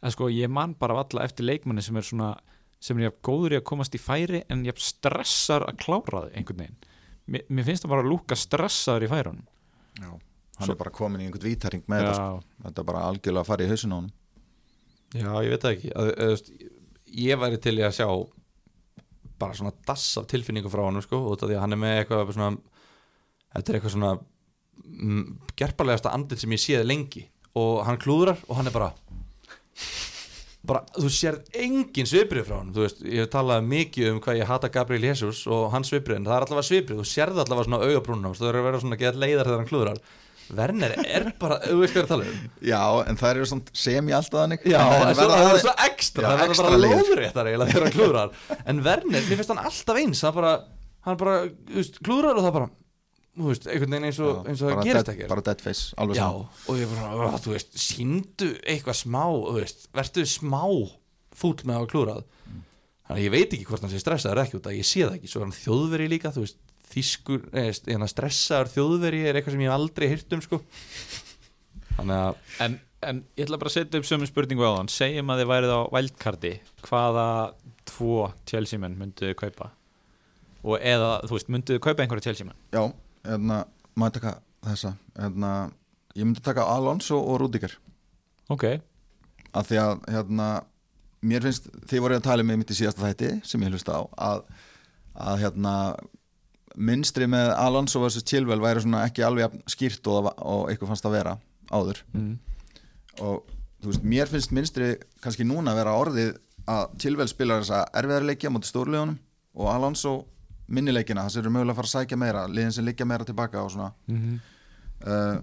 En 0.00 0.14
sko 0.14 0.30
ég 0.32 0.50
man 0.52 0.76
bara 0.80 0.96
valla 0.96 1.26
eftir 1.26 1.48
leikmanni 1.48 1.84
sem 1.84 1.98
er 2.00 2.06
svona 2.06 2.30
sem 2.80 2.96
er 2.96 3.10
jafn 3.10 3.20
góður 3.26 3.54
í 3.54 3.58
að 3.60 3.66
komast 3.68 3.96
í 3.96 4.00
færi 4.00 4.40
en 4.48 4.64
jafn 4.64 4.80
stressar 4.80 5.66
að 5.68 5.82
klára 5.82 6.24
þau 6.24 6.30
einhvern 6.32 6.62
veginn. 6.62 6.78
Mér, 7.30 7.44
mér 7.52 7.66
finnst 7.68 7.84
það 7.84 7.92
bara 7.92 8.04
að 8.04 8.10
lúka 8.10 8.38
stressaður 8.38 9.06
í 9.06 9.10
færun 9.10 9.42
Já. 10.00 10.10
Hann 10.60 10.72
er 10.72 10.78
bara 10.80 10.92
komin 10.94 11.22
í 11.22 11.28
einhvern 11.28 11.46
vítaring 11.46 11.84
með 11.88 12.02
þetta 12.02 12.14
sko. 12.16 12.40
Þetta 12.64 12.82
er 12.82 12.88
bara 12.88 13.04
algjörlega 13.10 13.44
að 13.44 13.50
fara 13.50 13.66
í 13.66 13.70
hausinn 13.70 13.94
á 13.94 13.98
hann 13.98 14.10
Já, 15.10 15.30
ég 15.42 15.52
veit 15.52 15.64
það 15.64 15.72
ekki. 15.74 15.92
Að, 15.98 16.10
að, 16.10 16.32
að, 16.34 16.66
Ég 17.20 17.40
væri 17.42 17.58
til 17.58 17.74
í 17.74 17.82
að 17.82 17.96
sjá 17.96 18.08
bara 19.40 19.56
svona 19.56 19.72
dass 19.88 20.06
af 20.20 20.28
tilfinningu 20.30 20.70
frá 20.72 20.84
hann 20.86 21.00
sko, 21.04 21.22
út 21.32 21.42
af 21.42 21.50
því 21.50 21.58
að 21.58 21.64
hann 21.64 21.76
er 21.76 21.82
með 21.82 21.96
eitthvað 22.02 22.34
svona, 22.36 22.50
þetta 23.56 23.72
er 23.72 23.78
eitthvað 23.78 23.96
svona 23.96 24.12
mm, 24.84 25.26
gerparlegasta 25.58 26.14
andlit 26.14 26.42
sem 26.42 26.56
ég 26.56 26.62
séð 26.62 26.86
lengi. 26.88 27.26
Og 27.58 27.80
hann 27.86 27.98
klúðrar 27.98 28.38
og 28.46 28.60
hann 28.60 28.70
er 28.70 28.76
bara 28.76 28.92
bara, 30.66 30.82
þú 30.92 31.10
sérð 31.12 31.56
engin 31.56 32.08
sviprið 32.08 32.46
frá 32.46 32.58
hann, 32.58 32.72
þú 32.74 32.84
veist, 32.84 33.02
ég 33.06 33.24
hef 33.24 33.30
talað 33.32 33.68
mikið 33.68 34.10
um 34.12 34.18
hvað 34.22 34.40
ég 34.42 34.50
hata 34.50 34.70
Gabriel 34.72 35.06
Jesus 35.08 35.42
og 35.48 35.70
hans 35.74 35.88
sviprið 35.90 36.18
en 36.18 36.28
það 36.28 36.36
er 36.36 36.46
allavega 36.46 36.68
sviprið, 36.68 37.00
þú 37.00 37.06
sérð 37.08 37.40
allavega 37.40 37.66
svona 37.68 37.80
augabrúnum 37.86 38.34
það 38.36 38.50
er 38.50 38.58
að 38.60 38.66
vera 38.68 38.82
svona 38.82 38.98
að 38.98 39.04
geta 39.04 39.22
leiðar 39.24 39.48
þegar 39.48 39.62
hann 39.62 39.70
klúðrar 39.70 40.02
Werner 40.58 40.94
er 41.04 41.28
bara, 41.40 41.58
þú 41.64 41.78
veist 41.82 41.94
hvað 41.94 42.02
er 42.02 42.06
að 42.06 42.12
tala 42.12 42.26
um. 42.30 42.42
Já, 42.70 42.80
en 43.10 43.20
það 43.20 43.32
eru 43.34 43.46
svona 43.50 43.78
semi 43.84 44.14
alltaf 44.16 44.40
þannig. 44.42 44.66
Já, 44.70 44.80
en, 44.80 45.06
en 45.06 45.14
svo 45.14 45.28
verða 45.28 45.38
það 45.40 45.54
er 45.54 45.62
svo 45.64 45.74
ekstra 45.86 46.26
Það 46.26 46.42
er 46.44 46.52
extra 46.54 46.66
bara 46.68 46.82
lóðréttar 46.84 47.50
eiginlega 47.50 47.72
þegar 47.74 47.86
hann 47.86 47.96
klúrar 47.96 48.60
En 48.74 48.84
Werner, 48.86 49.24
mér 49.30 49.40
finnst 49.40 49.54
hann 49.54 49.64
alltaf 49.70 50.00
eins 50.02 50.22
Hann 50.26 50.36
bara, 50.36 50.52
hann 51.08 51.20
bara, 51.20 51.36
þú 51.70 51.80
veist, 51.80 52.00
klúrar 52.06 52.40
og 52.40 52.46
það 52.48 52.56
bara 52.58 52.70
Þú 53.40 53.46
veist, 53.46 53.68
einhvern 53.70 53.94
veginn 53.94 54.08
eins 54.10 54.18
og, 54.26 54.40
eins 54.50 54.62
og 54.66 54.72
það 54.74 54.88
gerist 54.90 55.12
ekki 55.14 55.28
Bara 55.30 55.44
dead 55.46 55.62
face, 55.64 55.84
alveg 56.02 56.18
Já, 56.18 56.26
saman 56.26 56.66
og 56.74 56.80
ég 56.80 56.90
bara, 56.96 57.38
þú 57.44 57.54
veist, 57.54 57.76
síndu 57.80 58.48
eitthvað 58.66 58.98
smá, 59.04 59.22
þú 59.30 59.54
veist, 59.60 59.86
verðu 59.96 60.24
smá 60.28 60.64
fúll 61.40 61.54
með 61.62 61.78
að 61.78 61.88
klúrað 61.94 62.24
þannig 63.10 63.16
að 63.16 63.22
ég 63.24 63.32
veit 63.34 63.54
ekki 63.54 63.66
hvort 63.68 63.84
hann 63.86 63.92
sé 63.92 64.00
stressaður 64.02 64.42
ekki 64.44 64.58
út 64.58 64.66
að 64.70 64.76
ég 64.80 64.86
sé 64.86 65.04
það 65.06 65.16
ekki, 65.18 65.30
svo 65.30 65.40
er 65.40 65.46
hann 65.46 65.56
þjóðveri 65.56 66.08
líka 66.10 66.32
þú 66.34 66.44
veist, 66.44 66.58
þýskur, 66.90 67.48
eða 67.54 68.08
stressaður 68.10 68.72
þjóðveri 68.74 69.24
er 69.24 69.38
eitthvað 69.38 69.56
sem 69.56 69.64
ég 69.64 69.74
aldrei 69.74 70.08
hýrt 70.10 70.36
um 70.36 70.44
sko. 70.44 70.60
Þannig 71.96 72.16
að 72.16 72.62
en, 72.66 72.78
en 73.10 73.24
ég 73.38 73.46
ætla 73.46 73.60
bara 73.60 73.72
að 73.72 73.76
setja 73.78 74.00
upp 74.00 74.08
sömu 74.08 74.28
spurningu 74.30 74.66
á 74.66 74.72
hann 74.78 74.90
segjum 74.92 75.32
að 75.32 75.42
þið 75.42 75.50
værið 75.52 75.74
á 75.76 75.80
wildcardi 75.94 76.54
hvaða 76.86 77.26
tvo 77.90 78.30
Chelsea 78.48 78.82
menn 78.82 78.98
mynduðu 78.98 79.36
kaupa? 79.38 79.72
Og 80.60 80.76
eða, 80.84 81.18
þú 81.24 81.38
veist, 81.38 81.52
mynduðu 81.52 81.82
kaupa 81.84 82.04
einhverja 82.04 82.30
Chelsea 82.30 82.48
menn 82.48 82.58
Já, 82.74 82.82
hérna, 83.26 83.62
maður 83.96 84.18
taka 84.18 84.34
þessa? 84.66 84.96
Hérna, 85.16 85.52
Ég 86.18 86.26
myndi 86.26 86.42
taka 86.42 86.66
Alonso 86.66 87.20
og 87.20 87.38
Rudiger. 87.40 87.76
Ok, 88.50 88.64
af 89.54 89.68
því 89.68 89.78
að 89.78 89.92
hérna, 90.10 90.46
mér 91.22 91.44
finnst, 91.46 91.68
þið 91.86 92.02
voru 92.02 92.16
að 92.18 92.24
tala 92.26 92.46
með 92.46 92.60
mitt 92.60 92.72
í 92.74 92.78
síðasta 92.80 93.04
þætti 93.04 93.30
sem 93.46 93.62
ég 93.62 93.70
hlusta 93.74 93.94
á 93.94 94.02
að, 94.30 94.40
að 95.14 95.44
hérna 95.44 95.74
minnstri 96.76 97.26
með 97.30 97.52
Alonso 97.58 98.02
vs. 98.02 98.24
Chilwell 98.26 98.62
væri 98.62 98.84
svona 98.84 99.04
ekki 99.08 99.24
alveg 99.26 99.46
jafn 99.46 99.64
skýrt 99.70 100.10
og, 100.12 100.30
og 100.38 100.68
eitthvað 100.70 100.92
fannst 100.92 101.08
að 101.08 101.16
vera 101.18 101.36
áður 101.70 102.02
mm. 102.14 102.34
og 103.26 103.50
þú 103.80 103.92
veist, 103.92 104.06
mér 104.14 104.30
finnst 104.30 104.54
minnstri 104.54 104.92
kannski 105.24 105.46
núna 105.46 105.74
vera 105.78 105.96
orðið 105.98 106.36
að 106.70 106.96
Chilwell 107.02 107.30
spilar 107.30 107.64
þessa 107.64 107.84
erfiðarleikja 107.98 108.52
mútið 108.52 108.74
stórlegunum 108.74 109.18
og 109.58 109.72
Alonso 109.72 110.14
minnileikina, 110.70 111.24
það 111.26 111.34
sem 111.34 111.42
eru 111.42 111.54
mögulega 111.56 111.74
að 111.74 111.80
fara 111.80 111.90
að 111.90 111.96
sækja 111.96 112.18
meira 112.20 112.46
liðin 112.46 112.76
sem 112.76 112.86
liggja 112.86 113.08
meira 113.08 113.26
tilbaka 113.26 113.64
og 113.64 113.72
svona 113.74 113.92
Mm 114.10 114.38
uh, 115.06 115.40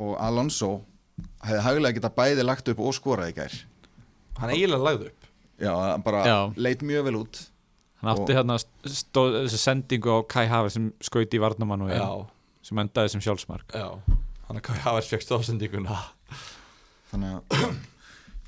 og 0.00 0.16
Alonso 0.20 0.70
hefði 1.44 1.62
hægulega 1.66 1.98
geta 1.98 2.12
bæði 2.16 2.44
lagt 2.46 2.70
upp 2.72 2.82
og 2.84 2.94
skorað 2.96 3.32
í 3.32 3.36
gær 3.36 3.56
hann 4.40 4.52
eiginlega 4.54 4.86
lagði 4.86 5.10
upp 5.10 5.28
Já, 5.60 5.72
hann 5.76 6.04
bara 6.04 6.20
Já. 6.24 6.38
leit 6.56 6.84
mjög 6.86 7.06
vel 7.10 7.18
út 7.20 7.40
hann 8.00 8.12
átti 8.14 8.36
hérna 8.36 8.58
sendingu 9.60 10.16
á 10.16 10.18
Kai 10.28 10.46
Havertz 10.50 10.78
sem 10.78 10.90
skauti 11.04 11.38
í 11.38 11.42
varnamann 11.42 11.86
og 11.86 11.92
Já, 11.92 12.08
sem 12.66 12.82
endaði 12.82 13.14
sem 13.14 13.24
sjálfsmark. 13.24 13.76
Já. 13.76 13.88
Hann 14.48 14.60
að 14.60 14.66
Kai 14.70 14.76
Havertz 14.86 15.12
fekk 15.12 15.26
stóðsendíkuna 15.26 15.96
þannig 17.10 17.40
að 17.40 17.74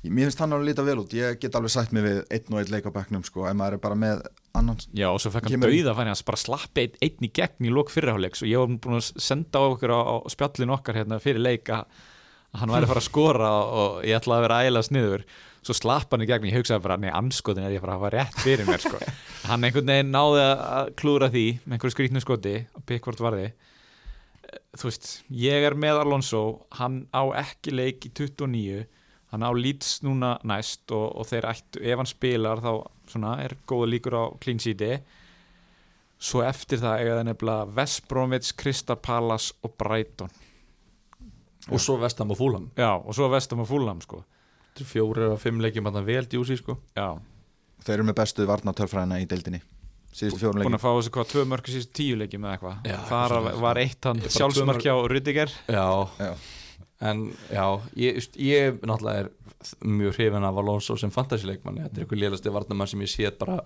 mér 0.03 0.27
finnst 0.27 0.41
hann 0.43 0.55
alveg 0.55 0.71
líta 0.71 0.83
vel 0.83 0.97
út. 1.03 1.13
Ég 1.15 1.37
get 1.39 1.55
alveg 1.55 1.71
sagt 1.71 1.93
mig 1.95 2.03
við 2.03 2.23
einn 2.27 2.55
og 2.55 2.59
einn 2.59 2.73
leik 2.73 2.87
á 2.89 2.95
bekknum 2.95 3.23
sko, 3.27 3.45
ef 3.47 3.55
maður 3.55 3.77
er 3.77 3.83
bara 3.85 3.99
með 3.99 4.25
annan 4.57 4.81
Já, 4.91 5.07
og 5.11 5.21
svo 5.23 5.31
fekk 5.33 5.47
hann 5.51 5.63
dauða 5.63 5.93
færi 5.97 6.11
hans 6.11 6.25
bara 6.27 6.41
slappi 6.41 6.87
einn, 6.87 6.97
einn 7.05 7.27
í 7.27 7.31
gegn 7.33 7.69
í 7.69 7.71
lók 7.73 7.93
fyrirháleiks 7.93 8.43
og 8.43 8.51
ég 8.51 8.59
var 8.59 8.73
búin 8.83 8.99
að 8.99 9.13
senda 9.23 9.61
á 9.61 9.65
okkur 9.69 9.93
á, 9.95 9.99
á 10.03 10.15
spjallin 10.33 10.73
okkar 10.75 10.99
hérna 10.99 11.21
fyrir 11.23 11.45
leik 11.45 11.71
að 11.71 11.87
að 12.53 12.61
hann 12.61 12.73
væri 12.73 12.85
að 12.85 12.91
fara 12.91 13.01
að 13.01 13.07
skora 13.07 13.51
og 13.65 13.95
ég 14.05 14.19
ætlaði 14.19 14.37
að 14.37 14.45
vera 14.45 14.59
ægilega 14.61 14.87
sniður 14.87 15.25
svo 15.63 15.75
slapp 15.77 16.11
hann 16.13 16.23
í 16.25 16.27
gegn, 16.29 16.47
ég 16.49 16.57
hugsaði 16.59 16.83
bara, 16.83 16.97
nei, 16.99 17.09
anskotin 17.15 17.63
er 17.63 17.71
ég 17.75 17.79
að 17.81 17.85
fara 17.85 17.93
að 17.95 18.01
hafa 18.01 18.11
rétt 18.17 18.39
fyrir 18.43 18.67
mér, 18.67 18.81
sko. 18.83 18.99
Hann 19.49 19.63
einhvern 19.67 19.89
veginn 19.91 20.11
náði 20.13 20.41
að- 20.47 20.89
klúra 20.99 21.29
því 21.31 21.43
með 21.63 21.77
einhverju 21.77 21.95
skrýtnu 21.95 22.21
skoti 22.23 22.55
og 22.75 22.83
Pickford 22.89 23.23
varði. 23.23 23.47
Þú 24.77 24.89
veist, 24.89 25.07
ég 25.43 25.65
er 25.67 25.75
með 25.79 26.01
Alonso 26.03 26.43
hann 26.79 27.03
á 27.13 27.23
ekki 27.41 27.73
leik 27.73 28.05
í 28.07 28.11
29 28.13 28.83
hann 29.33 29.45
á 29.45 29.49
Leeds 29.55 29.95
núna 30.05 30.35
næst 30.45 30.91
og, 30.93 31.07
og 31.17 31.25
þeir 31.29 31.47
ættu, 31.49 31.81
ef 31.81 31.97
hann 31.97 32.09
spilar 32.09 32.61
þá 32.61 32.71
svona, 33.09 33.35
er 33.41 33.55
góða 33.69 33.87
líkur 33.89 34.17
á 34.19 34.23
clean 34.43 34.59
sheeti. 34.61 34.97
Svo 36.23 36.43
eftir 36.45 36.79
það 36.79 36.99
eiga 37.01 37.15
það 37.17 37.25
nefnilega 37.31 37.71
West 37.79 38.05
Bromwich, 38.11 38.51
Crystal 38.59 38.95
Palace 39.01 39.55
og 39.65 39.73
Brighton. 39.81 40.29
Og 41.71 41.79
svo 41.79 41.95
vestam 42.01 42.31
og 42.33 42.37
fúlam 42.39 42.69
já, 42.75 42.91
og 42.99 43.15
svo 43.15 43.29
Vestam 43.31 43.61
og 43.63 43.67
Fulham 43.69 44.01
sko. 44.03 44.21
Fjórir 44.81 45.29
og 45.31 45.39
fimm 45.41 45.61
leikjum 45.61 45.85
hann 45.91 46.05
vel 46.07 46.25
djúsi 46.25 46.57
sko. 46.57 46.77
Já, 46.97 47.11
þeir 47.85 47.93
eru 47.99 48.07
með 48.09 48.17
bestu 48.21 48.45
varnatörfræðina 48.49 49.21
í 49.21 49.27
deildinni. 49.29 49.61
Síðustu 50.13 50.39
fjórum 50.43 50.59
búin 50.61 50.65
leikin 50.65 50.77
að 50.77 50.83
fá 50.83 50.91
þessu 50.97 51.13
hvað 51.13 51.29
tvö 51.31 51.43
mörg 51.49 51.69
síðust 51.73 51.93
tíu 51.97 52.17
leikjum 52.17 52.43
eða 52.45 52.57
eitthvað? 52.57 52.75
Já, 52.89 52.97
þar 53.09 53.33
eitthvað 53.37 53.61
var 53.67 53.79
eitt 53.81 54.05
hann 54.09 54.19
Bara 54.21 54.29
tvö 54.29 54.37
sjálfsmark 54.39 54.77
mörk. 54.77 54.85
hjá 54.85 55.07
Rudiger. 55.13 55.53
Já, 55.73 55.85
Já. 56.21 56.33
en 57.01 57.23
já, 57.49 57.65
ég, 57.97 58.19
just, 58.19 58.35
ég 58.37 58.77
náttúrulega 58.85 59.23
er 59.25 59.31
mjög 59.89 60.13
hrifin 60.19 60.45
af 60.45 60.57
Alonso 60.61 60.95
sem 61.01 61.09
fantasy-leikmanni, 61.11 61.81
þetta 61.87 61.97
er 61.97 62.05
eitthvað 62.05 62.21
lélasti 62.21 62.53
varnamann 62.53 62.87
sem 62.91 63.01
ég 63.01 63.09
séð 63.11 63.37
bara 63.41 63.57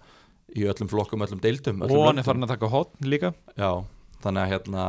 í 0.56 0.64
öllum 0.72 0.88
flokkum, 0.90 1.22
öllum 1.28 1.42
deildum 1.44 1.84
öllum 1.84 1.98
og 2.00 2.06
hann 2.08 2.18
er 2.18 2.24
löndum. 2.24 2.30
farin 2.32 2.48
að 2.48 2.54
taka 2.56 2.70
hotn 2.72 3.10
líka. 3.12 3.34
Já, 3.60 3.72
þannig 4.24 4.42
að 4.46 4.52
hérna 4.56 4.86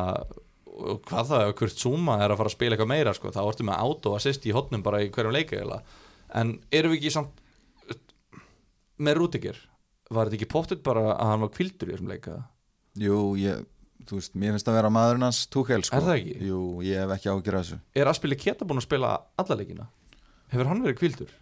og 0.78 1.00
hvað 1.10 1.26
það, 1.32 1.48
ef 1.48 1.54
Kurt 1.58 1.80
Zuma 1.82 2.20
er 2.22 2.30
að 2.30 2.38
fara 2.38 2.52
að 2.52 2.54
spila 2.54 2.76
eitthvað 2.76 2.92
meira 2.92 3.14
sko, 3.18 3.32
þá 3.34 3.40
ertu 3.50 3.64
með 3.66 3.80
auto 3.82 4.12
assist 4.14 4.46
í 4.46 4.52
hotnum 4.54 4.84
bara 4.86 5.00
í 5.02 5.10
hverjum 5.10 5.34
leika 5.34 5.56
eiginlega. 5.58 5.82
En 6.34 6.56
erum 6.74 6.92
við 6.94 7.00
ekki 7.02 7.14
samt 7.14 7.42
með 8.98 9.18
Rudiger 9.20 9.58
var 10.10 10.28
þetta 10.28 10.38
ekki 10.40 10.50
pottet 10.52 10.82
bara 10.86 11.02
að 11.14 11.32
hann 11.32 11.42
var 11.44 11.52
kvildur 11.54 11.90
í 11.90 11.94
þessum 11.94 12.10
leika 12.10 12.36
jú, 12.98 13.18
ég, 13.38 13.60
þú 14.08 14.18
veist, 14.18 14.34
mér 14.38 14.54
finnst 14.56 14.70
að 14.70 14.78
vera 14.80 14.90
maðurinn 14.92 15.26
hans 15.28 15.42
Tuchel 15.52 15.84
sko. 15.86 15.98
Er 16.00 16.06
það 16.08 16.16
ekki? 16.22 16.36
jú, 16.48 16.60
ég 16.86 17.02
hef 17.04 17.12
ekki 17.18 17.30
ágjörð 17.32 17.60
þessu 17.60 17.80
er 18.02 18.10
Aspili 18.10 18.38
Keta 18.40 18.66
búin 18.68 18.80
að 18.82 18.88
spila 18.88 19.12
alla 19.38 19.58
leikina 19.60 19.88
hefur 20.52 20.70
hann 20.72 20.82
verið 20.86 21.00
kvildur? 21.02 21.34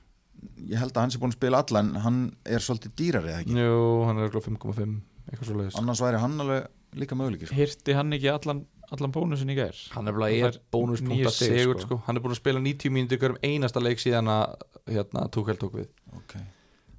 ég 0.69 0.77
held 0.83 0.93
að 0.93 1.01
hann 1.07 1.15
sé 1.15 1.21
búin 1.23 1.33
að 1.33 1.39
spila 1.39 1.63
alla 1.65 1.83
en 1.85 1.93
hann 2.05 2.19
er 2.45 2.65
svolítið 2.65 2.97
dýrari 3.01 3.33
eða 3.33 3.45
ekki 3.45 3.57
Jú, 3.57 3.85
hann 4.09 4.19
er 4.21 4.29
örugglega 4.29 4.51
5,5 4.53 4.99
eitthvað 5.31 5.49
svo 5.49 5.57
leiðis 5.61 5.79
annars 5.81 6.03
væri 6.05 6.21
hann 6.23 6.37
alveg 6.45 6.67
líka 7.01 7.17
möguleiki 7.19 7.49
sko. 7.49 7.57
hirti 7.57 7.97
hann 7.97 8.13
ekki 8.19 8.29
allan, 8.35 8.61
allan 8.95 9.13
bónusin 9.15 9.51
í 9.51 9.57
gær 9.59 9.79
hann 9.95 10.09
er 10.09 10.15
bara 10.17 10.29
Það 10.31 10.59
bónuspunkta 10.75 11.17
níu 11.17 11.33
stig, 11.33 11.53
segur 11.55 11.81
sko. 11.81 11.87
sko. 11.87 11.99
hann 12.07 12.17
er 12.19 12.23
búin 12.25 12.35
að 12.37 12.41
spila 12.41 12.63
90 12.63 12.93
mínútur 12.95 13.19
hverjum 13.23 13.39
einasta 13.43 13.83
leik 13.83 14.03
síðan 14.03 14.31
að 14.31 14.55
hérna, 14.95 15.27
Tuchel 15.35 15.57
tók 15.61 15.75
við 15.81 15.89
okay. 16.17 16.45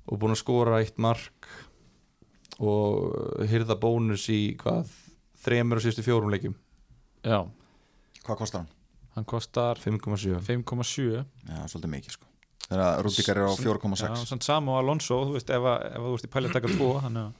og 0.07 0.19
búin 0.21 0.35
að 0.35 0.41
skora 0.41 0.81
eitt 0.83 0.97
mark 0.99 1.47
og 2.59 3.45
hyrða 3.49 3.77
bónus 3.79 4.27
í 4.33 4.55
hvað 4.59 4.89
þremur 5.43 5.79
og 5.79 5.85
síðustu 5.85 6.05
fjórum 6.05 6.31
leikjum 6.33 6.55
já, 7.23 7.39
hvað 8.25 8.39
kostar 8.41 8.63
hann? 8.63 8.71
hann 9.17 9.27
kostar 9.29 9.79
5,7 9.81 10.39
5,7 10.45 11.05
já, 11.13 11.59
svolítið 11.69 11.93
mikið 11.93 12.15
sko. 12.17 12.25
þegar 12.67 13.03
Rúdíkar 13.05 13.39
er 13.41 13.47
á 13.47 13.53
já, 13.53 13.67
4,6 13.67 14.25
samt 14.31 14.47
sama 14.47 14.73
og 14.75 14.81
Alonso 14.83 15.21
þú 15.29 15.37
veist, 15.37 15.49
ef, 15.53 15.69
að- 15.69 15.85
ef 15.91 16.01
að 16.01 16.07
þú 16.09 16.15
veist 16.17 16.27
í 16.27 16.33
pæli 16.33 16.49
að 16.51 16.57
taka 16.57 16.73
tvo 16.73 16.89
hann 17.05 17.21
er 17.23 17.31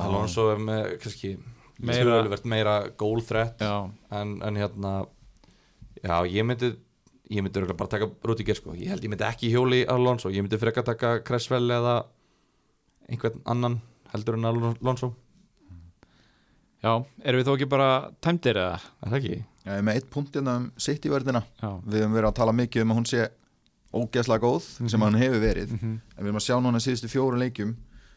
Alonso 0.00 0.50
er 0.52 0.60
með 0.62 0.90
kannski 1.02 1.32
Meira- 1.80 2.22
meira, 2.22 2.38
meira 2.44 2.74
goal 3.00 3.22
threat 3.24 3.58
já, 3.64 3.90
en, 4.10 4.36
en 4.42 4.56
hérna 4.56 4.92
já, 6.02 6.16
ég 6.28 6.44
myndi 6.44 6.74
ég 7.30 7.42
myndi 7.46 7.62
bara 7.72 7.88
taka 7.88 8.10
Rudiger 8.26 8.56
sko. 8.58 8.74
Ég 8.74 8.88
held 8.90 9.04
ég 9.04 9.10
myndi 9.12 9.24
ekki 9.24 9.50
hjóli 9.52 9.84
Alonso. 9.88 10.28
Ég 10.34 10.42
myndi 10.42 10.58
frekar 10.58 10.82
taka 10.84 11.20
Cresswell 11.22 11.70
eða 11.70 12.04
einhvern 13.08 13.40
annan 13.46 13.80
heldur 14.12 14.34
en 14.38 14.44
Alonso. 14.50 15.12
Já, 16.80 16.94
erum 17.28 17.40
við 17.42 17.46
þó 17.48 17.54
ekki 17.58 17.68
bara 17.68 17.88
tæmdir 18.24 18.56
eða? 18.56 18.78
er 19.04 19.10
það 19.12 19.18
ekki? 19.18 19.38
ég 19.66 19.74
er 19.76 19.82
með 19.84 19.98
eitt 20.00 20.06
punkt 20.10 20.34
hérna 20.38 20.54
um 20.56 20.70
sitt 20.80 21.04
í 21.04 21.10
vördina 21.12 21.42
já, 21.60 21.68
við 21.84 22.00
höfum 22.00 22.14
verið 22.16 22.28
að 22.30 22.36
tala 22.38 22.54
mikið 22.56 22.82
um 22.86 22.92
að 22.94 22.98
hún 22.98 23.08
sé 23.10 23.26
ógeðslega 23.92 24.40
góð 24.46 24.68
sem 24.88 25.02
hann 25.04 25.18
hefur 25.20 25.42
verið. 25.42 25.74
Mhm. 25.76 25.92
en 26.16 26.24
við 26.24 26.30
erum 26.30 26.40
að 26.40 26.46
sjá 26.46 26.56
núna 26.64 26.80
síðustu 26.80 27.10
fjórum 27.12 27.42
leikjum. 27.42 27.74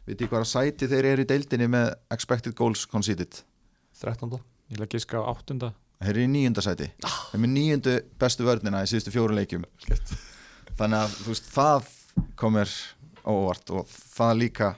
Við 0.08 0.18
því 0.20 0.28
hvaða 0.32 0.48
sæti 0.48 0.88
þeir 0.92 1.06
eru 1.12 1.24
í 1.24 1.28
deildinni 1.28 1.68
með 1.72 1.92
expected 2.12 2.56
goals 2.56 2.86
conceded 2.88 3.44
13. 4.02 4.40
ég 4.72 4.78
vil 4.78 4.86
að 4.86 4.94
giska 4.96 5.22
á 5.22 5.30
áttunda. 5.30 5.74
Þeir 6.04 6.10
eru 6.14 6.24
í 6.26 6.30
níunda 6.34 6.64
sæti. 6.66 6.90
Þeir 7.00 7.34
eru 7.38 7.42
með 7.46 7.54
níundu 7.54 7.96
bestu 8.20 8.48
vördina 8.48 8.84
í 8.84 8.90
síðustu 8.92 9.14
fjórum 9.14 9.38
leikjum. 9.38 9.66
Skett. 9.84 10.16
þannig 10.78 11.04
að 11.04 11.18
þú 11.20 11.28
veist 11.30 11.50
það 11.54 11.90
komir 12.40 12.72
óvart 13.30 13.70
og 13.78 13.92
það 13.94 14.40
líka 14.40 14.70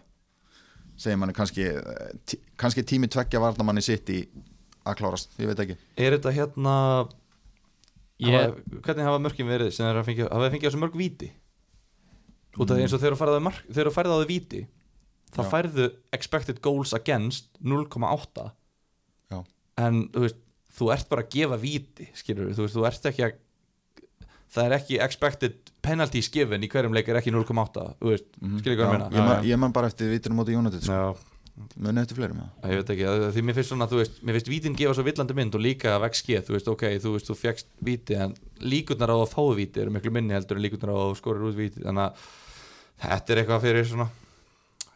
segir 1.00 1.20
manni 1.20 1.36
kannski 1.36 1.66
eh, 1.72 2.12
tí, 2.28 2.40
kannski 2.60 2.84
tími 2.88 3.08
tveggja 3.12 3.42
varnamanni 3.44 3.84
sitt 3.84 4.10
í 4.12 4.20
að 4.86 5.00
klárast, 5.00 5.34
ég 5.42 5.50
veit 5.50 5.62
ekki. 5.64 5.78
Er 5.98 6.16
þetta 6.18 6.34
hérna 6.36 6.76
Ég- 8.22 8.36
hafa, 8.36 8.80
hvernig 8.86 9.08
hafa 9.10 9.24
mörkin 9.24 9.50
verið 9.50 9.74
sem 9.74 9.88
þeir 9.88 9.98
hafa 10.00 10.08
fengið, 10.08 10.30
fengið 10.54 10.70
þessu 10.70 10.82
mörg 10.84 11.00
víti? 11.00 11.32
Út 12.56 12.70
af 12.72 12.78
því 12.78 12.86
eins 12.86 12.94
og 12.96 13.02
þegar 13.02 13.16
þú 13.16 13.20
færði 13.20 13.40
á 13.40 14.16
á 14.16 14.20
þau 14.22 14.30
víti 14.30 14.62
þá 15.36 15.42
færðu 15.52 15.88
expected 16.16 16.62
goals 16.64 16.94
against 16.96 17.50
0,8 17.60 18.46
Já. 18.46 18.52
En 19.78 20.06
þú 20.14 20.26
veist 20.26 20.42
þú 20.76 20.90
ert 20.94 21.10
bara 21.12 21.24
að 21.24 21.30
gefa 21.36 21.58
víti 21.62 22.08
skilur 22.16 22.52
þú 22.56 22.66
veist, 22.66 22.76
þú 22.76 22.86
ert 22.90 23.06
ekki 23.12 23.24
að 23.28 23.38
það 24.56 24.66
er 24.70 24.76
ekki 24.78 25.00
expected 25.04 25.56
penalties 25.86 26.30
given 26.32 26.64
í 26.64 26.70
hverjum 26.72 26.94
leik 26.96 27.08
er 27.12 27.20
ekki 27.20 27.32
0,8 27.34 27.96
þú 28.00 28.12
veist, 28.12 28.28
Mhm. 28.42 28.60
skilur 28.62 28.78
hvað 28.78 28.86
ég 28.86 28.92
meina? 28.92 29.10
ég, 29.12 29.26
man, 29.30 29.44
ég 29.52 29.60
man 29.60 29.72
bara 29.72 29.88
eftir 29.88 30.10
vitunum 30.12 30.38
móti 30.44 30.56
United 30.56 30.82
sko. 30.82 30.92
Já, 30.92 31.18
munið 31.80 32.02
eftir 32.04 32.16
fleirum 32.20 32.40
ég 32.64 32.76
veit 32.80 32.90
ekki, 32.96 33.06
að- 33.08 33.32
því 33.36 33.42
mér 33.48 33.56
finnst 33.56 33.72
svona 33.72 33.88
þú 33.88 34.00
veist, 34.02 34.22
mér 34.24 34.34
finnst 34.36 34.50
vítin 34.52 34.76
gefa 34.76 34.94
svo 34.94 35.04
villandi 35.04 35.36
mynd 35.36 35.56
og 35.56 35.62
líka 35.62 35.96
af 35.96 36.04
XG, 36.12 36.42
þú 36.44 36.52
veist, 36.56 36.68
ok, 36.68 36.84
þú 37.00 37.12
veist, 37.16 37.28
þú 37.32 37.36
fegst 37.36 37.66
víti 37.84 38.16
en 38.20 38.36
líkurnar 38.60 39.10
á 39.12 39.16
að 39.24 39.32
fáu 39.36 39.56
víti 39.56 39.78
eru 39.82 39.92
miklu 39.92 40.12
minni 40.12 40.34
heldur 40.34 40.58
en 40.58 40.64
líkurnar 40.64 40.92
á 40.92 41.00
að 41.00 41.16
skorir 41.20 41.44
út 41.48 41.56
víti 41.56 41.84
þannig 41.84 42.12
að 42.12 42.14
þetta 43.02 43.30
er 43.30 43.44
eitthvað 43.44 43.62
fyrir 43.62 43.86
svona 43.86 44.10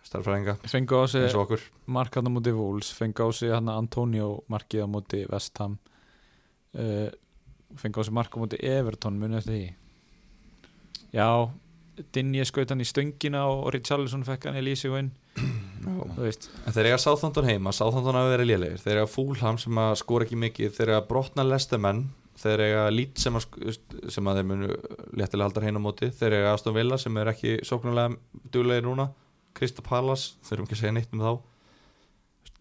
starffræðinga 0.10 0.58
fengu 0.66 1.00
á 1.00 1.06
sig 1.08 1.28
eins 1.28 1.38
og 1.38 1.46
okkur. 1.46 1.64
mark 1.86 2.18
hann 2.18 2.30
á 3.22 3.28
sig 3.32 3.54
hann 3.54 3.70
Antonio 3.70 4.44
markið 4.50 4.86
á 4.86 4.88
móti 4.90 5.24
West 5.30 5.58
Ham 5.62 5.78
uh, 6.76 7.10
fengu 7.78 8.02
á 8.02 8.04
sig 8.04 8.14
mark 8.14 8.34
á 8.34 8.38
móti 8.42 8.62
Everton 8.62 9.20
munið 9.22 9.42
eftir 9.44 9.58
því? 9.58 9.66
Já 11.14 11.30
Dinje 12.16 12.46
skaut 12.48 12.70
hann 12.72 12.80
í 12.80 12.88
stöngina 12.88 13.44
og 13.52 13.74
Richarlison 13.76 14.24
fekk 14.28 14.48
hann 14.48 14.60
í 14.60 14.64
En 16.68 16.76
þeir 16.76 16.90
eiga 16.90 17.00
Sáþóndon 17.02 17.48
heima, 17.48 17.74
Sáþóndon 17.76 18.18
hafa 18.18 18.32
verið 18.34 18.50
lélegir. 18.52 18.82
Þeir 18.84 19.00
eiga 19.02 19.10
Fúlham 19.12 19.60
sem 19.62 19.80
að 19.80 19.94
skora 20.02 20.26
ekki 20.28 20.40
mikið 20.40 20.74
Þeir 20.78 20.92
eiga 20.94 21.06
brotna 21.10 21.46
lestamenn 21.48 22.06
Þeir 22.40 22.64
eiga 22.66 22.84
Lít 22.94 23.20
sem 23.20 23.36
að, 23.36 23.48
sem 24.12 24.30
að 24.32 24.40
þeir 24.40 24.48
munu 24.52 24.70
léttilega 25.20 25.48
haldar 25.48 25.68
heina 25.68 25.82
móti 25.84 26.12
Þeir 26.16 26.38
eiga 26.38 26.54
Aston 26.54 26.76
Villa 26.78 27.00
sem 27.02 27.20
er 27.20 27.32
ekki 27.34 27.58
sóknulega 27.68 28.16
duglegir 28.54 28.88
núna 28.88 29.10
Krista 29.60 29.84
Pallas, 29.86 30.34
þurfum 30.48 30.68
ekki 30.68 30.78
að 30.78 30.82
segja 30.84 30.96
neitt 30.96 31.16
um 31.16 31.24
þá. 31.24 31.32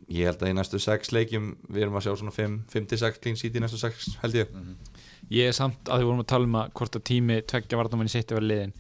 Ég 0.09 0.31
held 0.31 0.43
að 0.43 0.51
í 0.51 0.55
næstu 0.57 0.79
sex 0.81 1.11
leikjum 1.13 1.49
Við 1.69 1.83
erum 1.85 1.97
að 1.99 2.07
sjá 2.07 2.13
svona 2.17 2.33
5-6 2.33 3.19
clean 3.21 3.37
sheet 3.37 3.59
í 3.59 3.61
næstu 3.61 3.81
sex 3.81 4.15
held 4.23 4.39
ég. 4.39 4.55
Ég 5.35 5.51
er 5.51 5.57
samt 5.57 5.91
að 5.91 6.01
við 6.01 6.09
vorum 6.09 6.23
að 6.23 6.31
tala 6.33 6.49
um 6.49 6.57
að 6.63 6.71
hvort 6.81 6.97
að 6.97 7.05
tími 7.11 7.41
tveggja 7.45 7.81
vartamann 7.81 8.09
í 8.09 8.15
sitt 8.15 8.33
var 8.33 8.47
liðin. 8.47 8.73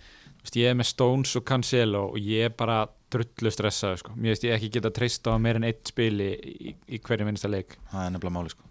Ég 0.57 0.71
er 0.71 0.79
með 0.79 0.89
Stones 0.89 1.35
og 1.37 1.45
Cancelo 1.45 2.07
og 2.15 2.23
ég 2.25 2.49
er 2.49 2.55
bara 2.57 2.87
drullu 3.13 3.53
stressaður 3.53 4.01
sko. 4.01 4.15
ég 4.25 4.55
ekki 4.55 4.71
geta 4.79 4.93
treyst 4.95 5.29
á 5.29 5.37
meir 5.37 5.59
en 5.61 5.67
eitt 5.69 5.91
spili 5.91 6.31
í, 6.33 6.75
í 6.89 7.01
hverju 7.05 7.27
minnsta 7.29 7.51
leik. 7.51 7.77
Það 7.93 8.07
er 8.07 8.15
nefnilega 8.15 8.37
máli 8.39 8.55
sko. 8.55 8.65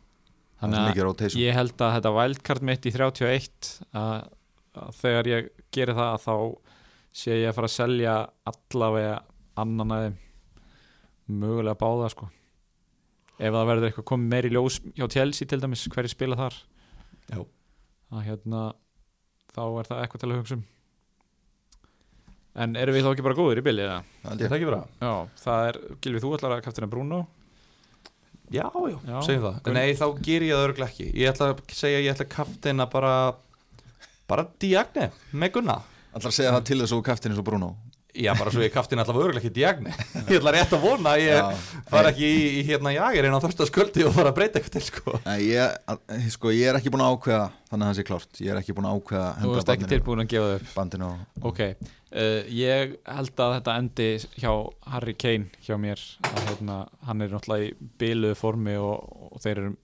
Er 0.57 0.64
Þannig 0.64 1.02
að 1.03 1.38
ég 1.38 1.53
held 1.53 1.82
að 1.86 1.94
þetta 1.98 2.14
wildcard 2.15 2.65
mitt 2.65 2.86
í 2.90 2.94
31 2.95 3.72
að, 3.94 4.30
að 4.74 5.02
þegar 5.03 5.30
ég 5.30 5.49
gerir 5.76 5.98
það 5.99 6.24
þá 6.24 6.36
sé 7.18 7.38
ég 7.44 7.52
að 7.52 7.57
fara 7.60 7.69
að 7.69 7.76
selja 7.76 8.15
allavega 8.49 9.18
annan 9.63 9.93
að 9.95 10.03
þeim. 10.07 10.17
Mögulega 11.41 11.79
báða 11.81 12.09
sko. 12.13 12.29
Ef 13.38 13.53
það 13.53 13.67
verður 13.69 13.88
eitthvað 13.89 14.07
komið 14.09 14.31
meir 14.34 14.47
í 14.47 14.51
ljós 14.55 14.79
hjá 14.97 15.05
Chelsea 15.13 15.47
til 15.49 15.59
dæmis 15.61 15.84
hverju 15.93 16.09
spila 16.13 16.38
þar. 16.39 16.55
Já. 17.27 17.41
að 18.15 18.23
hérna 18.23 18.61
þá 19.51 19.61
er 19.81 19.88
það 19.89 20.01
eitthvað 20.05 20.21
til 20.23 20.29
að 20.31 20.38
hugsa 20.39 20.55
um. 20.57 20.65
En 22.57 22.75
erum 22.79 22.95
við 22.95 23.03
þá 23.05 23.09
ekki 23.11 23.25
bara 23.27 23.38
góður 23.38 23.59
í 23.61 23.65
bilið 23.67 23.85
eða? 23.85 23.97
Það 24.23 24.43
Er 24.47 24.53
ekki 24.57 24.69
bara? 24.69 24.79
Já, 25.03 25.11
það 25.43 25.65
er, 25.69 25.77
Gilvi, 26.01 26.21
þú 26.23 26.31
ætlar 26.38 26.55
að 26.55 26.63
kaftina 26.65 26.88
Bruno. 26.89 27.19
Já, 28.49 28.63
já, 28.71 28.95
Já. 29.11 29.17
segjum 29.27 29.43
það. 29.43 29.57
Gunn- 29.67 29.75
Nei, 29.77 29.91
þá 29.99 30.05
ger 30.23 30.41
ég 30.47 30.55
það 30.55 30.65
örglega 30.69 30.88
ekki. 30.89 31.07
Ég 31.19 31.34
ætla 31.34 31.49
að 31.51 31.61
segja 31.75 31.99
ég 31.99 32.13
ætla 32.15 32.25
að 32.25 32.34
kaftina 32.38 32.85
bara 32.89 33.13
bara 34.27 34.47
Diagne 34.59 35.11
með 35.34 35.51
Gunna 35.57 35.75
Ætlar 36.15 36.31
að 36.31 36.38
segja 36.39 36.51
það 36.55 36.63
til 36.67 36.79
þess 36.81 36.91
að 36.91 36.97
þú 36.97 37.03
kaftin 37.11 37.31
eins 37.31 37.39
og 37.43 37.45
Bruno 37.45 37.69
Já, 38.18 38.31
bara 38.39 38.49
svo 38.53 38.64
ég 38.65 38.72
kaftin 38.73 38.99
allavega 39.02 39.27
örglega 39.30 39.44
ekki 39.45 39.53
Diagne 39.53 39.91
Ég 40.31 40.39
ætla 40.39 40.53
rétt 40.56 40.72
að 40.73 40.81
vona 40.84 41.14
að 41.14 41.23
ég 41.26 41.60
fara 41.91 42.10
ekki 42.14 42.26
í, 42.27 42.39
í 42.57 42.64
hérna 42.68 42.94
jagir 42.95 43.27
inn 43.30 43.35
á 43.38 43.44
þörstasköldi 43.44 44.06
og 44.07 44.15
fara 44.15 44.31
að 44.34 44.38
breyta 44.39 44.57
eitthvað 44.60 44.76
til 44.77 44.85
sko. 44.88 45.14
Nei, 45.27 45.38
ég, 45.52 45.77
að- 45.94 46.26
sko, 46.34 46.52
ég 46.56 46.72
er 46.72 46.80
ekki 46.80 46.91
búin 46.94 47.03
að 47.06 47.14
ákveða 47.18 47.45
þannig 47.69 47.85
að 47.85 47.91
það 47.94 47.99
sé 47.99 48.06
klárt. 48.10 48.41
Ég 48.41 48.52
er 48.56 48.60
ekki 48.64 48.76
búin 48.77 48.89
að 48.89 48.98
ákveða 48.99 49.27
að 49.30 49.45
Þú 49.45 49.53
veist 49.57 49.72
ekki 49.76 49.89
tilbúin 49.94 50.23
að 50.26 50.30
gefa 50.34 50.49
þau 50.52 50.57
upp. 50.61 50.73
bandinu 50.80 51.10
og 51.11 51.48
Ok, 51.52 51.61
uh, 52.18 52.41
ég 52.57 52.95
held 53.18 53.44
að 53.48 53.56
þetta 53.60 53.77
endi 53.84 54.10
hjá 54.41 54.52
Harry 54.95 55.15
Kane 55.19 55.52
hjá 55.68 55.76
mér 55.81 56.06
að 56.31 56.45
hérna, 56.52 56.77
hann 57.10 57.22
er 57.27 57.35
náttúrulega 57.38 57.69
í 57.69 57.91
biluðu 58.02 58.39
formi 58.39 58.77
og, 58.81 59.19
og 59.31 59.44
þeir 59.45 59.61
eru 59.65 59.76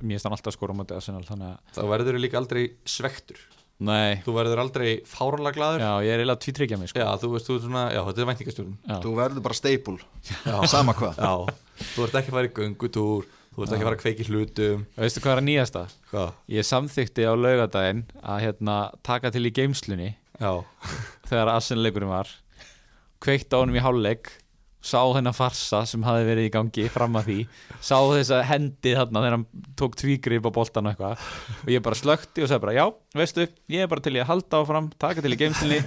mér 0.00 0.14
finnst 0.16 0.24
hann 0.30 0.32
alltaf 0.38 0.54
skora 0.56 0.72
á 0.72 0.78
móti 0.78 0.94
Arsenal 0.96 1.26
þannig 1.28 1.50
að, 1.50 1.72
Þá 1.76 1.82
verður 1.90 2.16
þú 2.16 2.20
líka 2.24 2.38
aldrei 2.40 2.62
svektur 2.88 3.40
nei, 3.80 4.20
Þú 4.26 4.34
verður 4.36 4.62
aldrei 4.64 4.88
fáranlega 5.08 5.56
glaður. 5.56 5.84
Já, 5.84 5.92
ég 6.04 6.14
er 6.14 6.22
eiginlega 6.22 6.42
tvítryggja 6.44 6.78
mig 6.80 6.92
sko. 6.92 7.00
Já, 7.02 7.10
þú 7.22 7.32
veist, 7.34 7.48
þú 7.48 7.56
er 7.56 7.62
svona, 7.66 7.84
já, 7.94 8.00
þetta 8.06 8.22
er 8.24 8.30
væntingastjórn 8.30 8.78
þú 9.04 9.12
verður 9.16 9.44
bara 9.48 9.58
staple. 9.58 9.98
Sama 10.70 10.96
hvað. 10.98 11.20
Já, 11.20 11.84
þú 11.94 12.06
ert 12.06 12.18
ekki 12.20 12.32
að 12.32 12.38
fara 12.38 12.50
í 12.50 12.56
göngutúr 12.60 13.28
Þú 13.50 13.64
ert 13.64 13.72
ekki 13.74 13.82
að 13.82 13.88
fara 13.88 13.96
að 13.96 14.02
kveiki 14.04 14.24
hlutum. 14.30 14.82
Veistu 14.94 15.20
hvað 15.24 15.32
er 15.32 15.40
að 15.40 15.46
nýjasta? 15.48 15.80
Hvað? 16.12 16.28
Ég 16.54 16.66
samþykti 16.68 17.24
á 17.26 17.32
laugadaginn 17.34 18.02
að 18.22 18.44
hérna, 18.44 18.76
taka 19.02 19.32
til 19.34 19.42
í 19.48 19.50
geimslunni 19.56 20.12
Já, 20.40 20.52
þegar 21.28 21.50
Arsenal 21.56 21.82
leikurinn 21.84 22.12
var 22.12 22.30
kveikt 23.20 23.52
á 23.52 23.60
honum 23.60 23.76
í 23.76 23.82
hálfleik 23.84 24.30
sá 24.80 25.00
hennar 25.12 25.34
farsa 25.36 25.82
sem 25.88 26.00
hafi 26.06 26.24
verið 26.24 26.46
í 26.48 26.52
gangi 26.54 26.86
fram 26.92 27.18
að 27.20 27.26
því, 27.28 27.38
sá 27.84 27.98
þess 28.00 28.30
að 28.32 28.46
hendi 28.48 28.94
þarna 28.96 29.20
þegar 29.20 29.34
hann 29.36 29.44
tók 29.76 29.96
tvígrip 30.00 30.48
á 30.48 30.50
boltan 30.56 30.88
og 30.88 30.94
eitthvað. 30.94 31.26
Og 31.60 31.72
ég 31.74 31.84
bara 31.84 31.98
slökti 32.00 32.44
og 32.44 32.48
sagði 32.48 32.64
bara 32.64 32.76
já, 32.78 32.84
veistu, 33.20 33.46
ég 33.74 33.84
er 33.84 33.90
bara 33.92 34.04
til 34.06 34.14
í 34.16 34.22
að 34.22 34.30
halda 34.30 34.62
áfram 34.62 34.88
taka 35.04 35.24
til 35.24 35.34
í 35.36 35.40
geimslinni, 35.40 35.80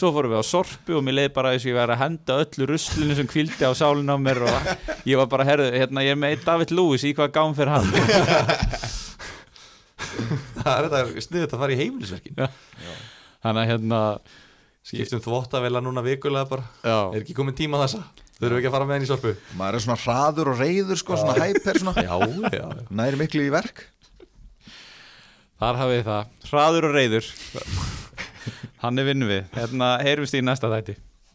svo 0.00 0.12
fórum 0.16 0.32
við 0.32 0.40
á 0.40 0.44
sorpu 0.48 0.96
og 0.96 1.04
mér 1.04 1.18
leið 1.18 1.34
bara 1.36 1.52
þess 1.52 1.66
að 1.66 1.72
ég 1.72 1.78
væri 1.80 1.96
að 1.96 2.02
henda 2.06 2.38
öllu 2.46 2.68
ruslinu 2.72 3.18
sem 3.18 3.28
kvildi 3.28 3.68
á 3.68 3.72
sálinu 3.76 4.16
á 4.16 4.18
mér 4.24 4.42
og 4.48 4.54
ég 5.12 5.20
var 5.20 5.28
bara, 5.32 5.48
herðu, 5.48 5.68
hérna, 5.76 6.06
ég 6.06 6.16
er 6.16 6.22
með 6.24 6.46
David 6.46 6.72
Lewis 6.72 7.04
í 7.04 7.12
hvað 7.18 7.34
gám 7.36 7.52
fyrir 7.58 7.76
hann? 7.76 7.90
Það 10.62 10.72
er 10.72 10.88
þetta 10.88 11.26
sniðið 11.26 11.52
að 11.52 11.60
fara 11.62 11.74
í 11.74 11.80
heimilisverkin. 11.80 12.40
Þannig 13.42 13.60
að 13.62 13.70
hérna 13.72 14.00
Skiptum 14.82 15.20
þvóttavela 15.22 15.80
núna 15.84 16.02
vikulega 16.02 16.48
bara. 16.50 16.64
Já, 16.82 16.96
Er 17.14 17.22
ekki 17.22 17.36
komin 17.38 17.54
tíma 17.54 17.78
á 17.78 17.84
þessa? 17.86 18.02
Þurfum 18.40 18.56
við 18.56 18.58
ekki 18.58 18.70
að 18.70 18.74
fara 18.74 18.86
með 18.88 18.96
henni 18.96 19.06
í 19.06 19.10
sorpu? 19.12 19.32
maður 19.60 19.76
er 19.78 19.84
svona 19.84 19.98
hraður 20.02 20.50
og 20.50 20.58
reyður 20.58 20.98
sko, 20.98 21.18
svona 21.20 21.36
hæper 21.38 21.78
svona. 21.78 22.02
Já, 22.02 22.16
já. 22.58 22.64
Næri 22.90 23.20
miklu 23.20 23.44
í 23.46 23.52
verk. 23.54 23.84
Þar 25.62 25.78
hafið 25.78 26.02
það, 26.08 26.32
hraður 26.50 26.88
og 26.88 26.96
reyður 26.96 27.28
Hann 28.82 28.98
er 28.98 29.06
vinnu 29.06 29.28
við. 29.30 29.44
Hérna 29.54 29.92
heyrumst 30.02 30.34
í 30.34 30.40
næsta 30.42 30.66
þætti 30.72 30.96